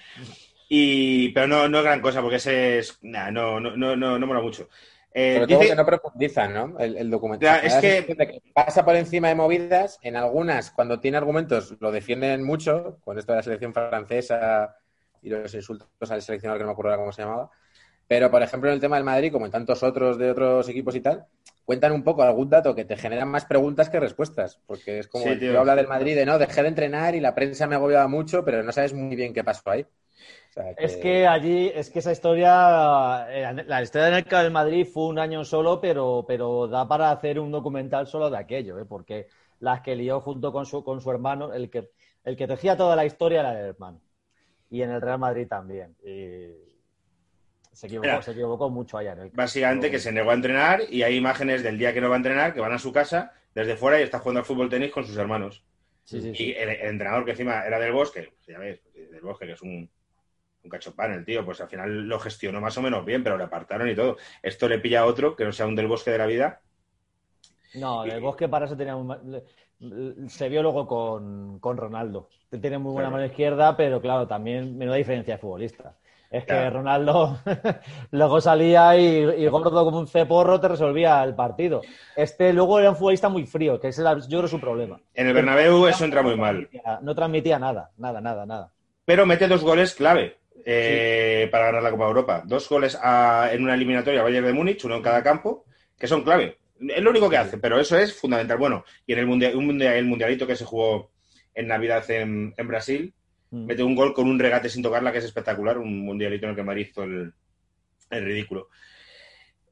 Y, 0.70 1.30
pero 1.30 1.48
no, 1.48 1.68
no 1.70 1.78
es 1.80 1.84
gran 1.84 2.02
cosa 2.02 2.22
porque 2.22 2.38
ese 2.38 2.80
es. 2.80 2.98
nah, 3.04 3.30
no, 3.32 3.60
no, 3.60 3.76
no, 3.78 3.96
no, 3.96 4.18
no 4.18 4.28
mola 4.28 4.42
mucho. 4.42 4.70
Eh, 5.14 5.36
Sobre 5.36 5.48
todo 5.48 5.60
dice- 5.60 5.70
que 5.72 5.76
no 5.76 5.86
profundizan, 5.86 6.54
¿no? 6.54 6.80
El, 6.80 6.98
el 6.98 7.10
documental. 7.12 7.60
Es 7.64 7.76
que- 7.76 8.42
pasa 8.54 8.84
por 8.84 8.96
encima 8.96 9.28
de 9.28 9.36
movidas. 9.36 10.00
En 10.02 10.16
algunas, 10.16 10.72
cuando 10.72 11.00
tiene 11.00 11.18
argumentos, 11.18 11.76
lo 11.80 11.92
defienden 11.92 12.44
mucho, 12.44 12.98
con 13.04 13.20
esto 13.20 13.32
de 13.34 13.38
la 13.38 13.44
selección 13.44 13.74
francesa 13.74 14.76
y 15.22 15.30
los 15.30 15.54
insultos 15.54 15.88
al 16.12 16.22
seleccionador, 16.22 16.60
que 16.60 16.64
no 16.64 16.70
me 16.70 16.74
acuerdo 16.74 16.92
ahora 16.92 17.02
cómo 17.04 17.12
se 17.14 17.22
llamaba. 17.22 17.52
Pero, 18.08 18.30
por 18.32 18.44
ejemplo, 18.44 18.70
en 18.70 18.76
el 18.76 18.82
tema 18.82 18.98
del 18.98 19.06
Madrid, 19.06 19.32
como 19.32 19.46
en 19.46 19.52
tantos 19.52 19.84
otros 19.84 20.18
de 20.18 20.32
otros 20.32 20.68
equipos 20.70 20.96
y 20.96 21.02
tal, 21.02 21.26
cuentan 21.66 21.92
un 21.94 22.04
poco 22.04 22.24
algún 22.24 22.50
dato 22.50 22.76
que 22.76 22.86
te 22.86 22.98
generan 22.98 23.30
más 23.30 23.46
preguntas 23.46 23.90
que 23.90 24.00
respuestas. 24.00 24.60
Porque 24.68 25.00
es 25.00 25.08
como 25.08 25.26
Sí, 25.26 25.40
tío 25.40 25.60
habla 25.60 25.76
del 25.76 25.88
Madrid 25.88 26.16
de 26.16 26.26
no, 26.26 26.38
dejé 26.38 26.62
de 26.64 26.68
entrenar 26.70 27.16
y 27.16 27.20
la 27.22 27.36
prensa 27.36 27.68
me 27.68 27.76
agobiaba 27.76 28.08
mucho, 28.08 28.44
pero 28.44 28.64
no 28.64 28.72
sabes 28.72 28.94
muy 28.94 29.16
bien 29.16 29.34
qué 29.34 29.44
pasó 29.44 29.70
ahí. 29.72 29.82
O 29.84 30.54
sea, 30.54 30.76
Es 30.76 30.98
que 30.98 31.28
allí, 31.28 31.72
es 31.74 31.90
que 31.92 32.00
esa 32.00 32.12
historia, 32.12 33.28
eh, 33.30 33.64
la 33.68 33.82
historia 33.84 34.08
del 34.10 34.24
del 34.24 34.52
Madrid 34.52 34.88
fue 34.92 35.06
un 35.06 35.20
año 35.20 35.44
solo, 35.46 35.80
pero, 35.80 36.26
pero 36.28 36.68
da 36.68 36.88
para 36.88 37.12
hacer 37.12 37.40
un 37.40 37.52
documental 37.52 38.08
solo 38.08 38.30
de 38.30 38.38
aquello, 38.38 38.80
¿eh? 38.80 38.86
porque 38.86 39.28
las 39.60 39.82
que 39.82 39.96
lió 39.96 40.20
junto 40.20 40.52
con 40.52 40.66
su, 40.66 40.84
con 40.84 41.00
su 41.00 41.12
hermano, 41.12 41.54
el 41.54 41.70
que, 41.70 41.92
el 42.24 42.36
que 42.36 42.48
tejía 42.48 42.76
toda 42.76 42.96
la 42.96 43.06
historia 43.06 43.42
era 43.42 43.52
el 43.60 43.68
hermano. 43.68 44.02
Y 44.70 44.82
en 44.84 44.92
el 44.92 45.02
Real 45.02 45.20
Madrid 45.20 45.48
también. 45.48 45.96
Y 46.04 46.52
se 47.74 47.88
equivocó, 47.88 48.08
Mira. 48.08 48.22
se 48.22 48.32
equivocó 48.32 48.70
mucho 48.70 48.98
allá 48.98 49.14
en 49.14 49.20
el 49.20 49.32
Básicamente 49.32 49.90
que 49.92 50.00
se 50.00 50.12
negó 50.12 50.32
a 50.32 50.36
entrenar 50.36 50.82
y 50.90 51.02
hay 51.04 51.16
imágenes 51.18 51.64
del 51.64 51.78
día 51.78 51.94
que 51.94 52.02
no 52.02 52.10
va 52.10 52.16
a 52.16 52.18
entrenar, 52.18 52.54
que 52.54 52.60
van 52.62 52.72
a 52.74 52.80
su 52.80 52.92
casa 52.94 53.34
desde 53.56 53.76
fuera 53.76 54.00
y 54.00 54.04
está 54.04 54.20
jugando 54.20 54.40
al 54.42 54.46
fútbol 54.46 54.70
tenis 54.70 54.92
con 54.92 55.06
sus 55.06 55.18
hermanos. 55.18 55.64
Sí, 56.06 56.22
sí, 56.22 56.34
Y 56.34 56.52
el, 56.54 56.70
el 56.70 56.90
entrenador 56.90 57.26
que 57.26 57.32
encima 57.32 57.66
era 57.66 57.80
del 57.80 57.94
bosque, 57.94 58.24
pues 58.36 58.48
ya 58.48 58.60
ves, 58.60 58.82
del 58.94 59.22
bosque, 59.22 59.46
que 59.48 59.54
es 59.54 59.62
un, 59.62 59.90
un 60.64 60.70
cachopán 60.70 61.14
el 61.14 61.26
tío, 61.26 61.46
pues 61.46 61.62
al 61.62 61.70
final 61.70 62.08
lo 62.08 62.20
gestionó 62.20 62.62
más 62.62 62.78
o 62.78 62.82
menos 62.84 63.06
bien, 63.06 63.24
pero 63.24 63.38
le 63.38 63.46
apartaron 63.46 63.90
y 63.90 63.96
todo. 63.96 64.18
Esto 64.44 64.70
le 64.70 64.80
pilla 64.80 65.02
a 65.02 65.06
otro 65.06 65.36
que 65.36 65.46
no 65.46 65.54
sea 65.54 65.68
un 65.68 65.76
del 65.76 65.88
bosque 65.88 66.12
de 66.12 66.20
la 66.20 66.28
vida. 66.28 66.62
No, 67.74 68.04
el 68.06 68.22
Bosque 68.22 68.48
para 68.48 68.66
eso 68.66 68.78
tenía 68.78 68.96
le- 69.26 70.30
se 70.30 70.48
vio 70.50 70.62
luego 70.62 70.88
con, 70.88 71.60
con 71.60 71.78
Ronaldo. 71.78 72.30
Tiene 72.62 72.78
muy 72.78 72.92
buena 72.94 73.10
Claro. 73.10 73.12
mano 73.12 73.26
izquierda, 73.26 73.76
pero 73.76 74.00
claro, 74.02 74.28
también 74.28 74.78
menuda 74.78 74.96
diferencia 74.98 75.36
de 75.36 75.40
futbolista. 75.42 75.98
Es 76.34 76.46
que. 76.46 76.70
Ronaldo 76.70 77.40
luego 78.12 78.42
salía 78.42 78.98
y, 78.98 79.44
y 79.44 79.48
gordo 79.48 79.86
como 79.86 80.00
un 80.00 80.08
ceporro 80.08 80.60
te 80.60 80.68
resolvía 80.68 81.24
el 81.24 81.36
partido. 81.36 81.82
Este 82.16 82.52
luego 82.54 82.80
era 82.80 82.90
un 82.90 82.96
futbolista 82.96 83.30
muy 83.30 83.46
frío, 83.46 83.80
que 83.80 83.90
ese 83.90 84.02
era 84.02 84.18
yo 84.28 84.40
creo 84.40 84.48
su 84.48 84.60
problema. 84.60 85.00
En 85.14 85.28
el 85.28 85.34
Bernabéu 85.34 85.86
eso 85.88 86.04
entra 86.06 86.24
muy 86.24 86.36
mal. 86.36 86.68
No 87.02 87.14
transmitía 87.14 87.60
nada, 87.60 87.92
nada, 87.98 88.20
nada, 88.20 88.46
nada. 88.46 88.72
Pero 89.06 89.26
mete 89.26 89.48
dos 89.48 89.62
goles 89.64 89.94
clave 89.94 90.38
eh, 90.66 91.48
para 91.52 91.66
ganar 91.68 91.84
la 91.84 91.92
Copa 91.92 92.08
Europa. 92.08 92.44
Dos 92.46 92.68
goles 92.68 92.98
a- 93.02 93.50
en 93.52 93.64
una 93.64 93.76
eliminatoria 93.76 94.22
a 94.22 94.24
Bayern 94.24 94.46
de 94.48 94.54
Múnich, 94.54 94.84
uno 94.86 94.96
en 94.96 95.02
cada 95.04 95.22
campo, 95.22 95.66
que 96.00 96.08
son 96.08 96.24
clave. 96.24 96.58
Es 96.80 97.02
lo 97.04 97.12
único 97.12 97.30
que 97.30 97.38
hace, 97.38 97.58
pero 97.60 97.80
eso 97.80 97.98
es 97.98 98.14
fundamental. 98.20 98.58
Bueno, 98.58 98.84
y 99.06 99.14
en 99.14 99.20
el, 99.20 99.28
mundial, 99.28 99.56
un 99.56 99.68
mundial- 99.68 99.94
el 99.96 100.06
mundialito 100.06 100.48
que 100.48 100.56
se 100.56 100.66
jugó 100.66 101.12
en 101.54 101.68
Navidad 101.68 102.10
en, 102.10 102.54
en 102.58 102.68
Brasil, 102.68 103.14
Mm. 103.54 103.66
mete 103.68 103.84
un 103.84 103.94
gol 103.96 104.14
con 104.14 104.28
un 104.28 104.40
regate 104.40 104.68
sin 104.70 104.82
tocarla, 104.82 105.12
que 105.12 105.20
es 105.20 105.26
espectacular. 105.26 105.78
Un 105.78 106.00
mundialito 106.00 106.46
en 106.46 106.50
el 106.52 106.56
que 106.56 106.64
Madrid 106.64 106.88
hizo 106.90 107.04
el, 107.04 107.32
el 108.10 108.26
ridículo. 108.26 108.70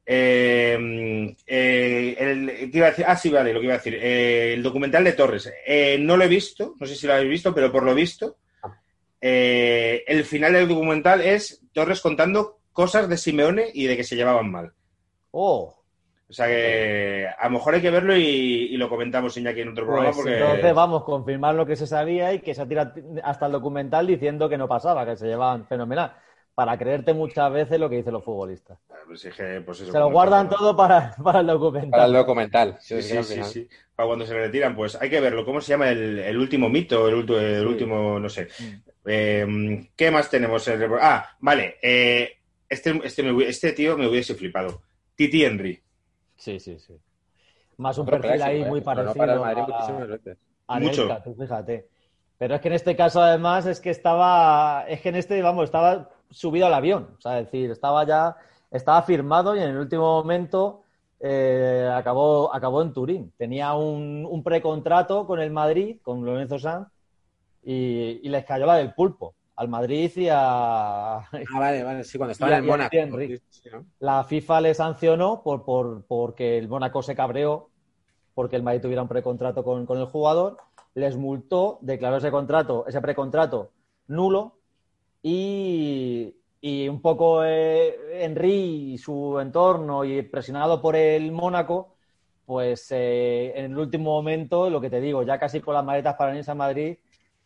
Eh, 0.04 1.34
eh, 1.46 2.16
el- 2.18 2.70
¿qué 2.70 2.78
iba 2.78 2.86
a 2.86 2.90
decir? 2.90 3.04
Ah, 3.08 3.16
sí, 3.16 3.30
vale, 3.30 3.52
lo 3.52 3.60
que 3.60 3.66
iba 3.66 3.74
a 3.74 3.78
decir. 3.78 3.98
Eh, 4.00 4.54
el 4.54 4.62
documental 4.62 5.04
de 5.04 5.12
Torres. 5.12 5.52
Eh, 5.66 5.96
no 6.00 6.16
lo 6.16 6.24
he 6.24 6.28
visto, 6.28 6.76
no 6.78 6.86
sé 6.86 6.94
si 6.96 7.06
lo 7.06 7.14
habéis 7.14 7.30
visto, 7.30 7.54
pero 7.54 7.70
por 7.72 7.82
lo 7.82 7.94
visto, 7.94 8.36
eh, 9.20 10.04
el 10.06 10.24
final 10.24 10.52
del 10.52 10.68
documental 10.68 11.20
es 11.20 11.60
Torres 11.72 12.00
contando 12.00 12.60
cosas 12.72 13.08
de 13.08 13.16
Simeone 13.16 13.66
y 13.72 13.86
de 13.86 13.96
que 13.96 14.04
se 14.04 14.16
llevaban 14.16 14.50
mal. 14.50 14.72
Oh, 15.30 15.81
O 16.32 16.34
sea 16.34 16.46
que 16.46 17.26
a 17.38 17.44
lo 17.44 17.50
mejor 17.50 17.74
hay 17.74 17.82
que 17.82 17.90
verlo 17.90 18.16
y, 18.16 18.22
y 18.70 18.76
lo 18.78 18.88
comentamos 18.88 19.36
Iñaki 19.36 19.60
en 19.60 19.68
otro 19.68 19.84
programa 19.84 20.12
pues 20.12 20.16
porque 20.24 20.38
entonces 20.38 20.74
vamos, 20.74 21.04
confirmar 21.04 21.54
lo 21.54 21.66
que 21.66 21.76
se 21.76 21.86
sabía 21.86 22.32
y 22.32 22.38
que 22.38 22.54
se 22.54 22.62
ha 22.62 22.66
tirado 22.66 22.94
hasta 23.22 23.44
el 23.44 23.52
documental 23.52 24.06
diciendo 24.06 24.48
que 24.48 24.56
no 24.56 24.66
pasaba, 24.66 25.04
que 25.04 25.14
se 25.18 25.26
llevaban 25.26 25.66
fenomenal. 25.66 26.14
Para 26.54 26.78
creerte 26.78 27.12
muchas 27.12 27.52
veces 27.52 27.78
lo 27.78 27.90
que 27.90 27.96
dicen 27.96 28.14
los 28.14 28.24
futbolistas. 28.24 28.78
pues 29.06 29.22
es 29.26 29.34
que, 29.34 29.60
pues 29.60 29.80
eso, 29.82 29.92
Se 29.92 29.98
lo 29.98 30.10
guardan 30.10 30.48
todo 30.48 30.74
para, 30.74 31.14
para 31.22 31.40
el 31.40 31.46
documental. 31.48 31.90
Para 31.90 32.04
el 32.06 32.12
documental. 32.14 32.76
Sí, 32.80 33.02
sí, 33.02 33.22
sí. 33.22 33.68
Para 33.94 34.06
cuando 34.06 34.24
se 34.26 34.32
le 34.32 34.40
retiran, 34.40 34.74
pues 34.74 34.96
hay 35.00 35.10
que 35.10 35.20
verlo. 35.20 35.44
¿Cómo 35.44 35.60
se 35.60 35.72
llama 35.72 35.90
el, 35.90 36.18
el 36.18 36.38
último 36.38 36.68
mito? 36.70 37.08
El, 37.08 37.14
ulti- 37.26 37.36
el 37.38 37.60
Sí. 37.60 37.66
último, 37.66 38.18
no 38.18 38.28
sé. 38.30 38.48
Mm. 38.58 38.72
Eh, 39.06 39.88
¿Qué 39.94 40.10
más 40.10 40.30
tenemos? 40.30 40.66
en 40.68 40.74
el 40.74 40.88
report- 40.88 41.00
Ah, 41.02 41.36
vale. 41.40 41.76
eh, 41.82 42.32
este, 42.68 43.00
este, 43.04 43.48
este 43.48 43.72
tío 43.72 43.98
me 43.98 44.06
hubiese 44.06 44.34
flipado. 44.34 44.80
Titi 45.14 45.44
Henry. 45.44 45.78
Sí, 46.42 46.58
sí, 46.58 46.76
sí. 46.80 46.98
Más 47.76 47.96
un 47.98 48.06
perfil 48.06 48.42
ahí 48.42 48.64
muy 48.64 48.80
parecido 48.80 49.14
para 49.14 49.34
el 49.34 49.40
Madrid 49.40 49.62
a- 49.62 49.66
muchísimas 49.68 50.08
veces. 50.08 50.38
a 50.66 50.80
Mucho. 50.80 51.08
Tú 51.22 51.34
fíjate. 51.36 51.88
Pero 52.36 52.56
es 52.56 52.60
que 52.60 52.66
en 52.68 52.74
este 52.74 52.96
caso, 52.96 53.22
además, 53.22 53.66
es 53.66 53.80
que 53.80 53.90
estaba, 53.90 54.84
es 54.88 55.00
que 55.00 55.10
en 55.10 55.14
este, 55.14 55.40
vamos, 55.40 55.64
estaba 55.64 56.10
subido 56.30 56.66
al 56.66 56.74
avión. 56.74 57.14
O 57.16 57.20
sea, 57.20 57.38
es 57.38 57.44
decir, 57.46 57.70
estaba 57.70 58.04
ya, 58.04 58.36
estaba 58.72 59.02
firmado 59.02 59.54
y 59.54 59.60
en 59.60 59.68
el 59.68 59.76
último 59.78 60.02
momento 60.02 60.82
eh, 61.20 61.88
acabó, 61.94 62.52
acabó 62.52 62.82
en 62.82 62.92
Turín. 62.92 63.32
Tenía 63.38 63.74
un, 63.74 64.26
un 64.28 64.42
precontrato 64.42 65.24
con 65.28 65.38
el 65.40 65.52
Madrid, 65.52 65.98
con 66.02 66.24
Lorenzo 66.26 66.58
Sanz, 66.58 66.88
y, 67.62 68.18
y 68.26 68.28
les 68.28 68.44
cayó 68.44 68.66
la 68.66 68.74
del 68.78 68.92
pulpo 68.94 69.34
al 69.56 69.68
Madrid 69.68 70.10
y 70.16 70.28
a, 70.30 71.18
Ah, 71.54 71.58
vale, 71.58 71.82
vale, 71.84 72.04
sí, 72.04 72.18
cuando 72.18 72.32
estaba 72.32 72.52
en 72.52 72.58
el 72.58 72.64
Mónaco. 72.64 72.96
La 74.00 74.24
FIFA 74.24 74.60
le 74.62 74.74
sancionó 74.74 75.42
por, 75.42 75.64
por- 75.64 76.04
porque 76.06 76.58
el 76.58 76.68
Mónaco 76.68 77.02
se 77.02 77.14
cabreó 77.14 77.70
porque 78.34 78.56
el 78.56 78.62
Madrid 78.62 78.80
tuviera 78.82 79.02
un 79.02 79.08
precontrato 79.08 79.62
con, 79.64 79.86
con 79.86 79.98
el 79.98 80.06
jugador, 80.06 80.56
les 80.94 81.16
multó, 81.16 81.78
declaró 81.82 82.16
ese 82.16 82.30
contrato, 82.30 82.86
ese 82.86 83.00
precontrato 83.00 83.72
nulo 84.08 84.58
y, 85.22 86.34
y 86.60 86.88
un 86.88 87.00
poco 87.02 87.44
eh, 87.44 87.96
Henry 88.24 88.94
y 88.94 88.98
su 88.98 89.38
entorno 89.40 90.04
y 90.04 90.22
presionado 90.22 90.80
por 90.80 90.96
el 90.96 91.32
Mónaco, 91.32 91.96
pues 92.46 92.88
eh, 92.90 93.52
en 93.56 93.72
el 93.72 93.78
último 93.78 94.12
momento, 94.12 94.68
lo 94.70 94.80
que 94.80 94.90
te 94.90 95.00
digo, 95.00 95.22
ya 95.22 95.38
casi 95.38 95.60
con 95.60 95.74
las 95.74 95.84
maletas 95.84 96.14
para 96.16 96.36
irse 96.36 96.50
a 96.50 96.54
Madrid, 96.54 96.96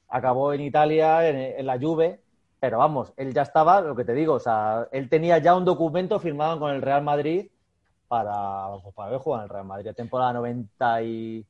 acabó 0.08 0.52
en 0.52 0.60
Italia, 0.62 1.28
en, 1.28 1.36
en 1.36 1.66
la 1.66 1.78
Juve, 1.78 2.20
pero 2.60 2.78
vamos, 2.78 3.12
él 3.16 3.32
ya 3.34 3.42
estaba, 3.42 3.80
lo 3.80 3.94
que 3.94 4.04
te 4.04 4.14
digo, 4.14 4.34
o 4.34 4.40
sea, 4.40 4.88
él 4.92 5.08
tenía 5.08 5.38
ya 5.38 5.54
un 5.54 5.64
documento 5.64 6.18
firmado 6.18 6.58
con 6.58 6.72
el 6.74 6.82
Real 6.82 7.02
Madrid 7.02 7.46
para, 8.08 8.68
pues, 8.82 8.94
para 8.94 9.08
haber 9.08 9.20
jugado 9.20 9.42
en 9.42 9.44
el 9.44 9.50
Real 9.54 9.64
Madrid, 9.66 9.90
temporada 9.94 10.32
90 10.34 11.02
y... 11.02 11.44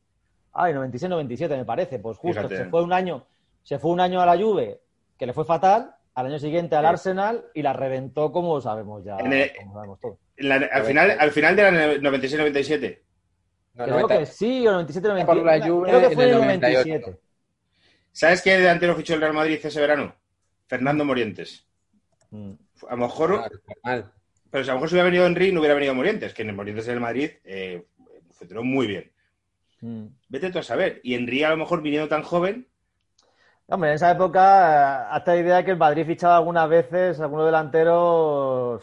Ay, 0.59 0.73
96-97 0.73 1.51
me 1.51 1.65
parece, 1.67 1.99
pues 1.99 2.17
justo, 2.17 2.41
Fíjate. 2.41 2.57
se 2.57 2.65
fue 2.71 2.83
un 2.83 2.93
año, 2.93 3.25
se 3.63 3.79
fue 3.79 3.91
un 3.91 4.01
año 4.01 4.21
a 4.23 4.27
la 4.27 4.37
Juve, 4.43 4.81
que 5.19 5.27
le 5.27 5.35
fue 5.35 5.45
fatal, 5.45 5.95
al 6.15 6.27
año 6.27 6.39
siguiente 6.39 6.75
al 6.77 6.85
Sí. 6.85 6.89
Arsenal 6.89 7.45
y 7.53 7.61
la 7.61 7.75
reventó 7.75 8.33
como 8.33 8.59
sabemos 8.63 9.05
ya, 9.05 9.19
En 9.19 9.33
el- 9.35 9.53
como 9.59 9.75
sabemos 9.75 10.01
todos. 10.01 10.17
La- 10.39 10.55
al, 10.73 10.83
final, 10.85 11.17
al 11.19 11.31
final 11.31 11.57
de 11.57 11.63
la 11.99 12.11
96-97. 12.11 13.01
No, 13.75 13.85
Creo 13.85 13.97
90. 14.01 14.19
que 14.19 14.27
sí, 14.27 14.67
o 14.67 14.73
97 14.73 15.09
Por 15.27 15.37
la 15.37 15.43
97 15.59 15.71
Juve 15.71 15.89
creo 15.89 16.01
que 16.01 16.07
en 16.07 16.13
fue 16.15 16.25
el 16.25 16.31
el 16.31 16.37
98. 16.39 16.89
97. 16.89 17.21
¿Sabes 18.17 18.41
qué 18.41 18.57
delantero 18.57 18.97
fichó 18.97 19.13
el 19.13 19.21
Real 19.21 19.35
Madrid 19.35 19.61
ese 19.63 19.79
verano? 19.79 20.15
Fernando 20.67 21.05
Morientes. 21.05 21.67
Mm. 22.31 22.53
A 22.89 22.93
lo 22.93 22.97
mejor, 22.97 23.31
normal. 23.85 24.11
pero 24.51 24.65
si 24.65 24.71
a 24.71 24.73
lo 24.73 24.79
mejor 24.79 24.89
si 24.89 24.95
hubiera 24.95 25.11
venido 25.11 25.27
Henry 25.27 25.53
no 25.53 25.61
hubiera 25.61 25.75
venido 25.75 25.95
Morientes, 25.95 26.33
que 26.33 26.41
en 26.41 26.49
el 26.49 26.57
Morientes 26.57 26.89
en 26.89 26.95
el 26.95 27.01
Madrid 27.01 27.33
eh, 27.45 27.85
funcionó 28.31 28.63
muy 28.63 28.87
bien. 28.87 29.13
Mm. 29.83 30.07
Vete 30.31 30.51
tú 30.51 30.59
a 30.61 30.63
saber. 30.63 30.99
Y 31.03 31.15
Henry 31.15 31.43
a 31.43 31.51
lo 31.51 31.59
mejor 31.59 31.83
viniendo 31.83 32.09
tan 32.09 32.23
joven, 32.23 32.67
Hombre, 33.67 33.91
en 33.91 33.97
esa 33.97 34.13
época, 34.13 34.41
eh, 34.41 35.09
hasta 35.11 35.35
la 35.35 35.41
idea 35.41 35.57
de 35.57 35.65
que 35.67 35.73
el 35.73 35.77
Madrid 35.77 36.07
fichaba 36.07 36.39
algunas 36.39 36.71
veces 36.71 37.21
algunos 37.21 37.45
delanteros 37.45 38.83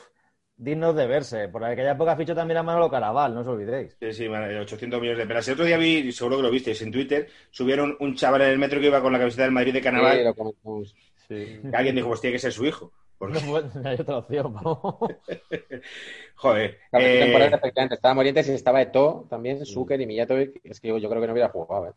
dignos 0.56 0.96
de 0.96 1.08
verse. 1.08 1.48
Por 1.50 1.64
aquella 1.64 1.92
época 1.92 2.16
fichó 2.16 2.36
también 2.36 2.58
a 2.58 2.64
Manolo 2.64 2.90
Caraval, 2.90 3.34
no 3.34 3.42
os 3.42 3.48
olvidéis. 3.48 3.96
Sí, 4.00 4.14
sí, 4.14 4.30
man, 4.30 4.44
800 4.58 5.00
millones 5.00 5.20
de 5.20 5.28
pelas. 5.28 5.48
El 5.48 5.54
otro 5.56 5.66
día 5.66 5.78
vi, 5.78 6.12
seguro 6.12 6.38
que 6.38 6.44
lo 6.44 6.52
visteis 6.52 6.82
en 6.82 6.92
Twitter, 6.92 7.28
subieron 7.52 7.96
un 8.00 8.16
chaval 8.16 8.42
en 8.44 8.50
el 8.50 8.60
metro 8.60 8.80
que 8.80 8.88
iba 8.88 9.02
con 9.02 9.14
la 9.14 9.20
camiseta 9.20 9.44
del 9.44 9.52
Madrid 9.52 9.74
de 9.74 9.80
Sí, 9.80 9.84
Carnaval. 9.84 10.24
lo 10.24 10.34
comentamos. 10.36 10.96
Sí. 11.28 11.60
que 11.70 11.76
alguien 11.76 11.96
dijo, 11.96 12.08
pues 12.10 12.22
tiene 12.22 12.34
que 12.36 12.40
ser 12.40 12.52
su 12.52 12.66
hijo. 12.66 12.92
Porque, 13.18 13.40
No, 13.42 13.56
hay 13.90 13.96
otra 14.00 14.18
opción, 14.18 14.54
vamos. 14.54 14.96
joder. 16.36 16.80
Claro, 16.90 17.06
eh, 17.06 17.20
temporada, 17.20 17.56
efectivamente, 17.58 17.96
estaba 17.96 18.14
Morientes 18.14 18.50
y 18.50 18.54
estaba 18.54 18.82
Eto'o 18.82 19.26
también, 19.30 19.66
Zucker 19.66 20.00
y 20.02 20.06
Mijatovic. 20.06 20.60
Es 20.64 20.80
que 20.80 20.90
yo, 20.90 20.98
yo 20.98 21.10
creo 21.10 21.22
que 21.22 21.28
no 21.28 21.34
hubiera 21.34 21.50
jugado, 21.50 21.88
¿eh? 21.88 21.92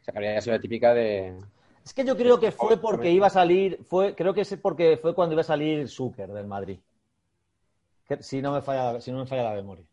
O 0.00 0.04
sea, 0.04 0.12
que 0.12 0.18
habría 0.18 0.40
sido 0.40 0.56
la 0.56 0.60
típica 0.62 0.92
de... 0.94 1.34
Es 1.84 1.94
que 1.94 2.04
yo 2.04 2.16
creo 2.16 2.38
que 2.40 2.50
fue 2.50 2.76
porque 2.80 3.10
iba 3.10 3.26
a 3.28 3.30
salir, 3.30 3.78
fue, 3.84 4.14
creo 4.14 4.34
que 4.34 4.40
es 4.42 4.56
porque 4.60 4.96
fue 4.96 5.14
cuando 5.14 5.34
iba 5.34 5.42
a 5.42 5.44
salir 5.44 5.88
Zucker 5.88 6.28
del 6.28 6.46
Madrid. 6.46 6.78
Si 8.20 8.42
no 8.42 8.52
me 8.52 8.62
falla, 8.62 9.00
si 9.00 9.10
no 9.12 9.18
me 9.18 9.26
falla 9.26 9.44
la 9.44 9.54
memoria. 9.54 9.84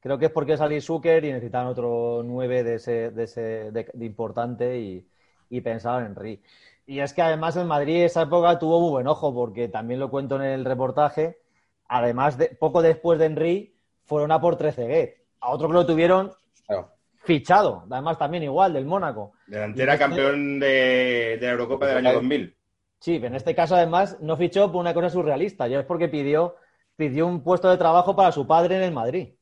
Creo 0.00 0.18
que 0.18 0.26
es 0.26 0.32
porque 0.32 0.56
salir 0.56 0.82
Zucker 0.82 1.24
y 1.24 1.32
necesitaban 1.32 1.68
otro 1.68 2.22
nueve 2.24 2.64
de 2.64 2.74
ese, 2.74 3.10
de 3.12 3.22
ese 3.24 3.40
de, 3.70 3.88
de 3.92 4.04
importante 4.06 4.78
y, 4.80 5.06
y 5.50 5.60
pensaban 5.60 6.04
en 6.06 6.08
Henry. 6.12 6.42
Y 6.86 6.98
es 6.98 7.12
que 7.14 7.22
además 7.22 7.56
el 7.56 7.66
Madrid 7.66 8.02
esa 8.02 8.22
época 8.22 8.58
tuvo 8.58 8.80
muy 8.80 8.90
buen 8.90 9.06
ojo, 9.06 9.32
porque 9.32 9.68
también 9.68 10.00
lo 10.00 10.10
cuento 10.10 10.36
en 10.36 10.42
el 10.42 10.64
reportaje. 10.64 11.38
Además, 11.86 12.36
de, 12.38 12.46
poco 12.48 12.82
después 12.82 13.18
de 13.20 13.26
Henry, 13.26 13.74
fueron 14.04 14.32
a 14.32 14.40
por 14.40 14.56
Trezeguet. 14.56 15.18
A 15.40 15.50
otro 15.50 15.68
que 15.68 15.74
lo 15.74 15.86
tuvieron 15.86 16.32
Claro. 16.66 16.90
fichado, 17.24 17.84
además 17.90 18.18
también 18.18 18.42
igual, 18.42 18.72
del 18.72 18.84
Mónaco. 18.86 19.32
delantera 19.46 19.92
este- 19.94 20.04
campeón 20.04 20.58
de, 20.58 21.38
de 21.40 21.46
la 21.46 21.52
Eurocopa 21.52 21.86
del 21.86 21.98
año 21.98 22.14
2000. 22.14 22.56
Sí, 22.98 23.16
pero 23.18 23.28
en 23.28 23.34
este 23.36 23.54
caso 23.54 23.74
además 23.76 24.18
no 24.20 24.36
fichó 24.36 24.70
por 24.72 24.80
una 24.80 24.94
cosa 24.94 25.10
surrealista, 25.10 25.66
ya 25.68 25.80
es 25.80 25.86
porque 25.86 26.08
pidió, 26.08 26.56
pidió 27.02 27.26
un 27.26 27.42
puesto 27.42 27.68
de 27.68 27.76
trabajo 27.76 28.14
para 28.14 28.30
su 28.30 28.46
padre 28.46 28.76
en 28.76 28.82
el 28.82 28.92
Madrid. 28.92 29.34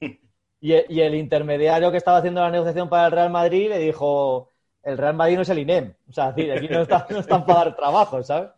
Y, 0.62 0.74
el 0.74 1.14
intermediario 1.14 1.90
que 1.90 1.96
estaba 1.96 2.18
haciendo 2.18 2.42
la 2.42 2.50
negociación 2.50 2.90
para 2.90 3.06
el 3.06 3.12
Real 3.12 3.30
Madrid 3.30 3.70
le 3.70 3.78
dijo, 3.78 4.50
el 4.82 4.98
Real 4.98 5.14
Madrid 5.14 5.36
no 5.36 5.40
es 5.42 5.48
el 5.48 5.58
INEM, 5.58 5.94
o 6.06 6.12
sea, 6.12 6.32
decir, 6.32 6.52
aquí 6.52 6.68
no, 6.68 6.82
está- 6.82 7.06
no 7.08 7.20
están 7.20 7.46
para 7.46 7.60
dar 7.60 7.76
trabajo, 7.76 8.22
¿sabes? 8.22 8.50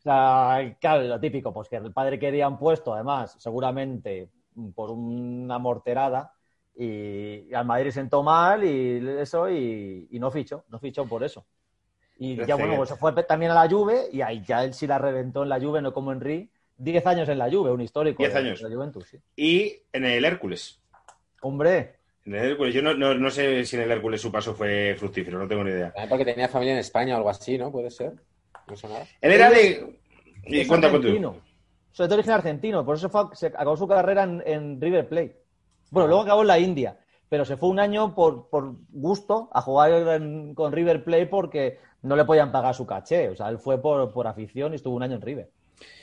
O 0.00 0.02
sea, 0.02 0.76
claro, 0.80 1.04
lo 1.04 1.20
típico, 1.20 1.52
pues 1.52 1.68
que 1.68 1.76
el 1.76 1.92
padre 1.92 2.18
quería 2.18 2.48
un 2.48 2.58
puesto, 2.58 2.92
además, 2.92 3.36
seguramente 3.38 4.30
por 4.74 4.90
una 4.90 5.60
morterada, 5.60 6.34
y, 6.74 7.46
y 7.48 7.54
al 7.54 7.66
Madrid 7.66 7.92
sentó 7.92 8.24
mal 8.24 8.64
y 8.64 9.20
eso, 9.20 9.48
y, 9.48 10.08
y 10.10 10.18
no 10.18 10.32
fichó, 10.32 10.64
no 10.70 10.80
fichó 10.80 11.06
por 11.06 11.22
eso. 11.22 11.46
Y 12.18 12.36
ya 12.44 12.54
bueno, 12.56 12.76
pues 12.76 12.88
se 12.90 12.96
fue 12.96 13.12
también 13.24 13.52
a 13.52 13.54
la 13.54 13.68
Juve 13.68 14.08
y 14.12 14.22
ahí 14.22 14.42
ya 14.44 14.64
él 14.64 14.74
sí 14.74 14.86
la 14.86 14.98
reventó 14.98 15.42
en 15.42 15.48
la 15.48 15.60
Juve, 15.60 15.82
no 15.82 15.92
como 15.92 16.12
Henry. 16.12 16.50
Diez 16.76 17.06
años 17.06 17.28
en 17.28 17.38
la 17.38 17.50
Juve, 17.50 17.70
un 17.72 17.80
histórico. 17.80 18.22
Diez 18.22 18.32
de- 18.32 18.38
años. 18.40 18.60
de 18.60 18.68
la 18.68 18.74
Juventus, 18.74 19.06
sí. 19.08 19.18
Y 19.36 19.72
en 19.92 20.04
el 20.04 20.24
Hércules. 20.24 20.80
Hombre, 21.42 21.96
En 22.26 22.34
el 22.34 22.52
Hércules. 22.52 22.74
Yo 22.74 22.80
no, 22.82 22.94
no, 22.94 23.14
no 23.14 23.30
sé 23.30 23.64
si 23.66 23.76
en 23.76 23.82
el 23.82 23.90
Hércules 23.90 24.20
su 24.20 24.32
paso 24.32 24.54
fue 24.54 24.94
fructífero, 24.98 25.38
no 25.38 25.46
tengo 25.46 25.62
ni 25.62 25.70
idea. 25.70 25.90
También 25.92 26.08
porque 26.08 26.24
tenía 26.24 26.48
familia 26.48 26.72
en 26.72 26.78
España 26.80 27.14
o 27.14 27.16
algo 27.18 27.28
así, 27.30 27.58
¿no? 27.58 27.70
Puede 27.70 27.90
ser. 27.90 28.12
No 28.66 28.76
sé 28.76 28.88
nada. 28.88 29.06
Él 29.20 29.32
era 29.32 29.50
de. 29.50 29.98
Y 30.46 30.60
es 30.60 30.68
cuenta 30.68 30.90
con 30.90 31.00
tú. 31.02 31.08
argentino. 31.08 31.36
Sobre 31.92 32.08
todo 32.08 32.14
origen 32.18 32.32
argentino, 32.32 32.84
por 32.84 32.96
eso 32.96 33.08
fue, 33.08 33.24
se 33.34 33.46
acabó 33.48 33.76
su 33.76 33.86
carrera 33.86 34.24
en, 34.24 34.42
en 34.46 34.80
River 34.80 35.08
Plate. 35.08 35.36
Bueno, 35.90 36.08
luego 36.08 36.22
acabó 36.22 36.40
en 36.42 36.48
la 36.48 36.58
India, 36.58 36.98
pero 37.28 37.44
se 37.44 37.56
fue 37.56 37.68
un 37.68 37.78
año 37.78 38.14
por, 38.14 38.48
por 38.48 38.74
gusto 38.90 39.48
a 39.52 39.60
jugar 39.60 39.92
en- 39.92 40.54
con 40.54 40.72
River 40.72 41.04
Plate 41.04 41.26
porque 41.26 41.78
no 42.02 42.16
le 42.16 42.24
podían 42.24 42.50
pagar 42.50 42.74
su 42.74 42.84
caché. 42.86 43.28
O 43.28 43.36
sea, 43.36 43.48
él 43.48 43.58
fue 43.58 43.80
por, 43.80 44.10
por 44.12 44.26
afición 44.26 44.72
y 44.72 44.76
estuvo 44.76 44.96
un 44.96 45.02
año 45.04 45.14
en 45.16 45.20
River. 45.22 45.50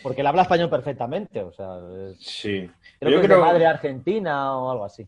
Porque 0.03 0.21
él 0.21 0.27
habla 0.27 0.41
español 0.43 0.69
perfectamente. 0.69 1.41
O 1.41 1.51
sea, 1.51 1.79
Sí. 2.19 2.69
creo 2.99 3.11
Yo 3.11 3.17
que 3.21 3.25
es 3.27 3.29
de 3.29 3.37
madre 3.37 3.65
argentina 3.65 4.57
o 4.57 4.71
algo 4.71 4.85
así. 4.85 5.07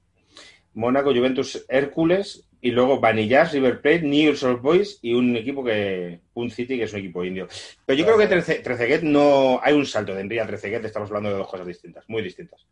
Mónaco, 0.76 1.14
Juventus, 1.14 1.66
Hércules 1.70 2.48
y 2.62 2.72
luego 2.72 3.00
Vanillas, 3.00 3.52
River 3.54 3.82
Plate, 3.82 4.02
New 4.02 4.34
Old 4.44 4.62
Boys 4.62 5.00
y 5.02 5.14
un 5.14 5.36
equipo 5.36 5.64
que. 5.64 6.20
Un 6.36 6.50
City 6.50 6.78
que 6.78 6.84
es 6.84 6.94
un 6.94 7.00
equipo 7.00 7.24
indio. 7.24 7.48
Pero 7.86 8.00
yo 8.00 8.06
creo 8.06 8.18
que 8.18 8.28
Trece- 8.28 8.64
Trezeguet 8.64 9.02
no. 9.04 9.60
Hay 9.62 9.74
un 9.74 9.86
salto 9.86 10.14
de 10.16 10.22
Henry 10.22 10.40
a 10.40 10.48
Trezeguet, 10.48 10.84
estamos 10.86 11.10
hablando 11.10 11.30
de 11.30 11.36
dos 11.38 11.48
cosas 11.48 11.68
distintas, 11.68 12.04
muy 12.08 12.22
distintas. 12.24 12.66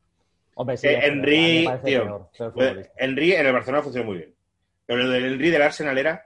Hombre, 0.55 0.77
sí, 0.77 0.87
Eh, 0.87 0.99
Henry, 1.03 1.67
tío, 1.83 2.29
peor. 2.55 2.89
Henry 2.97 3.33
en 3.33 3.45
el 3.45 3.53
Barcelona 3.53 3.83
funcionó 3.83 4.07
muy 4.07 4.17
bien. 4.17 4.33
Pero 4.85 5.03
lo 5.03 5.09
del 5.09 5.25
Henry 5.33 5.49
del 5.49 5.61
Arsenal 5.61 5.97
era. 5.97 6.25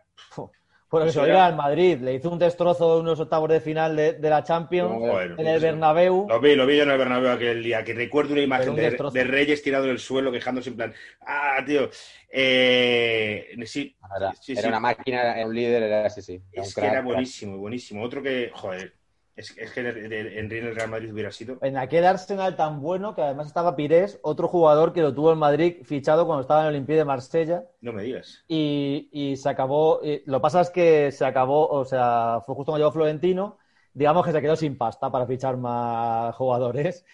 Porque 0.89 1.05
se 1.07 1.09
Eso 1.11 1.19
lo 1.21 1.25
era- 1.25 1.35
diga 1.35 1.45
al 1.47 1.55
Madrid, 1.55 1.97
le 2.01 2.13
hizo 2.13 2.29
un 2.29 2.39
destrozo 2.39 2.95
en 2.95 3.01
unos 3.01 3.19
octavos 3.19 3.49
de 3.49 3.59
final 3.59 3.95
de, 3.95 4.13
de 4.13 4.29
la 4.29 4.43
Champions 4.43 4.93
en 5.37 5.47
el. 5.47 5.59
Bernabéu. 5.59 6.27
Lo 6.29 6.39
vi, 6.39 6.55
lo 6.55 6.65
vi 6.65 6.77
yo 6.77 6.83
en 6.83 6.91
el 6.91 6.97
Bernabéu 6.97 7.31
aquel 7.31 7.63
día, 7.63 7.83
que 7.83 7.93
recuerdo 7.93 8.33
una 8.33 8.41
imagen 8.41 8.69
un 8.69 8.75
de, 8.75 8.91
de 8.91 9.23
Reyes 9.23 9.61
tirado 9.61 9.85
en 9.85 9.91
el 9.91 9.99
suelo 9.99 10.31
quejándose 10.31 10.69
en 10.69 10.75
plan, 10.77 10.93
ah, 11.21 11.57
tío, 11.65 11.89
eh, 12.31 13.55
sí, 13.65 13.95
Era, 14.15 14.33
sí, 14.39 14.53
era 14.53 14.61
sí. 14.61 14.67
una 14.67 14.79
máquina, 14.79 15.35
era 15.37 15.47
un 15.47 15.55
líder, 15.55 15.83
era 15.83 16.05
así, 16.05 16.21
sí. 16.21 16.41
Era 16.51 16.63
un 16.63 16.67
es 16.67 16.75
que 16.75 16.87
era 16.87 17.01
crack. 17.01 17.05
buenísimo, 17.05 17.57
buenísimo. 17.57 18.03
Otro 18.03 18.21
que, 18.21 18.51
joder, 18.53 18.93
es, 19.35 19.57
es 19.57 19.71
que 19.71 19.81
el- 19.81 20.11
el- 20.13 20.37
Henry 20.37 20.59
en 20.59 20.67
el 20.67 20.75
Real 20.75 20.89
Madrid 20.89 21.11
hubiera 21.13 21.31
sido. 21.31 21.57
En 21.61 21.77
aquel 21.77 22.05
Arsenal 22.05 22.55
tan 22.55 22.81
bueno 22.81 23.13
que 23.15 23.21
además 23.21 23.47
estaba 23.47 23.75
Pires, 23.75 24.19
otro 24.23 24.47
jugador 24.47 24.93
que 24.93 25.01
lo 25.01 25.13
tuvo 25.13 25.31
el 25.31 25.37
Madrid 25.37 25.77
fichado 25.83 26.25
cuando 26.25 26.41
estaba 26.41 26.61
en 26.61 26.67
el 26.67 26.73
Olympique 26.75 26.97
de 26.97 27.05
Marsella 27.05 27.63
No 27.81 27.91
me 27.93 28.03
digas. 28.03 28.43
y, 28.47 29.09
y 29.11 29.35
se 29.35 29.49
acabó. 29.49 29.99
y 30.03 30.21
lo 30.25 30.37
que 30.37 30.41
pasa 30.41 30.61
es 30.61 30.69
que 30.69 31.11
se 31.11 31.25
acabó, 31.25 31.67
o 31.67 31.83
sea, 31.85 32.39
fue 32.45 32.55
justo 32.55 32.71
cuando 32.71 32.85
llegó 32.85 32.93
Florentino, 32.93 33.57
digamos 33.93 34.25
que 34.25 34.31
se 34.31 34.41
quedó 34.41 34.55
sin 34.55 34.77
pasta 34.77 35.09
para 35.11 35.25
fichar 35.25 35.57
más 35.57 36.33
jugadores 36.35 37.05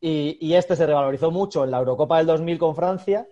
y, 0.00 0.38
y 0.40 0.54
este 0.54 0.76
se 0.76 0.86
revalorizó 0.86 1.30
mucho 1.30 1.64
en 1.64 1.70
la 1.70 1.78
Eurocopa 1.78 2.18
del 2.18 2.26
2000 2.26 2.58
con 2.58 2.74
Francia 2.76 3.26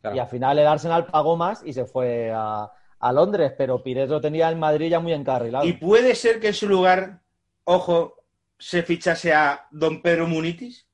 Claro. 0.00 0.16
y 0.16 0.18
al 0.18 0.28
final 0.28 0.58
el 0.58 0.66
Arsenal 0.66 1.06
pagó 1.06 1.36
más 1.36 1.62
y 1.64 1.74
se 1.74 1.84
fue 1.84 2.30
a, 2.34 2.70
a 2.98 3.12
Londres, 3.12 3.52
pero 3.58 3.82
Pires 3.82 4.08
lo 4.08 4.20
tenía 4.20 4.50
en 4.50 4.58
Madrid 4.58 4.88
ya 4.90 5.00
muy 5.00 5.12
encarrilado. 5.12 5.66
Y 5.66 5.74
puede 5.74 6.14
ser 6.14 6.40
que 6.40 6.48
en 6.48 6.54
su 6.54 6.66
lugar, 6.68 7.20
ojo, 7.64 8.16
se 8.58 8.82
fichase 8.82 9.32
a 9.32 9.66
Don 9.70 10.02
Pedro 10.02 10.26
Munitis. 10.26 10.86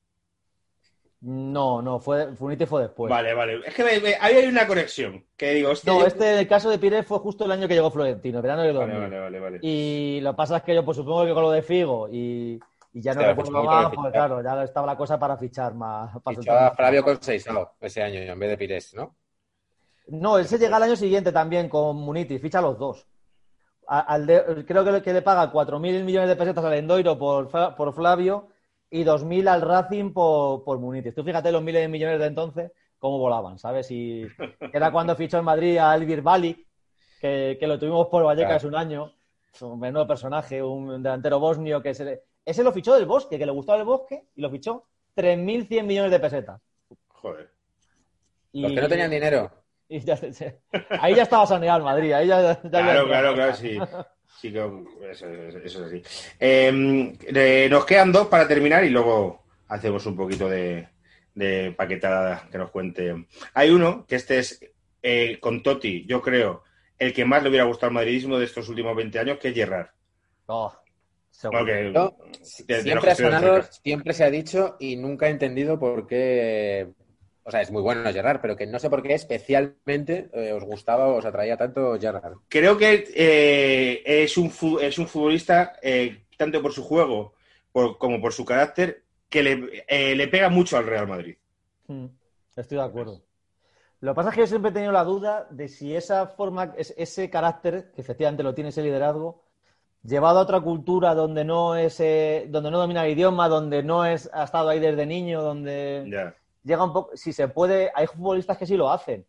No, 1.20 1.80
no, 1.82 1.98
fue, 1.98 2.34
Funite 2.36 2.66
fue 2.66 2.82
después. 2.82 3.10
Vale, 3.10 3.34
vale. 3.34 3.60
Es 3.66 3.74
que 3.74 3.82
me- 3.82 3.98
me- 4.00 4.16
ahí 4.20 4.36
hay 4.36 4.46
una 4.46 4.66
conexión. 4.66 5.24
Que 5.36 5.54
digo, 5.54 5.70
hostia, 5.70 5.92
No, 5.92 6.00
yo- 6.00 6.06
este, 6.06 6.38
el 6.38 6.46
caso 6.46 6.70
de 6.70 6.78
Pires 6.78 7.06
fue 7.06 7.18
justo 7.18 7.46
el 7.46 7.52
año 7.52 7.66
que 7.66 7.74
llegó 7.74 7.90
Florentino, 7.90 8.42
verano 8.42 8.62
del 8.62 8.74
2000. 8.74 8.94
Vale, 8.94 9.08
vale, 9.08 9.20
vale, 9.20 9.40
vale. 9.40 9.58
Y 9.62 10.20
lo 10.20 10.32
que 10.32 10.36
pasa 10.36 10.58
es 10.58 10.62
que 10.62 10.74
yo, 10.74 10.84
pues 10.84 10.96
supongo 10.98 11.24
que 11.24 11.32
con 11.32 11.42
lo 11.42 11.50
de 11.50 11.62
Figo 11.62 12.08
y, 12.08 12.60
y 12.92 13.00
ya 13.02 13.14
no 13.14 13.22
recuerdo 13.22 13.50
pues, 13.52 13.64
más, 13.64 13.86
pues 13.86 13.96
fichar. 13.96 14.12
claro, 14.12 14.42
ya 14.42 14.62
estaba 14.62 14.86
la 14.86 14.96
cosa 14.96 15.18
para 15.18 15.36
fichar 15.36 15.74
más. 15.74 16.10
para 16.22 16.36
Fichó 16.36 16.52
a. 16.52 16.70
Flavio 16.72 17.04
ese 17.80 18.02
año 18.02 18.20
en 18.20 18.38
vez 18.38 18.50
de 18.50 18.58
Pires, 18.58 18.94
¿no? 18.94 19.16
No, 20.08 20.38
él 20.38 20.46
se 20.46 20.58
llega 20.58 20.76
al 20.76 20.82
año 20.84 20.96
siguiente 20.96 21.32
también 21.32 21.68
con 21.68 21.96
Munitis, 21.96 22.40
ficha 22.40 22.58
a 22.60 22.62
los 22.62 22.78
dos. 22.78 23.04
A- 23.88 24.00
al 24.00 24.26
de- 24.26 24.64
creo 24.66 24.84
que 24.84 24.92
le, 24.92 25.02
que 25.02 25.12
le 25.12 25.22
paga 25.22 25.50
4.000 25.50 26.02
millones 26.04 26.28
de 26.28 26.36
pesetas 26.36 26.64
al 26.64 26.74
Endoiro 26.74 27.16
por, 27.18 27.48
por 27.76 27.92
Flavio 27.94 28.48
y 28.90 29.04
2.000 29.04 29.46
al 29.48 29.62
Racing 29.62 30.12
por, 30.12 30.64
por 30.64 30.78
Munitis. 30.78 31.14
Tú 31.14 31.22
fíjate 31.24 31.52
los 31.52 31.62
miles 31.62 31.82
de 31.82 31.88
millones 31.88 32.18
de 32.18 32.26
entonces, 32.26 32.72
cómo 32.98 33.18
volaban, 33.18 33.58
¿sabes? 33.58 33.90
Y 33.90 34.26
era 34.72 34.90
cuando 34.90 35.14
fichó 35.14 35.38
en 35.38 35.44
Madrid 35.44 35.78
a 35.78 35.94
Elvir 35.94 36.22
Balic, 36.22 36.66
que, 37.20 37.56
que 37.60 37.66
lo 37.66 37.78
tuvimos 37.78 38.08
por 38.08 38.24
Vallecas 38.24 38.62
Claro. 38.62 38.68
un 38.68 38.74
año. 38.76 39.12
Un 39.60 39.80
menudo 39.80 40.06
personaje, 40.06 40.62
un 40.62 41.02
delantero 41.02 41.38
bosnio 41.40 41.80
que 41.82 41.94
se 41.94 42.04
le- 42.04 42.22
ese 42.44 42.62
lo 42.62 42.72
fichó 42.72 42.94
del 42.94 43.06
Bosque, 43.06 43.38
que 43.38 43.46
le 43.46 43.52
gustaba 43.52 43.78
el 43.78 43.84
Bosque 43.86 44.24
y 44.36 44.40
lo 44.42 44.50
fichó 44.50 44.84
3.100 45.14 45.86
millones 45.86 46.10
de 46.10 46.20
pesetas. 46.20 46.60
Joder. 47.08 47.50
Y, 48.52 48.60
Los 48.62 48.72
que 48.72 48.80
no 48.82 48.88
tenían 48.88 49.10
dinero. 49.10 49.50
y 49.88 50.00
ya 50.00 50.16
se- 50.16 50.32
se- 50.32 50.60
ahí 51.00 51.14
ya 51.14 51.22
estaba 51.22 51.46
saneado 51.46 51.78
el 51.78 51.84
Madrid, 51.84 52.12
ahí 52.12 52.26
ya, 52.28 52.60
Claro, 52.60 53.06
claro, 53.06 53.34
claro, 53.34 53.54
sí. 53.54 53.78
Sí, 54.40 54.52
que 54.52 54.58
eso, 55.10 55.26
eso- 55.28 55.58
eso 55.58 55.86
es 55.86 55.92
así. 55.92 56.02
Eh, 56.38 57.12
eh, 57.26 57.68
nos 57.70 57.84
quedan 57.86 58.12
dos 58.12 58.26
para 58.28 58.46
terminar 58.46 58.84
y 58.84 58.90
luego 58.90 59.42
hacemos 59.68 60.04
un 60.06 60.14
poquito 60.16 60.48
de, 60.48 60.88
de 61.34 61.72
paquetada 61.76 62.46
que 62.50 62.58
nos 62.58 62.70
cuente. 62.70 63.26
Hay 63.54 63.70
uno 63.70 64.04
que 64.06 64.16
este 64.16 64.38
es 64.38 64.60
eh, 65.02 65.38
con 65.40 65.62
Totti, 65.62 66.04
yo 66.06 66.20
creo, 66.20 66.64
el 66.98 67.12
que 67.12 67.24
más 67.24 67.42
le 67.42 67.48
hubiera 67.48 67.64
gustado 67.64 67.88
al 67.88 67.94
madridismo 67.94 68.38
de 68.38 68.44
estos 68.44 68.68
últimos 68.68 68.94
20 68.96 69.18
años, 69.18 69.38
que 69.38 69.48
es 69.48 69.54
Gerrard. 69.54 69.88
Oh. 70.46 70.72
Porque- 71.50 71.92
de- 72.66 72.82
siempre 72.82 73.10
ha 73.10 73.14
sonado, 73.14 73.62
siempre 73.82 74.12
se 74.14 74.24
ha 74.24 74.30
dicho 74.30 74.76
y 74.80 74.96
nunca 74.96 75.26
he 75.28 75.30
entendido 75.30 75.78
por 75.78 76.06
qué. 76.06 76.88
O 77.46 77.50
sea, 77.50 77.60
es 77.62 77.70
muy 77.70 77.80
bueno 77.80 78.12
Gerard, 78.12 78.40
pero 78.42 78.56
que 78.56 78.66
no 78.66 78.78
sé 78.80 78.90
por 78.90 79.02
qué 79.02 79.14
especialmente 79.14 80.28
eh, 80.32 80.52
os 80.52 80.64
gustaba 80.64 81.06
o 81.08 81.16
os 81.18 81.24
atraía 81.24 81.56
tanto 81.56 81.96
Gerard. 81.98 82.38
Creo 82.48 82.76
que 82.76 82.90
eh, 83.14 84.02
es, 84.24 84.36
un, 84.36 84.52
es 84.82 84.98
un 84.98 85.06
futbolista, 85.06 85.74
eh, 85.80 86.24
tanto 86.36 86.60
por 86.60 86.72
su 86.72 86.82
juego 86.82 87.34
por- 87.72 87.98
como 87.98 88.20
por 88.20 88.32
su 88.32 88.44
carácter, 88.44 89.04
que 89.28 89.42
le, 89.44 89.84
eh, 89.86 90.16
le 90.16 90.28
pega 90.28 90.48
mucho 90.48 90.76
al 90.76 90.86
Real 90.86 91.06
Madrid. 91.06 91.36
Mm, 91.88 92.06
Estoy 92.56 92.78
de 92.78 92.84
acuerdo. 92.84 93.22
Lo 94.00 94.12
que 94.12 94.16
pasa 94.16 94.30
es 94.30 94.34
que 94.36 94.40
yo 94.42 94.46
siempre 94.48 94.70
he 94.70 94.74
tenido 94.74 94.92
la 94.92 95.04
duda 95.04 95.46
de 95.50 95.68
si 95.68 95.94
esa 95.96 96.26
forma, 96.28 96.74
es- 96.76 96.94
ese 96.96 97.30
carácter, 97.30 97.92
que 97.92 98.00
efectivamente 98.02 98.42
lo 98.42 98.54
tiene 98.54 98.70
ese 98.70 98.82
liderazgo, 98.82 99.42
llevado 100.02 100.40
a 100.40 100.42
otra 100.42 100.60
cultura 100.60 101.14
donde 101.14 101.44
no 101.44 101.76
es, 101.76 102.00
eh, 102.00 102.46
donde 102.50 102.70
no 102.70 102.78
domina 102.78 103.06
el 103.06 103.12
idioma, 103.12 103.48
donde 103.48 103.82
no 103.82 104.04
es, 104.06 104.30
ha 104.32 104.44
estado 104.44 104.68
ahí 104.70 104.80
desde 104.80 105.06
niño, 105.06 105.42
donde 105.42 106.04
Ya. 106.10 106.34
Llega 106.66 106.84
un 106.84 106.92
poco, 106.92 107.16
si 107.16 107.32
se 107.32 107.48
puede, 107.48 107.90
hay 107.94 108.06
futbolistas 108.08 108.58
que 108.58 108.66
sí 108.66 108.76
lo 108.76 108.90
hacen. 108.90 109.26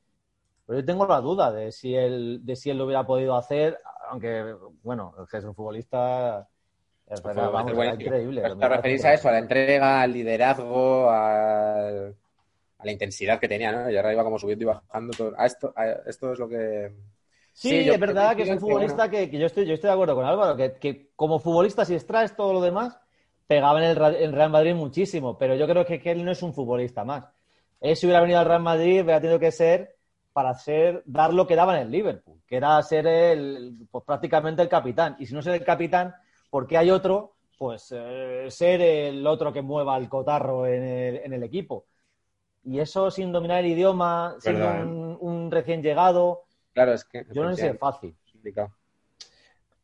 Pero 0.65 0.79
yo 0.79 0.85
tengo 0.85 1.07
la 1.07 1.21
duda 1.21 1.51
de 1.51 1.71
si 1.71 1.95
él, 1.95 2.41
de 2.43 2.55
si 2.55 2.69
él 2.69 2.77
lo 2.77 2.85
hubiera 2.85 3.05
podido 3.05 3.37
hacer, 3.37 3.79
aunque, 4.09 4.55
bueno, 4.83 5.15
es 5.23 5.29
que 5.29 5.37
es 5.37 5.45
un 5.45 5.55
futbolista 5.55 6.47
es 7.07 7.23
verdad, 7.23 7.51
vamos, 7.51 7.71
era 7.77 7.93
increíble. 7.95 8.41
Mira- 8.55 8.69
referirse 8.69 9.07
a 9.07 9.13
eso, 9.13 9.29
a 9.29 9.33
la 9.33 9.39
entrega, 9.39 10.01
al 10.01 10.13
liderazgo, 10.13 11.09
al- 11.09 12.15
a 12.79 12.85
la 12.85 12.91
intensidad 12.91 13.39
que 13.39 13.47
tenía, 13.47 13.71
¿no? 13.71 13.89
Y 13.89 13.97
ahora 13.97 14.13
iba 14.13 14.23
como 14.23 14.39
subiendo 14.39 14.63
y 14.63 14.67
bajando. 14.67 15.13
Todo. 15.17 15.33
A 15.37 15.45
esto, 15.45 15.73
a 15.75 15.87
esto 15.87 16.33
es 16.33 16.39
lo 16.39 16.49
que. 16.49 16.93
Sí, 17.53 17.89
es 17.89 17.99
verdad 17.99 18.35
que 18.35 18.43
es 18.43 18.49
un 18.49 18.59
futbolista 18.59 19.09
que, 19.09 19.29
que 19.31 19.39
yo, 19.39 19.47
estoy, 19.47 19.65
yo 19.65 19.73
estoy 19.73 19.87
de 19.87 19.93
acuerdo 19.93 20.15
con 20.15 20.25
Álvaro, 20.25 20.55
que, 20.55 20.73
que 20.75 21.11
como 21.15 21.39
futbolista, 21.39 21.85
si 21.85 21.95
extraes 21.95 22.35
todo 22.35 22.53
lo 22.53 22.61
demás, 22.61 22.99
pegaba 23.47 23.83
en 23.83 23.91
el 23.97 24.15
en 24.23 24.33
Real 24.33 24.49
Madrid 24.51 24.75
muchísimo, 24.75 25.37
pero 25.37 25.55
yo 25.55 25.67
creo 25.67 25.85
que, 25.85 25.99
que 26.01 26.11
él 26.11 26.23
no 26.25 26.31
es 26.31 26.43
un 26.43 26.53
futbolista 26.53 27.03
más. 27.05 27.25
Él 27.79 27.95
si 27.95 28.05
hubiera 28.05 28.21
venido 28.21 28.39
al 28.39 28.45
Real 28.47 28.61
Madrid, 28.61 29.01
hubiera 29.03 29.21
tenido 29.21 29.39
que 29.39 29.51
ser 29.51 29.95
para 30.33 30.53
ser, 30.53 31.01
dar 31.05 31.33
lo 31.33 31.47
que 31.47 31.55
daba 31.55 31.75
en 31.75 31.83
el 31.83 31.91
Liverpool, 31.91 32.41
que 32.47 32.57
era 32.57 32.81
ser 32.83 33.07
el, 33.07 33.87
pues, 33.91 34.03
prácticamente 34.05 34.61
el 34.61 34.69
capitán. 34.69 35.15
Y 35.19 35.25
si 35.25 35.33
no 35.33 35.41
ser 35.41 35.55
el 35.55 35.63
capitán, 35.65 36.13
porque 36.49 36.77
hay 36.77 36.91
otro, 36.91 37.35
pues 37.57 37.91
eh, 37.95 38.45
ser 38.49 38.81
el 38.81 39.25
otro 39.25 39.51
que 39.51 39.61
mueva 39.63 39.97
el 39.97 40.09
cotarro 40.09 40.67
en 40.67 40.83
el, 40.83 41.15
en 41.17 41.33
el 41.33 41.43
equipo. 41.43 41.87
Y 42.63 42.79
eso 42.79 43.09
sin 43.11 43.31
dominar 43.31 43.59
el 43.63 43.71
idioma, 43.71 44.35
siendo 44.39 44.65
¿eh? 44.65 44.83
un, 44.83 45.17
un 45.21 45.51
recién 45.51 45.81
llegado, 45.81 46.43
Claro, 46.73 46.93
es 46.93 47.03
que. 47.05 47.25
yo 47.31 47.43
no 47.43 47.51
sé 47.55 47.61
si 47.61 47.67
es 47.67 47.77
fácil. 47.77 48.15
complicado. 48.31 48.71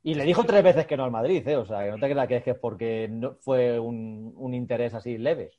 Y 0.05 0.15
le 0.15 0.25
dijo 0.25 0.43
tres 0.43 0.61
veces 0.63 0.85
que 0.85 0.97
no 0.97 1.05
al 1.05 1.11
Madrid, 1.11 1.47
¿eh? 1.47 1.55
O 1.55 1.65
sea, 1.65 1.85
que 1.85 1.91
no 1.91 1.97
te 1.97 2.09
creas 2.09 2.27
que 2.27 2.35
es 2.35 2.43
que 2.43 2.51
es 2.51 2.57
porque 2.57 3.07
no 3.09 3.35
fue 3.39 3.79
un, 3.79 4.53
interés 4.53 4.93
así 4.93 5.17
leve. 5.17 5.51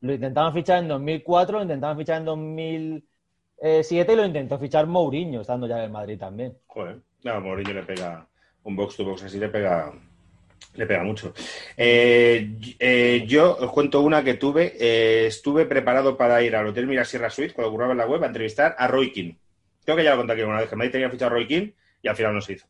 Lo 0.00 0.14
intentaban 0.14 0.54
fichar 0.54 0.78
en 0.78 0.88
2004, 0.88 1.56
lo 1.58 1.62
intentaban 1.64 1.98
fichar 1.98 2.18
en 2.18 2.24
2007 2.24 4.12
y 4.12 4.16
lo 4.16 4.24
intentó 4.24 4.56
fichar 4.56 4.86
Mourinho, 4.86 5.40
estando 5.40 5.66
ya 5.66 5.78
en 5.78 5.84
el 5.84 5.90
Madrid 5.90 6.16
también. 6.16 6.56
Joder. 6.68 7.00
No, 7.24 7.40
Mourinho 7.40 7.74
le 7.74 7.82
pega 7.82 8.24
un 8.62 8.76
box 8.76 8.96
to 8.96 9.04
box 9.04 9.24
así, 9.24 9.40
le 9.40 9.48
pega, 9.48 9.92
le 10.74 10.86
pega 10.86 11.02
mucho. 11.02 11.34
Eh, 11.76 12.56
eh, 12.78 13.24
yo 13.26 13.56
os 13.56 13.72
cuento 13.72 14.00
una 14.02 14.22
que 14.22 14.34
tuve. 14.34 14.76
eh, 14.78 15.26
estuve 15.26 15.66
preparado 15.66 16.16
para 16.16 16.40
ir 16.40 16.54
al 16.54 16.68
Hotel 16.68 16.86
Mirasierra 16.86 17.30
Suite, 17.30 17.52
cuando 17.52 17.72
curraba 17.72 17.92
en 17.92 17.98
la 17.98 18.06
web, 18.06 18.22
a 18.22 18.28
entrevistar 18.28 18.76
a 18.78 18.86
Roy 18.86 19.10
King. 19.10 19.34
Creo 19.84 19.96
que 19.96 20.04
ya 20.04 20.12
lo 20.12 20.18
conté 20.18 20.34
aquí 20.34 20.42
una 20.42 20.60
vez, 20.60 20.68
que 20.68 20.76
Madrid 20.76 20.92
tenía 20.92 21.10
fichado 21.10 21.32
a 21.32 21.34
Roy 21.34 21.48
King 21.48 21.72
y 22.00 22.06
al 22.06 22.14
final 22.14 22.32
no 22.32 22.40
se 22.40 22.52
hizo. 22.52 22.66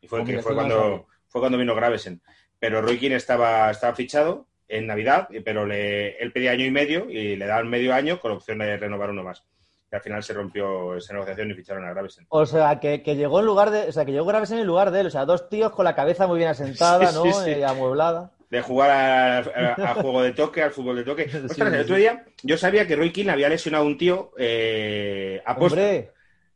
Y 0.00 0.08
fue, 0.08 0.24
que 0.24 0.40
fue, 0.40 0.54
cuando, 0.54 1.06
fue 1.28 1.40
cuando 1.40 1.58
vino 1.58 1.74
Gravesen. 1.74 2.20
Pero 2.58 2.80
Roy 2.82 2.98
King 2.98 3.12
estaba, 3.12 3.70
estaba 3.70 3.94
fichado 3.94 4.46
en 4.68 4.86
Navidad, 4.86 5.28
pero 5.44 5.64
le, 5.66 6.16
él 6.18 6.32
pedía 6.32 6.50
año 6.52 6.64
y 6.64 6.70
medio 6.70 7.08
y 7.08 7.36
le 7.36 7.46
daban 7.46 7.68
medio 7.68 7.94
año 7.94 8.20
con 8.20 8.32
opción 8.32 8.58
de 8.58 8.76
renovar 8.76 9.10
uno 9.10 9.22
más. 9.22 9.42
Y 9.90 9.94
al 9.96 10.02
final 10.02 10.22
se 10.22 10.34
rompió 10.34 10.96
esa 10.96 11.14
negociación 11.14 11.50
y 11.50 11.54
ficharon 11.54 11.84
a 11.86 11.90
Gravesen. 11.90 12.26
O 12.28 12.44
sea, 12.44 12.78
que, 12.78 13.02
que 13.02 13.16
llegó 13.16 13.40
en 13.40 13.46
lugar 13.46 13.70
de, 13.70 13.88
o 13.88 13.92
sea, 13.92 14.04
que 14.04 14.12
llegó 14.12 14.26
Gravesen 14.26 14.58
en 14.58 14.66
lugar 14.66 14.90
de 14.90 15.00
él. 15.00 15.06
O 15.06 15.10
sea, 15.10 15.24
dos 15.24 15.48
tíos 15.48 15.72
con 15.72 15.84
la 15.84 15.94
cabeza 15.94 16.26
muy 16.26 16.36
bien 16.38 16.50
asentada, 16.50 17.06
Sí, 17.10 17.14
¿no? 17.14 17.22
sí, 17.24 17.32
sí. 17.44 17.50
Eh, 17.52 17.64
amueblada. 17.64 18.32
de 18.50 18.60
jugar 18.60 18.90
a, 18.90 19.38
a- 19.38 19.90
a 19.92 19.94
juego 19.94 20.22
de 20.22 20.32
toque, 20.32 20.62
al 20.62 20.72
fútbol 20.72 20.96
de 20.96 21.04
toque. 21.04 21.22
Ostras, 21.44 21.72
el 21.72 21.80
otro 21.80 21.96
día 21.96 22.24
yo 22.42 22.58
sabía 22.58 22.86
que 22.86 22.96
Roy 22.96 23.12
Keane 23.12 23.30
había 23.32 23.48
lesionado 23.48 23.84
a 23.84 23.86
un 23.86 23.96
tío 23.96 24.32
eh, 24.36 25.40
a 25.46 25.56
posta. 25.56 25.80
Hombre, 25.80 26.10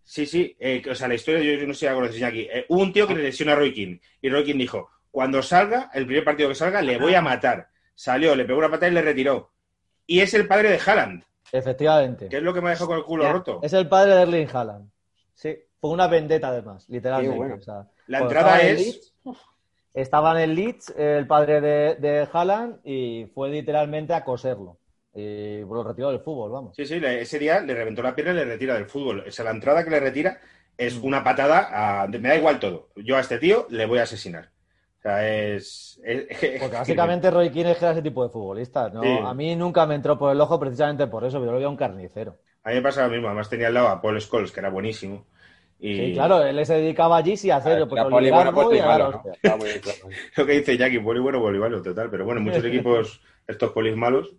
Sí, 0.05 0.27
sí, 0.27 0.57
eh, 0.59 0.83
o 0.91 0.95
sea, 0.95 1.09
la 1.09 1.15
historia 1.15 1.41
yo, 1.41 1.61
yo 1.61 1.67
no 1.67 1.75
sé 1.75 1.81
si 1.81 1.87
la 1.87 1.95
conoces 1.95 2.23
aquí. 2.23 2.49
Eh, 2.51 2.67
hubo 2.69 2.83
un 2.83 2.93
tío 2.93 3.07
que 3.07 3.15
le 3.15 3.23
lesiona 3.23 3.53
a 3.53 3.57
Roy 3.57 3.73
Keane 3.73 4.01
y 4.21 4.29
Roy 4.29 4.45
Keane 4.45 4.61
dijo, 4.61 4.91
cuando 5.11 5.43
salga, 5.43 5.91
el 5.95 6.07
primer 6.07 6.25
partido 6.25 6.49
que 6.49 6.55
salga, 6.55 6.83
le 6.83 6.99
voy 6.99 7.15
a 7.15 7.23
matar. 7.23 7.69
Salió, 7.95 8.35
le 8.35 8.45
pegó 8.45 8.59
una 8.59 8.71
patada 8.71 8.91
y 8.91 8.95
le 8.95 9.03
retiró. 9.03 9.51
Y 10.07 10.21
es 10.21 10.35
el 10.35 10.47
padre 10.49 10.71
de 10.71 10.81
Haaland, 10.85 11.25
efectivamente. 11.53 12.29
que 12.29 12.39
es 12.39 12.43
lo 12.43 12.53
que 12.53 12.61
me 12.61 12.71
dejado 12.71 12.89
con 12.89 12.99
el 12.99 13.05
culo 13.05 13.25
Ya, 13.25 13.33
roto. 13.33 13.61
Es 13.63 13.73
el 13.73 13.89
padre 13.89 14.15
de 14.15 14.23
Erling 14.23 14.49
Haaland. 14.53 14.91
Sí, 15.35 15.57
fue 15.81 15.91
una 15.91 16.09
vendetta 16.09 16.49
además, 16.49 16.89
literalmente. 16.89 17.37
Bueno. 17.37 17.55
O 17.57 17.61
sea, 17.61 17.89
La 18.07 18.21
entrada 18.21 18.61
en 18.61 18.77
es... 18.77 18.79
Leeds, 18.79 19.15
Estaba 19.95 20.33
en 20.33 20.51
el 20.51 20.57
Leeds, 20.57 20.95
el 20.97 21.27
padre 21.27 21.61
de, 21.61 21.97
de 21.97 22.29
Haaland, 22.33 22.81
y 22.85 23.27
fue 23.35 23.51
literalmente 23.51 24.15
a 24.15 24.25
coserlo. 24.25 24.79
Y 25.15 25.61
lo 25.61 25.83
retiró 25.85 26.11
del 26.11 26.21
fútbol, 26.21 26.51
vamos. 26.51 26.77
Sí, 26.77 26.87
sí, 26.87 26.99
le- 27.01 27.21
ese 27.21 27.39
día 27.39 27.61
le 27.61 27.75
reventó 27.75 28.03
la 28.03 28.15
pierna 28.15 28.33
y 28.33 28.37
le 28.37 28.45
retira 28.47 28.75
del 28.75 28.87
fútbol. 28.87 29.25
O 29.27 29.31
sea, 29.31 29.45
la 29.45 29.51
entrada 29.51 29.85
que 29.85 29.91
le 29.91 30.01
retira 30.01 30.41
es 30.77 30.97
una 30.97 31.23
patada 31.23 32.03
a... 32.03 32.07
Me 32.09 32.29
da 32.29 32.37
igual 32.37 32.59
todo. 32.59 32.89
Yo 32.97 33.17
a 33.17 33.21
este 33.21 33.39
tío 33.39 33.67
le 33.71 33.85
voy 33.87 33.99
a 33.99 34.05
asesinar. 34.05 34.51
O 34.99 35.03
sea, 35.03 35.29
es... 35.29 36.01
es- 36.05 36.27
Porque 36.61 36.77
básicamente 36.77 37.31
Roy 37.31 37.51
Keane 37.51 37.73
es 37.73 37.79
que 37.79 37.85
era 37.85 37.93
ese 37.93 38.03
tipo 38.03 38.23
de 38.23 38.31
futbolista. 38.31 38.89
¿no? 38.89 39.03
Sí. 39.03 39.09
A 39.27 39.35
mí 39.35 39.55
nunca 39.55 39.85
me 39.87 39.97
entró 39.97 40.19
por 40.19 40.33
el 40.33 40.41
ojo 40.41 40.59
precisamente 40.59 41.07
por 41.07 41.25
eso, 41.25 41.39
pero 41.39 41.47
yo 41.47 41.53
lo 41.53 41.59
veía 41.59 41.69
un 41.69 41.77
carnicero. 41.77 42.39
A 42.65 42.71
mí 42.71 42.77
me 42.77 42.83
pasa 42.83 43.05
lo 43.07 43.11
mismo. 43.13 43.27
Además 43.27 43.51
tenía 43.51 43.67
al 43.69 43.75
lado 43.75 43.89
a 43.89 44.01
Paul 44.01 44.21
Scholes, 44.21 44.53
que 44.53 44.61
era 44.61 44.71
buenísimo. 44.71 45.27
Y 45.79 45.97
Sí, 45.97 46.13
claro, 46.15 46.43
él 46.45 46.65
se 46.65 46.75
dedicaba 46.75 47.17
allí 47.17 47.37
sí 47.37 47.51
a 47.51 47.57
hacer 47.57 47.73
Era 47.77 47.87
pues, 47.89 48.01
poli 48.05 48.31
bueno, 48.31 48.51
y 48.73 48.81
malo, 48.81 49.11
¿no? 49.11 49.23
lo 50.37 50.47
que 50.47 50.53
dice 50.53 50.77
Jackie, 50.77 51.01
poli 51.01 51.21
bueno, 51.21 51.41
poli 51.41 51.59
malo, 51.59 51.83
total. 51.83 52.09
Pero 52.11 52.25
bueno, 52.25 52.41
muchos 52.41 52.65
equipos, 52.65 53.21
estos 53.47 53.73
polis 53.73 53.97
malos... 53.97 54.37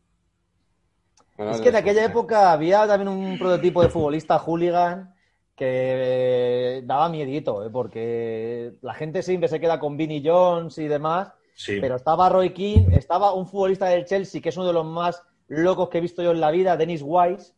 Bueno, 1.37 1.51
Es 1.51 1.61
que 1.61 1.69
en 1.69 1.75
aquella 1.75 2.05
época 2.05 2.51
había 2.51 2.85
también 2.87 3.07
un 3.09 3.37
prototipo 3.39 3.81
de 3.81 3.89
futbolista 3.89 4.37
hooligan 4.39 5.13
que 5.55 6.81
daba 6.85 7.09
miedito, 7.09 7.65
¿eh? 7.65 7.69
porque 7.71 8.73
la 8.81 8.93
gente 8.93 9.23
siempre 9.23 9.47
se 9.49 9.59
queda 9.59 9.79
con 9.79 9.97
Vinnie 9.97 10.21
Jones 10.23 10.77
y 10.77 10.87
demás, 10.87 11.31
Sí. 11.55 11.77
pero 11.79 11.95
estaba 11.95 12.29
Roy 12.29 12.51
Keane, 12.51 12.95
estaba 12.97 13.33
un 13.33 13.47
futbolista 13.47 13.85
del 13.87 14.05
Chelsea 14.05 14.41
que 14.41 14.49
es 14.49 14.57
uno 14.57 14.65
de 14.67 14.73
los 14.73 14.85
más 14.85 15.21
locos 15.47 15.89
que 15.89 15.99
he 15.99 16.01
visto 16.01 16.23
yo 16.23 16.31
en 16.31 16.39
la 16.41 16.49
vida, 16.51 16.75
Dennis 16.77 17.01
Wise. 17.03 17.53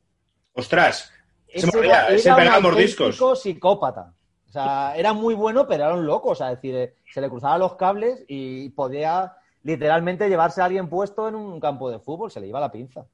¡Ostras! 0.53 1.11
Se 1.47 1.59
Ese 1.67 1.77
olvidaba, 1.77 2.07
era 2.07 2.15
ese 2.15 2.29
un 2.29 2.35
pegaba 2.35 2.59
mordiscos. 2.59 3.41
psicópata. 3.41 4.13
O 4.49 4.51
sea, 4.51 4.93
era 4.97 5.13
muy 5.13 5.33
bueno, 5.33 5.65
pero 5.67 5.85
era 5.85 5.93
un 5.93 6.05
loco. 6.05 6.29
O 6.29 6.35
sea, 6.35 6.51
es 6.51 6.57
decir, 6.57 6.75
eh, 6.75 6.95
se 7.13 7.21
le 7.21 7.29
cruzaban 7.29 7.59
los 7.59 7.75
cables 7.75 8.23
y 8.27 8.69
podía 8.69 9.33
literalmente 9.63 10.27
llevarse 10.27 10.61
a 10.61 10.65
alguien 10.65 10.89
puesto 10.89 11.27
en 11.29 11.35
un 11.35 11.59
campo 11.59 11.89
de 11.89 11.99
fútbol, 11.99 12.31
se 12.31 12.39
le 12.41 12.47
iba 12.47 12.59
la 12.59 12.71
pinza. 12.71 13.05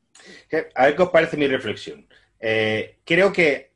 A 0.76 0.86
ver 0.86 0.96
qué 0.96 1.02
os 1.02 1.10
parece 1.10 1.38
mi 1.38 1.48
reflexión. 1.48 2.08
Eh, 2.40 2.98
creo 3.06 3.32
que 3.32 3.72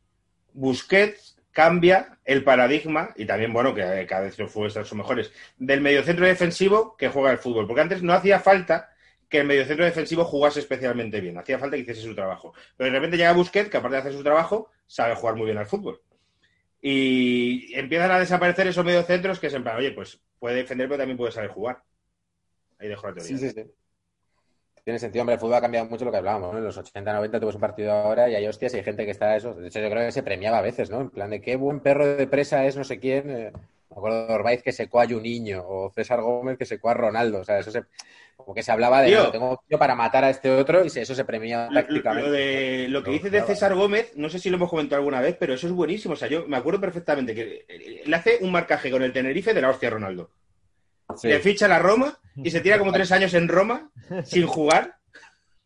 Busquets 0.54 1.38
cambia 1.52 2.18
el 2.26 2.43
paradigma, 2.43 3.14
y 3.16 3.26
también, 3.26 3.54
bueno, 3.54 3.74
que 3.74 3.82
eh, 3.82 4.06
cada 4.06 4.24
vez 4.24 4.38
los 4.38 4.52
futbolistas 4.52 4.88
son 4.88 4.98
mejores, 4.98 5.32
del 5.58 5.82
mediocentro 5.82 6.26
defensivo 6.26 6.98
que 6.98 7.08
juega 7.08 7.32
el 7.32 7.38
fútbol. 7.38 7.68
Porque 7.68 7.82
antes 7.82 8.04
no 8.04 8.14
hacía 8.14 8.39
falta 8.39 8.89
que 9.30 9.39
el 9.39 9.48
mediocentro 9.48 9.86
defensivo 9.86 10.26
jugase 10.26 10.60
especialmente 10.60 11.22
bien. 11.22 11.38
Hacía 11.38 11.60
falta 11.60 11.76
que 11.76 11.84
hiciese 11.84 12.02
su 12.02 12.16
trabajo. 12.16 12.54
Pero 12.76 12.91
de 12.91 12.96
repente 12.98 13.18
llega 13.18 13.34
Busquets, 13.34 13.70
que 13.70 13.78
aparte 13.78 13.96
de 13.96 14.02
hacer 14.02 14.14
su 14.14 14.24
trabajo, 14.24 14.70
sabe 14.86 15.16
jugar 15.16 15.36
muy 15.36 15.46
bien 15.46 15.58
al 15.58 15.66
fútbol. 15.66 16.02
Y 16.82 17.74
empiezan 17.74 18.12
a 18.12 18.20
desaparecer 18.20 18.68
esos 18.68 18.86
mediocentros 18.86 19.39
que 19.39 19.50
plan, 19.50 19.78
oye, 19.78 19.91
pues 19.91 20.20
puede 20.38 20.58
defender, 20.58 20.88
pero 20.88 21.00
también 21.00 21.18
puede 21.18 21.32
saber 21.32 21.50
jugar. 21.50 21.82
Ahí 22.78 22.89
dejo 22.89 23.08
la 23.08 23.14
teoría. 23.14 23.38
Sí, 23.38 23.50
sí, 23.50 23.50
sí. 23.50 23.72
Tiene 24.86 25.00
sentido, 25.00 25.24
hombre, 25.24 25.34
el 25.34 25.40
fútbol 25.40 25.56
ha 25.56 25.62
cambiado 25.62 25.88
mucho 25.88 26.06
lo 26.06 26.12
que 26.12 26.18
hablábamos, 26.18 26.54
¿no? 26.54 26.59
En 26.59 26.64
los 26.64 26.78
80, 26.78 27.12
90 27.12 27.39
tuvo 27.39 27.50
un 27.50 27.59
partido 27.59 27.92
ahora 27.92 28.30
y 28.30 28.36
hay 28.36 28.46
hostias 28.47 28.72
y 28.74 28.78
hay 28.78 28.84
gente 28.84 29.04
que 29.04 29.12
está 29.12 29.36
eso. 29.36 29.55
De 29.55 29.68
hecho, 29.68 29.80
yo 29.80 29.89
creo 29.89 30.05
que 30.05 30.12
se 30.12 30.22
premiaba 30.22 30.59
a 30.59 30.62
veces, 30.62 30.92
¿no? 30.92 31.01
En 31.01 31.09
plan 31.09 31.32
de 31.32 31.42
qué 31.42 31.55
buen 31.55 31.80
perro 31.80 32.05
de 32.05 32.28
presa 32.28 32.66
es 32.68 32.78
no 32.78 32.84
sé 32.84 33.00
quién. 33.00 33.30
eh, 33.32 33.51
me 33.89 33.97
acuerdo 33.97 34.28
de 34.28 34.34
Orbaiz 34.34 34.62
que 34.62 34.72
secó 34.72 35.01
a 35.01 35.08
Juninho 35.08 35.64
o 35.68 35.89
César 35.92 36.22
Gómez 36.22 36.58
que 36.59 36.66
secó 36.66 36.89
a 36.89 36.93
Ronaldo. 36.93 37.39
O 37.39 37.43
sea, 37.43 37.58
eso 37.59 37.72
se... 37.72 37.84
Como 38.38 38.54
que 38.54 38.62
se 38.64 38.72
hablaba 38.74 39.01
de, 39.01 39.08
Tío. 39.08 39.32
tengo 39.32 39.64
tío 39.68 39.80
para 39.80 39.96
matar 39.96 40.26
a 40.26 40.30
este 40.30 40.51
otro 40.51 40.84
y 40.84 40.89
se- 40.89 41.01
eso 41.01 41.16
se 41.16 41.24
premiaba 41.24 41.70
tácticamente. 41.74 42.28
lo 42.28 42.34
de, 42.34 42.88
lo 42.89 43.01
que 43.01 43.12
dices 43.12 43.32
de. 43.32 43.42
César 43.43 43.74
Gómez, 43.74 44.12
no 44.18 44.28
sé 44.30 44.39
si 44.39 44.50
lo 44.50 44.58
hemos 44.58 44.70
comentado 44.70 45.00
alguna 45.00 45.22
vez, 45.22 45.38
pero 45.39 45.54
eso 45.54 45.68
es 45.68 45.74
buenísimo. 45.74 46.16
O 46.16 46.18
sea, 46.18 46.28
yo 46.28 46.46
me 46.46 46.58
acuerdo 46.58 46.82
perfectamente 46.82 47.34
que 47.34 47.66
eh, 47.70 48.04
le 48.05 48.16
hace 48.16 48.39
un 48.42 48.51
marcaje 48.51 48.92
con 48.92 49.01
el 49.04 49.14
Tenerife 49.14 49.54
de 49.54 49.62
la 49.62 49.70
hostia 49.70 49.88
a 49.88 49.92
Ronaldo. 49.93 50.30
Sí, 51.16 51.28
Le 51.28 51.40
ficha 51.40 51.66
a 51.66 51.70
la 51.70 51.80
Roma 51.80 52.18
y 52.36 52.50
se 52.52 52.62
tira 52.62 52.78
como 52.80 52.92
tres 52.92 53.12
años 53.12 53.34
en 53.34 53.48
Roma 53.48 53.90
sin 54.24 54.48
jugar. 54.48 54.96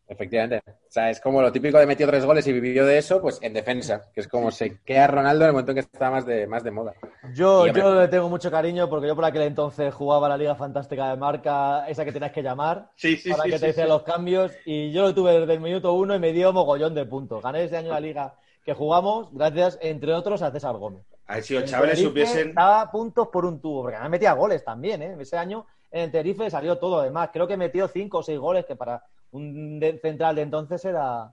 efectivamente. 0.06 0.60
O 0.66 0.92
sea, 0.92 1.08
es 1.10 1.20
como 1.20 1.40
lo 1.40 1.52
típico 1.52 1.78
de 1.78 1.86
metió 1.86 2.06
tres 2.06 2.24
goles 2.24 2.44
y 2.48 2.52
vivió 2.52 2.84
de 2.84 2.98
eso, 2.98 3.20
pues 3.22 3.38
en 3.42 3.52
defensa, 3.52 4.10
que 4.12 4.20
es 4.20 4.28
como 4.28 4.50
se 4.50 4.80
queda 4.80 5.06
Ronaldo 5.06 5.44
en 5.44 5.48
el 5.48 5.52
momento 5.52 5.70
en 5.70 5.76
que 5.76 5.80
está 5.80 6.10
más 6.10 6.26
de, 6.26 6.46
más 6.48 6.64
de 6.64 6.72
moda. 6.72 6.94
Yo, 7.32 7.68
yo 7.68 7.94
le 7.94 8.08
tengo 8.08 8.28
mucho 8.28 8.50
cariño 8.50 8.88
porque 8.88 9.06
yo 9.06 9.14
por 9.14 9.24
aquel 9.24 9.42
entonces 9.42 9.94
jugaba 9.94 10.28
la 10.28 10.36
Liga 10.36 10.56
Fantástica 10.56 11.08
de 11.10 11.16
Marca, 11.16 11.88
esa 11.88 12.04
que 12.04 12.10
tenías 12.12 12.32
que 12.32 12.42
llamar 12.42 12.90
Sí, 12.96 13.16
sí, 13.16 13.30
para 13.30 13.44
sí. 13.44 13.50
que 13.50 13.58
sí, 13.58 13.64
te 13.64 13.70
hiciera 13.70 13.86
sí. 13.86 13.92
los 13.92 14.02
cambios 14.02 14.52
y 14.66 14.90
yo 14.90 15.02
lo 15.02 15.14
tuve 15.14 15.38
desde 15.38 15.54
el 15.54 15.60
minuto 15.60 15.92
uno 15.92 16.14
y 16.14 16.18
me 16.18 16.32
dio 16.32 16.52
mogollón 16.52 16.94
de 16.94 17.06
puntos. 17.06 17.40
Gané 17.42 17.64
ese 17.64 17.76
año 17.76 17.90
la 17.92 18.00
Liga 18.00 18.34
que 18.64 18.74
jugamos 18.74 19.28
gracias, 19.32 19.78
entre 19.80 20.12
otros, 20.12 20.42
a 20.42 20.50
César 20.50 20.76
Gómez. 20.76 21.02
A 21.30 21.34
ver 21.34 21.44
si 21.44 21.54
los 21.54 21.64
chavales 21.64 22.00
supiesen. 22.00 22.54
Daba 22.54 22.90
puntos 22.90 23.28
por 23.28 23.44
un 23.44 23.60
tubo, 23.60 23.82
porque 23.82 23.94
además 23.94 24.10
metía 24.10 24.32
goles 24.32 24.64
también, 24.64 25.00
¿eh? 25.00 25.16
Ese 25.20 25.36
año 25.36 25.64
en 25.92 26.02
el 26.02 26.10
Tenerife 26.10 26.50
salió 26.50 26.76
todo, 26.78 26.98
además. 26.98 27.30
Creo 27.32 27.46
que 27.46 27.56
metió 27.56 27.86
cinco 27.86 28.18
o 28.18 28.22
seis 28.24 28.36
goles, 28.36 28.66
que 28.66 28.74
para 28.74 29.04
un 29.30 29.80
central 30.02 30.34
de 30.34 30.42
entonces 30.42 30.84
era, 30.84 31.32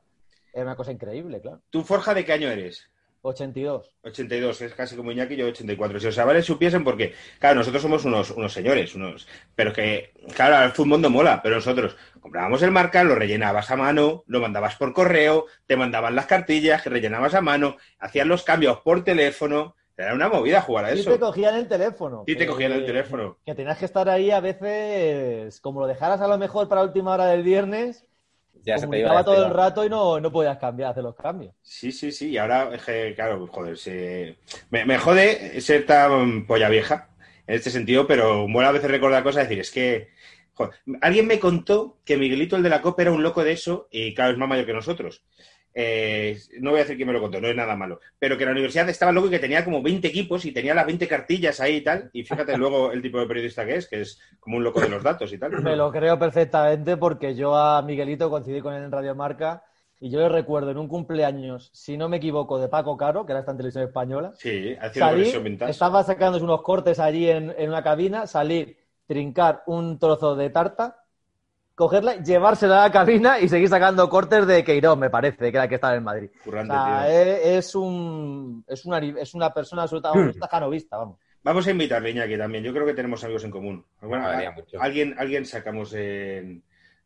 era 0.54 0.64
una 0.64 0.76
cosa 0.76 0.92
increíble, 0.92 1.42
claro. 1.42 1.62
¿Tú, 1.72 1.84
Forja, 1.84 2.14
de 2.14 2.24
qué 2.24 2.34
año 2.34 2.48
eres? 2.48 2.88
82. 3.24 3.92
82, 4.04 4.62
es 4.62 4.74
casi 4.76 4.96
como 4.96 5.12
Iñaki, 5.12 5.36
yo 5.36 5.48
84. 5.48 6.00
Si 6.00 6.06
os 6.06 6.16
chavales 6.16 6.46
supiesen, 6.46 6.84
porque, 6.84 7.16
claro, 7.40 7.56
nosotros 7.56 7.82
somos 7.82 8.06
unos, 8.06 8.30
unos 8.30 8.54
señores, 8.54 8.94
unos, 8.94 9.28
pero 9.56 9.74
que, 9.74 10.14
claro, 10.36 10.64
el 10.64 10.74
fútbol 10.74 11.02
no 11.02 11.10
mola, 11.10 11.42
pero 11.42 11.56
nosotros 11.56 11.98
comprábamos 12.22 12.62
el 12.62 12.70
marca, 12.70 13.04
lo 13.04 13.16
rellenabas 13.16 13.72
a 13.72 13.76
mano, 13.76 14.24
lo 14.28 14.40
mandabas 14.40 14.76
por 14.76 14.94
correo, 14.94 15.48
te 15.66 15.76
mandaban 15.76 16.16
las 16.16 16.28
cartillas, 16.28 16.84
que 16.84 16.92
rellenabas 16.92 17.34
a 17.34 17.42
mano, 17.42 17.78
hacían 17.98 18.28
los 18.28 18.44
cambios 18.44 18.80
por 18.82 19.04
teléfono, 19.04 19.76
era 19.98 20.14
una 20.14 20.30
movida 20.30 20.62
jugar 20.62 20.86
a 20.86 20.94
Y 20.96 21.00
eso. 21.00 21.12
te 21.12 21.20
cogían 21.20 21.56
el 21.56 21.68
teléfono. 21.68 22.24
Sí, 22.28 22.36
te 22.36 22.46
cogían 22.48 22.72
el 22.72 22.86
teléfono. 22.86 23.38
Que 23.46 23.56
tenías 23.56 23.78
que 23.78 23.86
estar 23.86 24.08
ahí 24.10 24.32
a 24.32 24.40
veces, 24.40 25.60
como 25.62 25.82
lo 25.82 25.88
dejaras 25.88 26.22
a 26.22 26.28
lo 26.28 26.38
mejor 26.38 26.68
para 26.68 26.84
última 26.84 27.14
hora 27.14 27.26
del 27.28 27.44
viernes, 27.44 28.06
Ya 28.64 28.78
se 28.78 28.88
te 28.88 29.00
iba 29.00 29.24
todo 29.24 29.46
el 29.46 29.54
rato 29.54 29.86
y 29.86 29.90
no, 29.90 30.20
no 30.20 30.32
podías 30.32 30.58
cambiar, 30.58 30.92
hacer 30.92 31.04
los 31.04 31.16
cambios. 31.16 31.54
Sí, 31.62 31.92
sí, 31.92 32.12
sí, 32.12 32.30
y 32.30 32.38
ahora, 32.38 32.72
claro, 33.16 33.46
joder, 33.48 33.78
se... 33.78 34.38
me, 34.70 34.86
me 34.86 34.98
jode 34.98 35.60
ser 35.62 35.86
tan 35.86 36.46
polla 36.48 36.70
vieja 36.70 37.10
en 37.46 37.56
este 37.56 37.70
sentido, 37.70 38.08
pero 38.08 38.48
mola 38.48 38.70
a 38.70 38.72
veces 38.72 38.90
recordar 38.90 39.24
cosas, 39.24 39.44
decir, 39.44 39.60
es 39.60 39.72
que, 39.72 40.10
joder, 40.54 40.74
alguien 41.02 41.28
me 41.28 41.40
contó 41.40 42.00
que 42.06 42.18
Miguelito, 42.18 42.56
el 42.56 42.64
de 42.64 42.70
la 42.70 42.82
Copa, 42.82 43.02
era 43.02 43.12
un 43.12 43.22
loco 43.24 43.44
de 43.44 43.52
eso, 43.52 43.88
y 43.92 44.14
claro, 44.14 44.32
es 44.32 44.38
más 44.38 44.48
mayor 44.50 44.66
que 44.66 44.74
nosotros. 44.74 45.24
Eh, 45.80 46.36
no 46.60 46.72
voy 46.72 46.80
a 46.80 46.84
decir 46.84 46.96
quién 46.96 47.08
me 47.08 47.14
lo 47.14 47.22
contó, 47.22 47.40
no 47.40 47.48
es 47.48 47.56
nada 47.56 47.76
malo, 47.76 48.00
pero 48.18 48.36
que 48.36 48.46
la 48.46 48.52
universidad 48.52 48.90
estaba 48.90 49.12
loco 49.12 49.28
y 49.28 49.30
que 49.30 49.38
tenía 49.38 49.64
como 49.64 49.84
20 49.84 50.08
equipos 50.08 50.44
y 50.46 50.52
tenía 50.52 50.74
las 50.74 50.88
20 50.88 51.08
cartillas 51.08 51.60
ahí 51.60 51.76
y 51.76 51.82
tal, 51.82 52.10
y 52.14 52.24
fíjate 52.24 52.58
luego 52.58 52.92
el 52.92 53.02
tipo 53.04 53.20
de 53.20 53.28
periodista 53.28 53.64
que 53.64 53.76
es, 53.76 53.88
que 53.88 54.02
es 54.02 54.20
como 54.40 54.58
un 54.58 54.64
loco 54.64 54.82
de 54.82 54.90
los 54.90 55.04
datos 55.04 55.32
y 55.32 55.38
tal. 55.38 55.52
Me 55.62 55.76
lo 55.76 55.92
creo 55.92 56.18
perfectamente 56.18 56.98
porque 56.98 57.36
yo 57.36 57.56
a 57.56 57.80
Miguelito 57.84 58.28
coincidí 58.32 58.60
con 58.60 58.74
él 58.74 58.84
en 58.86 58.92
Radio 58.92 59.14
Marca 59.14 59.64
y 60.00 60.10
yo 60.10 60.20
le 60.20 60.30
recuerdo 60.30 60.72
en 60.72 60.78
un 60.80 60.88
cumpleaños, 60.88 61.70
si 61.74 61.96
no 61.96 62.10
me 62.10 62.18
equivoco, 62.18 62.60
de 62.60 62.70
Paco 62.70 62.98
Caro, 62.98 63.26
que 63.26 63.34
era 63.34 63.42
esta 63.42 63.52
en 63.52 63.58
televisión 63.58 63.84
española, 63.84 64.32
Sí, 64.36 64.76
haciendo 64.80 65.42
vintage. 65.44 65.72
estaba 65.72 66.04
sacándose 66.04 66.44
unos 66.44 66.64
cortes 66.64 67.00
allí 67.00 67.30
en, 67.30 67.54
en 67.58 67.70
una 67.70 67.84
cabina, 67.84 68.26
salir, 68.26 68.78
trincar 69.06 69.64
un 69.68 70.00
trozo 70.00 70.36
de 70.36 70.50
tarta, 70.50 71.04
cogerla, 71.78 72.16
llevársela 72.24 72.80
a 72.84 72.88
la 72.88 72.92
cabina 72.92 73.40
y 73.40 73.48
seguir 73.48 73.70
sacando 73.70 74.10
cortes 74.10 74.48
de 74.48 74.64
Queiroz, 74.64 74.98
me 74.98 75.12
parece, 75.12 75.38
que 75.52 75.58
era 75.58 75.64
el 75.66 75.70
que 75.70 75.76
estaba 75.76 75.94
en 75.94 76.04
Madrid. 76.04 76.30
O 76.42 76.44
Currante, 76.46 76.74
sea, 76.74 77.06
tío. 77.06 77.12
es, 77.14 77.46
es 77.68 77.76
un, 77.76 78.66
es, 78.68 78.84
una, 78.86 78.98
es 78.98 79.34
una 79.36 79.54
persona 79.54 79.84
absolutamente 79.84 80.40
canovista, 80.50 80.98
vamos. 80.98 81.20
Vamos 81.44 81.68
a 81.68 81.72
invitarle, 81.72 82.10
Iñaki, 82.10 82.36
también. 82.36 82.64
Yo 82.64 82.74
creo 82.74 82.84
que 82.84 82.96
tenemos 82.96 83.24
amigos 83.24 83.44
en 83.44 83.52
común. 83.52 83.86
Bueno, 84.02 84.24
Molaría 84.24 84.50
a- 84.50 84.54
mucho. 84.54 84.82
alguien, 84.82 85.14
alguien 85.20 85.46
sacamos 85.46 85.94
en- 85.94 86.64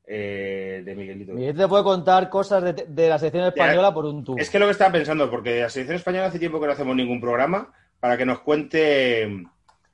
eh, 0.07 0.81
de 0.85 0.95
Miguelito. 0.95 1.34
Miguel 1.34 1.56
te 1.57 1.68
puede 1.68 1.84
contar 1.84 2.30
cosas 2.30 2.64
de, 2.64 2.73
de 2.88 3.10
la 3.10 3.19
sección 3.19 3.43
española 3.45 3.93
por 3.93 4.06
un 4.06 4.23
tubo. 4.23 4.38
Es 4.38 4.49
que 4.49 4.57
lo 4.57 4.65
que 4.68 4.72
estaba 4.72 4.93
pensando, 4.93 5.30
porque 5.30 5.52
de 5.52 5.61
la 5.64 5.69
selección 5.69 5.98
española 5.98 6.27
hace 6.27 6.39
tiempo 6.39 6.60
que 6.61 6.65
no 6.68 6.72
hacemos 6.72 6.95
ningún 6.95 7.19
programa 7.19 7.72
para 7.99 8.18
que 8.18 8.26
nos 8.26 8.39
cuente. 8.39 9.43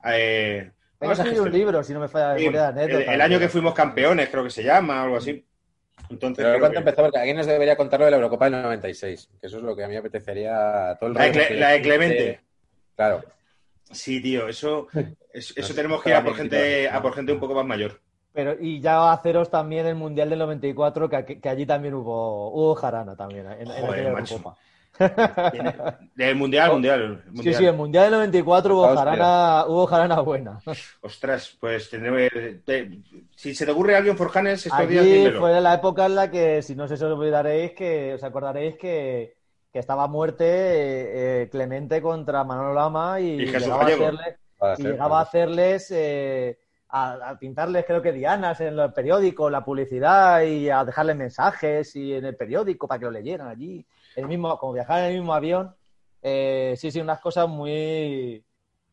Eh, 0.06 0.72
Tengo 0.99 1.14
escribir 1.14 1.41
un 1.41 1.52
libro, 1.52 1.84
si 1.84 1.94
no 1.94 1.99
me 1.99 2.07
falla 2.07 2.30
la 2.34 2.38
Sí, 2.38 2.45
memoria 2.45 2.72
de 2.72 3.14
el, 3.14 3.22
año 3.22 3.40
que 3.40 3.49
fuimos 3.49 3.74
campeones, 3.74 4.30
creo 4.30 4.44
que 4.44 4.49
se 4.49 4.64
llama, 4.64 5.03
algo 5.03 5.18
así. 5.18 5.45
Entonces, 6.10 6.44
Pero 6.45 6.60
cuánto 6.60 6.74
que- 6.74 6.80
empezó, 6.80 7.02
porque 7.03 7.18
alguien 7.19 7.38
nos 7.38 7.45
debería 7.45 7.76
contar 7.76 7.99
lo 7.99 8.06
de 8.06 8.11
la 8.11 8.18
Eurocopa 8.18 8.49
del 8.49 8.61
96, 8.64 9.30
que 9.40 9.48
eso 9.48 9.57
es 9.57 9.64
lo 9.64 9.76
que 9.76 9.84
a 9.84 9.88
mí 9.88 9.94
me 9.94 9.99
apetecería 9.99 10.95
todo 10.99 11.10
el 11.10 11.15
la, 11.15 11.24
de 11.26 11.32
rato 11.34 11.53
la 11.56 11.69
de 11.72 11.82
Clemente. 11.82 12.40
Claro. 12.95 13.24
Sí, 13.91 14.22
tío, 14.22 14.48
eso, 14.48 14.88
es- 15.34 15.56
eso 15.56 15.74
tenemos 15.74 16.02
que 16.02 16.10
ir 16.10 16.15
a 16.15 16.24
por 16.24 16.36
gente, 16.36 16.90
a 16.90 17.02
por 17.02 17.14
gente 17.14 17.32
un 17.34 17.40
poco 17.40 17.53
más 17.53 17.65
mayor. 17.65 17.99
Pero, 18.34 18.56
y 18.60 18.80
ya 18.80 19.11
haceros 19.11 19.49
también 19.49 19.86
el 19.88 19.95
Mundial 19.95 20.30
del 20.30 20.40
94, 20.40 21.10
que, 21.10 21.40
que 21.40 21.49
allí 21.49 21.65
también 21.65 21.94
hubo, 21.95 22.52
hubo 22.52 22.76
jarana 22.76 23.15
también. 23.15 23.48
En, 23.52 23.61
en 23.61 23.68
Joder, 23.68 23.91
aquella 23.91 24.11
macho. 24.14 24.56
Del 26.15 26.36
mundial, 26.36 26.65
al 26.68 26.74
mundial. 26.74 27.02
el 27.02 27.18
Sí, 27.24 27.32
mundial. 27.32 27.56
sí, 27.56 27.65
el 27.65 27.76
Mundial 27.76 28.03
del 28.06 28.14
94 28.14 28.76
hubo 28.76 28.95
jarana, 28.95 29.65
hubo 29.68 29.86
jarana 29.88 30.19
buena. 30.22 30.60
Ostras, 31.02 31.56
pues 31.60 31.90
tendré, 31.90 32.30
te- 32.65 32.99
si 33.36 33.53
se 33.56 33.65
te 33.65 33.72
ocurre 33.72 33.95
alguien 33.95 34.18
Forjanes 34.18 34.65
estos 34.65 34.88
días, 34.88 35.03
Allí 35.03 35.14
dímelo. 35.19 35.40
fue 35.40 35.60
la 35.61 35.74
época 35.76 36.06
en 36.06 36.15
la 36.15 36.32
que, 36.32 36.61
si 36.61 36.76
no 36.76 36.88
sé 36.88 36.98
si 36.98 37.03
os 37.03 37.11
olvidaréis, 37.18 37.72
que 37.74 38.14
os 38.15 38.24
acordaréis 38.24 38.76
que, 38.78 39.36
que 39.72 39.80
estaba 39.80 40.03
a 40.03 40.07
muerte 40.07 40.45
eh, 40.45 41.44
eh, 41.44 41.49
Clemente 41.49 42.02
contra 42.02 42.44
Manolo 42.44 42.74
Lama 42.74 43.19
y, 43.19 43.38
llegaba, 43.38 43.84
a 43.84 43.86
hacerle- 43.88 44.38
Para 44.57 44.72
y 44.72 44.74
hacer- 44.74 44.91
llegaba 44.91 45.19
a 45.19 45.22
hacerles, 45.22 45.91
eh, 45.91 46.57
a, 46.89 47.30
a 47.30 47.39
pintarles 47.39 47.85
creo 47.85 48.01
que 48.01 48.11
dianas 48.11 48.61
en 48.61 48.76
los 48.76 48.93
periódicos, 48.93 49.51
la 49.51 49.64
publicidad 49.64 50.41
y 50.43 50.69
a 50.69 50.85
dejarles 50.85 51.15
mensajes 51.15 51.95
y 51.95 52.14
en 52.14 52.26
el 52.26 52.35
periódico 52.35 52.88
para 52.88 52.99
que 52.99 53.05
lo 53.05 53.11
leyeran 53.11 53.47
allí. 53.47 53.85
El 54.15 54.27
mismo, 54.27 54.57
como 54.57 54.73
viajar 54.73 54.99
en 55.01 55.05
el 55.11 55.19
mismo 55.19 55.34
avión. 55.34 55.76
Eh, 56.22 56.76
sí, 56.77 56.91
sí, 56.91 56.99
unas 56.99 57.19
cosas 57.19 57.47
muy, 57.47 58.43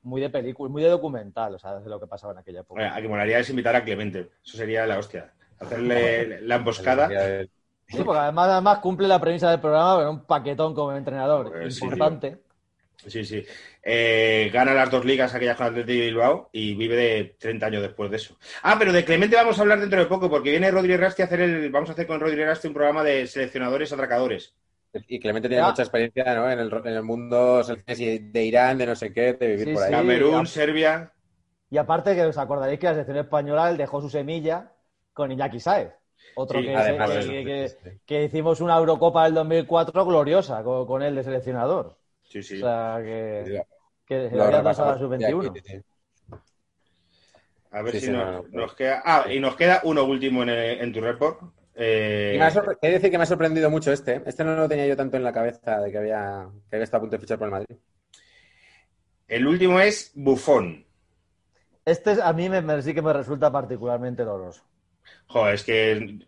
muy 0.03 0.21
de 0.21 0.31
película, 0.31 0.71
muy 0.71 0.83
de 0.83 0.91
documental, 0.91 1.55
o 1.55 1.59
sea, 1.59 1.81
de 1.81 1.89
lo 1.89 1.99
que 1.99 2.07
pasaba 2.07 2.33
en 2.33 2.41
aquella 2.41 2.61
época. 2.61 2.81
Bueno, 2.81 2.95
a 2.95 3.01
que 3.01 3.09
molaría 3.09 3.39
es 3.39 3.51
invitar 3.51 3.75
a 3.75 3.85
Clemente. 3.85 4.31
Eso 4.45 4.57
sería 4.57 4.87
la 4.87 4.99
hostia. 4.99 5.33
Hacerle 5.59 6.41
la 6.43 6.57
emboscada. 6.57 7.09
Sí, 7.87 8.03
porque 8.03 8.21
además, 8.21 8.49
además 8.49 8.79
cumple 8.79 9.07
la 9.07 9.21
premisa 9.21 9.51
del 9.51 9.61
programa, 9.61 9.99
pero 9.99 10.11
un 10.11 10.25
paquetón 10.25 10.75
como 10.75 10.93
entrenador 10.93 11.51
Pues 11.51 11.81
importante. 11.81 12.31
Sí, 12.31 12.44
sí. 13.25 13.45
Eh, 13.83 14.51
gana 14.53 14.73
las 14.73 14.91
dos 14.91 15.05
ligas 15.05 15.35
aquellas 15.35 15.57
con 15.57 15.67
Atlético 15.67 15.93
y 15.93 16.01
Bilbao 16.07 16.49
y 16.53 16.75
vive 16.75 16.97
de 16.97 17.25
30 17.39 17.67
años 17.67 17.83
después 17.83 18.11
de 18.11 18.17
eso. 18.17 18.37
Ah, 18.63 18.77
pero 18.79 18.93
de 18.93 19.05
Clemente 19.05 19.37
vamos 19.37 19.59
a 19.59 19.63
hablar 19.63 19.81
dentro 19.81 19.99
de 19.99 20.07
poco 20.07 20.31
porque 20.31 20.51
viene 20.51 20.71
Rodri 20.71 20.97
Rasti 20.97 21.23
a 21.23 21.27
hacer 21.27 21.41
el... 21.43 21.71
Vamos 21.71 21.91
a 21.91 21.93
hacer 21.93 22.07
con 22.07 22.19
Rodri 22.21 22.43
Rasti 22.45 22.69
un 22.69 22.75
programa 22.75 23.05
de 23.05 23.27
seleccionadores 23.27 23.93
atracadores. 23.93 24.55
Y 25.09 25.21
Clemente 25.21 25.49
tiene 25.49 25.65
mucha 25.65 25.83
experiencia 25.83 26.35
¿no? 26.35 26.51
en, 26.51 26.59
el, 26.61 26.73
en 26.73 26.87
el 26.95 27.03
mundo 27.03 27.63
de 27.65 28.45
Irán, 28.45 28.79
de 28.79 28.87
no 28.87 28.95
sé 28.95 29.13
qué, 29.13 29.33
de 29.35 29.47
vivir 29.49 29.67
Sí, 29.69 29.73
por 29.75 29.83
ahí. 29.83 29.89
sí. 29.91 29.95
Camerún, 29.97 30.47
Serbia... 30.47 31.11
Y 31.71 31.77
aparte 31.79 32.15
que 32.15 32.23
os 32.25 32.39
acordaréis 32.39 32.79
que 32.79 32.87
la 32.87 32.93
selección 32.93 33.17
española 33.19 33.69
él 33.71 33.77
dejó 33.77 34.01
su 34.01 34.09
semilla 34.09 34.71
con 35.13 35.33
Iñaki 35.33 35.59
Saez. 35.59 35.93
Otro 36.37 36.61
Sí, 36.61 36.67
que, 36.67 36.77
además 36.77 37.11
que- 37.11 37.15
de 37.17 37.21
eso, 37.21 37.31
que- 37.31 37.45
que- 37.45 37.69
sí, 37.69 37.77
sí. 37.83 37.91
que 38.07 38.25
hicimos 38.25 38.61
una 38.61 38.77
Eurocopa 38.77 39.25
del 39.25 39.35
2004 39.35 40.05
gloriosa 40.07 40.63
con, 40.63 40.87
con 40.87 41.03
él 41.03 41.17
de 41.17 41.25
seleccionador. 41.25 41.99
Sí, 42.35 42.43
sí. 42.43 42.57
O 42.57 42.67
sea, 42.67 42.99
que, 43.01 43.63
que 44.07 44.29
se 44.29 44.35
Lo 44.37 44.43
había 44.43 44.61
pasado 44.65 44.91
a 44.91 44.93
aquí, 44.95 45.03
sub-21. 45.05 45.53
sí, 45.55 45.61
sí. 45.65 45.83
A 47.71 47.83
ver 47.83 47.93
Sí, 47.93 48.01
si 48.01 48.07
sí, 48.07 48.13
nos, 48.13 48.27
no, 48.27 48.43
no. 48.43 48.61
nos 48.63 48.75
queda... 48.75 49.03
Ah, 49.05 49.25
y 49.33 49.39
nos 49.39 49.55
queda 49.55 49.81
uno 49.85 50.03
último 50.05 50.43
en, 50.43 50.49
el- 50.49 50.81
en 50.81 50.93
tu 50.93 51.01
report. 51.01 51.41
Eh, 51.77 52.33
Y 52.35 52.39
me 52.39 52.45
ha 52.45 52.51
sorpre- 52.51 52.77
He 52.83 52.87
de 52.89 52.93
decir 52.95 53.11
que 53.13 53.19
me 53.19 53.23
ha 53.23 53.27
sorprendido 53.27 53.71
mucho 53.71 53.93
este. 53.93 54.21
Este 54.27 54.43
no 54.43 54.57
lo 54.57 54.69
tenía 54.69 54.87
yo 54.89 54.97
tanto 54.97 55.17
en 55.17 55.23
la 55.23 55.33
cabeza 55.33 55.81
de 55.81 55.93
que 55.93 55.99
había, 55.99 56.49
que 56.69 56.75
había 56.77 56.85
estado 56.85 56.99
a 56.99 57.01
punto 57.03 57.17
de 57.17 57.21
fichar 57.21 57.39
por 57.39 57.47
el 57.47 57.53
Madrid. 57.53 57.77
El 59.29 59.47
último 59.47 59.79
es 59.79 60.11
Bufón. 60.15 60.85
Este 61.85 62.13
es- 62.13 62.19
a 62.21 62.33
mí 62.33 62.49
me, 62.49 62.63
me- 62.63 62.83
sí 62.83 62.95
que 62.95 63.03
me 63.03 63.13
resulta 63.13 63.53
particularmente 63.53 64.25
doloroso. 64.25 64.65
Joder, 65.29 65.55
es 65.55 65.63
que 65.65 66.19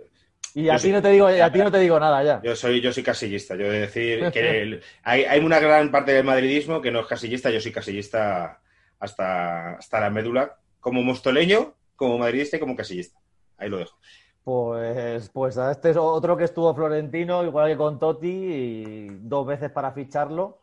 Y 0.58 0.70
a 0.70 0.78
ti 0.78 0.90
no 0.90 1.02
te 1.02 1.10
digo, 1.10 1.26
a 1.26 1.52
ti 1.52 1.58
no 1.58 1.70
te 1.70 1.78
digo 1.78 2.00
nada 2.00 2.22
ya. 2.22 2.40
yo 2.42 2.56
soy, 2.56 2.80
yo 2.80 2.90
soy 2.92 3.02
casillista. 3.02 3.54
Yo 3.56 3.70
de 3.70 3.80
decir 3.80 4.30
que 4.32 4.62
el- 4.62 4.82
hay, 5.02 5.24
hay 5.24 5.40
una 5.44 5.58
gran 5.60 5.90
parte 5.90 6.12
del 6.12 6.24
madridismo 6.24 6.80
que 6.80 6.90
no 6.90 7.00
es 7.00 7.06
casillista. 7.06 7.50
Yo 7.50 7.60
soy 7.60 7.72
casillista 7.72 8.58
hasta, 8.98 9.72
hasta 9.74 10.00
la 10.00 10.08
médula. 10.08 10.56
Como 10.80 11.02
mostoleño, 11.02 11.74
como 11.94 12.16
madridista 12.16 12.56
y 12.56 12.60
como 12.60 12.74
casillista. 12.74 13.18
Ahí 13.58 13.68
lo 13.68 13.76
dejo. 13.78 13.98
Pues, 14.44 15.28
pues 15.30 15.56
este 15.56 15.90
es 15.90 15.96
otro 15.96 16.36
que 16.36 16.44
estuvo 16.44 16.72
Florentino, 16.74 17.44
igual 17.44 17.68
que 17.68 17.76
con 17.76 17.98
Totti, 17.98 18.28
y 18.28 19.06
dos 19.20 19.44
veces 19.46 19.70
para 19.72 19.90
ficharlo, 19.92 20.60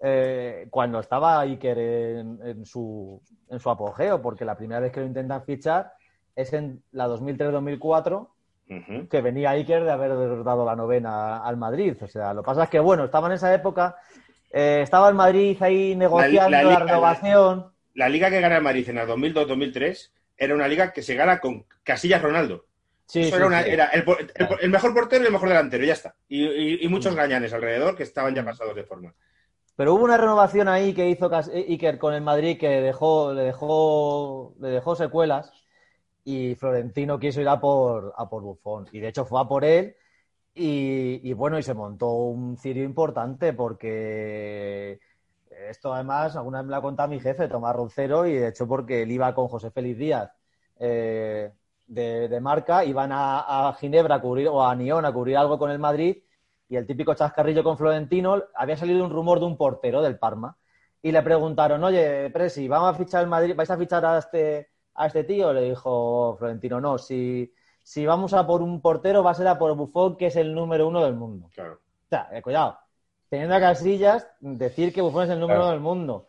eh, 0.00 0.66
cuando 0.70 1.00
estaba 1.00 1.40
Iker 1.40 1.78
en, 1.78 2.38
en 2.42 2.64
su, 2.64 3.20
en 3.50 3.60
su 3.60 3.68
apogeo, 3.70 4.20
porque 4.22 4.44
la 4.44 4.56
primera 4.56 4.80
vez 4.80 4.90
que 4.90 5.00
lo 5.00 5.06
intentan 5.06 5.44
fichar 5.44 5.92
es 6.34 6.52
en 6.54 6.82
la 6.92 7.06
2003-2004, 7.08 8.28
Que 9.08 9.20
venía 9.20 9.50
Iker 9.50 9.84
de 9.84 9.92
haber 9.92 10.42
dado 10.42 10.64
la 10.64 10.74
novena 10.74 11.38
al 11.44 11.56
Madrid. 11.56 11.96
O 12.02 12.08
sea, 12.08 12.34
lo 12.34 12.42
que 12.42 12.46
pasa 12.46 12.64
es 12.64 12.70
que, 12.70 12.80
bueno, 12.80 13.04
estaba 13.04 13.28
en 13.28 13.34
esa 13.34 13.54
época, 13.54 13.96
eh, 14.50 14.80
estaba 14.82 15.08
el 15.08 15.14
Madrid 15.14 15.56
ahí 15.60 15.94
negociando 15.94 16.50
la 16.50 16.62
la, 16.62 16.70
liga- 16.70 16.78
renovación. 16.84 17.66
La 17.94 18.08
liga 18.08 18.28
que 18.28 18.40
gana 18.40 18.56
el 18.56 18.62
Madrid 18.62 18.88
en 18.88 18.96
la 18.96 19.06
2002-2003 19.06 20.10
era 20.36 20.54
una 20.54 20.66
liga 20.68 20.92
que 20.92 21.02
se 21.02 21.14
gana 21.14 21.38
con 21.38 21.64
Casillas 21.84 22.20
Ronaldo. 22.22 22.64
Sí, 23.06 23.20
Eso 23.20 23.30
sí, 23.30 23.36
era, 23.36 23.46
una- 23.46 23.62
sí. 23.62 23.70
era 23.70 23.84
el, 23.86 24.04
el- 24.34 24.48
el 24.62 24.70
mejor 24.70 24.92
portero 24.92 25.22
y 25.22 25.26
el 25.28 25.32
mejor 25.32 25.48
delantero, 25.48 25.84
ya 25.84 25.92
está. 25.92 26.16
Y, 26.28 26.44
y- 26.44 26.78
y 26.84 26.88
muchos 26.88 27.14
Mm. 27.14 27.16
gañanes 27.16 27.52
alrededor 27.52 27.94
que 27.96 28.02
estaban 28.02 28.34
ya 28.34 28.44
pasados 28.44 28.74
de 28.74 28.82
forma. 28.82 29.14
Pero 29.76 29.94
hubo 29.94 30.04
una 30.04 30.16
renovación 30.16 30.66
ahí 30.68 30.92
que 30.92 31.08
hizo 31.08 31.30
Iker 31.54 31.98
con 31.98 32.14
el 32.14 32.22
Madrid 32.22 32.58
que 32.58 32.68
dejó, 32.80 33.32
le 33.32 33.42
dejó, 33.42 34.54
le 34.58 34.68
dejó 34.70 34.96
secuelas 34.96 35.52
y 36.26 36.56
Florentino 36.56 37.20
quiso 37.20 37.40
ir 37.40 37.48
a 37.48 37.60
por, 37.60 38.12
a 38.16 38.28
por 38.28 38.42
Buffon. 38.42 38.88
Y 38.90 38.98
de 38.98 39.08
hecho 39.08 39.24
fue 39.24 39.40
a 39.40 39.44
por 39.44 39.64
él 39.64 39.94
y, 40.54 41.20
y 41.22 41.32
bueno, 41.34 41.56
y 41.56 41.62
se 41.62 41.72
montó 41.72 42.10
un 42.14 42.56
cirio 42.58 42.82
importante 42.82 43.52
porque 43.52 44.98
esto 45.68 45.94
además, 45.94 46.34
alguna 46.34 46.58
vez 46.58 46.66
me 46.66 46.70
lo 46.72 46.76
ha 46.78 46.82
contado 46.82 47.08
mi 47.08 47.20
jefe, 47.20 47.46
Tomás 47.48 47.76
Roncero, 47.76 48.26
y 48.26 48.34
de 48.34 48.48
hecho 48.48 48.66
porque 48.66 49.02
él 49.02 49.12
iba 49.12 49.32
con 49.34 49.46
José 49.46 49.70
Félix 49.70 49.98
Díaz 49.98 50.32
eh, 50.80 51.52
de, 51.86 52.28
de 52.28 52.40
marca, 52.40 52.84
iban 52.84 53.12
a, 53.12 53.68
a 53.68 53.74
Ginebra 53.74 54.16
a 54.16 54.20
cubrir, 54.20 54.48
o 54.48 54.66
a 54.66 54.74
Nión 54.74 55.04
a 55.04 55.12
cubrir 55.12 55.36
algo 55.36 55.58
con 55.60 55.70
el 55.70 55.78
Madrid 55.78 56.18
y 56.68 56.74
el 56.74 56.86
típico 56.88 57.14
chascarrillo 57.14 57.62
con 57.62 57.78
Florentino, 57.78 58.42
había 58.56 58.76
salido 58.76 59.04
un 59.04 59.12
rumor 59.12 59.38
de 59.38 59.46
un 59.46 59.56
portero 59.56 60.02
del 60.02 60.18
Parma 60.18 60.56
y 61.00 61.12
le 61.12 61.22
preguntaron, 61.22 61.84
oye, 61.84 62.30
Presi, 62.30 62.66
¿vamos 62.66 62.92
a 62.92 62.98
fichar 62.98 63.22
el 63.22 63.28
Madrid? 63.28 63.54
¿Vais 63.54 63.70
a 63.70 63.78
fichar 63.78 64.04
a 64.04 64.18
este, 64.18 64.70
a 64.96 65.06
este 65.06 65.24
tío? 65.24 65.52
Le 65.52 65.62
dijo 65.62 66.36
Florentino, 66.38 66.80
no, 66.80 66.98
si, 66.98 67.52
si 67.82 68.06
vamos 68.06 68.32
a 68.34 68.46
por 68.46 68.62
un 68.62 68.80
portero 68.80 69.22
va 69.22 69.30
a 69.30 69.34
ser 69.34 69.46
a 69.48 69.58
por 69.58 69.74
Buffon, 69.76 70.16
que 70.16 70.26
es 70.26 70.36
el 70.36 70.54
número 70.54 70.88
uno 70.88 71.04
del 71.04 71.14
mundo. 71.14 71.48
Claro. 71.54 71.74
O 71.74 72.08
sea, 72.08 72.28
eh, 72.32 72.42
cuidado, 72.42 72.78
teniendo 73.28 73.54
a 73.54 73.60
Casillas, 73.60 74.26
decir 74.40 74.92
que 74.92 75.02
Buffon 75.02 75.24
es 75.24 75.30
el 75.30 75.40
número 75.40 75.60
Claro. 75.60 75.64
uno 75.66 75.72
del 75.72 75.80
mundo. 75.80 76.28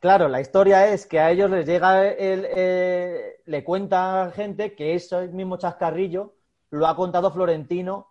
Claro, 0.00 0.28
la 0.28 0.40
historia 0.40 0.86
es 0.88 1.06
que 1.06 1.18
a 1.18 1.30
ellos 1.30 1.50
les 1.50 1.66
llega 1.66 2.06
el, 2.06 2.46
eh, 2.54 3.40
le 3.46 3.64
cuenta 3.64 4.30
gente 4.34 4.74
que 4.74 4.94
ese 4.94 5.26
mismo 5.28 5.56
chascarrillo 5.56 6.34
lo 6.70 6.86
ha 6.86 6.94
contado 6.94 7.30
Florentino 7.32 8.08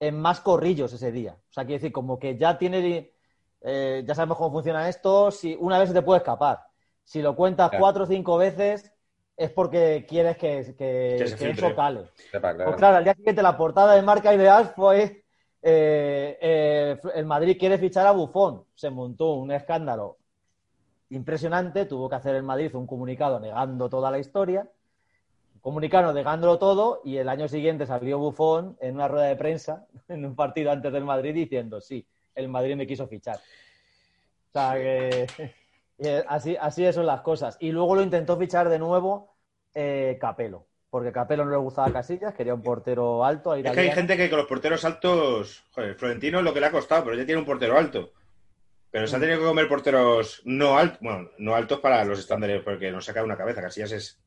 en 0.00 0.18
más 0.20 0.40
corrillos 0.40 0.92
ese 0.92 1.12
día. 1.12 1.36
O 1.48 1.52
sea, 1.52 1.64
quiere 1.64 1.78
decir, 1.78 1.92
como 1.92 2.18
que 2.18 2.36
ya 2.36 2.58
tiene, 2.58 3.12
eh, 3.60 4.02
ya 4.04 4.14
sabemos 4.16 4.36
cómo 4.36 4.50
funciona 4.50 4.88
esto, 4.88 5.30
si 5.30 5.56
una 5.60 5.78
vez 5.78 5.90
se 5.90 5.94
te 5.94 6.02
puede 6.02 6.18
escapar. 6.18 6.58
Si 7.04 7.22
lo 7.22 7.36
cuentas 7.36 7.70
Claro. 7.70 7.82
cuatro 7.82 8.02
o 8.02 8.06
cinco 8.06 8.36
veces 8.36 8.92
es 9.42 9.50
porque 9.50 10.06
quieres 10.08 10.36
que, 10.36 10.74
que, 10.78 11.16
Que 11.18 11.26
se 11.26 11.36
que 11.36 11.46
filtre. 11.46 11.66
eso 11.66 11.76
cale. 11.76 12.04
Sepa, 12.30 12.54
claro. 12.54 12.70
Pues 12.70 12.76
claro, 12.76 12.96
al 12.98 13.04
día 13.04 13.14
siguiente 13.14 13.42
la 13.42 13.56
portada 13.56 13.94
de 13.94 14.02
marca 14.02 14.32
ideal 14.34 14.72
fue 14.74 15.22
eh, 15.62 16.38
eh, 16.40 16.98
el 17.14 17.24
Madrid 17.24 17.56
quiere 17.58 17.78
fichar 17.78 18.06
a 18.06 18.12
Bufón. 18.12 18.64
Se 18.74 18.90
montó 18.90 19.34
un 19.34 19.52
escándalo 19.52 20.18
impresionante, 21.10 21.86
tuvo 21.86 22.08
que 22.08 22.16
hacer 22.16 22.34
el 22.34 22.42
Madrid 22.42 22.74
un 22.74 22.86
comunicado 22.86 23.38
negando 23.38 23.88
toda 23.88 24.10
la 24.10 24.18
historia, 24.18 24.68
un 25.54 25.60
comunicado 25.60 26.12
negándolo 26.12 26.58
todo 26.58 27.00
y 27.04 27.18
el 27.18 27.28
año 27.28 27.48
siguiente 27.48 27.86
salió 27.86 28.18
Bufón 28.18 28.76
en 28.80 28.94
una 28.94 29.08
rueda 29.08 29.26
de 29.26 29.36
prensa 29.36 29.86
en 30.08 30.24
un 30.24 30.34
partido 30.34 30.72
antes 30.72 30.92
del 30.92 31.04
Madrid 31.04 31.34
diciendo 31.34 31.80
sí, 31.80 32.06
el 32.34 32.48
Madrid 32.48 32.76
me 32.76 32.86
quiso 32.86 33.06
fichar. 33.06 33.36
O 33.36 34.52
sea 34.52 34.74
que 34.74 35.26
así, 36.26 36.56
así 36.60 36.92
son 36.92 37.06
las 37.06 37.20
cosas. 37.20 37.56
Y 37.60 37.70
luego 37.70 37.94
lo 37.94 38.02
intentó 38.02 38.36
fichar 38.36 38.68
de 38.68 38.78
nuevo 38.78 39.31
eh, 39.74 40.16
Capelo, 40.20 40.66
porque 40.90 41.12
Capelo 41.12 41.44
no 41.44 41.50
le 41.50 41.56
gustaba 41.56 41.92
Casillas, 41.92 42.34
quería 42.34 42.54
un 42.54 42.62
portero 42.62 43.24
alto. 43.24 43.54
Es 43.54 43.70
que 43.70 43.80
hay 43.80 43.90
gente 43.92 44.16
que 44.16 44.28
con 44.30 44.38
los 44.38 44.46
porteros 44.48 44.84
altos, 44.84 45.64
joder, 45.72 45.94
Florentino 45.94 46.38
es 46.38 46.44
lo 46.44 46.52
que 46.54 46.60
le 46.60 46.66
ha 46.66 46.70
costado, 46.70 47.04
pero 47.04 47.16
ya 47.16 47.24
tiene 47.26 47.40
un 47.40 47.46
portero 47.46 47.78
alto. 47.78 48.12
Pero 48.90 49.04
Mm. 49.04 49.08
se 49.08 49.16
ha 49.16 49.20
tenido 49.20 49.38
que 49.38 49.44
comer 49.46 49.68
porteros 49.68 50.42
no 50.44 50.76
altos, 50.78 50.98
bueno, 51.00 51.30
no 51.38 51.54
altos 51.54 51.80
para 51.80 52.04
los 52.04 52.18
estándares, 52.18 52.62
porque 52.62 52.90
nos 52.92 53.04
saca 53.06 53.24
una 53.24 53.36
cabeza. 53.38 53.62
Casillas 53.62 53.92
es, 53.92 54.21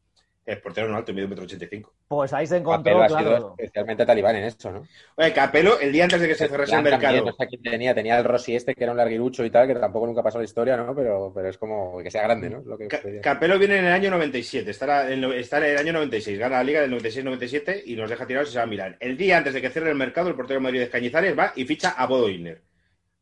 es 0.45 0.59
portero 0.59 0.87
no 0.87 0.95
alto, 0.95 1.11
mide 1.11 1.23
un 1.23 1.31
metro 1.31 1.45
ochenta 1.45 1.65
y 1.65 1.67
cinco. 1.67 1.93
Pues 2.07 2.31
ahí 2.33 2.45
se 2.45 2.57
encontró, 2.57 2.83
Capello 2.83 3.03
ha 3.03 3.19
sido 3.19 3.29
claro. 3.29 3.55
especialmente 3.57 4.05
talibán 4.05 4.35
en 4.35 4.43
eso, 4.43 4.71
¿no? 4.71 4.87
Oye, 5.15 5.33
Capelo, 5.33 5.79
el 5.79 5.91
día 5.91 6.03
antes 6.03 6.21
de 6.21 6.27
que 6.27 6.35
se 6.35 6.47
cerrase 6.47 6.71
el 6.71 6.83
también, 6.83 6.99
mercado, 6.99 7.25
no 7.25 7.33
sé 7.33 7.47
quién 7.47 7.63
tenía, 7.63 7.95
tenía 7.95 8.17
el 8.19 8.23
Rossi 8.23 8.55
este, 8.55 8.75
que 8.75 8.83
era 8.83 8.91
un 8.91 8.97
larguirucho 8.97 9.43
y 9.43 9.49
tal, 9.49 9.67
que 9.67 9.73
tampoco 9.73 10.05
nunca 10.05 10.21
pasó 10.21 10.37
la 10.37 10.43
historia, 10.45 10.77
¿no? 10.77 10.95
Pero, 10.95 11.31
pero 11.33 11.49
es 11.49 11.57
como 11.57 11.97
que 12.03 12.11
sea 12.11 12.23
grande, 12.23 12.51
¿no? 12.51 12.61
Lo 12.61 12.77
que 12.77 12.87
Ca-. 12.87 13.01
Capelo 13.21 13.57
viene 13.57 13.79
en 13.79 13.85
el 13.85 13.91
año 13.93 14.11
97, 14.11 14.69
estará 14.69 15.11
en, 15.11 15.23
está 15.33 15.57
en 15.57 15.63
el 15.63 15.77
año 15.77 15.93
96, 15.93 16.37
gana 16.37 16.57
la 16.57 16.63
liga 16.63 16.81
del 16.81 16.91
96-97 16.91 17.81
y 17.85 17.95
nos 17.95 18.09
deja 18.09 18.27
tirados 18.27 18.49
y 18.49 18.51
se 18.51 18.57
va 18.59 18.65
a 18.65 18.67
Milán. 18.67 18.97
El 18.99 19.17
día 19.17 19.37
antes 19.37 19.53
de 19.53 19.61
que 19.61 19.71
cierre 19.71 19.89
el 19.89 19.95
mercado, 19.95 20.29
el 20.29 20.35
portero 20.35 20.59
de 20.59 20.63
Madrid 20.63 20.79
de 20.81 20.89
Cañizares 20.89 21.37
va 21.37 21.53
y 21.55 21.65
ficha 21.65 21.89
a 21.91 22.05
Bodo 22.05 22.29
Illner. 22.29 22.61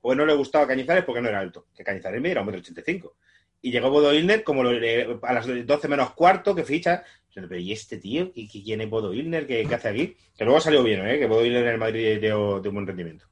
Pues 0.01 0.17
no 0.17 0.25
le 0.25 0.33
gustaba 0.33 0.67
Cañizares 0.67 1.05
porque 1.05 1.21
no 1.21 1.29
era 1.29 1.39
alto, 1.39 1.67
que 1.73 1.85
Cañizares 1.85 2.21
medía 2.21 2.41
un 2.41 2.47
metro 2.47 2.59
ochenta 2.59 2.81
y 2.81 2.83
cinco. 2.83 3.15
Y 3.63 3.71
llegó 3.71 3.89
Bodo 3.89 4.13
Illner 4.13 4.43
como 4.43 4.61
lo- 4.61 5.19
a 5.23 5.33
las 5.33 5.47
12 5.65 5.87
menos 5.87 6.11
cuarto 6.11 6.53
que 6.53 6.63
ficha. 6.63 7.03
Pero, 7.33 7.57
¿y 7.57 7.71
este 7.71 7.97
tío? 7.97 8.25
¿Qui- 8.31 8.47
qui- 8.47 8.63
¿Quién 8.63 8.81
es 8.81 8.89
Bodo 8.89 9.11
Illner? 9.13 9.47
¿Qué, 9.47 9.65
qué 9.67 9.73
hace 9.75 9.87
aquí? 9.89 10.15
Que 10.37 10.43
luego 10.45 10.59
salió 10.59 10.83
bien, 10.83 11.07
¿eh? 11.07 11.17
Que 11.17 11.25
Bodo 11.25 11.43
Illner 11.45 11.63
en 11.63 11.69
el 11.71 11.77
Madrid 11.79 12.19
dio, 12.21 12.59
dio 12.59 12.69
un 12.69 12.75
buen 12.75 12.85
rendimiento. 12.87 13.25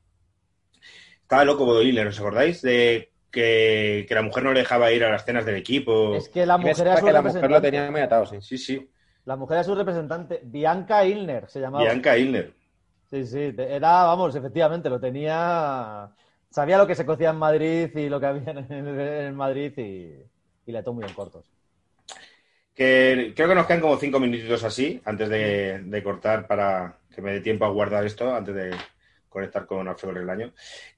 Estaba 1.21 1.45
loco 1.45 1.65
Bodo 1.65 1.83
Illner, 1.83 2.07
¿os 2.07 2.19
acordáis? 2.19 2.61
De 2.61 3.11
que, 3.29 4.05
que 4.07 4.15
la 4.15 4.21
mujer 4.23 4.43
no 4.43 4.53
le 4.53 4.59
dejaba 4.61 4.91
ir 4.91 5.03
a 5.03 5.09
las 5.11 5.23
cenas 5.25 5.45
del 5.45 5.55
equipo. 5.57 6.15
Es 6.15 6.29
que 6.29 6.45
la 6.45 6.57
mujer 6.57 6.87
era 6.87 6.97
su 6.97 7.05
que 7.05 7.11
la 7.13 7.21
mujer 7.21 7.35
lo 7.35 7.41
representante. 7.41 7.71
tenía 7.71 7.91
muy 7.91 8.01
atado, 8.01 8.25
sí. 8.25 8.37
Sí, 8.41 8.57
sí. 8.57 8.89
La 9.25 9.35
mujer 9.35 9.55
era 9.57 9.63
su 9.63 9.75
representante. 9.75 10.41
Bianca 10.43 11.05
Ilner 11.05 11.47
se 11.49 11.59
llamaba. 11.59 11.83
Bianca 11.83 12.17
Illner. 12.17 12.53
Sí, 13.09 13.25
sí. 13.25 13.53
Era, 13.57 14.03
vamos, 14.03 14.33
efectivamente, 14.35 14.89
lo 14.89 14.99
tenía. 14.99 16.09
Sabía 16.51 16.77
lo 16.77 16.85
que 16.87 16.93
se 16.95 17.05
cocía 17.05 17.31
en 17.31 17.37
Madrid 17.37 17.89
y 17.95 18.09
lo 18.09 18.19
que 18.19 18.25
había 18.27 18.51
en, 18.51 18.57
el- 18.73 18.99
en 18.99 19.35
Madrid 19.35 19.73
y, 19.77 20.13
y 20.69 20.71
le 20.71 20.83
tomó 20.83 20.97
muy 20.97 21.05
en 21.05 21.13
cortos. 21.15 21.51
Que 22.73 23.33
creo 23.35 23.49
que 23.49 23.55
nos 23.55 23.67
quedan 23.67 23.81
como 23.81 23.97
cinco 23.97 24.19
minutitos 24.19 24.63
así, 24.63 25.01
antes 25.05 25.29
de, 25.29 25.79
de 25.83 26.03
cortar 26.03 26.47
para 26.47 26.97
que 27.13 27.21
me 27.21 27.33
dé 27.33 27.41
tiempo 27.41 27.65
a 27.65 27.69
guardar 27.69 28.05
esto, 28.05 28.33
antes 28.33 28.55
de 28.55 28.71
conectar 29.29 29.65
con 29.65 29.87
Alfredo 29.87 30.13
Relaño. 30.15 30.53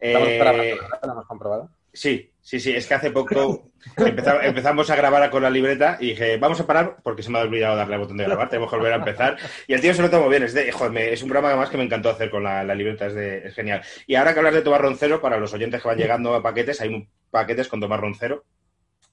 Estamos 0.05 0.29
Eh, 0.31 0.37
grabando, 0.37 0.75
¿no? 0.75 1.07
¿Lo 1.07 1.11
hemos 1.13 1.25
comprobado? 1.27 1.69
Sí, 1.93 2.31
sí, 2.41 2.59
sí, 2.59 2.71
es 2.75 2.87
que 2.87 2.93
hace 2.95 3.11
poco 3.11 3.69
empeza- 3.97 4.43
empezamos 4.45 4.89
a 4.89 4.95
grabar 4.95 5.29
con 5.29 5.43
la 5.43 5.49
libreta 5.49 5.97
y 5.99 6.07
dije, 6.09 6.37
vamos 6.37 6.59
a 6.59 6.65
parar 6.67 6.97
porque 7.03 7.21
se 7.23 7.29
me 7.29 7.37
ha 7.39 7.43
olvidado 7.43 7.75
darle 7.77 7.95
al 7.95 8.01
botón 8.01 8.17
de 8.17 8.23
grabar, 8.25 8.49
tenemos 8.49 8.69
que 8.69 8.75
volver 8.77 8.93
a 8.93 8.97
empezar. 8.97 9.37
Y 9.67 9.73
el 9.73 9.81
tío 9.81 9.93
se 9.93 10.01
lo 10.01 10.09
tomó 10.09 10.27
bien, 10.29 10.43
es, 10.43 10.53
de, 10.53 10.71
joder, 10.71 10.91
me- 10.91 11.13
es 11.13 11.21
un 11.21 11.29
programa 11.29 11.49
además 11.49 11.69
que 11.69 11.77
me 11.77 11.83
encantó 11.83 12.09
hacer 12.09 12.29
con 12.29 12.43
la, 12.43 12.63
la 12.63 12.75
libreta, 12.75 13.05
es, 13.07 13.13
de, 13.13 13.47
es 13.47 13.53
genial. 13.53 13.81
Y 14.07 14.15
ahora 14.15 14.33
que 14.33 14.39
hablas 14.39 14.53
de 14.55 14.61
Tomás 14.61 14.81
Roncero, 14.81 15.21
para 15.21 15.37
los 15.37 15.53
oyentes 15.53 15.81
que 15.81 15.87
van 15.87 15.97
llegando 15.97 16.33
a 16.33 16.41
paquetes, 16.43 16.81
hay 16.81 16.89
un- 16.89 17.07
paquetes 17.31 17.67
con 17.67 17.79
Tomás 17.79 17.99
Roncero, 17.99 18.43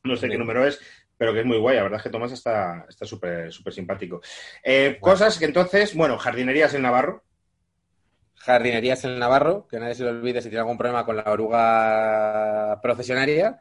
no 0.02 0.16
sé 0.16 0.28
qué 0.28 0.39
número 0.39 0.66
es, 0.66 0.81
pero 1.19 1.35
que 1.35 1.40
es 1.40 1.47
muy 1.47 1.59
guay. 1.59 1.77
La 1.77 1.82
verdad 1.82 1.98
es 1.98 2.02
que 2.05 2.09
Tomás 2.11 2.32
está 2.32 2.86
está 2.89 3.05
súper 3.05 3.52
súper 3.52 3.73
simpático. 3.74 4.23
Eh, 4.65 4.97
Cosas 5.01 5.39
que 5.39 5.44
entonces, 5.44 5.94
bueno, 5.94 6.16
jardinerías 6.16 6.73
en 6.74 6.82
Navarro. 6.82 7.23
Jardinerías 8.40 9.04
en 9.04 9.18
Navarro, 9.18 9.66
que 9.68 9.78
nadie 9.78 9.94
se 9.94 10.02
lo 10.02 10.08
olvide 10.10 10.40
si 10.40 10.48
tiene 10.48 10.60
algún 10.60 10.78
problema 10.78 11.04
con 11.04 11.16
la 11.16 11.30
oruga 11.30 12.80
procesionaria. 12.82 13.60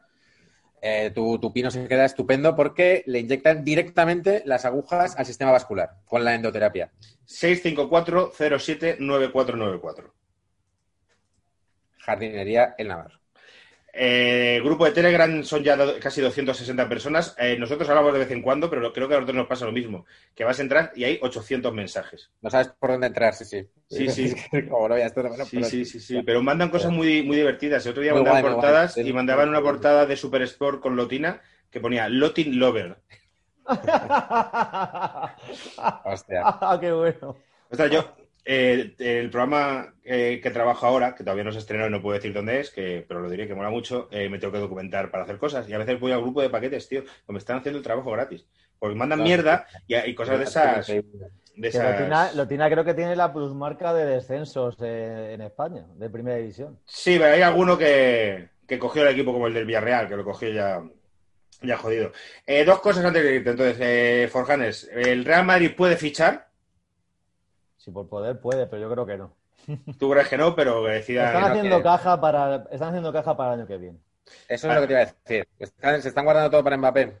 eh, 0.82 1.10
tu, 1.14 1.38
tu 1.38 1.52
pino 1.52 1.70
se 1.70 1.86
queda 1.86 2.06
estupendo 2.06 2.56
porque 2.56 3.02
le 3.06 3.18
inyectan 3.18 3.62
directamente 3.64 4.42
las 4.46 4.64
agujas 4.64 5.14
al 5.18 5.26
sistema 5.26 5.50
vascular 5.52 5.96
con 6.06 6.24
la 6.24 6.34
endoterapia. 6.34 6.90
654-07-9494. 7.26 10.10
Jardinería 11.98 12.74
en 12.78 12.88
Navarro. 12.88 13.19
Eh, 13.92 14.60
grupo 14.62 14.84
de 14.84 14.92
Telegram 14.92 15.42
son 15.42 15.64
ya 15.64 15.76
do- 15.76 15.98
casi 15.98 16.20
260 16.20 16.88
personas. 16.88 17.34
Eh, 17.38 17.56
nosotros 17.58 17.88
hablamos 17.88 18.12
de 18.12 18.20
vez 18.20 18.30
en 18.30 18.42
cuando, 18.42 18.70
pero 18.70 18.92
creo 18.92 19.08
que 19.08 19.14
a 19.14 19.16
nosotros 19.18 19.36
nos 19.36 19.46
pasa 19.48 19.64
lo 19.66 19.72
mismo. 19.72 20.06
Que 20.34 20.44
vas 20.44 20.58
a 20.58 20.62
entrar 20.62 20.92
y 20.94 21.04
hay 21.04 21.18
800 21.20 21.72
mensajes. 21.74 22.30
No 22.40 22.50
sabes 22.50 22.68
por 22.78 22.90
dónde 22.92 23.08
entrar, 23.08 23.34
sí, 23.34 23.44
sí. 23.44 23.66
Sí, 23.88 24.08
sí. 24.08 24.34
Como 24.70 24.88
no 24.88 24.94
veas 24.94 25.12
todo, 25.12 25.28
bueno, 25.28 25.44
Sí, 25.44 25.56
pero- 25.56 25.68
sí, 25.68 25.84
sí, 25.84 26.00
sí. 26.00 26.22
Pero 26.24 26.42
mandan 26.42 26.70
cosas 26.70 26.92
muy, 26.92 27.22
muy 27.22 27.36
divertidas. 27.36 27.84
El 27.86 27.90
otro 27.92 28.02
día 28.02 28.12
Muy 28.12 28.20
mandaban 28.22 28.42
guay, 28.42 28.54
portadas 28.54 28.94
guay. 28.94 29.08
y 29.08 29.12
mandaban 29.12 29.48
una 29.48 29.60
portada 29.60 30.06
de 30.06 30.16
Super 30.16 30.42
Sport 30.42 30.80
con 30.80 30.96
Lotina 30.96 31.40
que 31.70 31.80
ponía 31.80 32.08
Lotin 32.08 32.58
Lover. 32.58 32.96
Hostia. 36.04 36.42
Ah, 36.44 36.78
¡Qué 36.80 36.92
bueno! 36.92 37.36
O 37.70 37.76
sea, 37.76 37.86
yo, 37.86 38.04
eh, 38.44 38.94
el 38.98 39.30
programa 39.30 39.94
eh, 40.04 40.40
que 40.42 40.50
trabajo 40.50 40.86
ahora, 40.86 41.14
que 41.14 41.24
todavía 41.24 41.44
no 41.44 41.52
se 41.52 41.58
estrenó 41.58 41.86
y 41.86 41.90
no 41.90 42.02
puedo 42.02 42.14
decir 42.14 42.32
dónde 42.32 42.60
es, 42.60 42.70
que, 42.70 43.04
pero 43.06 43.20
lo 43.20 43.30
diré 43.30 43.46
que 43.46 43.54
mola 43.54 43.70
mucho, 43.70 44.08
eh, 44.10 44.28
me 44.28 44.38
tengo 44.38 44.52
que 44.52 44.58
documentar 44.58 45.10
para 45.10 45.24
hacer 45.24 45.38
cosas. 45.38 45.68
Y 45.68 45.74
a 45.74 45.78
veces 45.78 46.00
voy 46.00 46.12
al 46.12 46.22
grupo 46.22 46.42
de 46.42 46.50
paquetes, 46.50 46.88
tío, 46.88 47.04
que 47.04 47.32
me 47.32 47.38
están 47.38 47.58
haciendo 47.58 47.78
el 47.78 47.84
trabajo 47.84 48.10
gratis. 48.10 48.46
Porque 48.78 48.96
mandan 48.96 49.18
Claro. 49.18 49.28
mierda 49.28 49.66
y, 49.86 49.94
y 49.96 50.14
cosas 50.14 50.38
de 50.38 50.44
esas. 50.44 50.86
De 50.86 51.68
esas... 51.68 51.98
Lotina, 51.98 52.32
Lotina 52.32 52.70
creo 52.70 52.84
que 52.84 52.94
tiene 52.94 53.14
la 53.14 53.30
plusmarca 53.32 53.92
de 53.92 54.06
descensos 54.06 54.76
en 54.80 55.42
España, 55.42 55.84
de 55.96 56.08
primera 56.08 56.38
división. 56.38 56.78
Sí, 56.86 57.18
pero 57.18 57.34
hay 57.34 57.42
alguno 57.42 57.76
que, 57.76 58.48
que 58.66 58.78
cogió 58.78 59.02
el 59.02 59.08
equipo 59.08 59.32
como 59.34 59.46
el 59.48 59.52
del 59.54 59.66
Villarreal, 59.66 60.08
que 60.08 60.16
lo 60.16 60.24
cogió 60.24 60.48
ya, 60.48 60.82
ya 61.60 61.76
jodido. 61.76 62.12
Eh, 62.46 62.64
dos 62.64 62.80
cosas 62.80 63.04
antes 63.04 63.22
de 63.22 63.34
irte. 63.34 63.50
Entonces, 63.50 63.76
eh, 63.80 64.28
Forjanes, 64.32 64.88
¿el 64.94 65.26
Real 65.26 65.44
Madrid 65.44 65.72
puede 65.76 65.96
fichar? 65.96 66.48
Si 67.80 67.90
por 67.90 68.08
poder 68.08 68.40
puede, 68.40 68.66
pero 68.66 68.82
yo 68.82 68.90
creo 68.92 69.06
que 69.06 69.16
no. 69.16 69.34
Tú 69.98 70.10
crees 70.10 70.28
que 70.28 70.36
no, 70.36 70.54
pero 70.54 70.84
que 70.84 70.90
decida... 70.90 71.26
Están 71.26 71.42
no 71.42 71.46
haciendo 71.48 71.82
caja 71.82 72.20
para, 72.20 72.56
están 72.70 72.88
haciendo 72.90 73.12
caja 73.12 73.36
para 73.36 73.54
el 73.54 73.60
año 73.60 73.66
que 73.68 73.78
viene. 73.78 73.98
Eso 74.48 74.68
es 74.68 74.74
lo 74.74 74.80
que 74.82 74.86
te 74.86 74.92
iba 74.92 75.02
a 75.02 75.06
decir. 75.06 75.48
Están- 75.58 76.02
se 76.02 76.08
están 76.08 76.24
guardando 76.24 76.50
todo 76.50 76.62
para 76.62 76.76
Mbappé. 76.76 77.18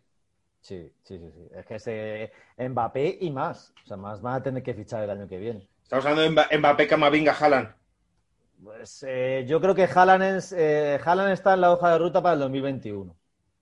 Sí, 0.60 0.92
sí, 1.02 1.18
sí, 1.18 1.30
sí. 1.32 1.48
Es 1.54 1.66
que 1.66 1.78
se 1.78 2.32
Mbappé 2.58 3.18
y 3.20 3.30
más. 3.30 3.72
O 3.84 3.86
sea, 3.86 3.96
más 3.96 4.20
van 4.20 4.34
a 4.34 4.42
tener 4.42 4.62
que 4.62 4.74
fichar 4.74 5.02
el 5.02 5.10
año 5.10 5.26
que 5.26 5.38
viene. 5.38 5.66
Estamos 5.82 6.04
hablando 6.06 6.22
de 6.22 6.30
Mba- 6.30 6.58
Mbappé, 6.58 6.86
Camavinga, 6.86 7.32
Haaland. 7.32 7.74
Pues 8.62 9.04
eh, 9.08 9.44
yo 9.48 9.60
creo 9.60 9.74
que 9.74 9.84
Haaland, 9.84 10.22
es, 10.22 10.52
eh, 10.52 10.98
Haaland 11.02 11.32
está 11.32 11.54
en 11.54 11.62
la 11.62 11.72
hoja 11.72 11.92
de 11.92 11.98
ruta 11.98 12.22
para 12.22 12.34
el 12.34 12.40
2021, 12.40 13.16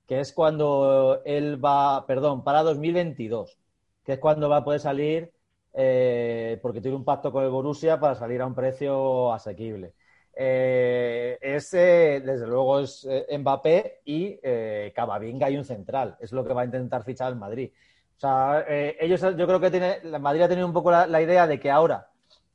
que 0.07 0.19
es 0.21 0.33
cuando 0.33 1.23
él 1.25 1.65
va, 1.65 2.05
perdón, 2.07 2.43
para 2.43 2.63
2022, 2.65 3.57
que 4.05 4.15
es 4.15 4.19
cuando 4.19 4.49
va 4.49 4.59
a 4.59 4.65
poder 4.65 4.81
salir, 4.81 5.33
eh, 5.73 6.59
porque 6.63 6.81
tiene 6.81 6.97
un 6.97 7.05
pacto 7.05 7.33
con 7.33 7.45
el 7.45 7.51
Borussia 7.51 7.99
para 8.01 8.15
salir 8.15 8.41
a 8.43 8.47
un 8.47 8.55
precio 8.55 9.33
asequible. 9.33 9.95
Eh, 10.41 11.37
ese, 11.41 12.23
desde 12.25 12.47
luego, 12.47 12.79
es 12.79 13.05
eh, 13.11 13.37
Mbappé 13.37 14.03
y 14.05 14.39
eh, 14.41 14.93
Camavinga 14.95 15.51
y 15.51 15.57
un 15.57 15.65
central. 15.65 16.17
Es 16.21 16.31
lo 16.33 16.45
que 16.45 16.55
va 16.55 16.63
a 16.63 16.65
intentar 16.65 17.03
fichar 17.03 17.33
el 17.33 17.39
Madrid. 17.39 17.73
O 18.17 18.21
sea, 18.21 18.65
ellos, 18.69 19.21
yo 19.21 19.47
creo 19.47 19.61
que 19.61 19.71
tiene, 19.71 19.99
Madrid 20.21 20.43
ha 20.43 20.49
tenido 20.49 20.67
un 20.67 20.73
poco 20.73 20.91
la, 20.91 21.07
la 21.07 21.23
idea 21.23 21.47
de 21.47 21.59
que 21.61 21.71
ahora 21.71 22.11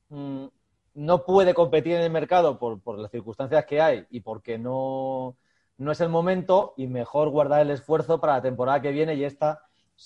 mm, 0.09 0.45
no 0.95 1.25
puede 1.25 1.53
competir 1.53 1.95
en 1.95 2.01
el 2.03 2.09
mercado 2.11 2.59
por, 2.59 2.81
por 2.81 2.99
las 2.99 3.11
circunstancias 3.11 3.65
que 3.65 3.81
hay 3.81 4.05
y 4.09 4.21
porque 4.21 4.57
no, 4.57 5.37
no 5.77 5.91
es 5.91 6.01
el 6.01 6.09
momento 6.09 6.73
y 6.77 6.87
mejor 6.87 7.29
guardar 7.29 7.61
el 7.61 7.71
esfuerzo 7.71 8.19
para 8.19 8.33
la 8.33 8.41
temporada 8.41 8.81
que 8.81 8.91
viene 8.91 9.15
y 9.15 9.23
esta 9.25 9.61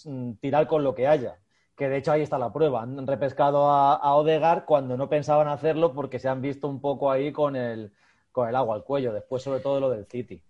mm, 0.06 0.34
tirar 0.34 0.68
con 0.68 0.84
lo 0.84 0.96
que 0.96 1.08
haya. 1.08 1.40
Que 1.78 1.88
de 1.88 1.98
hecho 1.98 2.12
ahí 2.12 2.24
está 2.24 2.38
la 2.38 2.52
prueba. 2.52 2.82
Han 2.82 3.06
repescado 3.08 3.70
a, 3.70 3.96
a 3.96 4.16
Odegar 4.16 4.66
cuando 4.66 4.98
no 4.98 5.08
pensaban 5.08 5.48
hacerlo 5.48 5.94
porque 5.94 6.20
se 6.20 6.28
han 6.28 6.42
visto 6.42 6.68
un 6.68 6.82
poco 6.82 7.12
ahí 7.12 7.32
con 7.32 7.56
el, 7.56 7.94
con 8.32 8.50
el 8.50 8.56
agua 8.56 8.76
al 8.76 8.84
cuello. 8.84 9.14
Después, 9.14 9.44
sobre 9.44 9.60
todo, 9.60 9.80
lo 9.80 9.90
del 9.90 10.06
City. 10.08 10.42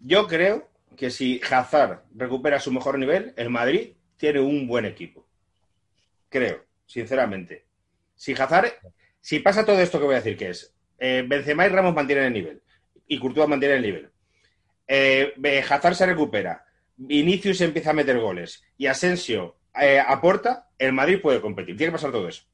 Yo 0.00 0.26
creo 0.26 0.68
que 0.96 1.10
si 1.10 1.40
Hazard 1.48 2.02
recupera 2.14 2.58
su 2.58 2.72
mejor 2.72 2.98
nivel, 2.98 3.32
el 3.36 3.50
Madrid 3.50 3.92
tiene 4.16 4.40
un 4.40 4.66
buen 4.66 4.84
equipo. 4.84 5.24
Creo, 6.28 6.64
sinceramente. 6.86 7.64
Si 8.14 8.32
Hazard, 8.32 8.72
si 9.20 9.38
pasa 9.38 9.64
todo 9.64 9.80
esto 9.80 9.98
que 9.98 10.06
voy 10.06 10.14
a 10.14 10.18
decir 10.18 10.36
que 10.36 10.50
es, 10.50 10.74
eh, 10.98 11.24
Benzema 11.26 11.66
y 11.66 11.68
Ramos 11.68 11.94
mantienen 11.94 12.24
el 12.26 12.32
nivel 12.32 12.62
y 13.06 13.18
Courtois 13.18 13.48
mantiene 13.48 13.76
el 13.76 13.82
nivel. 13.82 14.10
Eh, 14.88 15.34
Hazard 15.70 15.94
se 15.94 16.06
recupera, 16.06 16.64
Vinicius 16.96 17.60
empieza 17.60 17.90
a 17.90 17.94
meter 17.94 18.18
goles 18.18 18.64
y 18.76 18.86
Asensio 18.86 19.57
eh, 19.80 20.00
aporta, 20.00 20.68
el 20.78 20.92
Madrid 20.92 21.20
puede 21.20 21.40
competir. 21.40 21.76
Tiene 21.76 21.92
que 21.92 21.96
pasar 21.96 22.12
todo 22.12 22.28
eso. 22.28 22.44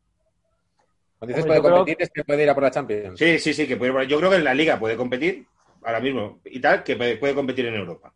Cuando 1.19 1.35
dices 1.35 1.47
puede 1.47 1.61
creo 1.61 1.77
competir, 1.77 2.03
es 2.03 2.11
que 2.11 2.24
puede 2.24 2.43
ir 2.43 2.51
a 2.51 2.55
por 2.55 2.62
la 2.62 2.70
Champions. 2.70 3.19
Sí, 3.19 3.39
sí, 3.39 3.55
sí, 3.55 3.66
que 3.66 3.77
puede. 3.77 4.07
Yo 4.07 4.19
creo 4.19 4.31
que 4.31 4.36
en 4.36 4.45
la 4.45 4.55
Liga 4.55 4.78
puede 4.78 4.97
competir 4.97 5.47
ahora 5.82 6.01
mismo 6.01 6.41
y 6.45 6.61
tal, 6.61 6.82
que 6.82 6.97
puede, 6.97 7.16
puede 7.16 7.35
competir 7.35 7.66
en 7.66 7.74
Europa. 7.74 8.12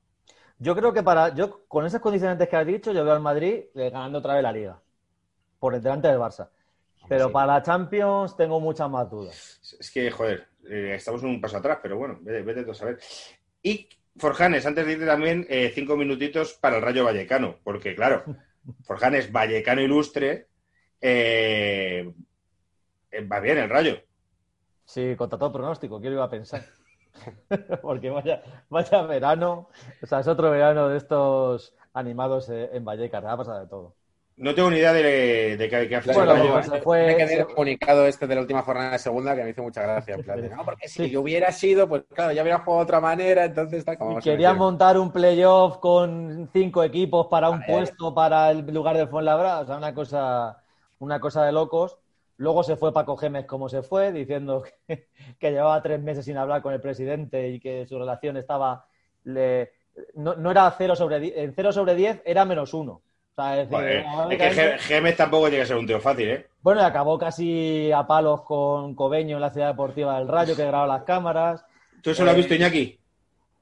Yo 0.58 0.74
creo 0.74 0.92
que 0.92 1.02
para. 1.02 1.34
Yo, 1.34 1.64
con 1.68 1.86
esas 1.86 2.00
condicionantes 2.00 2.48
que 2.48 2.56
has 2.56 2.66
dicho, 2.66 2.92
yo 2.92 3.04
veo 3.04 3.14
al 3.14 3.20
Madrid 3.20 3.64
eh, 3.74 3.90
ganando 3.90 4.18
otra 4.18 4.34
vez 4.34 4.42
la 4.42 4.52
liga. 4.52 4.80
Por 5.58 5.74
el 5.74 5.82
delante 5.82 6.08
del 6.08 6.18
Barça. 6.18 6.48
Pero 7.08 7.26
sí. 7.26 7.32
para 7.32 7.54
la 7.54 7.62
Champions 7.62 8.36
tengo 8.36 8.60
muchas 8.60 8.90
más 8.90 9.10
dudas. 9.10 9.76
Es 9.78 9.90
que, 9.90 10.10
joder, 10.10 10.48
eh, 10.68 10.94
estamos 10.96 11.22
en 11.22 11.30
un 11.30 11.40
paso 11.40 11.56
atrás, 11.56 11.78
pero 11.82 11.96
bueno, 11.96 12.18
vete, 12.20 12.42
vete 12.42 12.64
tú 12.64 12.72
a 12.72 12.74
saber. 12.74 12.98
Y, 13.62 13.88
Forjanes, 14.16 14.66
antes 14.66 14.84
de 14.84 14.92
irte 14.92 15.06
también, 15.06 15.46
eh, 15.48 15.70
cinco 15.74 15.96
minutitos 15.96 16.54
para 16.54 16.76
el 16.76 16.82
Rayo 16.82 17.04
Vallecano, 17.04 17.56
porque, 17.62 17.94
claro, 17.94 18.24
Forjanes, 18.84 19.30
Vallecano 19.32 19.80
ilustre, 19.80 20.48
eh, 21.00 22.12
eh, 23.10 23.26
va 23.26 23.40
bien 23.40 23.58
el 23.58 23.68
Rayo. 23.68 23.98
Sí, 24.84 25.14
contra 25.16 25.38
todo 25.38 25.52
pronóstico, 25.52 26.00
¿qué 26.00 26.08
lo 26.08 26.14
iba 26.14 26.24
a 26.24 26.30
pensar? 26.30 26.64
Porque 27.82 28.10
vaya, 28.10 28.42
vaya 28.68 29.02
verano. 29.02 29.68
O 30.02 30.06
sea, 30.06 30.20
es 30.20 30.28
otro 30.28 30.50
verano 30.50 30.88
de 30.88 30.96
estos 30.96 31.74
animados 31.92 32.48
eh, 32.48 32.70
en 32.72 32.84
Vallecas. 32.84 33.24
Ha 33.24 33.36
pasado 33.36 33.60
de 33.60 33.66
todo. 33.66 33.97
No 34.38 34.54
tengo 34.54 34.70
ni 34.70 34.76
idea 34.76 34.92
de, 34.92 35.56
de 35.56 35.68
qué, 35.68 35.88
qué 35.88 35.96
ha 35.96 36.00
fichado 36.00 36.24
Bueno, 36.24 36.52
pues 36.52 36.66
se 36.66 36.80
fue- 36.80 37.22
el 37.40 37.46
comunicado 37.46 38.06
este 38.06 38.26
de 38.28 38.36
la 38.36 38.40
última 38.42 38.62
jornada 38.62 38.92
de 38.92 38.98
segunda 39.00 39.34
que 39.34 39.42
me 39.42 39.50
hizo 39.50 39.62
mucha 39.62 39.82
gracia. 39.82 40.14
En 40.14 40.22
plan 40.22 40.48
no, 40.56 40.64
porque 40.64 40.86
si 40.88 41.04
Sí. 41.04 41.10
yo 41.10 41.22
hubiera 41.22 41.50
sido, 41.50 41.88
pues 41.88 42.04
claro, 42.14 42.32
ya 42.32 42.42
hubiera 42.42 42.60
jugado 42.60 42.78
de 42.78 42.84
otra 42.84 43.00
manera, 43.00 43.44
entonces 43.44 43.80
está 43.80 43.96
como. 43.96 44.18
Y 44.18 44.22
querían 44.22 44.56
montar 44.56 44.96
un 44.96 45.10
playoff 45.10 45.78
con 45.78 46.48
cinco 46.52 46.84
equipos 46.84 47.26
para 47.26 47.50
un 47.50 47.62
puesto 47.64 48.14
para 48.14 48.50
el 48.52 48.64
lugar 48.72 48.96
del 48.96 49.08
Fuenlabrada. 49.08 49.60
O 49.62 49.66
sea, 49.66 49.76
una 49.76 49.92
cosa, 49.92 50.62
una 51.00 51.18
cosa 51.20 51.44
de 51.44 51.52
locos. 51.52 51.98
Luego 52.36 52.62
se 52.62 52.76
fue 52.76 52.92
Paco 52.92 53.16
Gémez 53.16 53.46
como 53.46 53.68
se 53.68 53.82
fue, 53.82 54.12
diciendo 54.12 54.62
que, 54.86 55.08
que 55.40 55.50
llevaba 55.50 55.82
tres 55.82 56.00
meses 56.00 56.24
sin 56.24 56.36
hablar 56.36 56.62
con 56.62 56.72
el 56.72 56.80
presidente 56.80 57.48
y 57.48 57.58
que 57.58 57.84
su 57.86 57.98
relación 57.98 58.36
estaba... 58.36 58.86
le- 59.24 59.72
no, 60.14 60.36
no 60.36 60.52
era 60.52 60.72
cero 60.78 60.94
sobre 60.94 61.42
en 61.42 61.52
cero 61.54 61.72
sobre 61.72 61.96
10, 61.96 62.22
era 62.24 62.44
menos 62.44 62.72
uno. 62.72 63.02
Sea, 63.38 63.60
es 63.60 63.70
decir, 63.70 64.04
Joder, 64.10 64.32
era- 64.32 64.48
es 64.48 64.54
que 64.56 64.78
Gémez 64.78 65.16
tampoco 65.16 65.48
llega 65.48 65.62
a 65.62 65.66
ser 65.66 65.76
un 65.76 65.86
tío 65.86 66.00
fácil, 66.00 66.28
¿eh? 66.28 66.46
Bueno, 66.60 66.80
y 66.80 66.84
acabó 66.84 67.18
casi 67.18 67.92
a 67.92 68.04
palos 68.06 68.42
con 68.42 68.94
Cobeño 68.96 69.36
en 69.36 69.40
la 69.42 69.50
ciudad 69.50 69.68
deportiva 69.68 70.18
del 70.18 70.26
Rayo, 70.26 70.56
que 70.56 70.66
graba 70.66 70.86
las 70.88 71.04
cámaras. 71.04 71.64
¿Tú 72.02 72.10
eso 72.10 72.24
lo 72.24 72.30
has 72.32 72.36
visto, 72.36 72.54
Iñaki? 72.54 72.98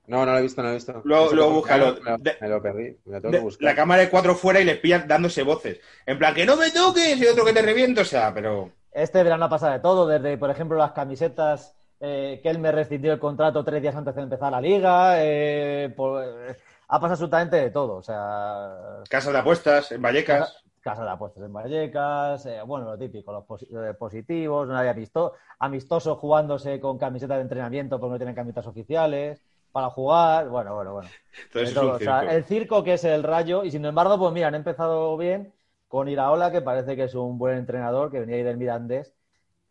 No, 0.07 0.25
no 0.25 0.33
lo 0.33 0.39
he 0.39 0.43
visto, 0.43 0.63
no 0.63 0.69
lo 0.69 0.73
he 0.73 0.77
visto. 0.77 1.03
Luego- 1.05 1.33
luego 1.35 1.51
búscalo. 1.51 1.97
Me 2.03 2.11
lo, 2.13 2.19
De- 2.19 2.37
me 2.41 2.49
lo 2.49 2.63
perdí, 2.63 2.97
me 3.05 3.15
lo 3.17 3.21
tengo 3.21 3.33
De- 3.33 3.39
que 3.39 3.45
buscar. 3.45 3.65
la 3.65 3.75
cámara 3.75 4.01
de 4.03 4.09
cuatro 4.09 4.35
fuera 4.35 4.61
y 4.61 4.65
les 4.65 4.79
pillan 4.79 5.07
dándose 5.07 5.43
voces. 5.43 5.79
En 6.07 6.19
plan, 6.19 6.35
que 6.35 6.47
no 6.47 6.57
me 6.57 6.71
toques 6.71 7.19
y 7.21 7.27
otro 7.27 7.45
que 7.45 7.53
te 7.53 7.61
reviento, 7.63 8.01
o 8.01 8.05
sea, 8.05 8.33
pero... 8.33 8.71
Este 8.93 9.23
verano 9.23 9.45
ha 9.45 9.49
pasado 9.51 9.73
de 9.75 9.81
todo, 9.81 10.07
desde, 10.07 10.39
por 10.39 10.49
ejemplo, 10.51 10.79
las 10.79 10.93
camisetas 10.93 11.75
eh, 12.01 12.41
que 12.43 12.49
él 12.49 12.59
me 12.59 12.73
rescindió 12.73 13.13
el 13.13 13.19
contrato 13.19 13.63
tres 13.65 13.83
días 13.83 13.95
antes 13.97 14.15
de 14.15 14.23
empezar 14.23 14.53
la 14.53 14.61
liga. 14.61 15.17
eh, 15.23 15.93
por- 15.97 16.23
eh, 16.25 16.57
ha 16.89 16.97
pasado 17.01 17.13
absolutamente 17.15 17.57
de 17.57 17.71
todo. 17.71 17.97
O 17.97 18.03
sea, 18.03 19.05
Casas 19.09 19.33
de 19.33 19.39
apuestas, 19.41 19.91
en 19.93 20.03
Vallecas. 20.03 20.65
casa 20.81 21.05
de 21.05 21.11
apuestas 21.11 21.43
en 21.45 21.53
Vallecas, 21.53 22.47
eh, 22.47 22.63
bueno, 22.65 22.87
lo 22.87 22.99
típico, 22.99 23.33
los 23.33 23.63
eh, 23.63 23.95
positivos, 23.99 24.69
no 24.69 24.77
había 24.77 24.93
amisto 24.93 25.35
amistosos 25.59 26.19
jugándose 26.19 26.81
con 26.81 26.99
camisetas 26.99 27.37
de 27.39 27.43
entrenamiento 27.43 27.99
porque 27.99 28.13
no 28.13 28.19
tienen 28.19 28.35
camisetas 28.35 28.67
oficiales 28.67 29.43
para 29.73 29.91
jugar. 29.91 30.49
Bueno, 30.49 30.75
bueno, 30.75 30.93
bueno. 30.95 31.13
Todo 31.51 31.63
De 31.63 31.65
eso 31.65 31.75
es 31.75 31.81
todo. 31.81 31.91
un 31.91 31.97
O 31.97 31.99
sea, 32.01 32.25
circo. 32.25 32.31
el 32.31 32.45
circo 32.45 32.85
que 32.85 32.95
es 32.95 33.05
el 33.05 33.23
Rayo, 33.23 33.65
y 33.65 33.71
sin 33.71 33.85
embargo, 33.85 34.19
pues 34.19 34.33
mira, 34.33 34.49
han 34.49 34.55
empezado 34.55 35.17
bien 35.17 35.53
con 35.89 36.09
Iraola, 36.09 36.51
que 36.53 36.63
parece 36.63 36.97
que 36.97 37.05
es 37.05 37.15
un 37.15 37.39
buen 37.39 37.57
entrenador, 37.59 38.11
que 38.11 38.21
venía 38.21 38.37
ahí 38.37 38.43
del 38.43 38.57
Mirandés, 38.59 39.13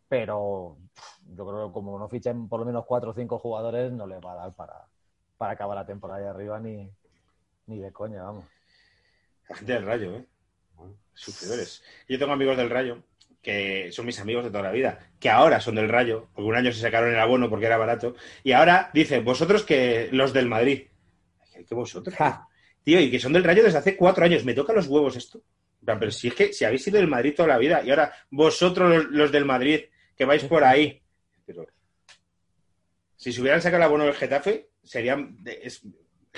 pero 0.07 0.77
yo 1.35 1.45
creo 1.47 1.67
que 1.67 1.73
como 1.73 1.97
no 1.99 2.07
fichen 2.09 2.47
por 2.49 2.59
lo 2.59 2.65
menos 2.65 2.85
cuatro 2.85 3.11
o 3.11 3.13
cinco 3.13 3.39
jugadores, 3.39 3.91
no 3.91 4.07
les 4.07 4.19
va 4.23 4.33
a 4.33 4.35
dar 4.35 4.53
para, 4.55 4.87
para 5.37 5.53
acabar 5.53 5.77
la 5.77 5.85
temporada 5.85 6.21
de 6.21 6.27
arriba 6.29 6.59
ni, 6.59 6.89
ni 7.67 7.79
de 7.79 7.91
coña, 7.91 8.23
vamos. 8.23 8.45
La 9.49 9.55
gente 9.55 9.73
del 9.73 9.85
Rayo, 9.85 10.15
¿eh? 10.15 10.25
Sufridores. 11.13 11.83
Yo 12.07 12.19
tengo 12.19 12.33
amigos 12.33 12.57
del 12.57 12.69
Rayo 12.69 13.03
que 13.41 13.91
son 13.91 14.07
mis 14.07 14.19
amigos 14.19 14.43
de 14.43 14.49
toda 14.49 14.63
la 14.63 14.71
vida, 14.71 15.11
que 15.19 15.29
ahora 15.29 15.61
son 15.61 15.75
del 15.75 15.87
Rayo, 15.87 16.29
porque 16.33 16.49
un 16.49 16.55
año 16.55 16.71
se 16.71 16.81
sacaron 16.81 17.11
el 17.11 17.19
abono 17.19 17.47
porque 17.47 17.67
era 17.67 17.77
barato, 17.77 18.15
y 18.43 18.53
ahora 18.53 18.89
dicen, 18.91 19.23
vosotros 19.23 19.61
que 19.61 20.09
los 20.11 20.33
del 20.33 20.47
Madrid. 20.47 20.87
¿Qué 21.53 21.75
vosotros? 21.75 22.15
Ja. 22.15 22.47
Tío, 22.83 22.99
y 22.99 23.11
que 23.11 23.19
son 23.19 23.33
del 23.33 23.43
Rayo 23.43 23.63
desde 23.63 23.77
hace 23.77 23.95
cuatro 23.95 24.25
años. 24.25 24.43
¿Me 24.45 24.55
toca 24.55 24.73
los 24.73 24.87
huevos 24.87 25.15
esto? 25.15 25.43
Pero 25.85 26.09
si 26.09 26.29
es 26.29 26.33
que 26.33 26.53
si 26.53 26.65
habéis 26.65 26.83
sido 26.83 26.97
del 26.97 27.07
Madrid 27.07 27.35
toda 27.35 27.49
la 27.49 27.59
vida, 27.59 27.83
y 27.83 27.91
ahora 27.91 28.11
vosotros 28.31 28.89
los, 28.89 29.11
los 29.11 29.31
del 29.31 29.45
Madrid, 29.45 29.81
que 30.17 30.25
vais 30.25 30.43
por 30.45 30.63
ahí. 30.63 31.03
Pero, 31.45 31.67
si 33.15 33.31
se 33.31 33.41
hubieran 33.41 33.61
sacado 33.61 33.77
el 33.77 33.83
abono 33.83 34.05
del 34.05 34.15
Getafe, 34.15 34.69
serían... 34.83 35.37
es 35.45 35.83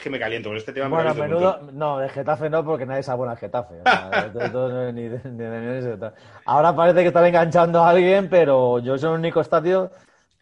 que 0.01 0.09
me 0.09 0.19
caliento, 0.19 0.49
con 0.49 0.57
este 0.57 0.71
tema 0.73 0.87
me 0.89 0.95
Bueno, 0.95 1.11
un 1.11 1.19
menudo, 1.19 1.71
no, 1.73 1.99
de 1.99 2.09
Getafe 2.09 2.49
no, 2.49 2.63
porque 2.65 2.85
nadie 2.85 3.03
sabe 3.03 3.17
buena 3.17 3.35
Getafe. 3.35 3.75
O 3.75 3.83
sea, 3.83 4.29
de- 4.33 4.49
de- 4.49 4.49
de- 4.49 4.93
ni 4.93 5.01
de- 5.09 5.21
ni 5.29 5.37
de- 5.37 5.59
ni 5.59 5.65
de 5.67 5.79
eso. 5.79 6.13
Ahora 6.45 6.75
parece 6.75 7.01
que 7.01 7.07
están 7.07 7.25
enganchando 7.25 7.83
a 7.83 7.89
alguien, 7.89 8.29
pero 8.29 8.79
yo 8.79 8.97
soy 8.97 9.09
el 9.13 9.19
único 9.19 9.41
estadio 9.41 9.91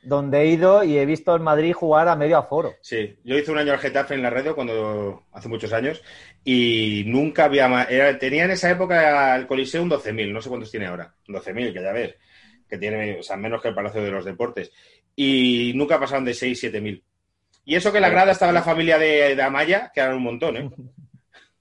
donde 0.03 0.41
he 0.41 0.47
ido 0.47 0.83
y 0.83 0.97
he 0.99 1.05
visto 1.05 1.33
al 1.33 1.39
Madrid 1.39 1.73
jugar 1.73 2.07
a 2.07 2.15
medio 2.15 2.37
aforo. 2.37 2.73
Sí, 2.81 3.17
yo 3.23 3.35
hice 3.37 3.51
un 3.51 3.57
año 3.57 3.73
al 3.73 3.79
Getafe 3.79 4.13
en 4.13 4.21
la 4.21 4.29
radio 4.29 4.53
cuando 4.53 5.23
hace 5.31 5.49
muchos 5.49 5.73
años 5.73 6.03
y 6.43 7.03
nunca 7.07 7.45
había 7.45 7.67
más. 7.67 7.89
Era, 7.89 8.17
tenía 8.19 8.45
en 8.45 8.51
esa 8.51 8.69
época 8.69 9.35
el 9.35 9.47
Coliseo 9.47 9.81
un 9.81 9.89
12.000, 9.89 10.31
no 10.31 10.41
sé 10.41 10.49
cuántos 10.49 10.69
tiene 10.69 10.85
ahora. 10.85 11.11
12.000, 11.27 11.73
que 11.73 11.81
ya 11.81 11.91
ves, 11.91 12.15
que 12.69 12.77
tiene, 12.77 13.19
o 13.19 13.23
sea, 13.23 13.35
menos 13.35 13.61
que 13.61 13.69
el 13.69 13.73
Palacio 13.75 14.03
de 14.03 14.11
los 14.11 14.25
Deportes. 14.25 14.71
Y 15.15 15.71
nunca 15.75 15.99
pasaban 15.99 16.25
de 16.25 16.33
6, 16.35 16.59
7.000. 16.59 17.01
Y 17.65 17.75
eso 17.75 17.91
que 17.91 17.97
en 17.97 18.03
la 18.03 18.09
grada 18.09 18.31
estaba 18.31 18.51
la 18.51 18.61
familia 18.61 18.97
de, 18.97 19.35
de 19.35 19.41
Amaya, 19.43 19.91
que 19.93 19.99
eran 19.99 20.15
un 20.15 20.23
montón, 20.23 20.57
¿eh? 20.57 20.69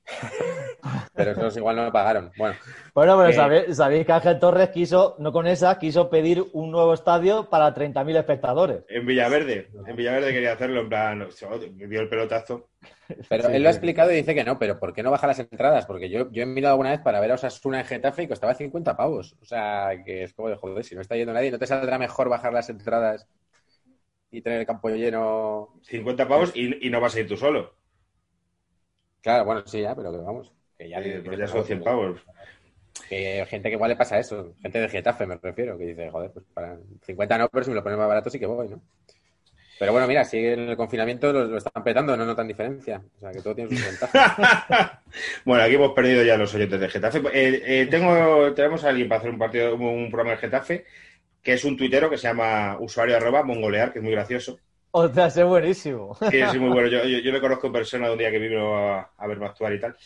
Pero 1.14 1.30
esos 1.30 1.56
igual 1.56 1.76
no 1.76 1.84
me 1.84 1.92
pagaron. 1.92 2.30
Bueno, 2.36 2.54
Bueno, 2.94 3.16
pero 3.16 3.28
Eh. 3.30 3.32
sabéis, 3.32 3.76
sabéis 3.76 4.04
que 4.04 4.12
Ángel 4.12 4.38
Torres 4.38 4.68
quiso, 4.68 5.16
no 5.18 5.32
con 5.32 5.46
esa, 5.46 5.78
quiso 5.78 6.10
pedir 6.10 6.44
un 6.52 6.70
nuevo 6.70 6.92
estadio 6.92 7.48
para 7.48 7.72
30.000 7.72 8.18
espectadores. 8.18 8.82
En 8.88 9.06
Villaverde. 9.06 9.70
En 9.86 9.96
Villaverde 9.96 10.32
quería 10.32 10.52
hacerlo, 10.52 10.82
en 10.82 10.88
plan, 10.90 11.26
dio 11.88 12.00
el 12.00 12.08
pelotazo. 12.08 12.68
pero 13.30 13.44
Sí, 13.48 13.52
él 13.54 13.62
lo 13.62 13.68
ha 13.68 13.72
explicado 13.72 14.12
y 14.12 14.16
dice 14.16 14.34
que 14.34 14.44
no, 14.44 14.58
pero 14.58 14.78
¿por 14.78 14.92
qué 14.92 15.02
no 15.02 15.10
baja 15.10 15.26
las 15.26 15.38
entradas? 15.38 15.86
Porque 15.86 16.10
yo, 16.10 16.30
yo 16.30 16.42
he 16.42 16.46
mirado 16.46 16.72
alguna 16.74 16.90
vez 16.90 17.00
para 17.00 17.20
ver 17.20 17.30
a 17.30 17.34
Osasuna 17.36 17.80
en 17.80 17.86
Getafe 17.86 18.24
y 18.24 18.28
costaba 18.28 18.54
50 18.54 18.96
pavos. 18.96 19.36
O 19.40 19.44
sea, 19.46 19.90
que 20.04 20.24
es 20.24 20.34
como 20.34 20.50
de 20.50 20.56
joder, 20.56 20.84
si 20.84 20.94
no 20.94 21.00
está 21.00 21.16
yendo 21.16 21.32
nadie, 21.32 21.50
¿no 21.50 21.58
te 21.58 21.66
saldrá 21.66 21.96
mejor 21.98 22.28
bajar 22.28 22.52
las 22.52 22.68
entradas 22.68 23.26
y 24.36 24.42
tener 24.42 24.60
el 24.60 24.66
campo 24.66 24.88
lleno? 24.90 25.80
50 25.82 26.26
pavos 26.28 26.50
y, 26.54 26.86
y 26.86 26.90
no 26.90 27.00
vas 27.00 27.14
a 27.14 27.20
ir 27.20 27.28
tú 27.28 27.36
solo. 27.36 27.74
Claro, 29.22 29.44
bueno, 29.44 29.62
sí, 29.66 29.80
ya, 29.80 29.94
pero 29.94 30.12
que 30.12 30.18
vamos. 30.18 30.52
Que 30.78 30.88
ya, 30.88 31.00
Eh, 31.00 31.22
pues 31.24 31.38
ya 31.38 31.46
son 31.48 31.64
100 31.64 31.82
pavos. 31.82 32.20
Que 33.08 33.44
gente 33.48 33.68
que 33.68 33.74
igual 33.74 33.90
le 33.90 33.96
pasa 33.96 34.18
eso, 34.18 34.54
gente 34.62 34.78
de 34.80 34.88
Getafe 34.88 35.26
me 35.26 35.36
refiero, 35.36 35.76
que 35.78 35.84
dice, 35.86 36.10
joder, 36.10 36.32
pues 36.32 36.46
para 36.54 36.78
50 37.02 37.36
no, 37.38 37.48
pero 37.50 37.64
si 37.64 37.70
me 37.70 37.76
lo 37.76 37.82
ponen 37.82 37.98
más 37.98 38.08
barato 38.08 38.30
sí 38.30 38.38
que 38.38 38.46
voy, 38.46 38.68
¿no? 38.68 38.82
Pero 39.78 39.92
bueno, 39.92 40.06
mira, 40.08 40.24
si 40.24 40.38
en 40.38 40.60
el 40.70 40.76
confinamiento 40.76 41.32
lo, 41.32 41.44
lo 41.46 41.58
están 41.58 41.84
petando, 41.84 42.16
no 42.16 42.26
notan 42.26 42.48
diferencia. 42.48 43.04
O 43.16 43.20
sea, 43.20 43.32
que 43.32 43.42
todo 43.42 43.54
tiene 43.54 43.70
sus 43.70 43.82
ventajas. 43.82 44.26
bueno, 45.44 45.62
aquí 45.64 45.74
hemos 45.74 45.92
perdido 45.92 46.22
ya 46.24 46.36
los 46.36 46.54
oyentes 46.54 46.80
de 46.80 46.88
Getafe. 46.88 47.18
Eh, 47.32 47.62
eh, 47.82 47.86
tengo, 47.90 48.52
tenemos 48.54 48.84
a 48.84 48.88
alguien 48.90 49.08
para 49.08 49.20
hacer 49.20 49.30
un 49.30 49.38
partido, 49.38 49.74
un 49.76 50.10
programa 50.10 50.32
de 50.32 50.36
Getafe, 50.38 50.84
que 51.44 51.52
es 51.52 51.64
un 51.64 51.76
tuitero 51.76 52.10
que 52.10 52.18
se 52.18 52.26
llama 52.26 52.78
usuario 52.80 53.16
arroba 53.16 53.44
mongolear, 53.44 53.92
que 53.92 54.00
es 54.00 54.02
muy 54.02 54.12
gracioso. 54.12 54.58
O 54.90 55.08
sea, 55.12 55.26
es 55.26 55.44
buenísimo. 55.44 56.16
Sí, 56.30 56.38
es 56.38 56.54
muy 56.56 56.70
bueno. 56.70 56.88
Yo, 56.90 57.04
yo, 57.04 57.18
yo 57.18 57.32
le 57.32 57.40
conozco 57.40 57.66
en 57.66 57.72
persona 57.74 58.06
de 58.06 58.12
un 58.12 58.18
día 58.18 58.30
que 58.30 58.38
vino 58.38 58.76
a, 58.76 59.12
a 59.16 59.26
verme 59.26 59.46
actuar 59.46 59.74
y 59.74 59.80
tal. 59.80 59.96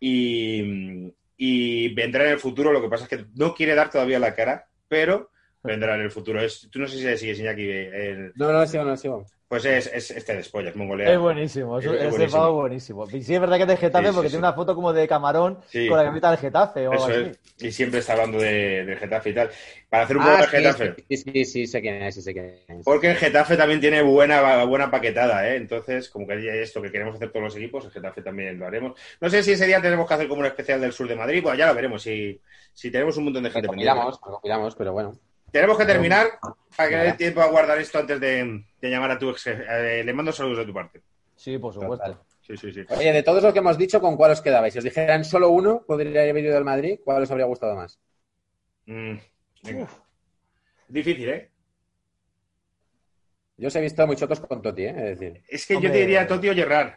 Y, 0.00 1.14
y 1.36 1.94
vendrá 1.94 2.24
en 2.24 2.32
el 2.32 2.38
futuro, 2.38 2.72
lo 2.72 2.82
que 2.82 2.88
pasa 2.88 3.04
es 3.04 3.10
que 3.10 3.26
no 3.34 3.54
quiere 3.54 3.74
dar 3.74 3.90
todavía 3.90 4.18
la 4.18 4.34
cara, 4.34 4.68
pero 4.88 5.31
vendrá 5.62 5.94
en 5.94 6.02
el 6.02 6.10
futuro. 6.10 6.40
Es, 6.40 6.68
tú 6.70 6.78
no 6.80 6.86
sé 6.86 6.98
si 6.98 7.04
le 7.04 7.16
sigues 7.16 7.38
Iñaki. 7.38 7.68
el- 7.70 8.32
No, 8.36 8.52
no 8.52 8.66
sigo, 8.66 8.84
no 8.84 8.96
sigo. 8.96 9.24
pues 9.48 9.64
es, 9.66 9.86
es 9.92 10.10
este 10.10 10.34
despolla, 10.36 10.70
es 10.70 10.76
mongolea. 10.76 11.12
Es 11.12 11.18
buenísimo, 11.18 11.78
es, 11.78 11.84
Es- 11.84 11.92
ese 11.92 12.08
buenísimo. 12.08 12.40
pavo 12.40 12.56
es 12.56 12.60
buenísimo. 12.62 13.06
Y 13.12 13.22
sí, 13.22 13.34
es 13.34 13.40
verdad 13.40 13.56
que 13.56 13.62
es 13.62 13.68
de 13.68 13.76
Getafe 13.76 14.04
Sí, 14.06 14.10
sí, 14.10 14.14
porque 14.14 14.28
sí. 14.28 14.32
tiene 14.32 14.46
una 14.46 14.54
foto 14.54 14.74
como 14.74 14.92
de 14.94 15.06
camarón 15.06 15.58
Sí. 15.68 15.88
con 15.88 15.98
la 15.98 16.04
camiseta 16.04 16.30
del 16.30 16.38
Getafe 16.40 16.88
o 16.88 16.92
algo 16.92 17.08
Eso 17.08 17.20
así. 17.20 17.30
es. 17.30 17.62
Y 17.64 17.70
siempre 17.70 18.00
está 18.00 18.14
hablando 18.14 18.38
de, 18.38 18.84
de 18.86 18.96
Getafe 18.96 19.30
y 19.30 19.34
tal. 19.34 19.50
Para 19.90 20.04
hacer 20.04 20.16
un 20.16 20.22
poco 20.24 20.34
Ah, 20.36 20.40
de 20.40 20.44
sí, 20.46 20.50
Getafe. 20.56 20.94
sí, 21.10 21.16
sí, 21.18 21.44
sí, 21.44 21.66
sé 21.66 21.80
quién 21.82 22.02
es, 22.02 22.14
sí 22.14 22.22
sé 22.22 22.32
quién 22.32 22.46
es. 22.66 22.84
Porque 22.84 23.10
el 23.10 23.16
Getafe 23.16 23.56
también 23.58 23.78
tiene 23.80 24.00
buena, 24.02 24.64
buena 24.64 24.90
paquetada, 24.90 25.46
¿eh? 25.48 25.56
Entonces, 25.56 26.08
como 26.08 26.26
que 26.26 26.32
hay 26.32 26.48
esto 26.48 26.80
que 26.80 26.90
queremos 26.90 27.14
hacer 27.16 27.30
todos 27.30 27.44
los 27.44 27.56
equipos, 27.56 27.84
el 27.84 27.90
Getafe 27.92 28.22
también 28.22 28.58
lo 28.58 28.66
haremos. 28.66 28.98
No 29.20 29.28
sé 29.28 29.42
si 29.42 29.52
ese 29.52 29.66
día 29.66 29.82
tenemos 29.82 30.08
que 30.08 30.14
hacer 30.14 30.28
como 30.28 30.40
un 30.40 30.46
especial 30.46 30.80
del 30.80 30.92
sur 30.92 31.06
de 31.06 31.14
Madrid, 31.14 31.42
pues 31.42 31.58
ya 31.58 31.66
lo 31.66 31.74
veremos. 31.74 32.02
Si, 32.02 32.40
si 32.72 32.90
tenemos 32.90 33.16
un 33.18 33.24
montón 33.24 33.42
de 33.44 33.50
gente 33.50 33.68
pendiente. 33.68 33.92
Recopilamos, 33.92 34.20
recopilamos, 34.24 34.74
pero 34.76 34.92
bueno. 34.94 35.12
Tenemos 35.52 35.76
que 35.76 35.84
terminar 35.84 36.28
para 36.76 36.88
que 36.88 36.96
dé 36.96 37.12
tiempo 37.12 37.42
a 37.42 37.46
guardar 37.46 37.78
esto 37.78 37.98
antes 37.98 38.18
de, 38.18 38.64
de 38.80 38.90
llamar 38.90 39.10
a 39.12 39.18
tu 39.18 39.30
ex. 39.30 39.46
Eh, 39.46 40.02
le 40.04 40.12
mando 40.14 40.32
saludos 40.32 40.58
de 40.58 40.64
tu 40.64 40.72
parte. 40.72 41.02
Sí, 41.36 41.58
por 41.58 41.74
supuesto. 41.74 42.06
Total. 42.06 42.22
Sí, 42.40 42.56
sí, 42.56 42.72
sí. 42.72 42.84
Oye, 42.88 43.12
de 43.12 43.22
todos 43.22 43.42
los 43.42 43.52
que 43.52 43.58
hemos 43.58 43.76
dicho, 43.78 44.00
¿con 44.00 44.16
cuál 44.16 44.32
os 44.32 44.40
quedabais? 44.40 44.72
Si 44.72 44.78
os 44.78 44.84
dijeran 44.84 45.24
solo 45.24 45.50
uno, 45.50 45.84
podría 45.86 46.22
haber 46.22 46.38
ido 46.38 46.54
del 46.54 46.64
Madrid, 46.64 46.98
¿cuál 47.04 47.22
os 47.22 47.30
habría 47.30 47.46
gustado 47.46 47.76
más? 47.76 48.00
Mm, 48.86 49.16
venga. 49.62 49.88
Difícil, 50.88 51.28
¿eh? 51.28 51.50
Yo 53.58 53.68
os 53.68 53.76
he 53.76 53.80
visto 53.80 54.06
muy 54.06 54.16
chotos 54.16 54.40
con 54.40 54.62
Toti, 54.62 54.84
¿eh? 54.84 54.94
Es 55.12 55.20
decir, 55.20 55.42
Es 55.46 55.66
que 55.66 55.74
yo 55.80 55.92
te 55.92 55.98
diría 55.98 56.26
Toti 56.26 56.48
o 56.48 56.54
Gerrard. 56.54 56.94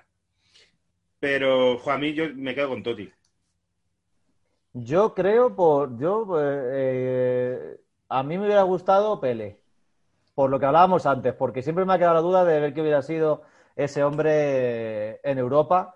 Pero, 1.19 1.77
jo, 1.77 1.91
a 1.91 1.97
mí 1.97 2.13
yo 2.13 2.25
me 2.33 2.55
quedo 2.55 2.69
con 2.69 2.81
Toti. 2.83 3.11
Yo 4.73 5.13
creo 5.13 5.55
por. 5.55 5.97
Yo. 5.97 6.25
eh, 6.41 6.61
eh, 6.73 7.77
a 8.09 8.23
mí 8.23 8.37
me 8.37 8.45
hubiera 8.45 8.61
gustado 8.63 9.19
Pele. 9.19 9.59
Por 10.33 10.49
lo 10.49 10.59
que 10.59 10.65
hablábamos 10.65 11.05
antes, 11.05 11.33
porque 11.33 11.61
siempre 11.61 11.85
me 11.85 11.93
ha 11.93 11.97
quedado 11.97 12.15
la 12.15 12.21
duda 12.21 12.43
de 12.45 12.59
ver 12.59 12.73
qué 12.73 12.81
hubiera 12.81 13.01
sido 13.01 13.43
ese 13.75 14.03
hombre 14.03 15.19
en 15.23 15.37
Europa. 15.37 15.95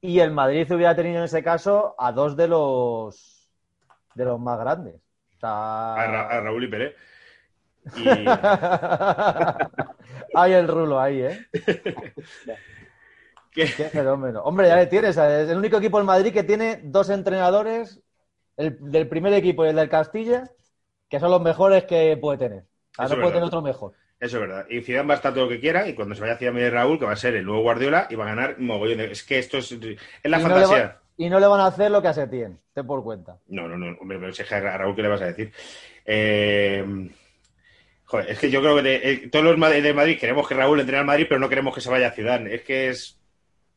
Y 0.00 0.20
el 0.20 0.30
Madrid 0.30 0.70
hubiera 0.72 0.94
tenido 0.94 1.18
en 1.18 1.24
ese 1.24 1.42
caso 1.42 1.94
a 1.98 2.12
dos 2.12 2.36
de 2.36 2.46
los 2.48 3.50
de 4.14 4.24
los 4.24 4.38
más 4.38 4.58
grandes. 4.60 4.94
O 5.36 5.40
sea, 5.40 5.94
A, 5.94 6.06
Ra- 6.06 6.28
a 6.28 6.40
Raúl 6.40 6.64
y 6.64 6.68
Pérez. 6.68 6.94
Y, 7.96 8.26
Hay 10.34 10.52
el 10.52 10.68
rulo 10.68 11.00
ahí, 11.00 11.20
¿eh? 11.22 11.46
que- 13.52 13.72
Qué 13.76 13.88
fenómeno. 13.90 14.42
Hombre, 14.42 14.68
ya 14.68 14.76
le 14.76 14.86
tienes. 14.86 15.16
Es 15.16 15.48
el 15.50 15.56
único 15.58 15.76
equipo 15.78 16.00
en 16.00 16.06
Madrid 16.06 16.32
que 16.32 16.44
tiene 16.44 16.80
dos 16.84 17.10
entrenadores, 17.10 18.00
el 18.56 18.78
del 18.90 19.08
primer 19.08 19.32
equipo 19.32 19.64
y 19.64 19.68
el 19.68 19.76
del 19.76 19.88
Castilla, 19.88 20.44
que 21.08 21.20
son 21.20 21.30
los 21.30 21.40
mejores 21.42 21.84
que 21.84 22.16
puede 22.16 22.38
tener. 22.38 22.64
Sea, 22.94 23.04
Eso 23.06 23.14
puede 23.14 23.18
verdad. 23.26 23.32
tener 23.32 23.44
otro 23.46 23.62
mejor. 23.62 23.92
Eso 24.20 24.36
es 24.36 24.40
verdad. 24.48 24.66
Y 24.70 24.80
Zidane 24.82 25.08
va 25.08 25.14
a 25.14 25.16
estar 25.16 25.34
todo 25.34 25.44
lo 25.44 25.50
que 25.50 25.60
quiera 25.60 25.86
y 25.88 25.94
cuando 25.94 26.14
se 26.14 26.20
vaya 26.22 26.36
Zidane 26.36 26.62
y 26.62 26.70
Raúl, 26.70 26.98
que 26.98 27.04
va 27.04 27.12
a 27.12 27.16
ser 27.16 27.34
el 27.36 27.44
nuevo 27.44 27.62
Guardiola, 27.62 28.06
y 28.10 28.14
va 28.14 28.24
a 28.24 28.28
ganar 28.34 28.58
mogollón 28.58 28.98
de... 28.98 29.10
Es 29.12 29.22
que 29.24 29.38
esto 29.38 29.58
es, 29.58 29.72
es 29.72 29.80
la 30.24 30.38
y, 30.38 30.42
no 30.42 30.48
le 30.48 30.54
fantasía. 30.54 30.84
va- 30.86 31.00
y 31.16 31.28
no 31.30 31.38
le 31.40 31.46
van 31.46 31.60
a 31.60 31.66
hacer 31.66 31.90
lo 31.90 32.00
que 32.02 32.08
a 32.08 32.12
Setién, 32.14 32.58
ten 32.72 32.86
por 32.86 33.02
cuenta. 33.04 33.38
No, 33.48 33.68
no, 33.68 33.76
no, 33.76 33.96
hombre, 34.00 34.18
pero 34.18 34.32
si 34.32 34.42
a 34.42 34.60
Raúl, 34.78 34.96
¿qué 34.96 35.02
le 35.02 35.08
vas 35.08 35.22
a 35.22 35.26
decir? 35.26 35.52
Eh, 36.04 37.10
Joder, 38.06 38.30
es 38.30 38.38
que 38.38 38.50
yo 38.50 38.60
creo 38.60 38.76
que 38.76 38.82
de- 38.82 39.10
eh, 39.12 39.28
todos 39.30 39.44
los 39.44 39.56
Madrid- 39.58 39.82
de 39.82 39.94
Madrid 39.94 40.18
queremos 40.18 40.46
que 40.46 40.54
Raúl 40.54 40.78
entrene 40.80 41.00
al 41.00 41.06
Madrid, 41.06 41.26
pero 41.28 41.40
no 41.40 41.48
queremos 41.48 41.74
que 41.74 41.80
se 41.80 41.90
vaya 41.90 42.08
a 42.08 42.12
Zidane. 42.12 42.54
Es 42.54 42.62
que 42.62 42.88
es... 42.90 43.18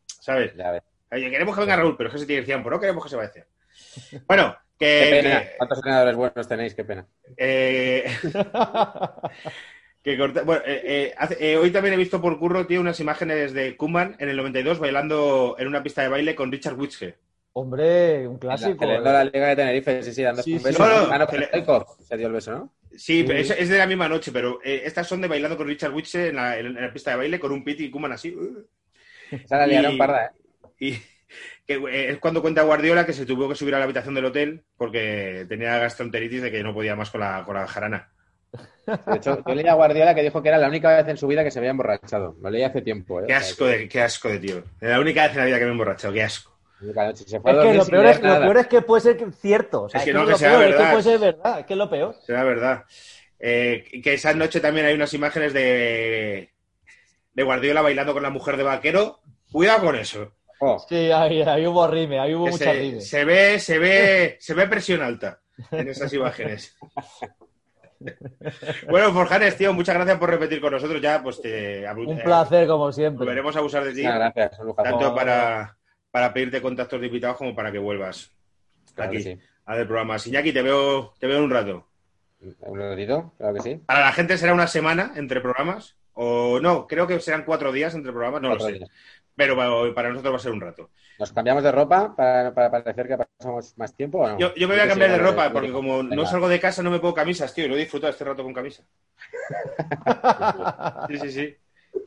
¿Sabes? 0.05 0.53
ya 0.55 0.71
ves. 0.71 0.83
Oye, 1.11 1.29
queremos 1.29 1.55
que 1.55 1.61
venga 1.61 1.75
Raúl, 1.77 1.95
pero 1.97 2.09
es 2.09 2.13
que 2.13 2.19
se 2.19 2.25
tiene 2.25 2.45
Zidane, 2.45 2.63
pues 2.63 2.73
no 2.73 2.79
queremos 2.79 3.03
que 3.03 3.09
se 3.09 3.15
vaya 3.15 3.29
a 3.29 3.31
Zidane. 3.33 4.23
Bueno, 4.27 4.55
Qué 4.79 5.07
pena. 5.21 5.41
que- 5.43 5.57
¿Cuántos 5.57 5.77
entrenadores 5.79 6.15
buenos 6.15 6.47
tenéis? 6.47 6.73
Qué 6.75 6.83
pena. 6.83 7.07
eh, 7.35 8.05
que 10.03 10.17
corta- 10.17 10.43
bueno, 10.43 10.61
eh, 10.65 10.81
eh, 10.85 11.13
hace- 11.17 11.37
eh, 11.51 11.57
hoy 11.57 11.71
también 11.71 11.93
he 11.93 11.97
visto 11.97 12.21
por 12.21 12.37
curro, 12.39 12.65
tío, 12.67 12.79
unas 12.81 12.99
imágenes 12.99 13.53
de 13.53 13.75
Kuman 13.75 14.15
en 14.19 14.29
el 14.29 14.37
92 14.37 14.79
bailando 14.79 15.55
en 15.59 15.67
una 15.67 15.83
pista 15.83 16.01
de 16.01 16.09
baile 16.09 16.35
con 16.35 16.51
Richard 16.51 16.77
Witschge. 16.79 17.15
Hombre, 17.53 18.27
un 18.27 18.37
clásico. 18.37 18.85
¿eh? 18.85 18.99
la 19.01 19.23
Liga 19.23 19.47
de 19.47 19.55
Tenerife, 19.55 20.03
sí, 20.03 20.13
sí, 20.13 20.21
dando 20.21 20.43
Sí, 20.43 20.53
un 20.53 20.59
sí. 20.59 20.65
beso. 20.65 20.87
No, 20.87 21.07
no, 21.07 21.11
Ah, 21.13 21.17
no, 21.17 21.37
le- 21.37 21.47
Stoikov 21.47 21.85
se 22.03 22.15
dio 22.17 22.27
el 22.27 22.33
beso, 22.33 22.51
¿no? 22.51 22.73
Sí, 22.91 22.97
Sí. 22.97 23.23
pero 23.25 23.39
es, 23.39 23.49
es 23.51 23.69
de 23.69 23.77
la 23.79 23.87
misma 23.87 24.07
noche, 24.07 24.31
pero 24.31 24.59
eh, 24.63 24.83
estas 24.85 25.07
son 25.07 25.21
de 25.21 25.27
bailando 25.27 25.57
con 25.57 25.67
Richard 25.67 25.93
Witschge 25.93 26.29
en 26.29 26.35
la, 26.35 26.57
en 26.57 26.73
la 26.75 26.93
pista 26.93 27.11
de 27.11 27.17
baile 27.17 27.39
con 27.39 27.51
un 27.51 27.63
piti 27.63 27.85
y 27.85 27.89
Kuman 27.91 28.11
así. 28.11 28.29
uh. 28.35 28.63
Esa 29.31 29.57
la 29.57 29.67
Y- 29.67 29.69
liaron 29.71 29.97
parda, 29.97 30.25
¿eh? 30.25 30.29
Y 30.79 30.97
que 31.68 31.73
eh, 31.76 32.11
es 32.11 32.19
cuando 32.19 32.41
cuenta 32.41 32.64
Guardiola 32.64 33.06
que 33.06 33.14
se 33.14 33.26
tuvo 33.26 33.49
que 33.49 33.56
subir 33.56 33.76
a 33.76 33.80
la 33.80 33.84
habitación 33.85 34.15
del 34.15 34.26
hotel 34.26 34.64
porque 34.77 35.45
tenía 35.49 35.77
gastroenteritis 35.80 36.41
de 36.41 36.52
que 36.52 36.64
no 36.64 36.73
podía 36.73 36.95
más 36.95 37.10
con 37.11 37.22
la, 37.22 37.44
con 37.45 37.56
la 37.56 37.68
jarana. 37.68 38.10
De 38.85 39.18
hecho, 39.18 39.44
yo 39.45 39.53
leí 39.53 39.68
a 39.68 39.73
Guardiola 39.73 40.15
que 40.15 40.23
dijo 40.23 40.41
que 40.41 40.48
era 40.49 40.57
la 40.57 40.69
única 40.69 40.95
vez 40.95 41.07
en 41.10 41.18
su 41.18 41.27
vida 41.27 41.44
que 41.44 41.52
se 41.52 41.60
había 41.60 41.72
emborrachado. 41.72 42.35
Lo 42.41 42.49
leí 42.49 42.64
hace 42.64 42.81
tiempo, 42.81 43.19
¿eh? 43.22 43.26
Qué 43.27 43.34
asco 43.34 43.65
de, 43.65 43.89
qué 43.89 44.02
asco 44.02 44.30
de 44.30 44.39
tío. 44.39 44.64
La 44.80 44.99
única 44.99 45.23
vez 45.23 45.34
en 45.34 45.39
la 45.39 45.45
vida 45.45 45.57
que 45.60 45.64
me 45.65 45.69
he 45.69 45.73
emborrachado, 45.73 46.14
qué 46.14 46.23
asco. 46.23 46.57
noche. 46.80 47.26
Se 47.27 47.39
fue 47.41 47.52
Es 47.52 47.57
que 47.57 47.73
lo 47.73 47.85
peor 47.85 48.06
es, 48.06 48.22
lo 48.22 48.27
nada. 48.27 48.39
peor 48.45 48.57
es 48.57 48.68
que 48.68 48.81
puede 48.81 49.02
ser 49.02 49.31
cierto. 49.34 49.84
O 49.84 49.89
sea, 49.89 49.99
Es 49.99 50.06
que 50.06 50.11
es 50.11 50.15
no, 50.15 50.26
que 50.26 50.31
lo 50.31 50.38
sea 50.38 50.49
peor, 50.52 50.64
es 50.64 50.69
verdad. 50.69 50.85
que 50.85 50.91
puede 50.91 51.03
ser 51.03 51.19
verdad, 51.19 51.60
es 51.60 51.65
que 51.65 51.73
es 51.73 51.77
lo 51.77 51.89
peor. 51.89 52.15
Será 52.26 52.44
verdad. 52.44 52.85
Eh, 53.39 54.02
que 54.02 54.14
esa 54.14 54.34
noche 54.34 54.61
también 54.61 54.85
hay 54.85 54.95
unas 54.95 55.14
imágenes 55.14 55.53
de, 55.53 56.52
de 57.34 57.44
Guardiola 57.44 57.81
bailando 57.81 58.14
con 58.14 58.23
la 58.23 58.30
mujer 58.30 58.56
de 58.57 58.64
vaquero. 58.64 59.19
Cuidado 59.52 59.81
con 59.85 59.95
eso. 59.95 60.34
Oh, 60.59 60.79
Sí, 60.89 61.11
ahí, 61.11 61.41
ahí 61.41 61.67
hubo 61.67 61.88
rime, 61.88 62.19
ahí 62.19 62.34
hubo 62.34 62.47
mucha 62.47 62.65
se, 62.65 62.73
rime. 62.73 63.01
se 63.01 63.25
ve, 63.25 63.59
se 63.59 63.77
ve, 63.79 64.38
se 64.39 64.53
ve 64.53 64.67
presión 64.67 65.01
alta 65.01 65.39
en 65.71 65.88
esas 65.89 66.11
imágenes. 66.13 66.75
bueno, 68.89 69.11
Forjanes, 69.11 69.57
tío, 69.57 69.73
muchas 69.73 69.95
gracias 69.95 70.17
por 70.17 70.29
repetir 70.29 70.61
con 70.61 70.71
nosotros. 70.71 71.01
Ya, 71.01 71.21
pues 71.21 71.41
te 71.41 71.85
Un 71.95 72.19
placer, 72.19 72.67
como 72.67 72.91
siempre. 72.91 73.19
Volveremos 73.25 73.55
a 73.55 73.61
usar 73.61 73.84
de 73.84 73.93
ti, 73.93 74.01
muchas 74.03 74.15
gracias, 74.34 74.51
tanto 74.84 75.15
para, 75.15 75.77
para 76.11 76.34
pedirte 76.34 76.61
contactos 76.61 76.99
de 76.99 77.07
invitados 77.07 77.38
como 77.38 77.55
para 77.55 77.71
que 77.71 77.79
vuelvas 77.79 78.31
Claro 78.93 79.11
que 79.11 79.17
aquí 79.17 79.23
sí. 79.23 79.39
a 79.65 79.75
ver 79.75 79.88
programas. 79.88 80.25
Iñaki, 80.27 80.51
te 80.53 80.61
veo, 80.61 81.13
te 81.19 81.27
veo 81.27 81.38
en 81.38 81.43
un 81.43 81.51
rato. 81.51 81.88
Un 82.61 82.79
ratito, 82.79 83.34
claro 83.38 83.53
que 83.55 83.61
sí. 83.61 83.75
Para 83.85 84.01
la 84.01 84.11
gente 84.11 84.38
será 84.38 84.53
una 84.53 84.67
semana 84.67 85.11
entre 85.15 85.41
programas, 85.41 85.97
o 86.13 86.59
no, 86.59 86.85
creo 86.88 87.07
que 87.07 87.19
serán 87.19 87.43
cuatro 87.45 87.71
días 87.71 87.93
entre 87.95 88.11
programas, 88.11 88.41
no 88.41 88.49
Cuatro 88.49 88.67
lo 88.67 88.73
sé. 88.73 88.77
días. 88.79 88.89
Pero 89.38 89.55
para, 89.55 89.93
para 89.93 90.09
nosotros 90.09 90.34
va 90.34 90.38
a 90.38 90.41
ser 90.41 90.51
un 90.51 90.61
rato. 90.61 90.89
¿Nos 91.19 91.31
cambiamos 91.31 91.64
de 91.64 91.72
ropa 91.72 92.15
para, 92.15 92.51
para 92.55 92.72
parecer 92.72 93.07
que 93.07 93.18
pasamos 93.18 93.77
más 93.77 93.95
tiempo 93.95 94.18
o 94.18 94.27
no? 94.27 94.39
Yo, 94.39 94.53
yo 94.55 94.68
me 94.68 94.73
voy 94.73 94.84
a 94.84 94.88
cambiar 94.88 95.11
de 95.11 95.19
ropa, 95.19 95.53
porque 95.53 95.72
como 95.72 96.01
no 96.01 96.26
salgo 96.26 96.49
de 96.49 96.59
casa 96.59 96.81
no 96.81 96.89
me 96.89 96.99
pongo 96.99 97.14
camisas, 97.14 97.53
tío, 97.53 97.65
y 97.65 97.68
lo 97.68 97.76
he 97.76 97.80
disfrutado 97.80 98.11
este 98.11 98.26
rato 98.26 98.43
con 98.43 98.53
camisa. 98.53 98.84
Sí, 101.07 101.19
sí, 101.19 101.31
sí. 101.31 101.55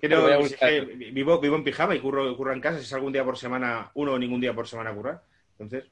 Voy 0.02 0.32
a 0.32 0.38
vivo, 1.12 1.38
vivo 1.38 1.56
en 1.56 1.64
pijama 1.64 1.94
y 1.94 2.00
curro, 2.00 2.36
curro 2.36 2.52
en 2.52 2.60
casa, 2.60 2.78
si 2.78 2.84
salgo 2.84 3.06
un 3.06 3.12
día 3.12 3.24
por 3.24 3.38
semana, 3.38 3.90
uno 3.94 4.12
o 4.12 4.18
ningún 4.18 4.40
día 4.40 4.52
por 4.52 4.68
semana 4.68 4.90
a 4.90 4.94
currar. 4.94 5.22
Entonces, 5.58 5.90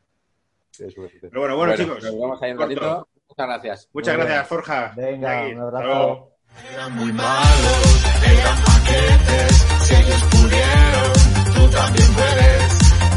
pero 0.77 1.41
bueno, 1.41 1.57
bueno, 1.57 1.77
chicos. 1.77 2.03
Nos 2.03 2.15
vemos 2.15 2.43
ahí 2.43 2.53
un 2.53 2.59
ratito. 2.59 3.09
Muchas 3.29 3.47
gracias. 3.47 3.91
Muchas 3.93 4.17
Muy 4.17 4.27
gracias, 4.27 4.49
Forja. 4.49 4.93
Venga, 4.97 5.47
un 5.47 5.61
abrazo. 5.61 6.38
Eran 6.65 6.93
muy 6.97 7.13
malos, 7.13 8.05
eran 8.25 8.59
paquetes, 8.65 9.67
si 9.83 9.95
ellos 9.95 10.23
pudieron, 10.31 11.13
tú 11.55 11.69
también 11.71 12.15
puedes. 12.15 12.73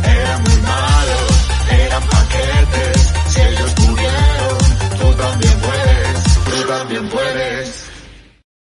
Eran 0.06 0.44
muy 0.44 0.62
malos, 0.62 1.32
eran 1.72 2.04
paquetes, 2.04 3.14
si 3.30 3.42
ellos 3.42 3.72
pudieron, 3.74 4.58
tú 5.00 5.14
también 5.16 5.60
puedes, 5.60 6.24
tú 6.46 6.68
también 6.68 7.10
puedes. 7.10 7.91